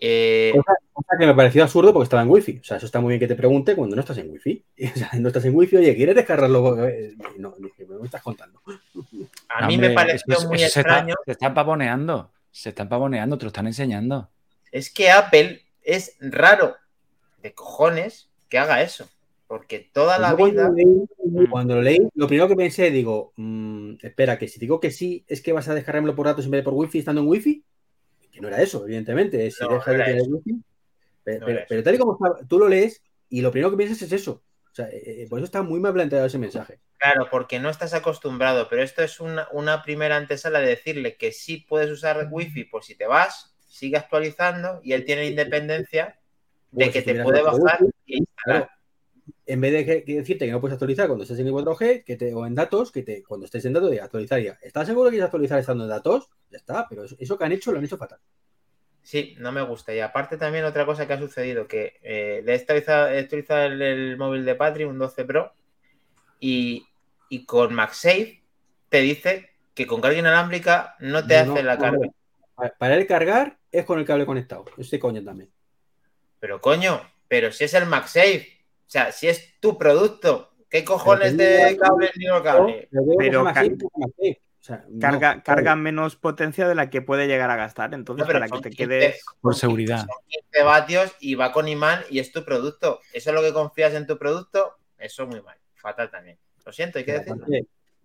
Eh, 0.00 0.52
cosa, 0.92 1.18
que 1.18 1.26
me 1.26 1.34
pareció 1.34 1.62
absurdo 1.62 1.92
porque 1.92 2.04
estaba 2.04 2.22
en 2.22 2.30
wifi. 2.30 2.58
O 2.58 2.64
sea, 2.64 2.76
eso 2.76 2.86
está 2.86 3.00
muy 3.00 3.10
bien 3.10 3.20
que 3.20 3.26
te 3.26 3.34
pregunte 3.34 3.74
cuando 3.74 3.96
no 3.96 4.00
estás 4.00 4.18
en 4.18 4.30
wifi. 4.30 4.62
O 4.94 4.98
sea, 4.98 5.10
no 5.18 5.28
estás 5.28 5.44
en 5.44 5.54
wifi, 5.54 5.76
oye, 5.76 5.96
¿quieres 5.96 6.14
descargarlo? 6.14 6.86
Eh, 6.86 7.16
no, 7.36 7.54
me 7.58 8.04
estás 8.04 8.22
contando. 8.22 8.60
A 9.48 9.66
mí 9.66 9.76
me 9.76 9.90
pareció 9.90 10.40
muy 10.48 10.62
extraño. 10.62 11.14
Se, 11.24 11.32
están 11.32 11.54
pavoneando, 11.54 12.30
se 12.50 12.68
están 12.68 12.88
pavoneando, 12.88 13.38
te 13.38 13.44
lo 13.44 13.48
están 13.48 13.66
enseñando. 13.66 14.28
Es 14.70 14.90
que 14.90 15.10
Apple 15.10 15.62
es 15.82 16.16
raro 16.20 16.76
de 17.42 17.52
cojones 17.54 18.28
que 18.48 18.58
haga 18.58 18.82
eso. 18.82 19.08
Porque 19.46 19.78
toda 19.78 20.18
la 20.18 20.34
vida. 20.34 20.70
Cuando 21.50 21.76
lo, 21.76 21.82
leí, 21.82 21.98
lo 22.14 22.26
primero 22.26 22.48
que 22.48 22.56
pensé, 22.56 22.90
digo, 22.90 23.32
mm, 23.36 23.94
espera, 24.02 24.38
que 24.38 24.46
si 24.46 24.60
digo 24.60 24.78
que 24.78 24.90
sí, 24.90 25.24
es 25.26 25.40
que 25.40 25.54
vas 25.54 25.68
a 25.68 25.74
descargarlo 25.74 26.14
por 26.14 26.26
datos 26.26 26.44
en 26.44 26.50
vez 26.50 26.60
de 26.60 26.64
por 26.64 26.74
wifi 26.74 26.98
estando 26.98 27.22
en 27.22 27.28
wifi 27.28 27.64
no 28.40 28.48
era 28.48 28.62
eso, 28.62 28.84
evidentemente. 28.84 29.50
pero, 31.24 31.82
tal 31.82 31.94
y 31.94 31.98
como 31.98 32.18
tú 32.48 32.58
lo 32.58 32.68
lees 32.68 33.02
y 33.28 33.40
lo 33.40 33.50
primero 33.50 33.70
que 33.70 33.76
piensas 33.76 34.02
es 34.02 34.12
eso. 34.12 34.42
O 34.70 34.74
sea, 34.74 34.86
eh, 34.88 35.22
eh, 35.22 35.26
por 35.28 35.38
eso 35.38 35.46
está 35.46 35.62
muy 35.62 35.80
mal 35.80 35.92
planteado 35.92 36.26
ese 36.26 36.38
mensaje. 36.38 36.80
Claro, 36.98 37.28
porque 37.30 37.58
no 37.58 37.70
estás 37.70 37.94
acostumbrado, 37.94 38.68
pero 38.68 38.82
esto 38.82 39.02
es 39.02 39.20
una, 39.20 39.82
primera 39.82 40.16
antesala 40.16 40.60
de 40.60 40.68
decirle 40.68 41.16
que 41.16 41.32
sí 41.32 41.64
puedes 41.68 41.90
usar 41.90 42.28
wifi 42.30 42.64
por 42.64 42.84
si 42.84 42.94
te 42.94 43.06
vas, 43.06 43.54
sigue 43.66 43.96
actualizando 43.96 44.80
y 44.82 44.92
él 44.92 45.04
tiene 45.04 45.26
independencia 45.26 46.18
de 46.70 46.90
que 46.90 47.02
te 47.02 47.22
puede 47.22 47.42
bajar 47.42 47.80
y 48.04 48.18
instalar 48.18 48.77
en 49.46 49.60
vez 49.60 49.72
de 49.72 50.04
decirte 50.06 50.46
que 50.46 50.52
no 50.52 50.60
puedes 50.60 50.74
actualizar 50.74 51.06
cuando 51.06 51.24
estés 51.24 51.38
en 51.38 51.48
4G 51.48 52.04
que 52.04 52.16
te, 52.16 52.34
o 52.34 52.46
en 52.46 52.54
datos, 52.54 52.92
que 52.92 53.02
te, 53.02 53.22
cuando 53.22 53.46
estés 53.46 53.64
en 53.64 53.72
datos, 53.72 53.90
de 53.90 54.00
actualizar 54.00 54.40
ya. 54.40 54.58
¿Estás 54.62 54.86
seguro 54.86 55.08
que 55.08 55.12
quieres 55.12 55.26
actualizar 55.26 55.58
estando 55.58 55.84
en 55.84 55.90
datos? 55.90 56.28
Ya 56.50 56.58
está, 56.58 56.86
pero 56.88 57.04
eso, 57.04 57.38
que 57.38 57.44
han 57.44 57.52
hecho 57.52 57.72
lo 57.72 57.78
han 57.78 57.84
hecho 57.84 57.96
fatal. 57.96 58.18
Sí, 59.02 59.36
no 59.38 59.52
me 59.52 59.62
gusta. 59.62 59.94
Y 59.94 60.00
aparte 60.00 60.36
también 60.36 60.64
otra 60.64 60.84
cosa 60.84 61.06
que 61.06 61.14
ha 61.14 61.18
sucedido, 61.18 61.66
que 61.66 61.98
eh, 62.02 62.42
le 62.44 62.52
he 62.52 62.56
actualizado, 62.56 63.08
el, 63.08 64.16
móvil 64.18 64.44
de 64.44 64.54
Patri, 64.54 64.84
un 64.84 64.98
12 64.98 65.24
Pro, 65.24 65.52
y, 66.40 66.86
con 67.46 67.74
MagSafe 67.74 68.42
te 68.88 69.00
dice 69.00 69.50
que 69.74 69.86
con 69.86 70.00
carga 70.00 70.18
inalámbrica 70.18 70.96
no 70.98 71.26
te 71.26 71.36
hace 71.36 71.62
la 71.62 71.78
carga. 71.78 72.08
Para 72.78 72.96
el 72.96 73.06
cargar 73.06 73.58
es 73.70 73.84
con 73.84 73.98
el 73.98 74.04
cable 74.04 74.26
conectado. 74.26 74.64
Este 74.76 74.98
coño 74.98 75.22
también. 75.22 75.50
Pero 76.40 76.60
coño, 76.60 77.00
pero 77.28 77.52
si 77.52 77.64
es 77.64 77.74
el 77.74 77.86
MagSafe, 77.86 78.57
o 78.88 78.90
sea, 78.90 79.12
si 79.12 79.28
es 79.28 79.60
tu 79.60 79.76
producto, 79.76 80.54
¿qué 80.70 80.82
cojones 80.82 81.36
de 81.36 81.76
cable 81.78 82.10
ni 82.16 82.24
no 82.24 82.42
cable? 82.42 82.88
Pero 83.18 83.44
carga, 84.98 85.42
carga 85.42 85.76
menos 85.76 86.16
potencia 86.16 86.66
de 86.66 86.74
la 86.74 86.88
que 86.88 87.02
puede 87.02 87.26
llegar 87.26 87.50
a 87.50 87.56
gastar. 87.56 87.92
Entonces, 87.92 88.26
para 88.26 88.48
que 88.48 88.60
te 88.60 88.70
quedes. 88.70 89.22
Por 89.42 89.54
seguridad. 89.54 89.98
Son 89.98 90.08
15 90.26 90.64
vatios 90.64 91.12
y 91.20 91.34
va 91.34 91.52
con 91.52 91.68
imán 91.68 92.00
y 92.08 92.18
es 92.18 92.32
tu 92.32 92.46
producto. 92.46 93.00
¿Eso 93.12 93.28
es 93.28 93.36
lo 93.36 93.42
que 93.42 93.52
confías 93.52 93.92
en 93.92 94.06
tu 94.06 94.16
producto? 94.16 94.78
Eso 94.96 95.26
muy 95.26 95.42
mal. 95.42 95.58
Fatal 95.74 96.10
también. 96.10 96.38
Lo 96.64 96.72
siento, 96.72 96.98
hay 96.98 97.04
que 97.04 97.12
decirlo. 97.12 97.44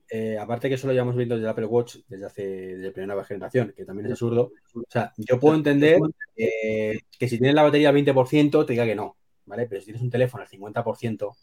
Eh, 0.10 0.38
aparte 0.38 0.68
que 0.68 0.76
eso 0.76 0.86
lo 0.86 0.92
llevamos 0.92 1.16
viendo 1.16 1.36
desde 1.36 1.50
Apple 1.50 1.66
Watch 1.66 1.96
desde 2.10 2.26
hace 2.26 2.44
desde 2.44 2.88
la 2.88 2.92
primera 2.92 3.24
generación, 3.24 3.74
que 3.76 3.86
también 3.86 4.08
es 4.08 4.12
absurdo. 4.12 4.52
O 4.76 4.84
sea, 4.90 5.14
yo 5.16 5.40
puedo 5.40 5.56
entender 5.56 5.98
eh, 6.36 7.00
que 7.18 7.30
si 7.30 7.38
tienes 7.38 7.56
la 7.56 7.64
batería 7.64 7.88
al 7.88 7.96
20% 7.96 8.66
te 8.66 8.74
diga 8.74 8.86
que 8.86 8.96
no. 8.96 9.16
¿Vale? 9.46 9.68
Pero 9.68 9.82
si 9.82 9.86
tienes 9.86 10.02
un 10.02 10.10
teléfono 10.10 10.44
al 10.44 10.50
50%, 10.50 11.36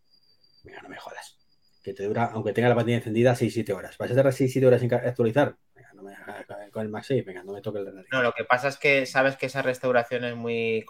venga, 0.64 0.82
no 0.82 0.88
me 0.88 0.96
jodas. 0.96 1.36
Que 1.82 1.94
te 1.94 2.04
dura, 2.04 2.30
aunque 2.32 2.52
tenga 2.52 2.68
la 2.68 2.74
batería 2.74 2.96
encendida, 2.96 3.34
6-7 3.34 3.72
horas. 3.72 3.96
¿Vas 3.96 4.10
a 4.10 4.14
tardar 4.14 4.32
6-7 4.32 4.66
horas 4.66 4.80
sin 4.80 4.92
actualizar? 4.92 5.56
Venga, 5.74 5.92
no 5.94 6.02
me, 6.02 6.14
con 6.70 6.82
el 6.82 6.88
MagSafe, 6.88 7.22
venga, 7.22 7.42
no 7.42 7.52
me 7.52 7.62
toque 7.62 7.78
el 7.78 8.04
No, 8.10 8.22
lo 8.22 8.32
que 8.32 8.44
pasa 8.44 8.68
es 8.68 8.76
que 8.76 9.06
sabes 9.06 9.36
que 9.36 9.46
esa 9.46 9.62
restauración 9.62 10.24
es 10.24 10.36
muy, 10.36 10.84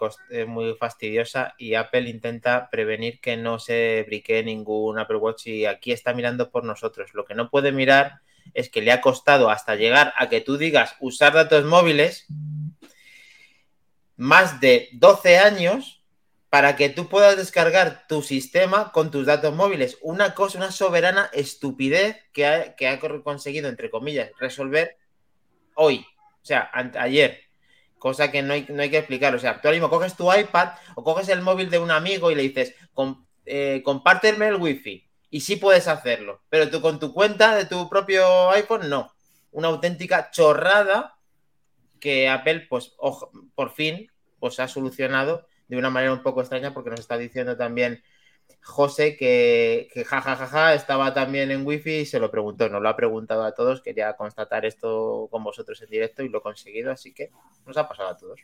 muy 0.47 0.75
fastidiosa 0.75 1.55
y 1.57 1.75
Apple 1.75 2.09
intenta 2.09 2.69
prevenir 2.69 3.19
que 3.21 3.37
no 3.37 3.59
se 3.59 4.03
brique 4.05 4.43
ningún 4.43 4.99
Apple 4.99 5.17
Watch 5.17 5.47
y 5.47 5.65
aquí 5.65 5.91
está 5.91 6.13
mirando 6.13 6.51
por 6.51 6.65
nosotros. 6.65 7.13
Lo 7.13 7.25
que 7.25 7.35
no 7.35 7.49
puede 7.49 7.71
mirar 7.71 8.19
es 8.53 8.69
que 8.69 8.81
le 8.81 8.91
ha 8.91 9.01
costado 9.01 9.49
hasta 9.49 9.75
llegar 9.75 10.13
a 10.17 10.29
que 10.29 10.41
tú 10.41 10.57
digas 10.57 10.95
usar 10.99 11.33
datos 11.33 11.63
móviles 11.65 12.27
más 14.17 14.59
de 14.59 14.89
12 14.93 15.37
años 15.37 16.00
para 16.51 16.75
que 16.75 16.89
tú 16.89 17.07
puedas 17.07 17.37
descargar 17.37 18.07
tu 18.09 18.21
sistema 18.21 18.91
con 18.91 19.09
tus 19.09 19.25
datos 19.25 19.55
móviles. 19.55 19.97
Una 20.01 20.35
cosa, 20.35 20.57
una 20.57 20.69
soberana 20.69 21.29
estupidez 21.31 22.17
que 22.33 22.45
ha, 22.45 22.75
que 22.75 22.99
conseguido, 23.23 23.69
entre 23.69 23.89
comillas, 23.89 24.31
resolver 24.37 24.97
hoy, 25.75 26.05
o 26.19 26.45
sea, 26.45 26.69
ayer. 26.99 27.39
Cosa 27.97 28.31
que 28.31 28.41
no 28.41 28.53
hay, 28.53 28.65
no 28.67 28.81
hay 28.81 28.89
que 28.89 28.97
explicar. 28.97 29.33
O 29.33 29.39
sea, 29.39 29.61
tú 29.61 29.69
ahora 29.69 29.77
mismo 29.77 29.89
coges 29.89 30.17
tu 30.17 30.29
iPad 30.33 30.73
o 30.95 31.05
coges 31.05 31.29
el 31.29 31.41
móvil 31.41 31.69
de 31.69 31.79
un 31.79 31.89
amigo 31.89 32.29
y 32.29 32.35
le 32.35 32.41
dices, 32.41 32.75
eh, 33.45 33.81
compárteme 33.85 34.49
el 34.49 34.55
wifi. 34.55 35.07
Y 35.29 35.39
sí 35.39 35.55
puedes 35.55 35.87
hacerlo. 35.87 36.41
Pero 36.49 36.69
tú 36.69 36.81
con 36.81 36.99
tu 36.99 37.13
cuenta 37.13 37.55
de 37.55 37.63
tu 37.63 37.87
propio 37.87 38.49
iPhone, 38.49 38.89
no. 38.89 39.13
Una 39.51 39.69
auténtica 39.69 40.31
chorrada 40.31 41.15
que 42.01 42.27
Apple, 42.27 42.67
pues, 42.69 42.93
por 43.55 43.73
fin, 43.73 44.11
pues 44.37 44.59
ha 44.59 44.67
solucionado 44.67 45.47
de 45.71 45.77
una 45.77 45.89
manera 45.89 46.11
un 46.11 46.21
poco 46.21 46.41
extraña 46.41 46.73
porque 46.73 46.89
nos 46.89 46.99
está 46.99 47.17
diciendo 47.17 47.55
también 47.55 48.03
José 48.61 49.15
que, 49.15 49.87
que 49.93 50.03
jajajaja 50.03 50.73
estaba 50.73 51.13
también 51.13 51.49
en 51.49 51.65
wifi 51.65 51.99
y 51.99 52.05
se 52.05 52.19
lo 52.19 52.29
preguntó, 52.29 52.67
nos 52.67 52.81
lo 52.81 52.89
ha 52.89 52.97
preguntado 52.97 53.45
a 53.45 53.53
todos, 53.53 53.81
quería 53.81 54.17
constatar 54.17 54.65
esto 54.65 55.29
con 55.31 55.45
vosotros 55.45 55.81
en 55.81 55.89
directo 55.89 56.23
y 56.23 56.29
lo 56.29 56.39
he 56.39 56.41
conseguido, 56.41 56.91
así 56.91 57.13
que 57.13 57.31
nos 57.65 57.77
ha 57.77 57.87
pasado 57.87 58.09
a 58.09 58.17
todos. 58.17 58.41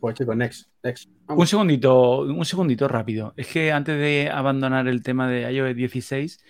Pues 0.00 0.14
chicos, 0.14 0.36
next, 0.36 0.70
next. 0.82 1.10
Un 1.28 1.46
segundito, 1.46 2.20
un 2.20 2.44
segundito 2.46 2.88
rápido. 2.88 3.34
Es 3.36 3.48
que 3.48 3.70
antes 3.70 3.98
de 3.98 4.30
abandonar 4.30 4.88
el 4.88 5.02
tema 5.02 5.28
de 5.28 5.52
iOS 5.52 5.76
16, 5.76 6.44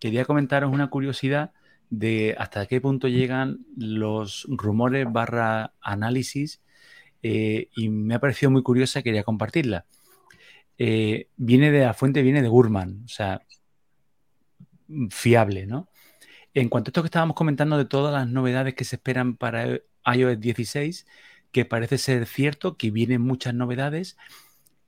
quería 0.00 0.24
comentaros 0.24 0.72
una 0.72 0.88
curiosidad 0.88 1.52
de 1.90 2.34
hasta 2.38 2.64
qué 2.64 2.80
punto 2.80 3.06
llegan 3.06 3.66
los 3.76 4.46
rumores 4.48 5.06
barra 5.12 5.74
análisis 5.82 6.62
eh, 7.22 7.68
y 7.76 7.88
me 7.88 8.14
ha 8.14 8.20
parecido 8.20 8.50
muy 8.50 8.62
curiosa, 8.62 9.02
quería 9.02 9.24
compartirla. 9.24 9.86
Eh, 10.78 11.28
viene 11.36 11.70
de 11.70 11.80
la 11.84 11.94
fuente, 11.94 12.22
viene 12.22 12.42
de 12.42 12.48
Gurman, 12.48 13.02
o 13.04 13.08
sea, 13.08 13.42
fiable, 15.10 15.66
¿no? 15.66 15.88
En 16.54 16.68
cuanto 16.68 16.88
a 16.88 16.90
esto 16.90 17.02
que 17.02 17.06
estábamos 17.06 17.36
comentando 17.36 17.78
de 17.78 17.84
todas 17.84 18.12
las 18.12 18.28
novedades 18.28 18.74
que 18.74 18.84
se 18.84 18.96
esperan 18.96 19.36
para 19.36 19.80
iOS 20.04 20.40
16, 20.40 21.06
que 21.52 21.64
parece 21.64 21.98
ser 21.98 22.26
cierto 22.26 22.76
que 22.76 22.90
vienen 22.90 23.22
muchas 23.22 23.54
novedades. 23.54 24.16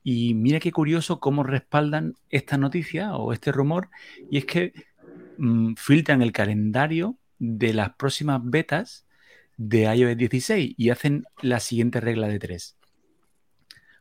Y 0.03 0.33
mira 0.35 0.59
qué 0.59 0.71
curioso 0.71 1.19
cómo 1.19 1.43
respaldan 1.43 2.15
esta 2.29 2.57
noticia 2.57 3.15
o 3.15 3.33
este 3.33 3.51
rumor, 3.51 3.89
y 4.29 4.37
es 4.39 4.45
que 4.45 4.73
mm, 5.37 5.75
filtran 5.75 6.21
el 6.21 6.31
calendario 6.31 7.17
de 7.39 7.73
las 7.73 7.95
próximas 7.95 8.41
betas 8.43 9.05
de 9.57 9.83
iOS 9.83 10.17
16 10.17 10.75
y 10.77 10.89
hacen 10.89 11.25
la 11.41 11.59
siguiente 11.59 11.99
regla 12.01 12.27
de 12.27 12.39
tres. 12.39 12.77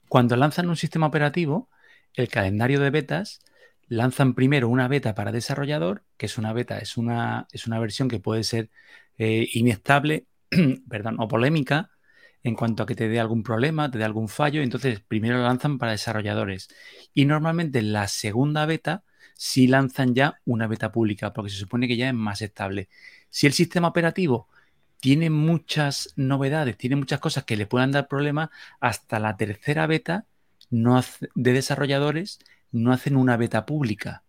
Cuando 0.09 0.36
lanzan 0.36 0.68
un 0.68 0.76
sistema 0.76 1.07
operativo, 1.07 1.68
el 2.14 2.28
calendario 2.28 2.80
de 2.80 2.90
betas, 2.90 3.40
lanzan 3.88 4.34
primero 4.34 4.68
una 4.68 4.88
beta 4.88 5.14
para 5.14 5.32
desarrollador, 5.32 6.05
que 6.16 6.26
es 6.26 6.38
una 6.38 6.52
beta, 6.52 6.78
es 6.78 6.96
una, 6.96 7.46
es 7.52 7.66
una 7.66 7.78
versión 7.78 8.09
que 8.09 8.20
puede 8.20 8.44
ser 8.44 8.70
eh, 9.18 9.48
inestable, 9.55 10.26
perdón, 10.88 11.16
o 11.18 11.28
polémica 11.28 11.90
en 12.42 12.55
cuanto 12.55 12.82
a 12.82 12.86
que 12.86 12.94
te 12.94 13.09
dé 13.09 13.18
algún 13.18 13.42
problema, 13.42 13.90
te 13.90 13.98
dé 13.98 14.05
algún 14.05 14.28
fallo, 14.28 14.62
entonces 14.62 15.00
primero 15.00 15.38
la 15.38 15.44
lanzan 15.44 15.78
para 15.78 15.92
desarrolladores. 15.92 16.68
Y 17.14 17.24
normalmente 17.24 17.80
la 17.80 18.07
segunda 18.07 18.66
beta 18.66 19.02
sí 19.34 19.66
lanzan 19.66 20.14
ya 20.14 20.40
una 20.44 20.66
beta 20.66 20.92
pública, 20.92 21.32
porque 21.32 21.50
se 21.50 21.57
supone 21.57 21.88
que 21.88 21.96
ya 21.96 22.09
es 22.09 22.14
más 22.14 22.42
estable. 22.42 22.88
Si 23.30 23.46
el 23.46 23.55
sistema 23.55 23.88
operativo 23.88 24.48
tiene 25.05 25.28
muchas 25.28 26.14
novedades, 26.16 26.78
tiene 26.78 26.96
muchas 26.96 27.20
cosas 27.20 27.44
que 27.44 27.59
le 27.59 27.66
puedan 27.66 27.92
dar 27.92 28.09
problemas, 28.09 28.48
hasta 28.80 29.18
la 29.18 29.36
tercera 29.36 29.86
beta 29.86 30.24
no 30.70 30.98
de 31.34 31.52
desarrolladores 31.52 32.38
no 32.72 32.90
hacen 32.90 33.16
una 33.16 33.36
beta 33.36 33.66
pública. 33.66 34.22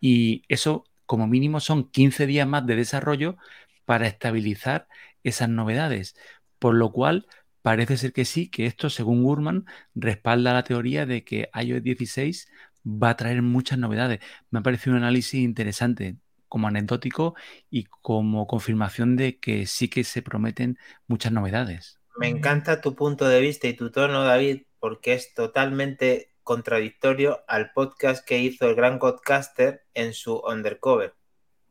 Y 0.00 0.42
eso, 0.48 0.84
como 1.06 1.28
mínimo, 1.28 1.60
son 1.60 1.88
15 1.88 2.26
días 2.26 2.48
más 2.48 2.66
de 2.66 2.74
desarrollo 2.74 3.36
para 3.84 4.08
estabilizar 4.08 4.88
esas 5.22 5.48
novedades. 5.48 6.16
Por 6.58 6.74
lo 6.74 6.90
cual, 6.90 7.28
parece 7.62 7.98
ser 7.98 8.12
que 8.12 8.24
sí, 8.24 8.48
que 8.48 8.66
esto, 8.66 8.90
según 8.90 9.22
Gurman, 9.22 9.64
respalda 9.94 10.54
la 10.54 10.64
teoría 10.64 11.06
de 11.06 11.22
que 11.22 11.50
iOS 11.54 11.84
16 11.84 12.48
va 12.84 13.10
a 13.10 13.16
traer 13.16 13.42
muchas 13.42 13.78
novedades. 13.78 14.18
Me 14.50 14.58
ha 14.58 14.62
parecido 14.62 14.96
un 14.96 15.02
análisis 15.04 15.34
interesante 15.40 16.16
como 16.48 16.68
anecdótico 16.68 17.34
y 17.70 17.84
como 17.84 18.46
confirmación 18.46 19.16
de 19.16 19.38
que 19.38 19.66
sí 19.66 19.88
que 19.88 20.04
se 20.04 20.22
prometen 20.22 20.78
muchas 21.06 21.32
novedades. 21.32 22.00
Me 22.16 22.28
encanta 22.28 22.80
tu 22.80 22.94
punto 22.94 23.28
de 23.28 23.40
vista 23.40 23.66
y 23.68 23.74
tu 23.74 23.90
tono, 23.90 24.24
David, 24.24 24.62
porque 24.78 25.14
es 25.14 25.34
totalmente 25.34 26.32
contradictorio 26.42 27.44
al 27.48 27.72
podcast 27.72 28.24
que 28.24 28.38
hizo 28.38 28.68
el 28.68 28.76
gran 28.76 28.98
podcaster 28.98 29.84
en 29.94 30.14
su 30.14 30.38
Undercover, 30.38 31.14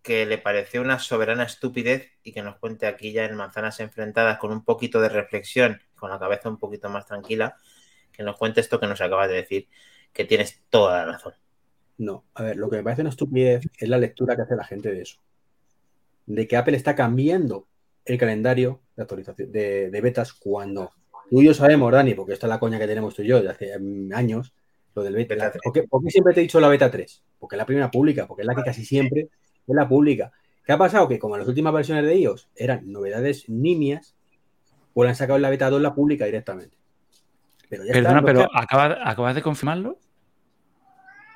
que 0.04 0.26
le 0.26 0.38
pareció 0.38 0.82
una 0.82 1.00
soberana 1.00 1.46
estupidez 1.46 2.12
y 2.22 2.34
que 2.34 2.44
nos 2.44 2.58
cuente 2.58 2.86
aquí 2.86 3.12
ya 3.14 3.26
en 3.26 3.36
Manzanas 3.36 3.80
Enfrentadas 3.80 4.38
con 4.38 4.52
un 4.52 4.66
poquito 4.66 5.00
de 5.00 5.10
reflexión, 5.10 5.82
con 5.96 6.10
la 6.10 6.20
cabeza 6.20 6.50
un 6.50 6.60
poquito 6.60 6.90
más 6.90 7.06
tranquila, 7.06 7.56
que 8.12 8.24
nos 8.24 8.38
cuente 8.38 8.62
esto 8.62 8.80
que 8.80 8.88
nos 8.88 9.02
acabas 9.02 9.30
de 9.30 9.36
decir, 9.36 9.70
que 10.12 10.26
tienes 10.26 10.62
toda 10.70 11.06
la 11.06 11.14
razón. 11.14 11.34
No, 11.98 12.26
a 12.34 12.44
ver, 12.44 12.58
lo 12.58 12.70
que 12.70 12.78
me 12.78 12.84
parece 12.84 13.02
una 13.02 13.10
estupidez 13.10 13.68
es 13.78 13.90
la 13.90 13.98
lectura 13.98 14.36
que 14.36 14.42
hace 14.42 14.56
la 14.56 14.66
gente 14.66 14.92
de 14.92 15.02
eso. 15.02 15.18
De 16.26 16.48
que 16.48 16.58
Apple 16.58 16.76
está 16.76 16.96
cambiando 16.96 17.68
el 18.04 18.18
calendario 18.18 18.82
de 18.96 19.04
actualización 19.04 19.52
de, 19.52 19.90
de 19.90 20.02
betas 20.02 20.34
cuando 20.34 20.92
Tú 21.30 21.42
y 21.42 21.46
yo 21.46 21.54
sabemos, 21.54 21.92
Dani, 21.92 22.14
porque 22.14 22.34
esta 22.34 22.48
es 22.48 22.50
la 22.50 22.60
coña 22.60 22.78
que 22.78 22.88
tenemos 22.88 23.16
tú 23.16 23.22
y 23.24 23.28
yo 23.28 23.42
de 23.42 23.50
hace 23.50 23.78
mm, 23.80 24.14
años, 24.14 24.54
lo 24.94 25.04
del 25.04 25.16
beta. 25.16 25.52
¿Por 25.64 25.74
qué, 25.74 25.86
siempre 26.10 26.34
te 26.34 26.42
he 26.42 26.44
dicho 26.44 26.60
la 26.60 26.68
beta 26.68 26.92
3? 26.92 27.24
Porque 27.40 27.56
es 27.56 27.58
la 27.58 27.66
primera 27.66 27.92
pública, 27.92 28.28
porque 28.28 28.44
es 28.44 28.48
la 28.48 28.56
que 28.56 28.64
casi 28.64 28.86
siempre 28.86 29.30
es 29.68 29.76
la 29.76 29.88
pública. 29.88 30.32
¿Qué 30.66 30.72
ha 30.72 30.78
pasado? 30.78 31.08
Que 31.08 31.20
como 31.20 31.36
en 31.36 31.40
las 31.40 31.48
últimas 31.48 31.74
versiones 31.74 32.06
de 32.06 32.14
ellos 32.14 32.50
eran 32.56 32.92
novedades 32.92 33.50
nimias, 33.50 34.16
pues 34.94 35.10
han 35.10 35.16
sacado 35.16 35.38
en 35.38 35.42
la 35.42 35.50
beta 35.50 35.70
2 35.70 35.82
la 35.82 35.94
pública 35.94 36.26
directamente. 36.26 36.78
Pero 37.68 37.84
Perdona, 37.92 38.24
pero 38.24 38.48
¿acabas, 38.54 39.36
de 39.36 39.42
confirmarlo? 39.42 39.98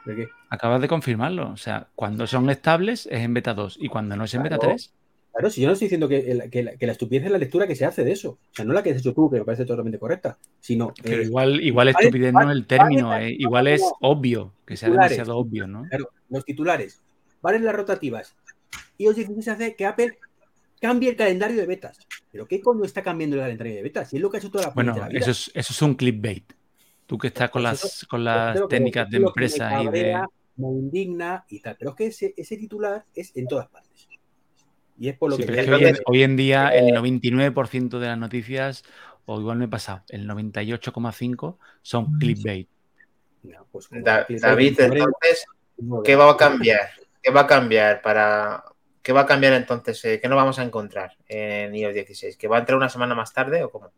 ¿De 0.10 0.16
qué? 0.16 0.30
Acabas 0.50 0.82
de 0.82 0.88
confirmarlo. 0.88 1.52
O 1.52 1.58
sea, 1.58 1.88
cuando 1.94 2.26
son 2.26 2.50
estables 2.50 3.08
es 3.12 3.22
en 3.22 3.34
beta 3.34 3.54
2 3.54 3.78
y 3.80 3.90
cuando 3.90 4.16
no 4.16 4.24
es 4.24 4.34
en 4.34 4.44
beta 4.44 4.58
3 4.58 4.94
Claro, 5.32 5.52
si 5.52 5.62
yo 5.62 5.68
no 5.68 5.74
estoy 5.74 5.86
diciendo 5.86 6.10
que, 6.10 6.78
la, 6.82 6.92
estupidez 6.92 7.26
es 7.26 7.32
la 7.32 7.38
lectura 7.38 7.68
que 7.68 7.76
se 7.76 7.86
hace 7.86 8.04
de 8.04 8.12
eso. 8.12 8.32
O 8.32 8.40
sea, 8.52 8.66
no 8.66 8.74
la 8.74 8.82
que 8.82 8.90
has 8.90 8.98
hecho 8.98 9.14
tú, 9.14 9.30
que 9.30 9.38
me 9.38 9.46
parece 9.46 9.64
totalmente 9.64 10.00
correcta, 10.00 10.40
sino. 10.60 10.92
Pero 11.04 11.22
igual, 11.22 11.62
igual 11.62 11.90
estupidez 11.90 12.34
no 12.34 12.50
es 12.50 12.58
el 12.58 12.66
término, 12.66 13.16
eh, 13.16 13.36
igual 13.38 13.68
es 13.68 13.84
obvio, 14.02 14.54
que 14.66 14.76
sea 14.76 14.90
demasiado 14.90 15.38
obvio, 15.38 15.68
¿no? 15.68 15.84
Claro, 15.84 16.10
los 16.30 16.44
titulares, 16.44 17.00
valen 17.42 17.64
las 17.64 17.76
rotativas. 17.76 18.36
Y 18.98 19.08
os 19.08 19.16
se 19.16 19.52
hace 19.52 19.76
que 19.76 19.86
Apple 19.86 20.18
cambie 20.82 21.12
el 21.12 21.16
calendario 21.16 21.58
de 21.58 21.68
betas. 21.68 22.00
¿Pero 22.32 22.48
qué 22.48 22.60
coño 22.60 22.84
está 22.84 23.04
cambiando 23.04 23.36
el 23.36 23.44
calendario 23.44 23.76
de 23.76 23.84
betas? 23.84 24.10
Si 24.10 24.16
es 24.16 24.22
lo 24.22 24.30
que 24.30 24.38
ha 24.38 24.40
hecho 24.40 24.52
toda 24.52 24.66
la 24.66 24.70
Bueno, 24.72 24.96
Eso, 25.12 25.32
es, 25.32 25.52
eso 25.54 25.74
es 25.74 25.82
un 25.82 25.94
clickbait. 25.94 26.54
Tú 27.10 27.18
que 27.18 27.30
estás 27.30 27.50
con 27.50 27.64
las, 27.64 28.06
con 28.08 28.24
las 28.24 28.68
técnicas 28.68 29.10
de 29.10 29.18
empresa 29.18 29.82
y 29.82 29.88
de. 29.88 30.22
Me 30.58 30.68
indigna 30.68 31.44
y 31.50 31.60
tal. 31.60 31.76
Pero 31.80 31.90
es 31.90 31.98
que 31.98 32.06
ese, 32.06 32.36
ese 32.38 32.56
titular 32.56 33.04
es 33.16 33.36
en 33.36 33.48
todas 33.48 33.68
partes. 33.68 34.08
Y 35.00 35.10
es 35.10 35.18
por 35.18 35.32
lo 35.32 35.38
que, 35.38 35.96
hoy, 36.06 36.22
en, 36.22 36.36
día 36.36 36.68
el 36.70 36.94
99% 36.94 37.98
de 37.98 38.06
las 38.06 38.18
noticias, 38.20 38.84
o 39.26 39.40
igual 39.40 39.58
me 39.58 39.66
he 39.66 39.68
pasado, 39.68 40.04
el 40.10 40.28
98,5% 40.30 41.58
son 41.82 42.14
mm. 42.14 42.20
clickbait. 42.20 42.70
Pues 43.72 43.90
David, 43.90 44.80
entonces, 44.80 45.46
¿qué 46.04 46.16
va 46.16 46.30
a 46.30 46.38
cambiar? 46.38 46.92
¿Qué 47.24 47.32
va 47.32 47.42
a 47.42 47.48
cambiar 47.48 48.04
para... 48.04 48.64
¿Qué 49.02 49.14
va 49.14 49.22
a 49.22 49.26
cambiar 49.26 49.54
entonces? 49.54 50.06
Eh, 50.06 50.20
¿Qué 50.22 50.28
nos 50.28 50.36
vamos 50.36 50.60
a 50.60 50.64
encontrar 50.64 51.18
en 51.28 51.74
iOS 51.74 51.96
16? 51.96 52.38
¿Que 52.38 52.48
va 52.48 52.58
a 52.58 52.60
entrar 52.60 52.78
una 52.78 52.90
semana 52.90 53.16
más 53.16 53.34
tarde 53.34 53.64
o 53.64 53.72
cómo? 53.72 53.90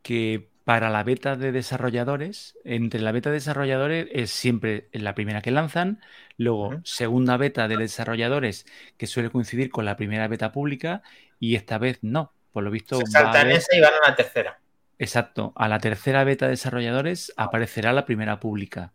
Que 0.00 0.53
para 0.64 0.88
la 0.88 1.04
beta 1.04 1.36
de 1.36 1.52
desarrolladores, 1.52 2.58
entre 2.64 3.00
la 3.00 3.12
beta 3.12 3.28
de 3.28 3.34
desarrolladores 3.34 4.08
es 4.12 4.30
siempre 4.30 4.88
la 4.92 5.14
primera 5.14 5.42
que 5.42 5.50
lanzan, 5.50 6.00
luego 6.38 6.80
segunda 6.84 7.36
beta 7.36 7.68
de 7.68 7.76
desarrolladores 7.76 8.66
que 8.96 9.06
suele 9.06 9.30
coincidir 9.30 9.70
con 9.70 9.84
la 9.84 9.96
primera 9.96 10.26
beta 10.26 10.52
pública 10.52 11.02
y 11.38 11.54
esta 11.56 11.76
vez 11.76 11.98
no, 12.00 12.32
por 12.52 12.64
lo 12.64 12.70
visto. 12.70 12.96
Se 12.96 13.06
saltan 13.06 13.50
esa 13.50 13.76
y 13.76 13.80
van 13.80 13.92
a 13.92 14.08
la 14.08 14.16
tercera. 14.16 14.58
Exacto, 14.98 15.52
a 15.54 15.68
la 15.68 15.78
tercera 15.78 16.24
beta 16.24 16.46
de 16.46 16.52
desarrolladores 16.52 17.32
aparecerá 17.36 17.92
la 17.92 18.06
primera 18.06 18.40
pública. 18.40 18.92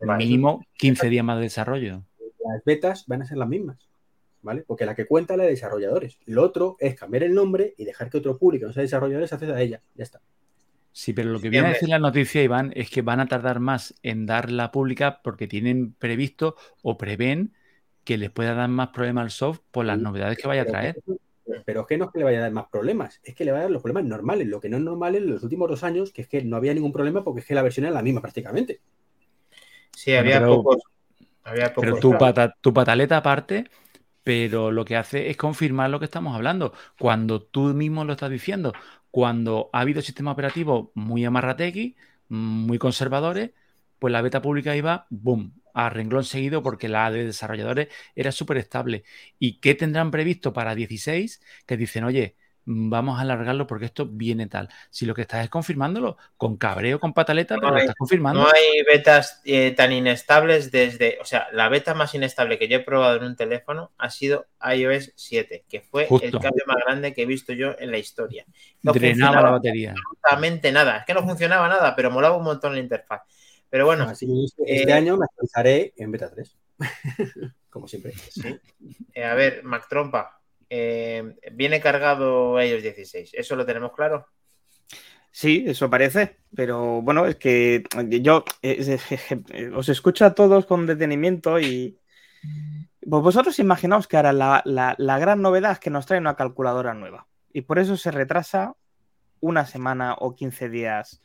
Mínimo 0.00 0.64
15 0.74 1.08
días 1.08 1.24
más 1.24 1.38
de 1.38 1.42
desarrollo. 1.42 2.04
Las 2.44 2.64
betas 2.64 3.06
van 3.08 3.22
a 3.22 3.26
ser 3.26 3.38
las 3.38 3.48
mismas, 3.48 3.88
¿vale? 4.42 4.62
Porque 4.64 4.86
la 4.86 4.94
que 4.94 5.06
cuenta 5.06 5.34
es 5.34 5.38
la 5.38 5.44
de 5.44 5.50
desarrolladores. 5.50 6.18
Lo 6.26 6.44
otro 6.44 6.76
es 6.78 6.94
cambiar 6.94 7.24
el 7.24 7.34
nombre 7.34 7.74
y 7.76 7.84
dejar 7.84 8.08
que 8.08 8.18
otro 8.18 8.38
público, 8.38 8.66
no 8.66 8.72
sea 8.72 8.82
desarrolladores, 8.82 9.32
acceda 9.32 9.56
a 9.56 9.60
ella. 9.60 9.82
Ya 9.96 10.04
está. 10.04 10.20
Sí, 10.98 11.12
pero 11.12 11.30
lo 11.30 11.38
que 11.38 11.48
viene 11.48 11.68
a 11.68 11.70
decir 11.74 11.88
la 11.88 12.00
noticia, 12.00 12.42
Iván, 12.42 12.72
es 12.74 12.90
que 12.90 13.02
van 13.02 13.20
a 13.20 13.28
tardar 13.28 13.60
más 13.60 13.94
en 14.02 14.26
dar 14.26 14.50
la 14.50 14.72
pública 14.72 15.20
porque 15.22 15.46
tienen 15.46 15.92
previsto 15.92 16.56
o 16.82 16.98
prevén 16.98 17.54
que 18.02 18.18
les 18.18 18.30
pueda 18.30 18.52
dar 18.54 18.68
más 18.68 18.88
problemas 18.88 19.22
al 19.22 19.30
soft 19.30 19.60
por 19.70 19.84
las 19.84 19.96
novedades 19.96 20.36
que 20.38 20.48
vaya 20.48 20.62
a 20.62 20.64
traer. 20.64 20.96
pero 21.64 21.82
es 21.82 21.86
que 21.86 21.98
no 21.98 22.06
es 22.06 22.10
que 22.10 22.18
le 22.18 22.24
vaya 22.24 22.38
a 22.38 22.40
dar 22.40 22.50
más 22.50 22.66
problemas, 22.68 23.20
es 23.22 23.36
que 23.36 23.44
le 23.44 23.52
va 23.52 23.58
a 23.58 23.62
dar 23.62 23.70
los 23.70 23.80
problemas 23.80 24.06
normales, 24.06 24.48
lo 24.48 24.60
que 24.60 24.68
no 24.68 24.76
es 24.76 24.82
normal 24.82 25.14
en 25.14 25.30
los 25.30 25.40
últimos 25.44 25.68
dos 25.70 25.84
años, 25.84 26.10
que 26.10 26.22
es 26.22 26.26
que 26.26 26.42
no 26.42 26.56
había 26.56 26.74
ningún 26.74 26.92
problema 26.92 27.22
porque 27.22 27.42
es 27.42 27.46
que 27.46 27.54
la 27.54 27.62
versión 27.62 27.86
era 27.86 27.94
la 27.94 28.02
misma 28.02 28.20
prácticamente. 28.20 28.80
Sí, 29.94 30.16
había 30.16 30.40
Pero- 30.40 30.56
pocos. 30.56 30.82
Había 31.44 31.68
pocos. 31.72 31.84
Pero 31.84 32.00
tu, 32.00 32.18
pata- 32.18 32.56
tu 32.60 32.74
pataleta 32.74 33.18
aparte, 33.18 33.70
pero 34.24 34.72
lo 34.72 34.84
que 34.84 34.96
hace 34.96 35.30
es 35.30 35.36
confirmar 35.36 35.90
lo 35.90 36.00
que 36.00 36.06
estamos 36.06 36.34
hablando. 36.34 36.72
Cuando 36.98 37.40
tú 37.40 37.72
mismo 37.72 38.04
lo 38.04 38.14
estás 38.14 38.30
diciendo, 38.30 38.72
cuando 39.10 39.70
ha 39.72 39.80
habido 39.80 40.02
sistemas 40.02 40.32
operativos 40.32 40.90
muy 40.94 41.24
amarrategui, 41.24 41.96
muy 42.28 42.78
conservadores, 42.78 43.50
pues 43.98 44.12
la 44.12 44.22
beta 44.22 44.42
pública 44.42 44.76
iba, 44.76 45.06
boom, 45.10 45.54
a 45.74 45.90
renglón 45.90 46.24
seguido 46.24 46.62
porque 46.62 46.88
la 46.88 47.10
de 47.10 47.24
desarrolladores 47.24 47.88
era 48.14 48.32
súper 48.32 48.58
estable. 48.58 49.04
¿Y 49.38 49.60
qué 49.60 49.74
tendrán 49.74 50.10
previsto 50.10 50.52
para 50.52 50.74
16? 50.74 51.40
Que 51.66 51.76
dicen, 51.76 52.04
oye, 52.04 52.36
vamos 52.70 53.18
a 53.18 53.22
alargarlo 53.22 53.66
porque 53.66 53.86
esto 53.86 54.06
viene 54.06 54.46
tal. 54.46 54.68
Si 54.90 55.06
lo 55.06 55.14
que 55.14 55.22
estás 55.22 55.42
es 55.42 55.50
confirmándolo, 55.50 56.18
con 56.36 56.58
cabreo, 56.58 57.00
con 57.00 57.14
pataleta, 57.14 57.54
No 57.54 57.60
pero 57.60 57.72
lo 57.72 57.78
estás 57.78 57.96
confirmando. 57.96 58.42
No 58.42 58.46
hay 58.46 58.82
betas 58.82 59.40
eh, 59.44 59.72
tan 59.72 59.90
inestables 59.92 60.70
desde. 60.70 61.18
O 61.20 61.24
sea, 61.24 61.48
la 61.52 61.68
beta 61.70 61.94
más 61.94 62.14
inestable 62.14 62.58
que 62.58 62.68
yo 62.68 62.76
he 62.76 62.80
probado 62.80 63.16
en 63.16 63.24
un 63.24 63.36
teléfono 63.36 63.92
ha 63.96 64.10
sido 64.10 64.46
iOS 64.62 65.12
7, 65.16 65.64
que 65.68 65.80
fue 65.80 66.06
el 66.22 66.32
cambio 66.32 66.64
más 66.66 66.76
grande 66.84 67.14
que 67.14 67.22
he 67.22 67.26
visto 67.26 67.54
yo 67.54 67.74
en 67.78 67.90
la 67.90 67.98
historia. 67.98 68.44
No 68.82 68.92
Drenaba 68.92 69.08
la 69.08 69.12
funcionaba 69.14 69.50
batería. 69.52 69.90
absolutamente 69.92 70.72
nada. 70.72 70.98
Es 70.98 71.06
que 71.06 71.14
no 71.14 71.22
funcionaba 71.22 71.68
nada, 71.68 71.96
pero 71.96 72.10
molaba 72.10 72.36
un 72.36 72.44
montón 72.44 72.74
la 72.74 72.80
interfaz. 72.80 73.22
Pero 73.70 73.86
bueno, 73.86 74.04
Así 74.04 74.26
que 74.26 74.44
este, 74.44 74.80
este 74.80 74.90
eh, 74.90 74.94
año 74.94 75.16
me 75.16 75.24
actualizaré 75.24 75.94
en 75.96 76.12
beta 76.12 76.30
3. 76.30 76.56
Como 77.70 77.88
siempre. 77.88 78.12
sí. 78.12 78.58
Eh, 79.14 79.24
a 79.24 79.34
ver, 79.34 79.62
Mac 79.64 79.88
Trompa. 79.88 80.37
Eh, 80.70 81.36
viene 81.52 81.80
cargado 81.80 82.60
iOS 82.62 82.82
16. 82.82 83.30
¿Eso 83.34 83.56
lo 83.56 83.66
tenemos 83.66 83.92
claro? 83.92 84.26
Sí, 85.30 85.64
eso 85.66 85.88
parece, 85.90 86.38
pero 86.54 87.02
bueno, 87.02 87.26
es 87.26 87.36
que 87.36 87.84
yo 88.22 88.44
eh, 88.62 88.98
eh, 89.50 89.70
os 89.74 89.88
escucho 89.88 90.24
a 90.24 90.34
todos 90.34 90.66
con 90.66 90.86
detenimiento 90.86 91.60
y 91.60 91.98
pues 93.08 93.22
vosotros 93.22 93.58
imaginaos 93.58 94.08
que 94.08 94.16
ahora 94.16 94.32
la, 94.32 94.62
la- 94.64 94.94
la 94.98 95.18
gran 95.18 95.40
novedad 95.40 95.72
es 95.72 95.78
que 95.78 95.90
nos 95.90 96.06
trae 96.06 96.18
una 96.18 96.34
calculadora 96.34 96.94
nueva 96.94 97.26
y 97.52 97.62
por 97.62 97.78
eso 97.78 97.96
se 97.96 98.10
retrasa 98.10 98.74
una 99.40 99.66
semana 99.66 100.14
o 100.18 100.34
15 100.34 100.68
días 100.68 101.22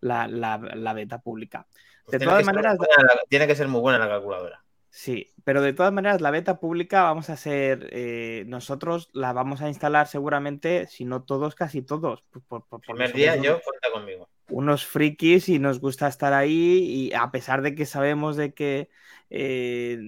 la, 0.00 0.28
la- 0.28 0.58
la 0.58 0.92
beta 0.92 1.20
pública. 1.22 1.66
Pues 2.04 2.18
De 2.18 2.26
todas 2.26 2.44
maneras, 2.44 2.76
buena 2.76 2.94
tiene 3.28 3.46
que 3.46 3.56
ser 3.56 3.68
muy 3.68 3.80
buena 3.80 3.98
la 3.98 4.08
calculadora. 4.08 4.62
Sí, 4.96 5.32
pero 5.42 5.60
de 5.60 5.72
todas 5.72 5.92
maneras 5.92 6.20
la 6.20 6.30
beta 6.30 6.60
pública 6.60 7.02
vamos 7.02 7.28
a 7.28 7.36
ser, 7.36 7.88
eh, 7.90 8.44
nosotros 8.46 9.10
la 9.12 9.32
vamos 9.32 9.60
a 9.60 9.66
instalar 9.68 10.06
seguramente, 10.06 10.86
si 10.86 11.04
no 11.04 11.24
todos, 11.24 11.56
casi 11.56 11.82
todos. 11.82 12.22
por- 12.30 12.42
por- 12.44 12.64
por- 12.68 12.80
Primer 12.80 13.12
día, 13.12 13.32
unos- 13.32 13.44
yo 13.44 13.60
cuenta 13.64 13.90
conmigo. 13.92 14.28
unos 14.50 14.86
frikis 14.86 15.48
y 15.48 15.58
nos 15.58 15.80
gusta 15.80 16.06
estar 16.06 16.32
ahí 16.32 16.78
y 17.08 17.12
a 17.12 17.28
pesar 17.32 17.60
de 17.62 17.74
que 17.74 17.86
sabemos 17.86 18.36
de 18.36 18.54
que 18.54 18.88
eh, 19.30 19.98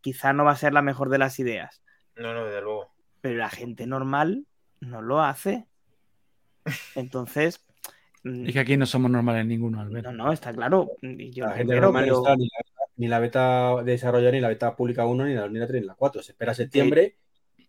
quizá 0.00 0.32
no 0.32 0.44
va 0.44 0.52
a 0.52 0.56
ser 0.56 0.72
la 0.72 0.80
mejor 0.80 1.10
de 1.10 1.18
las 1.18 1.38
ideas, 1.38 1.82
No, 2.16 2.32
no, 2.32 2.46
desde 2.46 2.62
luego. 2.62 2.94
pero 3.20 3.36
la 3.36 3.50
gente 3.50 3.86
normal 3.86 4.46
no 4.80 5.02
lo 5.02 5.20
hace. 5.20 5.66
Entonces, 6.96 7.60
Es 8.24 8.52
que 8.54 8.58
aquí 8.60 8.78
no 8.78 8.86
somos 8.86 9.10
normales 9.10 9.44
ninguno, 9.44 9.80
Albert. 9.82 10.06
no, 10.06 10.12
no, 10.12 10.32
está 10.32 10.50
claro. 10.54 10.92
yo 11.02 11.44
La 11.44 11.52
gente 11.56 11.78
normal 11.78 12.06
no 12.08 12.22
pero- 12.22 12.34
está 12.34 12.54
ni 13.00 13.08
la, 13.08 13.18
beta 13.18 13.82
de 13.82 13.92
desarrollador, 13.92 14.34
ni 14.34 14.40
la 14.40 14.48
beta 14.48 14.76
pública 14.76 15.06
1, 15.06 15.24
ni 15.24 15.34
la, 15.34 15.48
ni 15.48 15.58
la 15.58 15.66
3, 15.66 15.80
ni 15.80 15.86
la 15.86 15.94
4. 15.94 16.22
Se 16.22 16.32
espera 16.32 16.52
a 16.52 16.54
septiembre. 16.54 17.16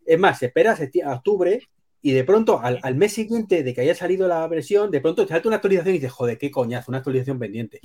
Es 0.05 0.19
más, 0.19 0.39
se 0.39 0.47
espera 0.47 0.75
a, 1.05 1.13
octubre 1.15 1.69
y 2.01 2.11
de 2.11 2.25
pronto, 2.25 2.59
al, 2.59 2.79
al 2.83 2.95
mes 2.95 3.13
siguiente 3.13 3.63
de 3.63 3.73
que 3.73 3.79
haya 3.79 3.95
salido 3.95 4.27
la 4.27 4.45
versión, 4.49 4.91
de 4.91 4.99
pronto 4.99 5.23
te 5.23 5.29
salta 5.29 5.47
una 5.47 5.55
actualización 5.55 5.95
y 5.95 5.99
dices, 5.99 6.11
joder, 6.11 6.37
qué 6.37 6.51
coñazo, 6.51 6.91
una 6.91 6.97
actualización 6.97 7.39
pendiente. 7.39 7.79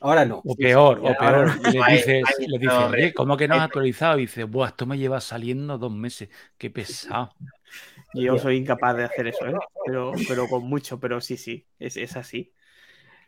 Ahora 0.00 0.24
no. 0.24 0.40
O 0.42 0.56
peor, 0.56 1.00
o 1.00 1.02
peor. 1.02 1.16
ahora 1.18 1.58
Y 1.68 1.78
le 1.78 1.96
dices, 1.96 2.24
ay, 2.26 2.46
le 2.46 2.58
no, 2.58 2.60
dices, 2.60 2.78
hombre. 2.78 3.02
oye, 3.02 3.14
¿cómo 3.14 3.36
que 3.36 3.48
no 3.48 3.56
has 3.56 3.62
actualizado? 3.62 4.18
Y 4.18 4.22
dices, 4.22 4.48
buah, 4.48 4.68
esto 4.68 4.86
me 4.86 4.96
lleva 4.96 5.20
saliendo 5.20 5.76
dos 5.76 5.92
meses. 5.92 6.30
Qué 6.56 6.70
pesado. 6.70 7.34
yo 8.14 8.38
soy 8.38 8.56
incapaz 8.56 8.96
de 8.96 9.04
hacer 9.04 9.26
eso, 9.26 9.46
¿eh? 9.46 9.54
pero, 9.84 10.12
pero 10.26 10.48
con 10.48 10.64
mucho, 10.64 10.98
pero 10.98 11.20
sí, 11.20 11.36
sí, 11.36 11.66
es, 11.78 11.98
es 11.98 12.16
así. 12.16 12.54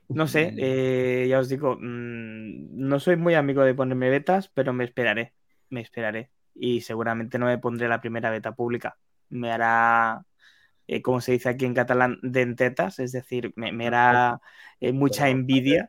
No 0.09 0.27
sé, 0.27 0.55
eh, 0.59 1.27
ya 1.29 1.39
os 1.39 1.49
digo, 1.49 1.77
mm, 1.77 2.79
no 2.79 3.01
soy 3.01 3.17
muy 3.17 3.35
amigo 3.35 3.63
de 3.63 3.75
ponerme 3.75 4.11
betas, 4.11 4.49
pero 4.49 4.73
me 4.73 4.85
esperaré, 4.85 5.35
me 5.71 5.81
esperaré. 5.81 6.31
Y 6.55 6.81
seguramente 6.81 7.39
no 7.39 7.47
me 7.47 7.59
pondré 7.59 7.89
la 7.89 8.01
primera 8.01 8.31
beta 8.31 8.53
pública. 8.53 8.99
Me 9.29 9.53
hará, 9.53 10.25
eh, 10.87 11.03
como 11.03 11.21
se 11.21 11.33
dice 11.33 11.49
aquí 11.49 11.67
en 11.67 11.75
catalán, 11.75 12.19
dentetas, 12.23 12.99
es 12.99 13.13
decir, 13.13 13.53
me, 13.55 13.71
me 13.73 13.87
hará 13.87 14.41
eh, 14.81 14.93
mucha 14.93 15.29
envidia. 15.29 15.89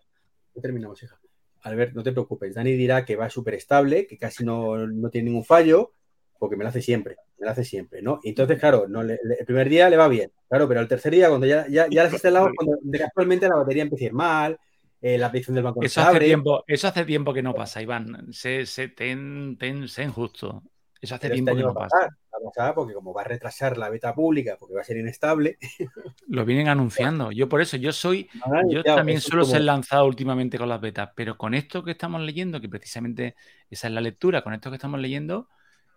Ya 0.54 0.62
terminamos, 0.62 1.02
hija. 1.02 1.20
Albert, 1.62 1.94
no 1.94 2.04
te 2.04 2.12
preocupes. 2.12 2.56
Dani 2.56 2.74
dirá 2.74 3.04
que 3.04 3.16
va 3.16 3.30
súper 3.30 3.56
estable, 3.56 4.08
que 4.08 4.18
casi 4.18 4.46
no, 4.46 4.88
no 4.88 5.10
tiene 5.10 5.30
ningún 5.30 5.44
fallo, 5.44 5.94
porque 6.40 6.56
me 6.56 6.64
lo 6.64 6.70
hace 6.70 6.82
siempre. 6.82 7.18
Me 7.38 7.46
lo 7.46 7.52
hace 7.52 7.64
siempre, 7.64 8.02
¿no? 8.02 8.20
Y 8.24 8.30
entonces, 8.30 8.60
claro, 8.60 8.88
no 8.88 9.04
le- 9.04 9.20
le- 9.24 9.36
el 9.40 9.46
primer 9.46 9.70
día 9.70 9.90
le 9.90 9.98
va 9.98 10.08
bien. 10.08 10.32
Claro, 10.48 10.68
pero 10.68 10.80
el 10.80 10.88
tercer 10.88 11.12
día, 11.14 11.30
cuando 11.30 11.46
ya, 11.46 11.68
ya, 11.68 11.86
ya 11.90 12.04
las 12.04 12.08
has 12.08 12.14
instalado, 12.14 12.50
cuando 12.56 12.78
actualmente 13.06 13.48
la 13.48 13.58
batería 13.58 13.84
empieza 13.84 14.06
a 14.06 14.08
ir 14.08 14.14
mal, 14.14 14.58
eh, 15.02 15.18
la 15.18 15.32
petición 15.32 15.56
del 15.56 15.64
banco 15.64 15.82
Eso 15.84 16.02
hace, 16.02 16.20
tiempo, 16.20 16.64
eso 16.68 16.88
hace 16.88 17.06
tiempo 17.06 17.34
que 17.34 17.44
no 17.44 17.54
pasa, 17.54 17.82
Iván. 17.82 18.28
Se, 18.34 18.66
se, 18.66 18.88
ten, 18.90 19.58
ten, 19.60 19.88
sé 19.88 20.08
justo. 20.10 20.64
Eso 21.02 21.16
hace 21.16 21.30
pero 21.30 21.36
este 21.36 21.44
tiempo 21.46 21.52
que 21.54 21.60
año 21.60 21.68
no 21.68 21.74
pasa. 21.74 21.96
pasar, 21.96 22.10
va 22.10 22.38
a 22.38 22.52
pasar 22.52 22.76
porque 22.76 22.94
como 22.94 23.14
va 23.14 23.22
a 23.22 23.26
retrasar 23.26 23.78
la 23.78 23.90
beta 23.90 24.14
pública, 24.14 24.58
porque 24.60 24.76
va 24.76 24.82
a 24.82 24.84
ser 24.84 24.98
inestable. 24.98 25.58
Lo 26.28 26.44
vienen 26.44 26.68
anunciando. 26.68 27.32
Yo 27.32 27.48
por 27.48 27.62
eso, 27.62 27.78
yo 27.78 27.94
soy, 27.94 28.28
yo 28.68 28.84
también 28.84 29.22
suelo 29.22 29.44
como- 29.44 29.54
ser 29.54 29.62
lanzado 29.62 30.06
últimamente 30.06 30.58
con 30.58 30.68
las 30.68 30.82
betas, 30.82 31.12
pero 31.16 31.38
con 31.38 31.54
esto 31.54 31.84
que 31.86 31.92
estamos 31.92 32.20
leyendo, 32.22 32.60
que 32.60 32.68
precisamente 32.68 33.36
esa 33.70 33.88
es 33.88 33.94
la 33.94 34.02
lectura, 34.02 34.42
con 34.42 34.54
esto 34.54 34.70
que 34.70 34.76
estamos 34.76 35.00
leyendo, 35.00 35.48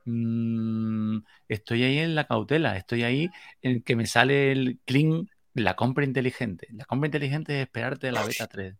mm, 0.04 1.18
estoy 1.48 1.82
ahí 1.84 1.98
en 1.98 2.14
la 2.14 2.26
cautela, 2.26 2.76
estoy 2.76 3.02
ahí 3.02 3.30
en 3.62 3.82
que 3.82 3.96
me 3.96 4.06
sale 4.06 4.52
el 4.52 4.78
clean, 4.84 5.28
la 5.54 5.76
compra 5.76 6.04
inteligente. 6.04 6.68
La 6.72 6.84
compra 6.84 7.06
inteligente 7.08 7.54
es 7.60 7.66
esperarte 7.66 8.08
a 8.08 8.12
la 8.12 8.24
beta 8.24 8.46
3. 8.48 8.74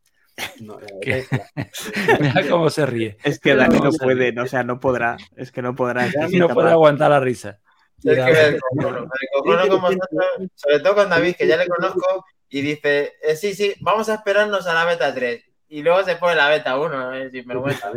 no, 0.61 0.81
la 0.81 0.86
¿Qué? 1.01 1.24
beta- 1.31 1.51
la- 1.55 1.69
Mira 2.20 2.43
cómo 2.51 2.70
se 2.70 2.86
ríe. 2.86 3.16
Es 3.23 3.39
que 3.39 3.55
Dani 3.55 3.81
no 3.81 3.90
puede, 3.90 4.32
no, 4.32 4.43
o 4.44 4.47
sea, 4.47 4.65
no 4.65 4.81
podrá, 4.81 5.16
es 5.36 5.53
que 5.53 5.62
no 5.62 5.74
podrá. 5.74 6.07
es 6.07 6.15
que 6.15 6.24
es 6.24 6.32
No 6.35 6.49
puedo 6.49 6.69
aguantar 6.69 7.11
la 7.11 7.20
risa. 7.20 7.61
Es 8.05 8.16
que 8.16 8.32
me 8.32 8.39
descojono, 8.51 9.01
me 9.03 9.09
descojono 9.20 9.69
con 9.69 9.81
vosotros, 9.81 10.27
sobre 10.57 10.81
todo 10.81 10.94
con 10.97 11.09
David, 11.11 11.36
que 11.36 11.47
ya 11.47 11.57
le 11.57 11.69
conozco, 11.69 12.24
y 12.49 12.61
dice, 12.61 13.12
eh, 13.23 13.36
sí, 13.36 13.55
sí, 13.55 13.74
vamos 13.81 14.09
a 14.09 14.15
esperarnos 14.15 14.66
a 14.66 14.74
la 14.74 14.85
beta 14.85 15.15
3. 15.15 15.44
Y 15.69 15.82
luego 15.82 16.03
se 16.03 16.16
pone 16.16 16.35
la 16.35 16.49
beta 16.49 16.78
1, 16.78 17.15
eh, 17.15 17.31
sin 17.31 17.47
vergüenza. 17.47 17.93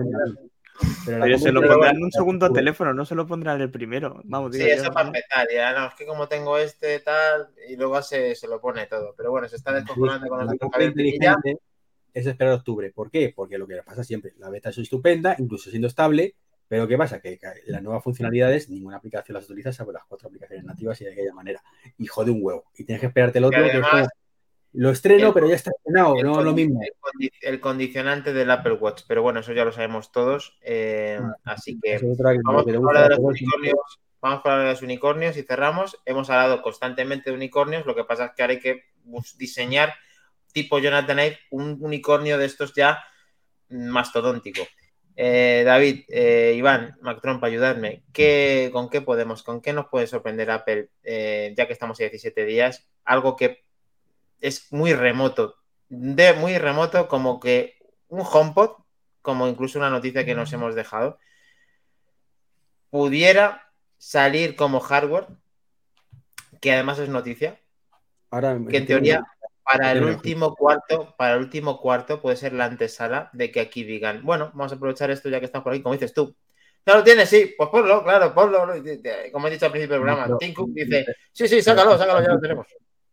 Pero 1.05 1.37
se 1.37 1.51
lo 1.51 1.61
compra- 1.61 1.73
pondrá 1.73 1.91
en 1.91 2.03
un 2.03 2.11
segundo 2.11 2.51
teléfono, 2.51 2.93
no 2.93 3.05
se 3.05 3.15
lo 3.15 3.25
pondrá 3.25 3.53
en 3.55 3.61
el 3.61 3.71
primero. 3.71 4.21
Vamos, 4.25 4.55
Sí, 4.55 4.61
eso 4.63 4.91
para 4.91 5.07
empezar. 5.07 5.47
Ya, 5.53 5.73
no, 5.73 5.87
es 5.87 5.93
que 5.95 6.05
como 6.05 6.27
tengo 6.27 6.57
este 6.57 6.99
tal, 6.99 7.49
y 7.69 7.75
luego 7.75 8.01
se, 8.01 8.35
se 8.35 8.47
lo 8.47 8.59
pone 8.59 8.85
todo. 8.87 9.13
Pero 9.15 9.31
bueno, 9.31 9.47
se 9.47 9.55
está 9.55 9.71
descojonando 9.73 10.27
con 10.27 10.47
Pinilla. 10.71 10.85
inteligente 10.85 11.57
es 12.13 12.25
esperar 12.25 12.53
octubre. 12.53 12.91
¿Por 12.91 13.09
qué? 13.11 13.31
Porque 13.35 13.57
lo 13.57 13.67
que 13.67 13.75
pasa 13.83 14.03
siempre, 14.03 14.33
la 14.37 14.49
beta 14.49 14.69
es 14.69 14.77
estupenda, 14.77 15.35
incluso 15.39 15.69
siendo 15.69 15.87
estable, 15.87 16.35
pero 16.67 16.87
¿qué 16.87 16.97
pasa? 16.97 17.19
Que, 17.21 17.37
que 17.37 17.47
las 17.67 17.81
nuevas 17.83 18.03
funcionalidades, 18.03 18.69
ninguna 18.69 18.97
aplicación 18.97 19.35
las 19.35 19.45
utiliza, 19.45 19.71
salvo 19.71 19.91
las 19.91 20.03
cuatro 20.05 20.27
aplicaciones 20.27 20.65
nativas 20.65 20.99
y 21.01 21.05
de 21.05 21.11
aquella 21.13 21.33
manera. 21.33 21.61
Y 21.97 22.07
jode 22.07 22.31
un 22.31 22.39
huevo. 22.41 22.65
Y 22.75 22.83
tienes 22.85 22.99
que 23.01 23.07
esperarte 23.07 23.37
el 23.37 23.45
otro, 23.45 23.59
Y 23.59 23.63
que 23.63 23.67
es 23.69 23.73
además, 23.75 23.91
como, 23.91 24.24
lo 24.75 24.89
estreno, 24.91 25.27
el- 25.27 25.33
pero 25.33 25.47
ya 25.47 25.55
está 25.55 25.71
estrenado, 25.71 26.15
no 26.23 26.41
lo 26.41 26.53
mismo. 26.53 26.81
El, 26.81 26.93
condi- 26.99 27.31
el 27.41 27.59
condicionante 27.59 28.33
del 28.33 28.51
Apple 28.51 28.73
Watch. 28.73 29.03
Pero 29.07 29.21
bueno, 29.21 29.39
eso 29.39 29.53
ya 29.53 29.65
lo 29.65 29.71
sabemos 29.71 30.11
todos. 30.11 30.57
eh, 30.61 31.19
así 31.43 31.79
que 31.81 31.99
vamos 32.43 32.65
gusta 32.65 32.87
hablar 32.89 33.09
de 33.09 33.15
a 33.15 33.17
los 33.17 33.19
unicornios. 33.41 33.99
Vamos 34.21 34.41
con 34.41 34.51
hablar 34.53 34.67
de 34.67 34.73
los 34.73 34.81
unicornios 34.81 35.37
y 35.37 35.43
cerramos. 35.43 36.01
Hemos 36.05 36.29
hablado 36.29 36.61
constantemente 36.61 37.29
de 37.29 37.35
unicornios. 37.35 37.85
Lo 37.85 37.95
que 37.95 38.03
pasa 38.05 38.25
es 38.25 38.31
que 38.35 38.41
ahora 38.41 38.53
hay 38.53 38.59
que 38.59 38.83
diseñar, 39.37 39.93
tipo 40.51 40.79
Jonathan 40.79 41.19
Ive, 41.19 41.39
un 41.51 41.77
unicornio 41.81 42.37
de 42.37 42.45
estos 42.45 42.73
ya 42.73 43.03
mastodóntico. 43.69 44.61
Eh, 45.17 45.63
David, 45.65 46.03
eh, 46.09 46.53
Iván, 46.57 46.97
Mac 47.01 47.21
Trump, 47.21 47.43
ayudadme. 47.43 48.03
¿Qué, 48.11 48.69
¿Con 48.73 48.89
qué 48.89 49.01
podemos, 49.01 49.43
con 49.43 49.61
qué 49.61 49.71
nos 49.73 49.87
puede 49.87 50.07
sorprender 50.07 50.51
Apple, 50.51 50.89
eh, 51.03 51.53
ya 51.55 51.67
que 51.67 51.73
estamos 51.73 51.99
a 51.99 52.03
17 52.03 52.45
días? 52.45 52.87
Algo 53.05 53.35
que 53.35 53.64
es 54.41 54.71
muy 54.71 54.93
remoto, 54.93 55.55
de 55.89 56.33
muy 56.33 56.57
remoto, 56.57 57.07
como 57.07 57.39
que 57.39 57.77
un 58.07 58.21
HomePod, 58.21 58.71
como 59.21 59.47
incluso 59.47 59.79
una 59.79 59.89
noticia 59.89 60.25
que 60.25 60.35
nos 60.35 60.51
hemos 60.53 60.75
dejado, 60.75 61.19
pudiera 62.89 63.71
salir 63.97 64.55
como 64.55 64.79
hardware, 64.79 65.27
que 66.61 66.71
además 66.71 66.99
es 66.99 67.09
noticia, 67.09 67.59
Ahora, 68.31 68.59
que 68.69 68.77
en 68.77 68.85
teoría 68.85 69.25
para 69.65 69.91
el 69.91 70.03
último 70.03 70.55
cuarto, 70.55 71.15
para 71.17 71.33
el 71.33 71.39
último 71.39 71.81
cuarto 71.81 72.21
puede 72.21 72.35
ser 72.37 72.53
la 72.53 72.65
antesala 72.65 73.29
de 73.33 73.51
que 73.51 73.59
aquí 73.59 73.83
digan, 73.83 74.23
bueno, 74.23 74.51
vamos 74.53 74.71
a 74.71 74.75
aprovechar 74.75 75.09
esto 75.09 75.27
ya 75.27 75.39
que 75.39 75.47
estamos 75.47 75.63
por 75.63 75.73
aquí, 75.73 75.81
como 75.81 75.93
dices 75.93 76.13
tú, 76.13 76.35
Ya 76.85 76.95
lo 76.95 77.03
tienes, 77.03 77.27
sí, 77.27 77.55
pues 77.57 77.69
ponlo, 77.69 78.03
claro, 78.03 78.33
ponlo. 78.33 78.59
Como 79.31 79.47
he 79.47 79.51
dicho 79.51 79.65
al 79.65 79.71
principio 79.71 79.95
del 79.95 80.03
programa, 80.03 80.37
Tim 80.37 80.53
Cook 80.53 80.69
dice, 80.71 81.05
sí, 81.31 81.47
sí, 81.47 81.61
sácalo, 81.63 81.97
sácalo, 81.97 82.21
ya 82.21 82.33
lo 82.33 82.39
tenemos. 82.39 82.67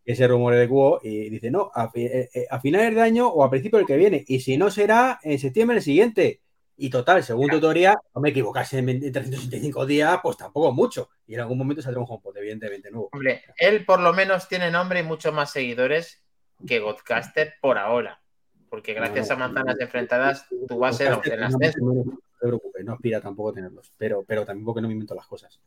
Ese 0.05 0.27
rumor 0.27 0.55
de 0.55 0.69
cubo 0.69 1.01
y 1.03 1.31
dice, 1.31 1.51
no, 1.51 1.71
a, 1.75 1.91
eh, 1.95 2.29
eh, 2.35 2.47
a 2.51 2.61
finales 2.61 2.95
de 2.95 3.01
año 3.03 3.29
o 3.29 3.45
a 3.45 3.51
principio 3.51 3.79
del 3.79 3.87
que 3.87 3.97
viene. 3.97 4.25
Y 4.27 4.41
si 4.41 4.57
no, 4.57 4.71
será 4.71 5.21
en 5.23 5.39
septiembre 5.39 5.77
el 5.77 5.83
siguiente. 5.83 6.41
Y 6.77 6.91
total, 6.91 7.23
según 7.23 7.49
tu 7.49 7.61
teoría, 7.61 7.97
no 8.15 8.21
me 8.21 8.31
equivocarse 8.31 8.79
en 8.79 8.87
20 8.87 9.11
365 9.13 9.87
días, 9.87 10.19
pues 10.23 10.37
tampoco 10.37 10.73
mucho. 10.73 11.11
Y 11.27 11.35
en 11.35 11.41
algún 11.41 11.59
momento 11.59 11.83
saldrá 11.83 12.01
un 12.01 12.07
HomePod, 12.09 12.37
evidentemente, 12.39 12.91
nuevo. 12.91 13.11
Hombre, 13.13 13.43
él 13.59 13.85
por 13.85 14.01
lo 14.01 14.13
menos 14.13 14.49
tiene 14.49 14.71
nombre 14.71 15.01
y 15.01 15.03
muchos 15.05 15.33
más 15.33 15.53
seguidores 15.53 16.23
que 16.67 16.81
Godcaster 16.81 17.55
por 17.61 17.79
ahora. 17.79 18.21
Porque 18.69 18.95
gracias 18.95 19.29
No, 19.29 19.35
a 19.35 19.39
manzanas 19.39 19.77
no, 19.77 19.83
enfrentadas, 19.83 20.47
tú 20.67 20.79
vas 20.79 20.99
en 21.01 21.11
no, 21.11 21.19
ascenso. 21.47 21.79
no, 21.81 21.93
no 21.95 22.03
te 22.41 22.47
preocupes, 22.49 22.85
no 22.85 22.95
aspira 22.95 23.21
tampoco 23.21 23.51
a 23.51 23.53
tenerlos. 23.53 23.93
Pero, 23.99 24.25
pero 24.27 24.45
también 24.47 24.65
porque 24.65 24.81
no 24.81 24.89
me 24.89 24.95
invento 24.95 25.15
las 25.15 25.27
cosas. 25.27 25.61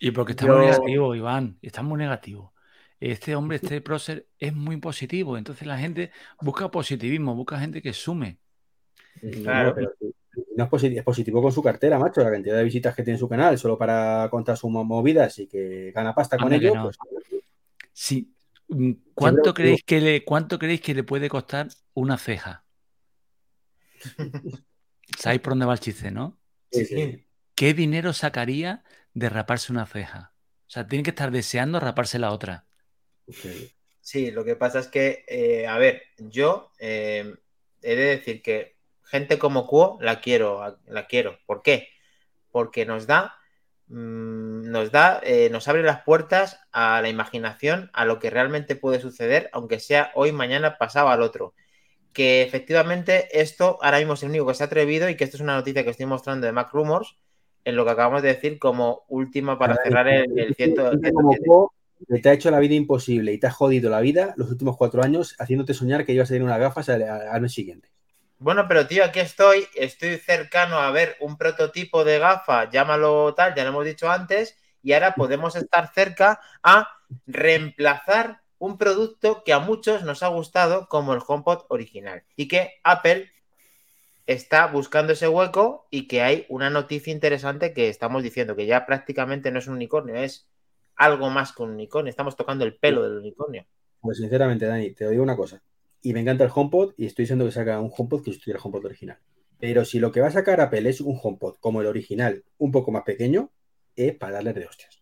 Y 0.00 0.10
porque 0.10 0.32
está 0.32 0.46
Yo- 0.46 0.56
muy 0.56 0.66
negativo, 0.66 1.14
Iván, 1.14 1.58
está 1.62 1.82
muy 1.82 1.98
negativo. 1.98 2.51
Este 3.04 3.34
hombre, 3.34 3.56
este 3.56 3.80
prócer, 3.80 4.28
es 4.38 4.54
muy 4.54 4.76
positivo. 4.76 5.36
Entonces 5.36 5.66
la 5.66 5.76
gente 5.76 6.12
busca 6.40 6.70
positivismo, 6.70 7.34
busca 7.34 7.58
gente 7.58 7.82
que 7.82 7.92
sume. 7.92 8.38
No, 9.20 9.42
Claro. 9.42 9.68
no, 9.70 9.74
pero 9.74 9.92
no 10.56 10.64
es, 10.64 10.70
posi- 10.70 10.96
es 10.96 11.02
positivo 11.02 11.42
con 11.42 11.50
su 11.50 11.62
cartera, 11.64 11.98
macho. 11.98 12.22
La 12.22 12.30
cantidad 12.30 12.56
de 12.56 12.62
visitas 12.62 12.94
que 12.94 13.02
tiene 13.02 13.16
en 13.16 13.18
su 13.20 13.28
canal 13.28 13.58
solo 13.58 13.76
para 13.76 14.28
contar 14.30 14.56
sus 14.56 14.70
mo- 14.70 14.84
movidas 14.84 15.36
y 15.40 15.48
que 15.48 15.90
gana 15.92 16.14
pasta 16.14 16.38
con 16.38 16.52
ello. 16.52 16.74
no. 16.76 16.82
Pues, 16.84 16.96
Sí. 17.92 18.32
mm, 18.68 18.92
¿Cuánto, 19.14 19.52
creéis 19.52 19.82
que 19.82 20.00
le, 20.00 20.24
¿Cuánto 20.24 20.56
creéis 20.60 20.80
que 20.80 20.94
le 20.94 21.02
puede 21.02 21.28
costar 21.28 21.66
una 21.94 22.18
ceja? 22.18 22.64
¿Sabéis 25.18 25.40
por 25.40 25.50
dónde 25.52 25.66
va 25.66 25.72
el 25.72 25.80
chiste, 25.80 26.12
no? 26.12 26.38
sí, 26.70 26.84
sí. 26.86 27.26
¿Qué 27.56 27.74
dinero 27.74 28.12
sacaría 28.12 28.84
de 29.12 29.28
raparse 29.28 29.72
una 29.72 29.86
ceja? 29.86 30.34
O 30.68 30.70
sea, 30.72 30.86
tiene 30.86 31.02
que 31.02 31.10
estar 31.10 31.32
deseando 31.32 31.80
raparse 31.80 32.20
la 32.20 32.30
otra. 32.30 32.64
Sí. 33.28 33.70
Sí, 34.00 34.30
lo 34.32 34.44
que 34.44 34.56
pasa 34.56 34.80
es 34.80 34.88
que, 34.88 35.24
eh, 35.28 35.66
a 35.66 35.78
ver, 35.78 36.02
yo 36.18 36.72
eh, 36.80 37.34
he 37.82 37.94
de 37.94 38.04
decir 38.04 38.42
que 38.42 38.76
gente 39.04 39.38
como 39.38 39.66
Cuo 39.66 39.96
la 40.00 40.20
quiero, 40.20 40.78
la 40.86 41.06
quiero. 41.06 41.38
¿Por 41.46 41.62
qué? 41.62 41.88
Porque 42.50 42.84
nos 42.84 43.06
da, 43.06 43.36
mm, 43.86 44.70
nos 44.70 44.90
da, 44.90 45.20
eh, 45.22 45.48
nos 45.52 45.68
abre 45.68 45.82
las 45.84 46.02
puertas 46.02 46.58
a 46.72 47.00
la 47.00 47.08
imaginación, 47.10 47.90
a 47.92 48.04
lo 48.04 48.18
que 48.18 48.30
realmente 48.30 48.74
puede 48.74 48.98
suceder, 49.00 49.48
aunque 49.52 49.78
sea 49.78 50.10
hoy, 50.14 50.32
mañana, 50.32 50.78
pasado 50.78 51.08
al 51.08 51.22
otro. 51.22 51.54
Que 52.12 52.42
efectivamente 52.42 53.28
esto 53.40 53.78
ahora 53.82 53.98
mismo 53.98 54.14
es 54.14 54.22
el 54.24 54.30
único 54.30 54.46
que 54.48 54.54
se 54.54 54.64
ha 54.64 54.66
atrevido 54.66 55.08
y 55.08 55.16
que 55.16 55.24
esto 55.24 55.36
es 55.36 55.42
una 55.42 55.54
noticia 55.56 55.84
que 55.84 55.90
estoy 55.90 56.06
mostrando 56.06 56.46
de 56.46 56.52
Mac 56.52 56.70
Rumors, 56.72 57.16
en 57.64 57.76
lo 57.76 57.84
que 57.84 57.92
acabamos 57.92 58.22
de 58.22 58.28
decir 58.34 58.58
como 58.58 59.04
última 59.08 59.56
para 59.58 59.76
cerrar 59.76 60.08
el, 60.08 60.36
el 60.36 60.54
ciento- 60.56 60.90
Gente 60.90 61.12
como 61.12 61.30
107. 61.30 61.44
Cuo, 61.46 61.72
te 62.06 62.28
ha 62.28 62.32
hecho 62.32 62.50
la 62.50 62.58
vida 62.58 62.74
imposible 62.74 63.32
y 63.32 63.38
te 63.38 63.46
ha 63.46 63.50
jodido 63.50 63.90
la 63.90 64.00
vida 64.00 64.34
los 64.36 64.50
últimos 64.50 64.76
cuatro 64.76 65.02
años 65.02 65.34
haciéndote 65.38 65.74
soñar 65.74 66.04
que 66.04 66.12
ibas 66.12 66.28
a 66.28 66.34
tener 66.34 66.44
unas 66.44 66.58
gafas 66.58 66.88
al, 66.88 67.40
mes 67.40 67.52
siguiente. 67.52 67.88
Bueno, 68.38 68.66
pero 68.66 68.86
tío, 68.86 69.04
aquí 69.04 69.20
estoy, 69.20 69.66
estoy 69.74 70.16
cercano 70.18 70.78
a 70.78 70.90
ver 70.90 71.16
un 71.20 71.36
prototipo 71.36 72.04
de 72.04 72.18
gafa, 72.18 72.68
llámalo 72.70 73.34
tal, 73.34 73.54
ya 73.54 73.62
lo 73.62 73.70
hemos 73.70 73.84
dicho 73.84 74.10
antes, 74.10 74.58
y 74.82 74.92
ahora 74.92 75.14
podemos 75.14 75.54
estar 75.54 75.92
cerca 75.94 76.40
a 76.62 76.88
reemplazar 77.26 78.40
un 78.58 78.78
producto 78.78 79.42
que 79.44 79.52
a 79.52 79.58
muchos 79.58 80.02
nos 80.02 80.22
ha 80.22 80.28
gustado 80.28 80.88
como 80.88 81.14
el 81.14 81.22
HomePod 81.26 81.64
original 81.68 82.24
y 82.36 82.48
que 82.48 82.80
Apple 82.84 83.30
está 84.26 84.66
buscando 84.66 85.12
ese 85.12 85.28
hueco 85.28 85.86
y 85.90 86.06
que 86.06 86.22
hay 86.22 86.46
una 86.48 86.70
noticia 86.70 87.12
interesante 87.12 87.72
que 87.72 87.88
estamos 87.88 88.22
diciendo 88.22 88.54
que 88.54 88.66
ya 88.66 88.86
prácticamente 88.86 89.50
no 89.50 89.58
es 89.58 89.66
un 89.66 89.74
unicornio, 89.74 90.16
es 90.16 90.48
algo 90.96 91.30
más 91.30 91.52
que 91.52 91.62
un 91.62 91.70
unicornio, 91.70 92.10
estamos 92.10 92.36
tocando 92.36 92.64
el 92.64 92.76
pelo 92.76 93.02
del 93.02 93.18
unicornio. 93.18 93.66
Pues 94.00 94.18
sinceramente, 94.18 94.66
Dani, 94.66 94.90
te 94.92 95.08
digo 95.08 95.22
una 95.22 95.36
cosa. 95.36 95.62
Y 96.02 96.12
me 96.12 96.20
encanta 96.20 96.44
el 96.44 96.50
HomePod 96.54 96.94
y 96.96 97.06
estoy 97.06 97.24
diciendo 97.24 97.44
que 97.44 97.52
saca 97.52 97.80
un 97.80 97.90
HomePod 97.96 98.22
que 98.24 98.32
sustituya 98.32 98.56
el 98.56 98.62
HomePod 98.62 98.86
original. 98.86 99.18
Pero 99.58 99.84
si 99.84 100.00
lo 100.00 100.10
que 100.10 100.20
va 100.20 100.26
a 100.26 100.32
sacar 100.32 100.60
Apple 100.60 100.88
es 100.88 101.00
un 101.00 101.18
HomePod 101.22 101.56
como 101.60 101.80
el 101.80 101.86
original, 101.86 102.42
un 102.58 102.72
poco 102.72 102.90
más 102.90 103.04
pequeño, 103.04 103.52
es 103.94 104.14
para 104.16 104.32
darle 104.34 104.52
de 104.52 104.66
hostias. 104.66 105.00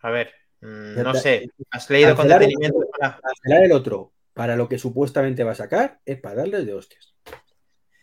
A 0.00 0.10
ver, 0.10 0.30
mm, 0.60 1.02
no 1.02 1.14
sé, 1.14 1.50
has 1.70 1.90
leído 1.90 2.10
con 2.16 2.28
Cancelar 2.28 2.42
el- 2.42 2.48
detenimiento 2.48 2.78
para... 2.98 3.20
Cancelar 3.20 3.64
el 3.64 3.72
otro 3.72 4.12
para 4.32 4.56
lo 4.56 4.68
que 4.68 4.78
supuestamente 4.78 5.44
va 5.44 5.52
a 5.52 5.56
sacar 5.56 6.00
es 6.04 6.18
para 6.20 6.36
darle 6.36 6.64
de 6.64 6.72
hostias. 6.74 7.14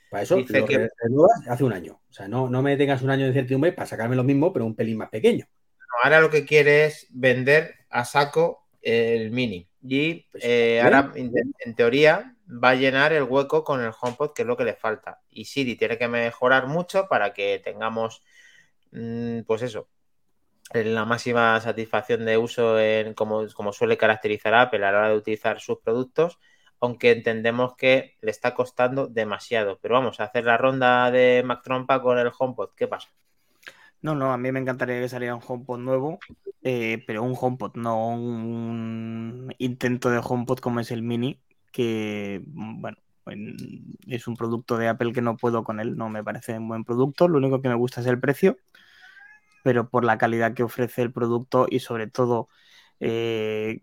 Para 0.10 0.24
eso 0.24 0.36
Dice 0.36 0.60
lo 0.60 0.66
que- 0.68 0.90
hace 1.48 1.64
un 1.64 1.74
año. 1.74 2.02
O 2.10 2.14
sea, 2.14 2.28
no, 2.28 2.50
no 2.50 2.62
me 2.62 2.78
tengas 2.78 3.02
un 3.02 3.10
año 3.10 3.24
de 3.24 3.30
incertidumbre 3.30 3.72
para 3.74 3.88
sacarme 3.88 4.16
lo 4.16 4.24
mismo, 4.24 4.54
pero 4.54 4.66
un 4.66 4.76
pelín 4.76 4.98
más 4.98 5.10
pequeño. 5.10 5.48
Ahora 6.02 6.22
lo 6.22 6.30
que 6.30 6.46
quiere 6.46 6.86
es 6.86 7.08
vender 7.12 7.76
a 7.90 8.06
saco 8.06 8.68
el 8.82 9.32
mini. 9.32 9.68
Y 9.82 10.28
Pues, 10.32 10.44
eh, 10.46 10.82
ahora, 10.82 11.12
en, 11.16 11.76
teoría, 11.76 12.36
va 12.48 12.70
a 12.70 12.76
llenar 12.76 13.14
el 13.14 13.24
hueco 13.24 13.64
con 13.64 13.82
el 13.82 13.92
HomePod, 14.00 14.34
que 14.34 14.44
es 14.44 14.48
lo 14.48 14.58
que 14.58 14.64
le 14.64 14.76
falta. 14.76 15.22
Y 15.30 15.46
Siri 15.46 15.76
tiene 15.76 15.98
que 15.98 16.08
mejorar 16.08 16.68
mucho 16.68 17.08
para 17.08 17.34
que 17.34 17.60
tengamos, 17.64 18.24
mm, 18.92 19.42
pues 19.42 19.62
eso, 19.62 19.90
la 20.74 21.06
máxima 21.06 21.60
satisfacción 21.62 22.26
de 22.26 22.38
uso 22.38 22.80
en, 22.80 23.14
como, 23.14 23.46
como 23.54 23.74
suele 23.74 23.98
caracterizar 23.98 24.54
Apple 24.54 24.86
a 24.86 24.92
la 24.92 24.98
hora 25.00 25.10
de 25.10 25.18
utilizar 25.18 25.60
sus 25.60 25.80
productos, 25.80 26.40
aunque 26.80 27.12
entendemos 27.12 27.76
que 27.76 28.18
le 28.22 28.32
está 28.32 28.54
costando 28.56 29.08
demasiado. 29.08 29.80
Pero 29.82 29.96
vamos 29.96 30.20
a 30.20 30.26
hacer 30.26 30.46
la 30.46 30.58
ronda 30.58 31.12
de 31.12 31.44
Mac 31.46 31.62
Trompa 31.64 32.02
con 32.02 32.18
el 32.18 32.32
HomePod. 32.38 32.72
¿Qué 32.76 32.88
pasa? 32.88 33.10
No, 34.04 34.16
no, 34.16 34.34
a 34.34 34.38
mí 34.38 34.52
me 34.52 34.60
encantaría 34.60 35.00
que 35.02 35.10
saliera 35.10 35.36
un 35.36 35.42
HomePod 35.48 35.80
nuevo, 35.80 36.20
eh, 36.64 37.04
pero 37.08 37.24
un 37.24 37.36
HomePod, 37.40 37.76
no 37.76 38.10
un 38.16 39.54
intento 39.60 40.10
de 40.12 40.20
HomePod 40.24 40.60
como 40.60 40.82
es 40.82 40.92
el 40.92 41.04
Mini, 41.04 41.42
que, 41.72 42.44
mm, 42.48 42.82
bueno, 42.82 42.98
en- 43.28 43.56
es 44.08 44.28
un 44.28 44.36
producto 44.36 44.78
de 44.78 44.90
Apple 44.90 45.14
que 45.14 45.22
no 45.22 45.38
puedo 45.38 45.64
con 45.64 45.80
él, 45.80 45.96
no 45.98 46.10
me 46.10 46.24
parece 46.24 46.58
un 46.58 46.68
buen 46.68 46.84
producto, 46.84 47.28
lo 47.30 47.38
único 47.38 47.62
que 47.62 47.70
me 47.70 47.76
gusta 47.76 48.02
es 48.02 48.08
el 48.08 48.20
precio, 48.20 48.58
pero 49.64 49.90
por 49.90 50.04
la 50.06 50.18
calidad 50.18 50.54
que 50.54 50.64
ofrece 50.64 51.02
el 51.02 51.12
producto 51.14 51.68
y 51.70 51.80
sobre 51.80 52.08
todo 52.08 52.50
eh, 53.00 53.82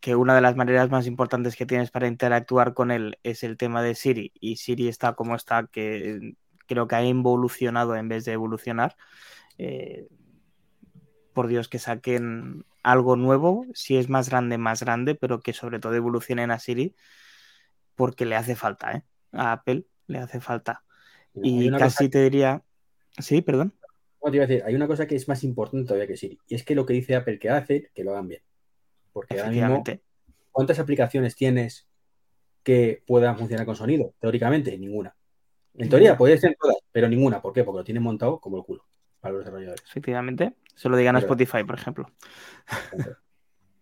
que 0.00 0.16
una 0.16 0.34
de 0.34 0.40
las 0.42 0.56
maneras 0.56 0.90
más 0.90 1.06
importantes 1.06 1.56
que 1.56 1.66
tienes 1.66 1.90
para 1.90 2.08
interactuar 2.08 2.74
con 2.74 2.90
él 2.90 3.18
es 3.22 3.42
el 3.42 3.56
tema 3.56 3.82
de 3.82 3.94
Siri, 3.94 4.32
y 4.40 4.56
Siri 4.56 4.88
está 4.88 5.14
como 5.14 5.36
está, 5.36 5.66
que 5.66 6.34
creo 6.66 6.88
que 6.88 6.96
ha 6.96 7.02
evolucionado 7.04 7.96
en 7.96 8.08
vez 8.08 8.24
de 8.24 8.32
evolucionar. 8.32 8.96
Eh, 9.58 10.08
por 11.32 11.48
Dios, 11.48 11.68
que 11.68 11.78
saquen 11.78 12.64
algo 12.82 13.16
nuevo, 13.16 13.66
si 13.74 13.96
es 13.96 14.08
más 14.08 14.30
grande, 14.30 14.58
más 14.58 14.82
grande, 14.82 15.14
pero 15.14 15.42
que 15.42 15.52
sobre 15.52 15.78
todo 15.78 15.94
evolucionen 15.94 16.50
a 16.50 16.58
Siri, 16.58 16.94
porque 17.94 18.24
le 18.24 18.36
hace 18.36 18.54
falta, 18.54 18.92
¿eh? 18.92 19.02
A 19.32 19.52
Apple 19.52 19.84
le 20.06 20.18
hace 20.18 20.40
falta. 20.40 20.82
Y 21.34 21.70
casi 21.72 22.08
te 22.08 22.22
diría. 22.22 22.62
Sí, 23.18 23.42
perdón. 23.42 23.74
¿cómo 24.18 24.30
te 24.30 24.38
iba 24.38 24.44
a 24.44 24.48
decir? 24.48 24.64
Hay 24.64 24.74
una 24.74 24.86
cosa 24.86 25.06
que 25.06 25.14
es 25.14 25.28
más 25.28 25.44
importante 25.44 25.86
todavía 25.86 26.06
que 26.06 26.16
Siri. 26.16 26.38
Y 26.48 26.54
es 26.54 26.64
que 26.64 26.74
lo 26.74 26.86
que 26.86 26.94
dice 26.94 27.14
Apple 27.14 27.38
que 27.38 27.50
hace, 27.50 27.90
que 27.94 28.02
lo 28.02 28.12
hagan 28.12 28.28
bien. 28.28 28.42
Porque 29.12 29.38
ahora 29.38 29.50
mismo. 29.50 29.84
¿cuántas 30.50 30.78
aplicaciones 30.78 31.36
tienes 31.36 31.86
que 32.62 33.02
puedan 33.06 33.36
funcionar 33.36 33.66
con 33.66 33.76
sonido? 33.76 34.14
Teóricamente, 34.20 34.76
ninguna. 34.78 35.14
En 35.74 35.90
teoría, 35.90 36.16
puede 36.16 36.38
ser 36.38 36.56
todas, 36.58 36.76
pero 36.90 37.08
ninguna. 37.08 37.42
¿Por 37.42 37.52
qué? 37.52 37.62
Porque 37.62 37.78
lo 37.80 37.84
tienen 37.84 38.02
montado 38.02 38.40
como 38.40 38.56
el 38.56 38.64
culo 38.64 38.84
para 39.26 39.34
los 39.34 39.40
desarrolladores. 39.44 39.84
Efectivamente. 39.88 40.54
Se 40.74 40.88
lo 40.88 40.96
digan 40.96 41.16
a 41.16 41.20
Spotify, 41.20 41.64
por 41.64 41.76
ejemplo. 41.76 42.10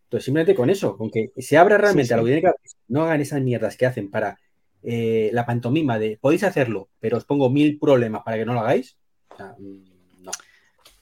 Entonces, 0.07 0.25
simplemente 0.27 0.55
con 0.55 0.71
eso, 0.71 0.97
con 0.97 1.11
que 1.11 1.33
se 1.39 1.57
abra 1.59 1.79
realmente 1.79 2.13
Sí, 2.13 2.15
a 2.15 2.17
lo 2.17 2.23
sí. 2.23 2.27
que 2.27 2.29
tiene 2.31 2.43
que 2.43 2.49
hacer, 2.49 2.61
no 2.89 3.03
hagan 3.05 3.21
esas 3.21 3.41
mierdas 3.43 3.77
que 3.77 3.87
hacen 3.87 4.11
para 4.11 4.39
eh, 4.83 5.31
la 5.33 5.47
pantomima 5.47 5.99
de 5.99 6.19
podéis 6.21 6.45
hacerlo, 6.45 6.91
pero 7.01 7.17
os 7.19 7.25
pongo 7.25 7.51
mil 7.51 7.79
problemas 7.79 8.23
para 8.25 8.37
que 8.37 8.45
no 8.45 8.55
lo 8.55 8.61
hagáis. 8.61 8.99
O 9.33 9.37
sea, 9.37 9.57
no. 9.59 10.31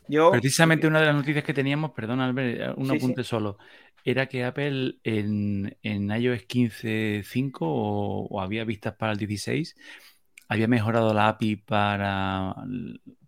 Yo. 0.06 0.30
Precisamente 0.30 0.86
una 0.86 1.00
de 1.00 1.06
las 1.06 1.14
noticias 1.14 1.44
que 1.44 1.54
teníamos, 1.54 1.92
perdón 1.92 2.20
Albert, 2.20 2.60
eh, 2.60 2.74
un 2.76 2.90
Sí, 2.90 2.96
apunte 2.96 3.22
solo, 3.24 3.58
era 4.04 4.26
que 4.28 4.44
Apple 4.44 4.98
en, 5.04 5.76
en 5.82 6.10
iOS 6.10 6.46
15.5 6.46 7.58
o, 7.60 8.26
o 8.30 8.40
había 8.40 8.64
vistas 8.64 8.94
para 8.96 9.12
el 9.12 9.18
16, 9.18 9.76
había 10.48 10.68
mejorado 10.68 11.14
la 11.14 11.28
API 11.28 11.56
para, 11.56 12.54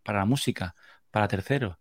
para 0.02 0.20
la 0.20 0.24
música, 0.26 0.74
para 1.14 1.28
terceros, 1.28 1.76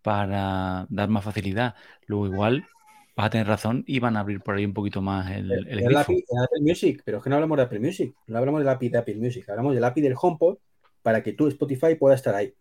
para 0.00 0.86
dar 0.88 1.10
más 1.10 1.22
facilidad. 1.22 1.74
Luego 2.06 2.24
igual 2.24 2.66
vas 3.14 3.26
a 3.26 3.30
tener 3.30 3.46
razón 3.46 3.84
y 3.86 3.98
van 3.98 4.16
a 4.16 4.20
abrir 4.20 4.40
por 4.40 4.56
ahí 4.56 4.64
un 4.64 4.72
poquito 4.72 5.02
más 5.02 5.30
el, 5.30 5.52
el 5.52 5.68
El 5.68 5.84
grifo. 5.84 6.00
API, 6.00 6.24
el 6.26 6.42
Apple 6.42 6.60
Music, 6.62 7.02
pero 7.04 7.18
es 7.18 7.24
que 7.24 7.28
no 7.28 7.36
hablamos 7.36 7.58
de 7.58 7.64
Apple 7.64 7.80
Music, 7.80 8.14
no 8.28 8.38
hablamos 8.38 8.60
del 8.60 8.68
API 8.70 8.88
de 8.88 8.96
Apple 8.96 9.16
Music, 9.16 9.46
hablamos 9.50 9.74
del 9.74 9.84
API 9.84 10.00
del 10.00 10.14
HomePod 10.18 10.56
para 11.02 11.22
que 11.22 11.34
tú, 11.34 11.48
Spotify, 11.48 11.96
pueda 11.96 12.14
estar 12.14 12.34
ahí. 12.34 12.54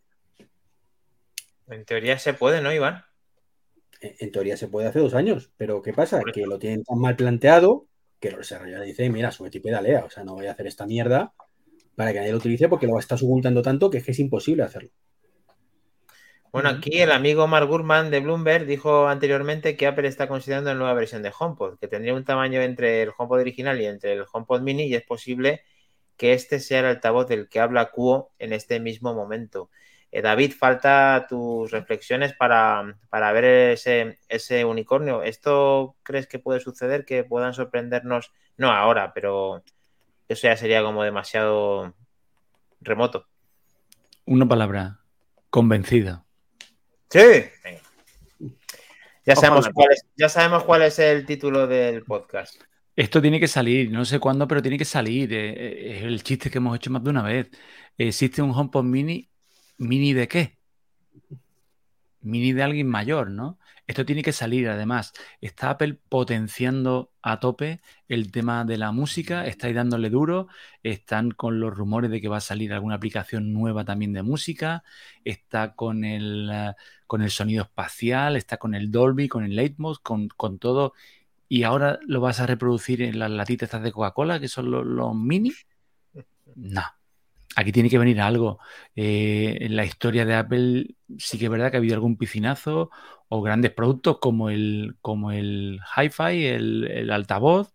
En 1.70 1.86
teoría 1.86 2.20
se 2.20 2.34
puede, 2.34 2.62
¿no, 2.62 2.74
Iván? 2.74 3.06
En, 4.02 4.14
en 4.20 4.32
teoría 4.34 4.58
se 4.58 4.68
puede 4.68 4.90
hace 4.90 5.00
dos 5.00 5.14
años, 5.14 5.50
pero 5.56 5.82
¿qué 5.82 5.94
pasa? 5.94 6.22
Que 6.34 6.46
lo 6.46 6.60
tienen 6.60 6.84
tan 6.84 7.00
mal 7.00 7.16
planteado 7.16 7.88
que 8.20 8.32
los 8.32 8.40
desarrolladores 8.42 8.88
dicen, 8.88 9.14
mira, 9.14 9.32
sube 9.32 9.50
y 9.54 9.60
pedalea, 9.62 10.04
o 10.04 10.10
sea, 10.10 10.26
no 10.26 10.34
voy 10.34 10.48
a 10.48 10.52
hacer 10.52 10.68
esta 10.68 10.86
mierda 10.86 11.32
para 11.96 12.12
que 12.12 12.20
nadie 12.20 12.34
lo 12.34 12.40
utilice 12.40 12.68
porque 12.68 12.86
lo 12.86 13.00
estás 13.00 13.24
ocultando 13.24 13.62
tanto 13.62 13.90
que 13.90 14.00
es 14.00 14.04
que 14.04 14.12
es 14.12 14.20
imposible 14.20 14.64
hacerlo. 14.64 14.90
Bueno, 16.52 16.70
aquí 16.70 17.02
el 17.02 17.12
amigo 17.12 17.48
Mark 17.48 17.68
Gurman 17.68 18.10
de 18.10 18.20
Bloomberg 18.20 18.66
dijo 18.66 19.08
anteriormente 19.08 19.76
que 19.76 19.88
Apple 19.88 20.08
está 20.08 20.28
considerando 20.28 20.72
una 20.72 20.80
nueva 20.80 20.94
versión 20.94 21.22
de 21.22 21.34
HomePod, 21.38 21.78
que 21.78 21.88
tendría 21.88 22.14
un 22.14 22.24
tamaño 22.24 22.62
entre 22.62 23.04
el 23.04 23.12
HomePod 23.16 23.40
original 23.40 23.80
y 23.82 23.86
entre 23.86 24.14
el 24.14 24.26
HomePod 24.32 24.62
mini 24.62 24.84
y 24.84 24.96
es 24.96 25.04
posible 25.04 25.62
que 26.16 26.34
este 26.34 26.60
sea 26.60 26.80
el 26.80 26.86
altavoz 26.86 27.28
del 27.28 27.48
que 27.48 27.60
habla 27.60 27.92
Cuo 27.92 28.32
en 28.40 28.54
este 28.54 28.80
mismo 28.80 29.14
momento. 29.14 29.70
Eh, 30.12 30.22
David, 30.22 30.54
falta 30.58 31.28
tus 31.30 31.70
reflexiones 31.72 32.34
para, 32.34 32.96
ver 33.12 33.44
ese, 33.46 34.18
ese, 34.30 34.66
unicornio. 34.66 35.22
¿Esto 35.22 35.96
crees 36.04 36.28
que 36.28 36.40
puede 36.40 36.60
suceder? 36.60 37.06
¿Que 37.06 37.24
puedan 37.24 37.54
sorprendernos? 37.54 38.32
No 38.56 38.72
ahora, 38.72 39.14
pero 39.14 39.64
eso 40.28 40.48
ya 40.48 40.58
sería 40.58 40.82
como 40.82 41.04
demasiado 41.04 41.94
remoto. 42.82 43.28
Una 44.26 44.48
palabra, 44.48 45.00
convencido. 45.50 46.27
Sí. 47.10 47.20
Ya 49.26 49.36
sabemos, 49.36 49.70
cuál 49.74 49.92
es, 49.92 50.06
ya 50.16 50.30
sabemos 50.30 50.64
cuál 50.64 50.84
es 50.84 51.00
el 51.00 51.26
título 51.26 51.68
del 51.68 52.04
podcast. 52.04 52.62
Esto 52.96 53.22
tiene 53.22 53.40
que 53.40 53.48
salir, 53.48 53.92
no 53.92 54.06
sé 54.06 54.20
cuándo, 54.20 54.48
pero 54.48 54.62
tiene 54.62 54.78
que 54.78 54.86
salir. 54.86 55.32
Eh, 55.34 55.50
eh, 55.50 55.98
es 55.98 56.04
el 56.04 56.24
chiste 56.24 56.50
que 56.50 56.58
hemos 56.58 56.76
hecho 56.76 56.90
más 56.92 57.04
de 57.04 57.10
una 57.10 57.24
vez. 57.24 57.50
Existe 57.98 58.42
un 58.42 58.52
HomePod 58.52 58.84
mini. 58.84 59.30
¿Mini 59.78 60.14
de 60.14 60.28
qué? 60.28 60.58
Mini 62.22 62.54
de 62.54 62.64
alguien 62.64 62.88
mayor, 62.88 63.30
¿no? 63.30 63.60
Esto 63.88 64.06
tiene 64.06 64.22
que 64.22 64.34
salir, 64.34 64.68
además. 64.68 65.14
Está 65.40 65.70
Apple 65.72 65.98
potenciando 66.10 67.14
a 67.22 67.40
tope 67.40 67.80
el 68.10 68.32
tema 68.32 68.66
de 68.66 68.78
la 68.78 68.92
música, 68.92 69.48
estáis 69.48 69.76
dándole 69.76 70.10
duro, 70.10 70.50
están 70.84 71.32
con 71.32 71.62
los 71.62 71.74
rumores 71.74 72.12
de 72.12 72.20
que 72.20 72.28
va 72.28 72.38
a 72.38 72.42
salir 72.42 72.74
alguna 72.74 72.96
aplicación 72.96 73.54
nueva 73.54 73.86
también 73.86 74.12
de 74.12 74.24
música, 74.24 74.84
está 75.24 75.74
con 75.74 76.04
el, 76.04 76.50
eh, 76.52 76.74
con 77.08 77.22
el 77.22 77.32
sonido 77.32 77.64
espacial, 77.64 78.36
está 78.36 78.58
con 78.58 78.76
el 78.76 78.92
Dolby, 78.92 79.30
con 79.30 79.46
el 79.46 79.56
Leitmotiv, 79.56 80.02
con, 80.04 80.28
con 80.28 80.60
todo. 80.60 80.94
Y 81.48 81.64
ahora 81.64 82.00
lo 82.06 82.20
vas 82.20 82.42
a 82.42 82.46
reproducir 82.46 83.02
en 83.02 83.20
las 83.20 83.32
latitas 83.32 83.82
de 83.82 83.92
Coca-Cola, 83.94 84.40
que 84.40 84.50
son 84.50 84.70
los, 84.70 85.16
mini. 85.16 85.54
No, 86.56 86.84
aquí 87.58 87.72
tiene 87.72 87.90
que 87.90 87.98
venir 87.98 88.22
algo. 88.22 88.60
Eh, 88.96 89.58
en 89.62 89.76
la 89.76 89.84
historia 89.84 90.26
de 90.26 90.36
Apple 90.36 90.96
sí 91.18 91.40
que 91.40 91.46
es 91.46 91.52
verdad 91.52 91.72
que 91.72 91.78
ha 91.78 91.80
habido 91.80 91.96
algún 91.96 92.18
piscinazo 92.18 92.92
o 93.30 93.42
grandes 93.42 93.72
productos 93.72 94.20
como 94.20 94.50
el, 94.52 94.98
como 95.02 95.32
el 95.32 95.80
Hi-Fi, 95.98 96.46
el, 96.46 97.10
altavoz, 97.12 97.74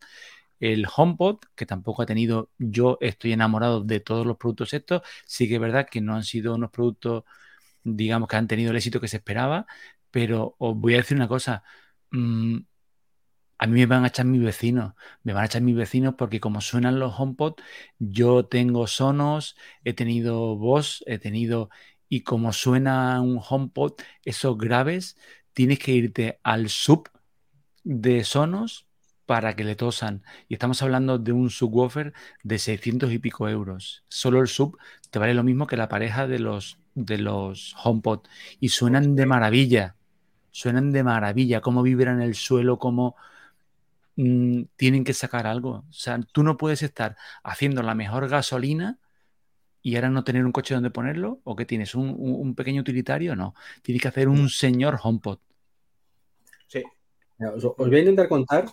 el 0.60 0.86
HomePod, 0.86 1.40
que 1.56 1.66
tampoco 1.66 2.02
ha 2.02 2.06
tenido, 2.06 2.50
yo 2.58 2.96
estoy 3.00 3.32
enamorado 3.32 3.82
de 3.82 4.00
todos 4.00 4.24
los 4.26 4.36
productos 4.36 4.72
estos, 4.72 5.02
sí 5.26 5.48
que 5.48 5.54
es 5.56 5.60
verdad 5.60 5.88
que 5.90 6.00
no 6.00 6.14
han 6.14 6.24
sido 6.24 6.54
unos 6.54 6.70
productos, 6.70 7.24
digamos, 7.84 8.28
que 8.28 8.36
han 8.36 8.48
tenido 8.48 8.70
el 8.70 8.76
éxito 8.76 9.00
que 9.00 9.08
se 9.08 9.18
esperaba, 9.18 9.66
pero 10.10 10.56
os 10.58 10.76
voy 10.76 10.94
a 10.94 10.98
decir 10.98 11.16
una 11.16 11.28
cosa, 11.28 11.64
mm, 12.12 12.58
a 13.62 13.66
mí 13.68 13.78
me 13.78 13.86
van 13.86 14.02
a 14.02 14.08
echar 14.08 14.26
mis 14.26 14.42
vecinos, 14.42 14.94
me 15.22 15.32
van 15.32 15.44
a 15.44 15.46
echar 15.46 15.62
mis 15.62 15.76
vecinos 15.76 16.14
porque 16.18 16.40
como 16.40 16.60
suenan 16.60 16.98
los 16.98 17.14
HomePod, 17.16 17.54
yo 18.00 18.44
tengo 18.44 18.88
Sonos, 18.88 19.56
he 19.84 19.92
tenido 19.92 20.56
voz, 20.56 21.04
he 21.06 21.18
tenido 21.18 21.70
y 22.08 22.22
como 22.22 22.52
suena 22.52 23.20
un 23.20 23.40
HomePod, 23.40 23.92
esos 24.24 24.58
graves, 24.58 25.16
tienes 25.52 25.78
que 25.78 25.92
irte 25.92 26.40
al 26.42 26.70
sub 26.70 27.08
de 27.84 28.24
Sonos 28.24 28.88
para 29.26 29.54
que 29.54 29.62
le 29.62 29.76
tosan. 29.76 30.24
Y 30.48 30.54
estamos 30.54 30.82
hablando 30.82 31.18
de 31.20 31.30
un 31.30 31.48
subwoofer 31.48 32.14
de 32.42 32.58
600 32.58 33.12
y 33.12 33.20
pico 33.20 33.48
euros. 33.48 34.02
Solo 34.08 34.40
el 34.40 34.48
sub 34.48 34.76
te 35.10 35.20
vale 35.20 35.34
lo 35.34 35.44
mismo 35.44 35.68
que 35.68 35.76
la 35.76 35.88
pareja 35.88 36.26
de 36.26 36.40
los, 36.40 36.80
de 36.96 37.18
los 37.18 37.76
HomePod. 37.80 38.22
Y 38.58 38.70
suenan 38.70 39.14
de 39.14 39.24
maravilla. 39.24 39.94
Suenan 40.50 40.90
de 40.90 41.04
maravilla. 41.04 41.60
Cómo 41.60 41.82
vibran 41.84 42.20
el 42.20 42.34
suelo, 42.34 42.80
cómo 42.80 43.14
mm, 44.16 44.62
tienen 44.76 45.04
que 45.04 45.14
sacar 45.14 45.46
algo. 45.46 45.84
O 45.88 45.92
sea, 45.92 46.20
tú 46.32 46.42
no 46.42 46.56
puedes 46.56 46.82
estar 46.82 47.16
haciendo 47.42 47.82
la 47.82 47.94
mejor 47.94 48.28
gasolina 48.28 48.98
y 49.82 49.96
ahora 49.96 50.10
no 50.10 50.24
tener 50.24 50.44
un 50.44 50.52
coche 50.52 50.74
donde 50.74 50.90
ponerlo? 50.90 51.40
¿O 51.44 51.56
qué 51.56 51.64
tienes? 51.66 51.94
¿Un, 51.94 52.54
pequeño 52.54 52.80
utilitario? 52.80 53.34
No. 53.34 53.54
Tienes 53.82 54.00
que 54.00 54.08
hacer 54.08 54.28
un 54.28 54.48
señor 54.48 54.98
HomePod. 55.02 55.38
Sí. 56.68 56.82
Os, 57.40 57.76
voy 57.76 57.96
a 57.96 57.98
intentar 57.98 58.28
contar, 58.28 58.66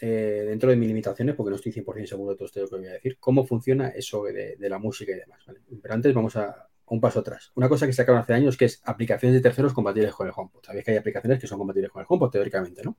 eh, 0.00 0.44
dentro 0.48 0.68
de 0.68 0.76
mis 0.76 0.88
limitaciones, 0.88 1.36
porque 1.36 1.50
no 1.50 1.56
estoy 1.56 1.72
100% 1.72 2.06
seguro 2.06 2.32
de 2.32 2.36
todo 2.36 2.46
esto 2.46 2.68
que 2.68 2.76
voy 2.76 2.88
a 2.88 2.94
decir, 2.94 3.16
cómo 3.20 3.46
funciona 3.46 3.88
eso 3.88 4.24
de, 4.24 4.56
la 4.58 4.78
música 4.78 5.12
y 5.12 5.20
demás. 5.20 5.40
Pero 5.80 5.94
antes 5.94 6.12
vamos 6.12 6.34
a 6.36 6.68
un 6.88 7.00
paso 7.00 7.20
atrás. 7.20 7.52
Una 7.54 7.68
cosa 7.68 7.86
que 7.86 7.92
sacaron 7.92 8.20
hace 8.20 8.34
años 8.34 8.56
que 8.56 8.64
es 8.66 8.82
aplicaciones 8.84 9.34
de 9.36 9.40
terceros 9.40 9.72
compatibles 9.72 10.14
con 10.14 10.26
el 10.26 10.32
HomePod. 10.36 10.64
Sabéis 10.64 10.84
que 10.84 10.90
hay 10.92 10.96
aplicaciones 10.96 11.40
que 11.40 11.46
son 11.46 11.58
compatibles 11.58 11.92
con 11.92 12.00
el 12.00 12.06
HomePod, 12.08 12.30
teóricamente, 12.30 12.82
¿no? 12.82 12.96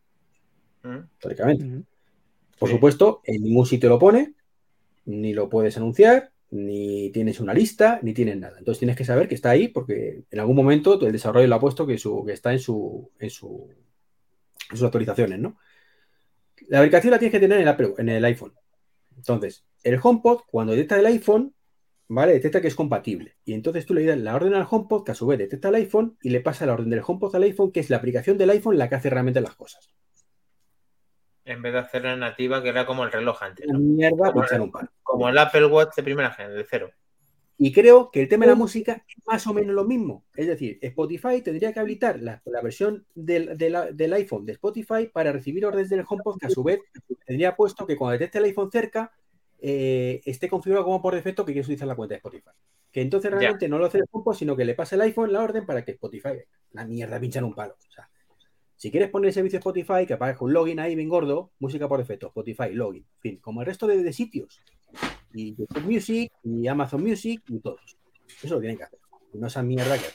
Mm. 0.87 1.09
Teóricamente. 1.19 1.85
Por 2.59 2.69
supuesto, 2.69 3.21
en 3.23 3.43
ningún 3.43 3.65
sitio 3.65 3.89
lo 3.89 3.99
pone, 3.99 4.33
ni 5.05 5.33
lo 5.33 5.49
puedes 5.49 5.77
anunciar, 5.77 6.31
ni 6.49 7.11
tienes 7.11 7.39
una 7.39 7.53
lista, 7.53 7.99
ni 8.01 8.13
tienes 8.13 8.37
nada. 8.37 8.57
Entonces 8.57 8.79
tienes 8.79 8.95
que 8.95 9.05
saber 9.05 9.27
que 9.27 9.35
está 9.35 9.51
ahí 9.51 9.67
porque 9.67 10.23
en 10.29 10.39
algún 10.39 10.55
momento 10.55 10.99
el 11.05 11.11
desarrollo 11.11 11.47
lo 11.47 11.55
ha 11.55 11.59
puesto 11.59 11.85
que, 11.85 11.97
su, 11.97 12.23
que 12.25 12.33
está 12.33 12.53
en, 12.53 12.59
su, 12.59 13.11
en, 13.19 13.29
su, 13.29 13.69
sus 14.69 14.83
actualizaciones, 14.83 15.39
¿no? 15.39 15.57
La 16.69 16.79
aplicación 16.79 17.11
la 17.11 17.19
tienes 17.19 17.33
que 17.33 17.39
tener 17.39 17.61
en 17.61 17.67
el, 17.67 17.93
en 17.97 18.09
el 18.09 18.25
iPhone. 18.25 18.53
Entonces, 19.15 19.65
el 19.83 19.99
HomePod, 20.01 20.41
cuando 20.49 20.73
detecta 20.73 20.99
el 20.99 21.05
iPhone, 21.05 21.53
¿vale? 22.07 22.33
Detecta 22.33 22.61
que 22.61 22.67
es 22.67 22.75
compatible. 22.75 23.35
Y 23.45 23.53
entonces 23.53 23.85
tú 23.85 23.93
le 23.93 24.05
das 24.05 24.17
la 24.17 24.35
orden 24.35 24.53
al 24.53 24.67
HomePod, 24.69 25.03
que 25.03 25.11
a 25.11 25.15
su 25.15 25.27
vez 25.27 25.37
detecta 25.37 25.69
el 25.69 25.75
iPhone, 25.75 26.17
y 26.21 26.29
le 26.29 26.41
pasa 26.41 26.65
la 26.65 26.73
orden 26.73 26.89
del 26.89 27.03
HomePod 27.05 27.35
al 27.35 27.43
iPhone, 27.43 27.71
que 27.71 27.79
es 27.81 27.89
la 27.89 27.97
aplicación 27.97 28.37
del 28.37 28.49
iPhone 28.49 28.77
la 28.77 28.89
que 28.89 28.95
hace 28.95 29.09
realmente 29.09 29.41
las 29.41 29.55
cosas. 29.55 29.91
En 31.47 31.61
vez 31.61 31.73
de 31.73 31.79
hacerla 31.79 32.15
nativa, 32.15 32.61
que 32.61 32.69
era 32.69 32.85
como 32.85 33.03
el 33.03 33.11
reloj 33.11 33.41
antes. 33.41 33.65
Mierda, 33.67 34.33
como, 34.33 34.43
el, 34.43 34.89
como 35.01 35.29
el 35.29 35.37
Apple 35.37 35.65
Watch 35.67 35.95
de 35.95 36.03
primera 36.03 36.31
generación, 36.31 36.57
de 36.57 36.67
cero. 36.69 36.91
Y 37.59 37.71
creo 37.71 38.11
que 38.11 38.21
el 38.21 38.27
tema 38.27 38.45
de 38.45 38.51
la 38.51 38.55
música 38.55 39.03
es 39.07 39.15
más 39.25 39.47
o 39.47 39.53
menos 39.53 39.73
lo 39.73 39.83
mismo. 39.83 40.25
Es 40.35 40.45
decir, 40.45 40.77
Spotify 40.79 41.41
tendría 41.41 41.73
que 41.73 41.79
habilitar 41.79 42.19
la, 42.21 42.41
versión 42.61 43.05
del, 43.15 43.57
del, 43.57 44.13
iPhone 44.13 44.45
de 44.45 44.51
Spotify 44.51 45.09
para 45.11 45.31
recibir 45.31 45.65
órdenes 45.65 45.89
del 45.89 46.05
HomePod, 46.07 46.37
que 46.37 46.47
a 46.47 46.49
su 46.51 46.63
vez 46.63 46.81
tendría 47.25 47.55
puesto 47.55 47.87
que 47.87 47.95
cuando 47.95 48.11
detecte 48.11 48.37
el 48.37 48.43
iPhone 48.43 48.69
cerca, 48.71 49.11
eh, 49.59 50.21
esté 50.25 50.47
configurado 50.47 50.85
como 50.85 51.01
por 51.01 51.15
defecto 51.15 51.43
que 51.43 51.53
quieres 51.53 51.65
utilizar 51.65 51.87
la 51.87 51.95
cuenta 51.95 52.13
de 52.13 52.17
Spotify. 52.17 52.51
Que 52.91 53.01
entonces 53.01 53.31
realmente 53.31 53.67
no 53.67 53.79
lo 53.79 53.85
hace 53.85 53.99
el 53.99 54.05
HomePod, 54.11 54.35
sino 54.35 54.55
que 54.55 54.65
le 54.65 54.75
pasa 54.75 54.95
el 54.95 55.01
iPhone 55.01 55.33
la 55.33 55.41
orden 55.41 55.65
para 55.65 55.83
que 55.83 55.91
Spotify, 55.91 56.33
la 56.73 56.85
mierda, 56.85 57.19
pinchan 57.19 57.43
un 57.43 57.55
palo. 57.55 57.73
O 57.73 57.91
sea, 57.91 58.07
si 58.77 58.91
quieres 58.91 59.09
poner 59.09 59.29
el 59.29 59.33
servicio 59.33 59.57
Spotify, 59.57 60.05
que 60.05 60.13
aparezca 60.13 60.45
un 60.45 60.53
login 60.53 60.79
ahí 60.79 60.95
bien 60.95 61.09
gordo, 61.09 61.51
música 61.59 61.87
por 61.87 61.99
defecto, 61.99 62.27
Spotify, 62.27 62.73
login, 62.73 63.03
en 63.03 63.21
fin, 63.21 63.37
como 63.37 63.61
el 63.61 63.67
resto 63.67 63.87
de, 63.87 64.13
sitios. 64.13 64.61
Y 65.33 65.55
YouTube 65.55 65.83
Music, 65.83 66.31
y 66.43 66.67
Amazon 66.67 67.03
Music, 67.03 67.41
y 67.49 67.59
todos. 67.59 67.97
Eso 68.41 68.55
lo 68.55 68.59
tienen 68.61 68.77
que 68.77 68.83
hacer. 68.83 68.99
No 69.33 69.47
esa 69.47 69.63
mierda 69.63 69.97
que 69.97 70.05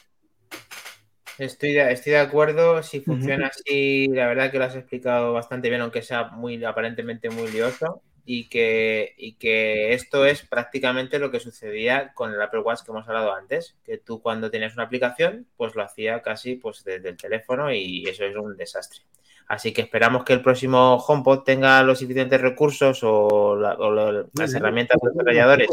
Estoy 1.39 1.73
de, 1.73 1.93
estoy 1.93 2.13
de 2.13 2.19
acuerdo, 2.19 2.83
si 2.83 3.01
funciona 3.01 3.49
así, 3.49 4.07
la 4.09 4.27
verdad 4.29 4.51
que 4.51 4.59
lo 4.59 4.65
has 4.65 4.77
explicado 4.77 5.33
bastante 5.33 5.69
bien, 5.69 5.81
aunque 5.81 6.03
sea 6.03 6.29
muy 6.29 6.63
aparentemente 6.65 7.31
muy 7.31 7.51
lioso 7.51 8.03
y 8.25 8.49
que, 8.49 9.15
y 9.17 9.35
que 9.35 9.95
esto 9.95 10.25
es 10.25 10.43
prácticamente 10.43 11.19
lo 11.19 11.31
que 11.31 11.41
sucedía 11.41 12.13
con 12.15 12.33
el 12.33 12.41
Apple 12.41 12.61
Watch 12.61 12.83
que 12.85 12.93
hemos 12.93 13.07
hablado 13.09 13.35
antes, 13.35 13.77
que 13.85 13.99
tú 13.99 14.23
cuando 14.23 14.51
tenías 14.51 14.75
una 14.75 14.85
aplicación, 14.85 15.47
pues 15.57 15.75
lo 15.75 15.83
hacía 15.83 16.23
casi 16.23 16.55
pues 16.55 16.85
desde 16.85 17.11
el 17.11 17.17
teléfono 17.17 17.73
y 17.73 18.05
eso 18.09 18.25
es 18.25 18.37
un 18.37 18.57
desastre. 18.57 19.03
Así 19.49 19.73
que 19.73 19.83
esperamos 19.83 20.25
que 20.25 20.33
el 20.33 20.41
próximo 20.41 20.97
HomePod 20.97 21.41
tenga 21.41 21.83
los 21.83 21.99
suficientes 21.99 22.41
recursos 22.41 23.01
o, 23.03 23.57
las 23.57 24.55
herramientas 24.55 24.99
de 25.03 25.11
desarrolladores 25.11 25.69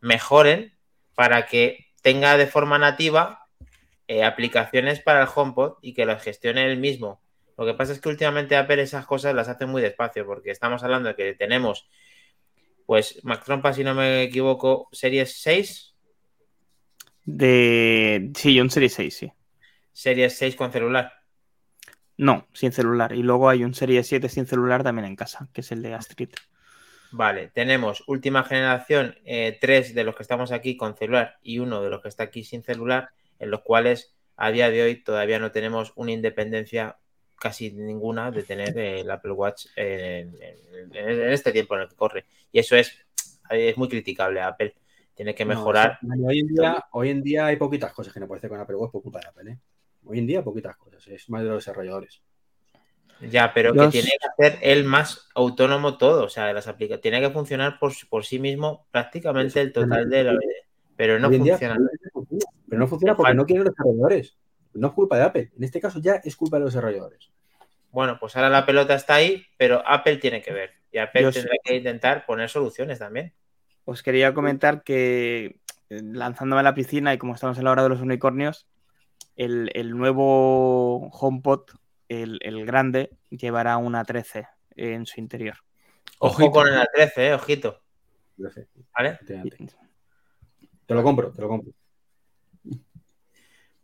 mejoren 0.00 0.74
para 1.14 1.46
que 1.46 1.86
tenga 2.02 2.36
de 2.36 2.46
forma 2.46 2.78
nativa 2.78 3.46
eh, 4.08 4.24
aplicaciones 4.24 5.00
para 5.00 5.22
el 5.22 5.28
HomePod 5.32 5.74
y 5.80 5.94
que 5.94 6.04
las 6.04 6.22
gestione 6.22 6.66
él 6.66 6.76
mismo 6.76 7.21
lo 7.64 7.72
que 7.72 7.78
pasa 7.78 7.92
es 7.92 8.00
que 8.00 8.08
últimamente 8.08 8.56
Apple 8.56 8.82
esas 8.82 9.06
cosas 9.06 9.34
las 9.34 9.48
hace 9.48 9.66
muy 9.66 9.82
despacio, 9.82 10.26
porque 10.26 10.50
estamos 10.50 10.82
hablando 10.82 11.10
de 11.10 11.14
que 11.14 11.34
tenemos, 11.34 11.88
pues, 12.86 13.20
Mac 13.22 13.44
Trompa, 13.44 13.72
si 13.72 13.84
no 13.84 13.94
me 13.94 14.24
equivoco, 14.24 14.88
Series 14.90 15.40
6. 15.40 15.94
De. 17.24 18.32
Sí, 18.34 18.60
un 18.60 18.68
Series 18.68 18.94
6, 18.94 19.16
sí. 19.16 19.32
Series 19.92 20.36
6 20.36 20.56
con 20.56 20.72
celular. 20.72 21.12
No, 22.16 22.48
sin 22.52 22.72
celular. 22.72 23.12
Y 23.12 23.22
luego 23.22 23.48
hay 23.48 23.62
un 23.62 23.74
Series 23.74 24.08
7 24.08 24.28
sin 24.28 24.46
celular 24.46 24.82
también 24.82 25.06
en 25.06 25.14
casa, 25.14 25.48
que 25.52 25.60
es 25.60 25.70
el 25.70 25.82
de 25.82 25.94
Astrid. 25.94 26.30
Vale, 27.12 27.48
tenemos 27.48 28.02
última 28.08 28.42
generación, 28.42 29.16
eh, 29.24 29.56
tres 29.60 29.94
de 29.94 30.02
los 30.02 30.16
que 30.16 30.22
estamos 30.22 30.50
aquí 30.50 30.76
con 30.76 30.96
celular 30.96 31.36
y 31.42 31.60
uno 31.60 31.80
de 31.80 31.90
los 31.90 32.02
que 32.02 32.08
está 32.08 32.24
aquí 32.24 32.42
sin 32.42 32.64
celular, 32.64 33.10
en 33.38 33.50
los 33.50 33.60
cuales 33.60 34.16
a 34.36 34.50
día 34.50 34.70
de 34.70 34.82
hoy 34.82 34.96
todavía 34.96 35.38
no 35.38 35.52
tenemos 35.52 35.92
una 35.94 36.10
independencia 36.10 36.96
casi 37.42 37.72
ninguna 37.72 38.30
de 38.30 38.44
tener 38.44 38.78
el 38.78 39.10
Apple 39.10 39.32
Watch 39.32 39.66
en, 39.74 40.32
este 40.92 41.50
tiempo 41.50 41.74
en 41.74 41.82
el 41.82 41.88
que 41.88 41.96
corre. 41.96 42.24
Y 42.52 42.60
eso 42.60 42.76
es, 42.76 42.96
es 43.50 43.76
muy 43.76 43.88
criticable 43.88 44.40
a 44.40 44.46
Apple. 44.46 44.76
Tiene 45.12 45.34
que 45.34 45.44
No, 45.44 45.48
mejorar. 45.48 45.98
hoy, 46.24 46.38
en 46.38 46.46
día, 46.46 46.84
hoy 46.92 47.10
en 47.10 47.20
día 47.20 47.46
hay 47.46 47.56
poquitas 47.56 47.92
cosas 47.92 48.12
que 48.12 48.20
no 48.20 48.28
puede 48.28 48.38
hacer 48.38 48.48
con 48.48 48.60
Apple 48.60 48.76
Watch 48.76 48.92
por 48.92 49.02
culpa 49.02 49.18
de 49.18 49.26
Apple. 49.28 49.50
¿eh? 49.50 49.58
Hoy 50.04 50.20
en 50.20 50.26
día 50.28 50.44
poquitas 50.44 50.76
cosas. 50.76 51.04
Es 51.08 51.28
más 51.30 51.42
de 51.42 51.48
los 51.48 51.64
desarrolladores. 51.64 52.22
Ya, 53.28 53.52
pero 53.52 53.74
Los- 53.74 53.86
que 53.86 54.02
tiene 54.02 54.12
que 54.20 54.28
hacer 54.28 54.58
él 54.62 54.84
más 54.84 55.28
autónomo 55.34 55.98
todo. 55.98 56.24
O 56.24 56.28
sea, 56.28 56.52
las 56.52 56.68
aplica 56.68 57.00
tiene 57.00 57.20
que 57.20 57.30
funcionar 57.30 57.80
por, 57.80 57.92
por 58.08 58.24
sí 58.24 58.38
mismo 58.38 58.86
prácticamente 58.92 59.60
el 59.60 59.72
total 59.72 60.08
de 60.08 60.24
la. 60.24 60.38
Pero 60.94 61.18
no 61.18 61.28
día, 61.28 61.58
funciona, 61.58 61.76
Pero 62.68 62.78
no 62.78 62.86
funciona 62.86 63.16
porque 63.16 63.34
no 63.34 63.44
quieren 63.44 63.64
los 63.64 63.74
desarrolladores. 63.74 64.36
No 64.74 64.88
es 64.88 64.94
culpa 64.94 65.16
de 65.16 65.24
Apple. 65.24 65.50
En 65.56 65.64
este 65.64 65.80
caso 65.80 66.00
ya 66.00 66.16
es 66.16 66.36
culpa 66.36 66.56
de 66.56 66.64
los 66.64 66.72
desarrolladores. 66.72 67.30
Bueno, 67.90 68.16
pues 68.18 68.36
ahora 68.36 68.48
la 68.48 68.64
pelota 68.64 68.94
está 68.94 69.16
ahí, 69.16 69.44
pero 69.56 69.82
Apple 69.86 70.16
tiene 70.16 70.40
que 70.40 70.52
ver. 70.52 70.70
Y 70.90 70.98
Apple 70.98 71.22
Yo 71.22 71.32
tendrá 71.32 71.54
que 71.62 71.76
intentar 71.76 72.24
poner 72.26 72.48
soluciones 72.48 72.98
también. 72.98 73.34
Os 73.84 74.02
quería 74.02 74.32
comentar 74.32 74.82
que 74.82 75.60
eh, 75.90 76.00
lanzándome 76.02 76.60
a 76.60 76.64
la 76.64 76.74
piscina 76.74 77.12
y 77.12 77.18
como 77.18 77.34
estamos 77.34 77.58
en 77.58 77.64
la 77.64 77.72
hora 77.72 77.82
de 77.82 77.90
los 77.90 78.00
unicornios, 78.00 78.66
el, 79.36 79.70
el 79.74 79.96
nuevo 79.96 81.08
HomePod, 81.10 81.64
el, 82.08 82.38
el 82.42 82.64
grande, 82.64 83.10
llevará 83.30 83.76
una 83.76 84.04
13 84.04 84.46
en 84.76 85.06
su 85.06 85.20
interior. 85.20 85.56
Ojo 86.18 86.44
Ojito. 86.44 86.50
con 86.52 86.68
el 86.68 86.74
A13, 86.74 87.12
eh, 87.16 87.34
ojito. 87.34 87.82
¿Vale? 88.96 89.18
Te 90.86 90.94
lo 90.94 91.02
compro, 91.02 91.32
te 91.32 91.42
lo 91.42 91.48
compro. 91.48 91.72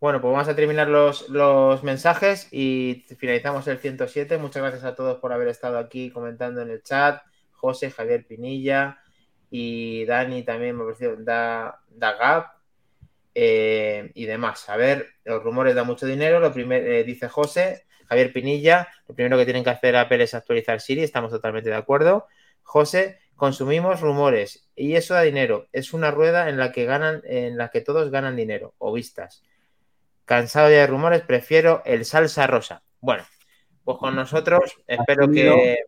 Bueno, 0.00 0.20
pues 0.20 0.32
vamos 0.32 0.48
a 0.48 0.54
terminar 0.54 0.88
los, 0.88 1.28
los 1.28 1.82
mensajes 1.82 2.46
y 2.52 3.04
finalizamos 3.18 3.66
el 3.66 3.78
107. 3.78 4.38
Muchas 4.38 4.62
gracias 4.62 4.84
a 4.84 4.94
todos 4.94 5.18
por 5.18 5.32
haber 5.32 5.48
estado 5.48 5.76
aquí 5.76 6.10
comentando 6.10 6.62
en 6.62 6.70
el 6.70 6.84
chat. 6.84 7.20
José, 7.50 7.90
Javier 7.90 8.24
Pinilla 8.24 9.00
y 9.50 10.04
Dani 10.04 10.44
también 10.44 10.76
me 10.76 10.82
ha 10.82 10.86
parecido 10.86 11.16
da, 11.16 11.80
Dagap 11.88 12.46
eh, 13.34 14.12
y 14.14 14.26
demás. 14.26 14.68
A 14.68 14.76
ver, 14.76 15.08
los 15.24 15.42
rumores 15.42 15.74
dan 15.74 15.88
mucho 15.88 16.06
dinero. 16.06 16.38
Lo 16.38 16.52
primero 16.52 17.04
dice 17.04 17.28
José, 17.28 17.86
Javier 18.08 18.32
Pinilla, 18.32 18.86
lo 19.08 19.16
primero 19.16 19.36
que 19.36 19.44
tienen 19.46 19.64
que 19.64 19.70
hacer 19.70 19.96
Apple 19.96 20.22
es 20.22 20.32
actualizar 20.32 20.80
Siri, 20.80 21.02
estamos 21.02 21.32
totalmente 21.32 21.70
de 21.70 21.76
acuerdo. 21.76 22.28
José, 22.62 23.18
consumimos 23.34 24.00
rumores 24.00 24.68
y 24.76 24.94
eso 24.94 25.14
da 25.14 25.22
dinero. 25.22 25.66
Es 25.72 25.92
una 25.92 26.12
rueda 26.12 26.48
en 26.48 26.56
la 26.56 26.70
que 26.70 26.84
ganan, 26.84 27.22
en 27.24 27.58
la 27.58 27.70
que 27.70 27.80
todos 27.80 28.12
ganan 28.12 28.36
dinero 28.36 28.74
o 28.78 28.92
vistas. 28.92 29.42
Cansado 30.28 30.68
ya 30.68 30.80
de 30.80 30.86
rumores, 30.86 31.22
prefiero 31.22 31.80
el 31.86 32.04
salsa 32.04 32.46
rosa. 32.46 32.82
Bueno, 33.00 33.24
pues 33.82 33.96
con 33.96 34.14
nosotros 34.14 34.76
espero 34.86 35.26
que. 35.30 35.78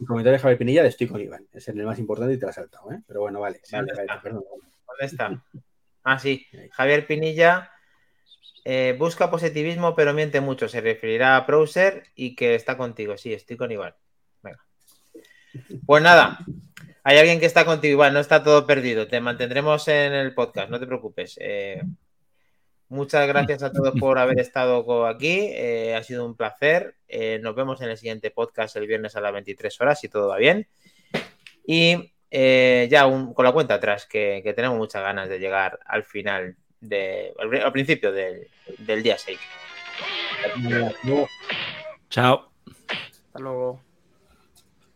El 0.00 0.06
comentario 0.06 0.32
de 0.32 0.38
Javier 0.40 0.58
Pinilla 0.58 0.82
de 0.82 0.88
estoy 0.88 1.06
con 1.06 1.20
Iván. 1.20 1.46
Es 1.52 1.68
el 1.68 1.76
más 1.84 1.96
importante 2.00 2.34
y 2.34 2.38
te 2.38 2.42
lo 2.42 2.48
has 2.48 2.56
saltado, 2.56 2.90
¿eh? 2.90 3.00
Pero 3.06 3.20
bueno, 3.20 3.38
vale. 3.38 3.60
Sí, 3.62 3.76
Vale, 3.76 3.92
vale, 3.92 4.02
está. 4.02 4.20
perdón. 4.20 4.42
¿Dónde 4.50 5.06
está? 5.06 5.44
Ah, 6.02 6.18
sí. 6.18 6.46
Javier 6.72 7.06
Pinilla 7.06 7.70
eh, 8.64 8.96
busca 8.98 9.30
positivismo, 9.30 9.94
pero 9.94 10.12
miente 10.14 10.40
mucho. 10.40 10.66
Se 10.68 10.80
referirá 10.80 11.36
a 11.36 11.42
Browser 11.42 12.02
y 12.14 12.34
que 12.34 12.54
está 12.54 12.76
contigo. 12.78 13.16
Sí, 13.18 13.32
estoy 13.32 13.56
con 13.58 13.70
Iván. 13.70 13.94
Venga. 14.42 14.64
Pues 15.84 16.02
nada, 16.02 16.38
hay 17.04 17.18
alguien 17.18 17.38
que 17.40 17.46
está 17.46 17.64
contigo, 17.66 17.92
Iván. 17.92 18.14
No 18.14 18.20
está 18.20 18.42
todo 18.42 18.66
perdido. 18.66 19.06
Te 19.06 19.20
mantendremos 19.20 19.86
en 19.88 20.14
el 20.14 20.34
podcast, 20.34 20.70
no 20.70 20.80
te 20.80 20.86
preocupes. 20.86 21.36
Eh, 21.40 21.82
muchas 22.88 23.26
gracias 23.28 23.62
a 23.62 23.72
todos 23.72 23.98
por 23.98 24.18
haber 24.18 24.38
estado 24.40 25.06
aquí. 25.06 25.50
Eh, 25.52 25.94
ha 25.96 26.02
sido 26.02 26.24
un 26.26 26.36
placer. 26.36 26.94
Eh, 27.08 27.38
nos 27.42 27.54
vemos 27.54 27.80
en 27.80 27.90
el 27.90 27.96
siguiente 27.96 28.30
podcast 28.30 28.76
el 28.76 28.86
viernes 28.86 29.16
a 29.16 29.20
las 29.20 29.32
23 29.32 29.80
horas, 29.80 30.00
si 30.00 30.08
todo 30.08 30.28
va 30.28 30.36
bien. 30.38 30.66
Y 31.66 32.12
eh, 32.30 32.88
ya 32.90 33.06
un- 33.06 33.32
con 33.34 33.44
la 33.44 33.52
cuenta 33.52 33.74
atrás, 33.74 34.06
que, 34.06 34.40
que 34.42 34.52
tenemos 34.54 34.76
muchas 34.78 35.02
ganas 35.02 35.28
de 35.28 35.38
llegar 35.38 35.78
al 35.86 36.04
final, 36.04 36.56
de, 36.80 37.32
al, 37.38 37.48
pri- 37.48 37.60
al 37.60 37.72
principio 37.72 38.12
del, 38.12 38.48
del 38.78 39.02
día 39.02 39.16
6. 39.18 39.38
Luego, 41.04 41.28
Chao. 42.10 42.50
Hasta 43.26 43.38
luego. 43.40 43.82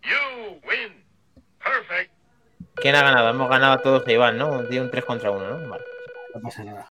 You 0.03 0.61
win. 0.69 1.05
Perfect. 1.63 2.13
¿Quién 2.77 2.95
ha 2.95 3.03
ganado? 3.03 3.29
Hemos 3.31 3.49
ganado 3.51 3.79
todos 3.81 4.07
a 4.07 4.13
Iván, 4.13 4.39
¿no? 4.39 4.51
Un 4.59 4.91
3 4.91 5.05
contra 5.05 5.31
1, 5.31 5.59
¿no? 5.59 5.69
Vale. 5.69 5.85
no 6.35 6.41
pasa 6.41 6.65
nada. 6.65 6.89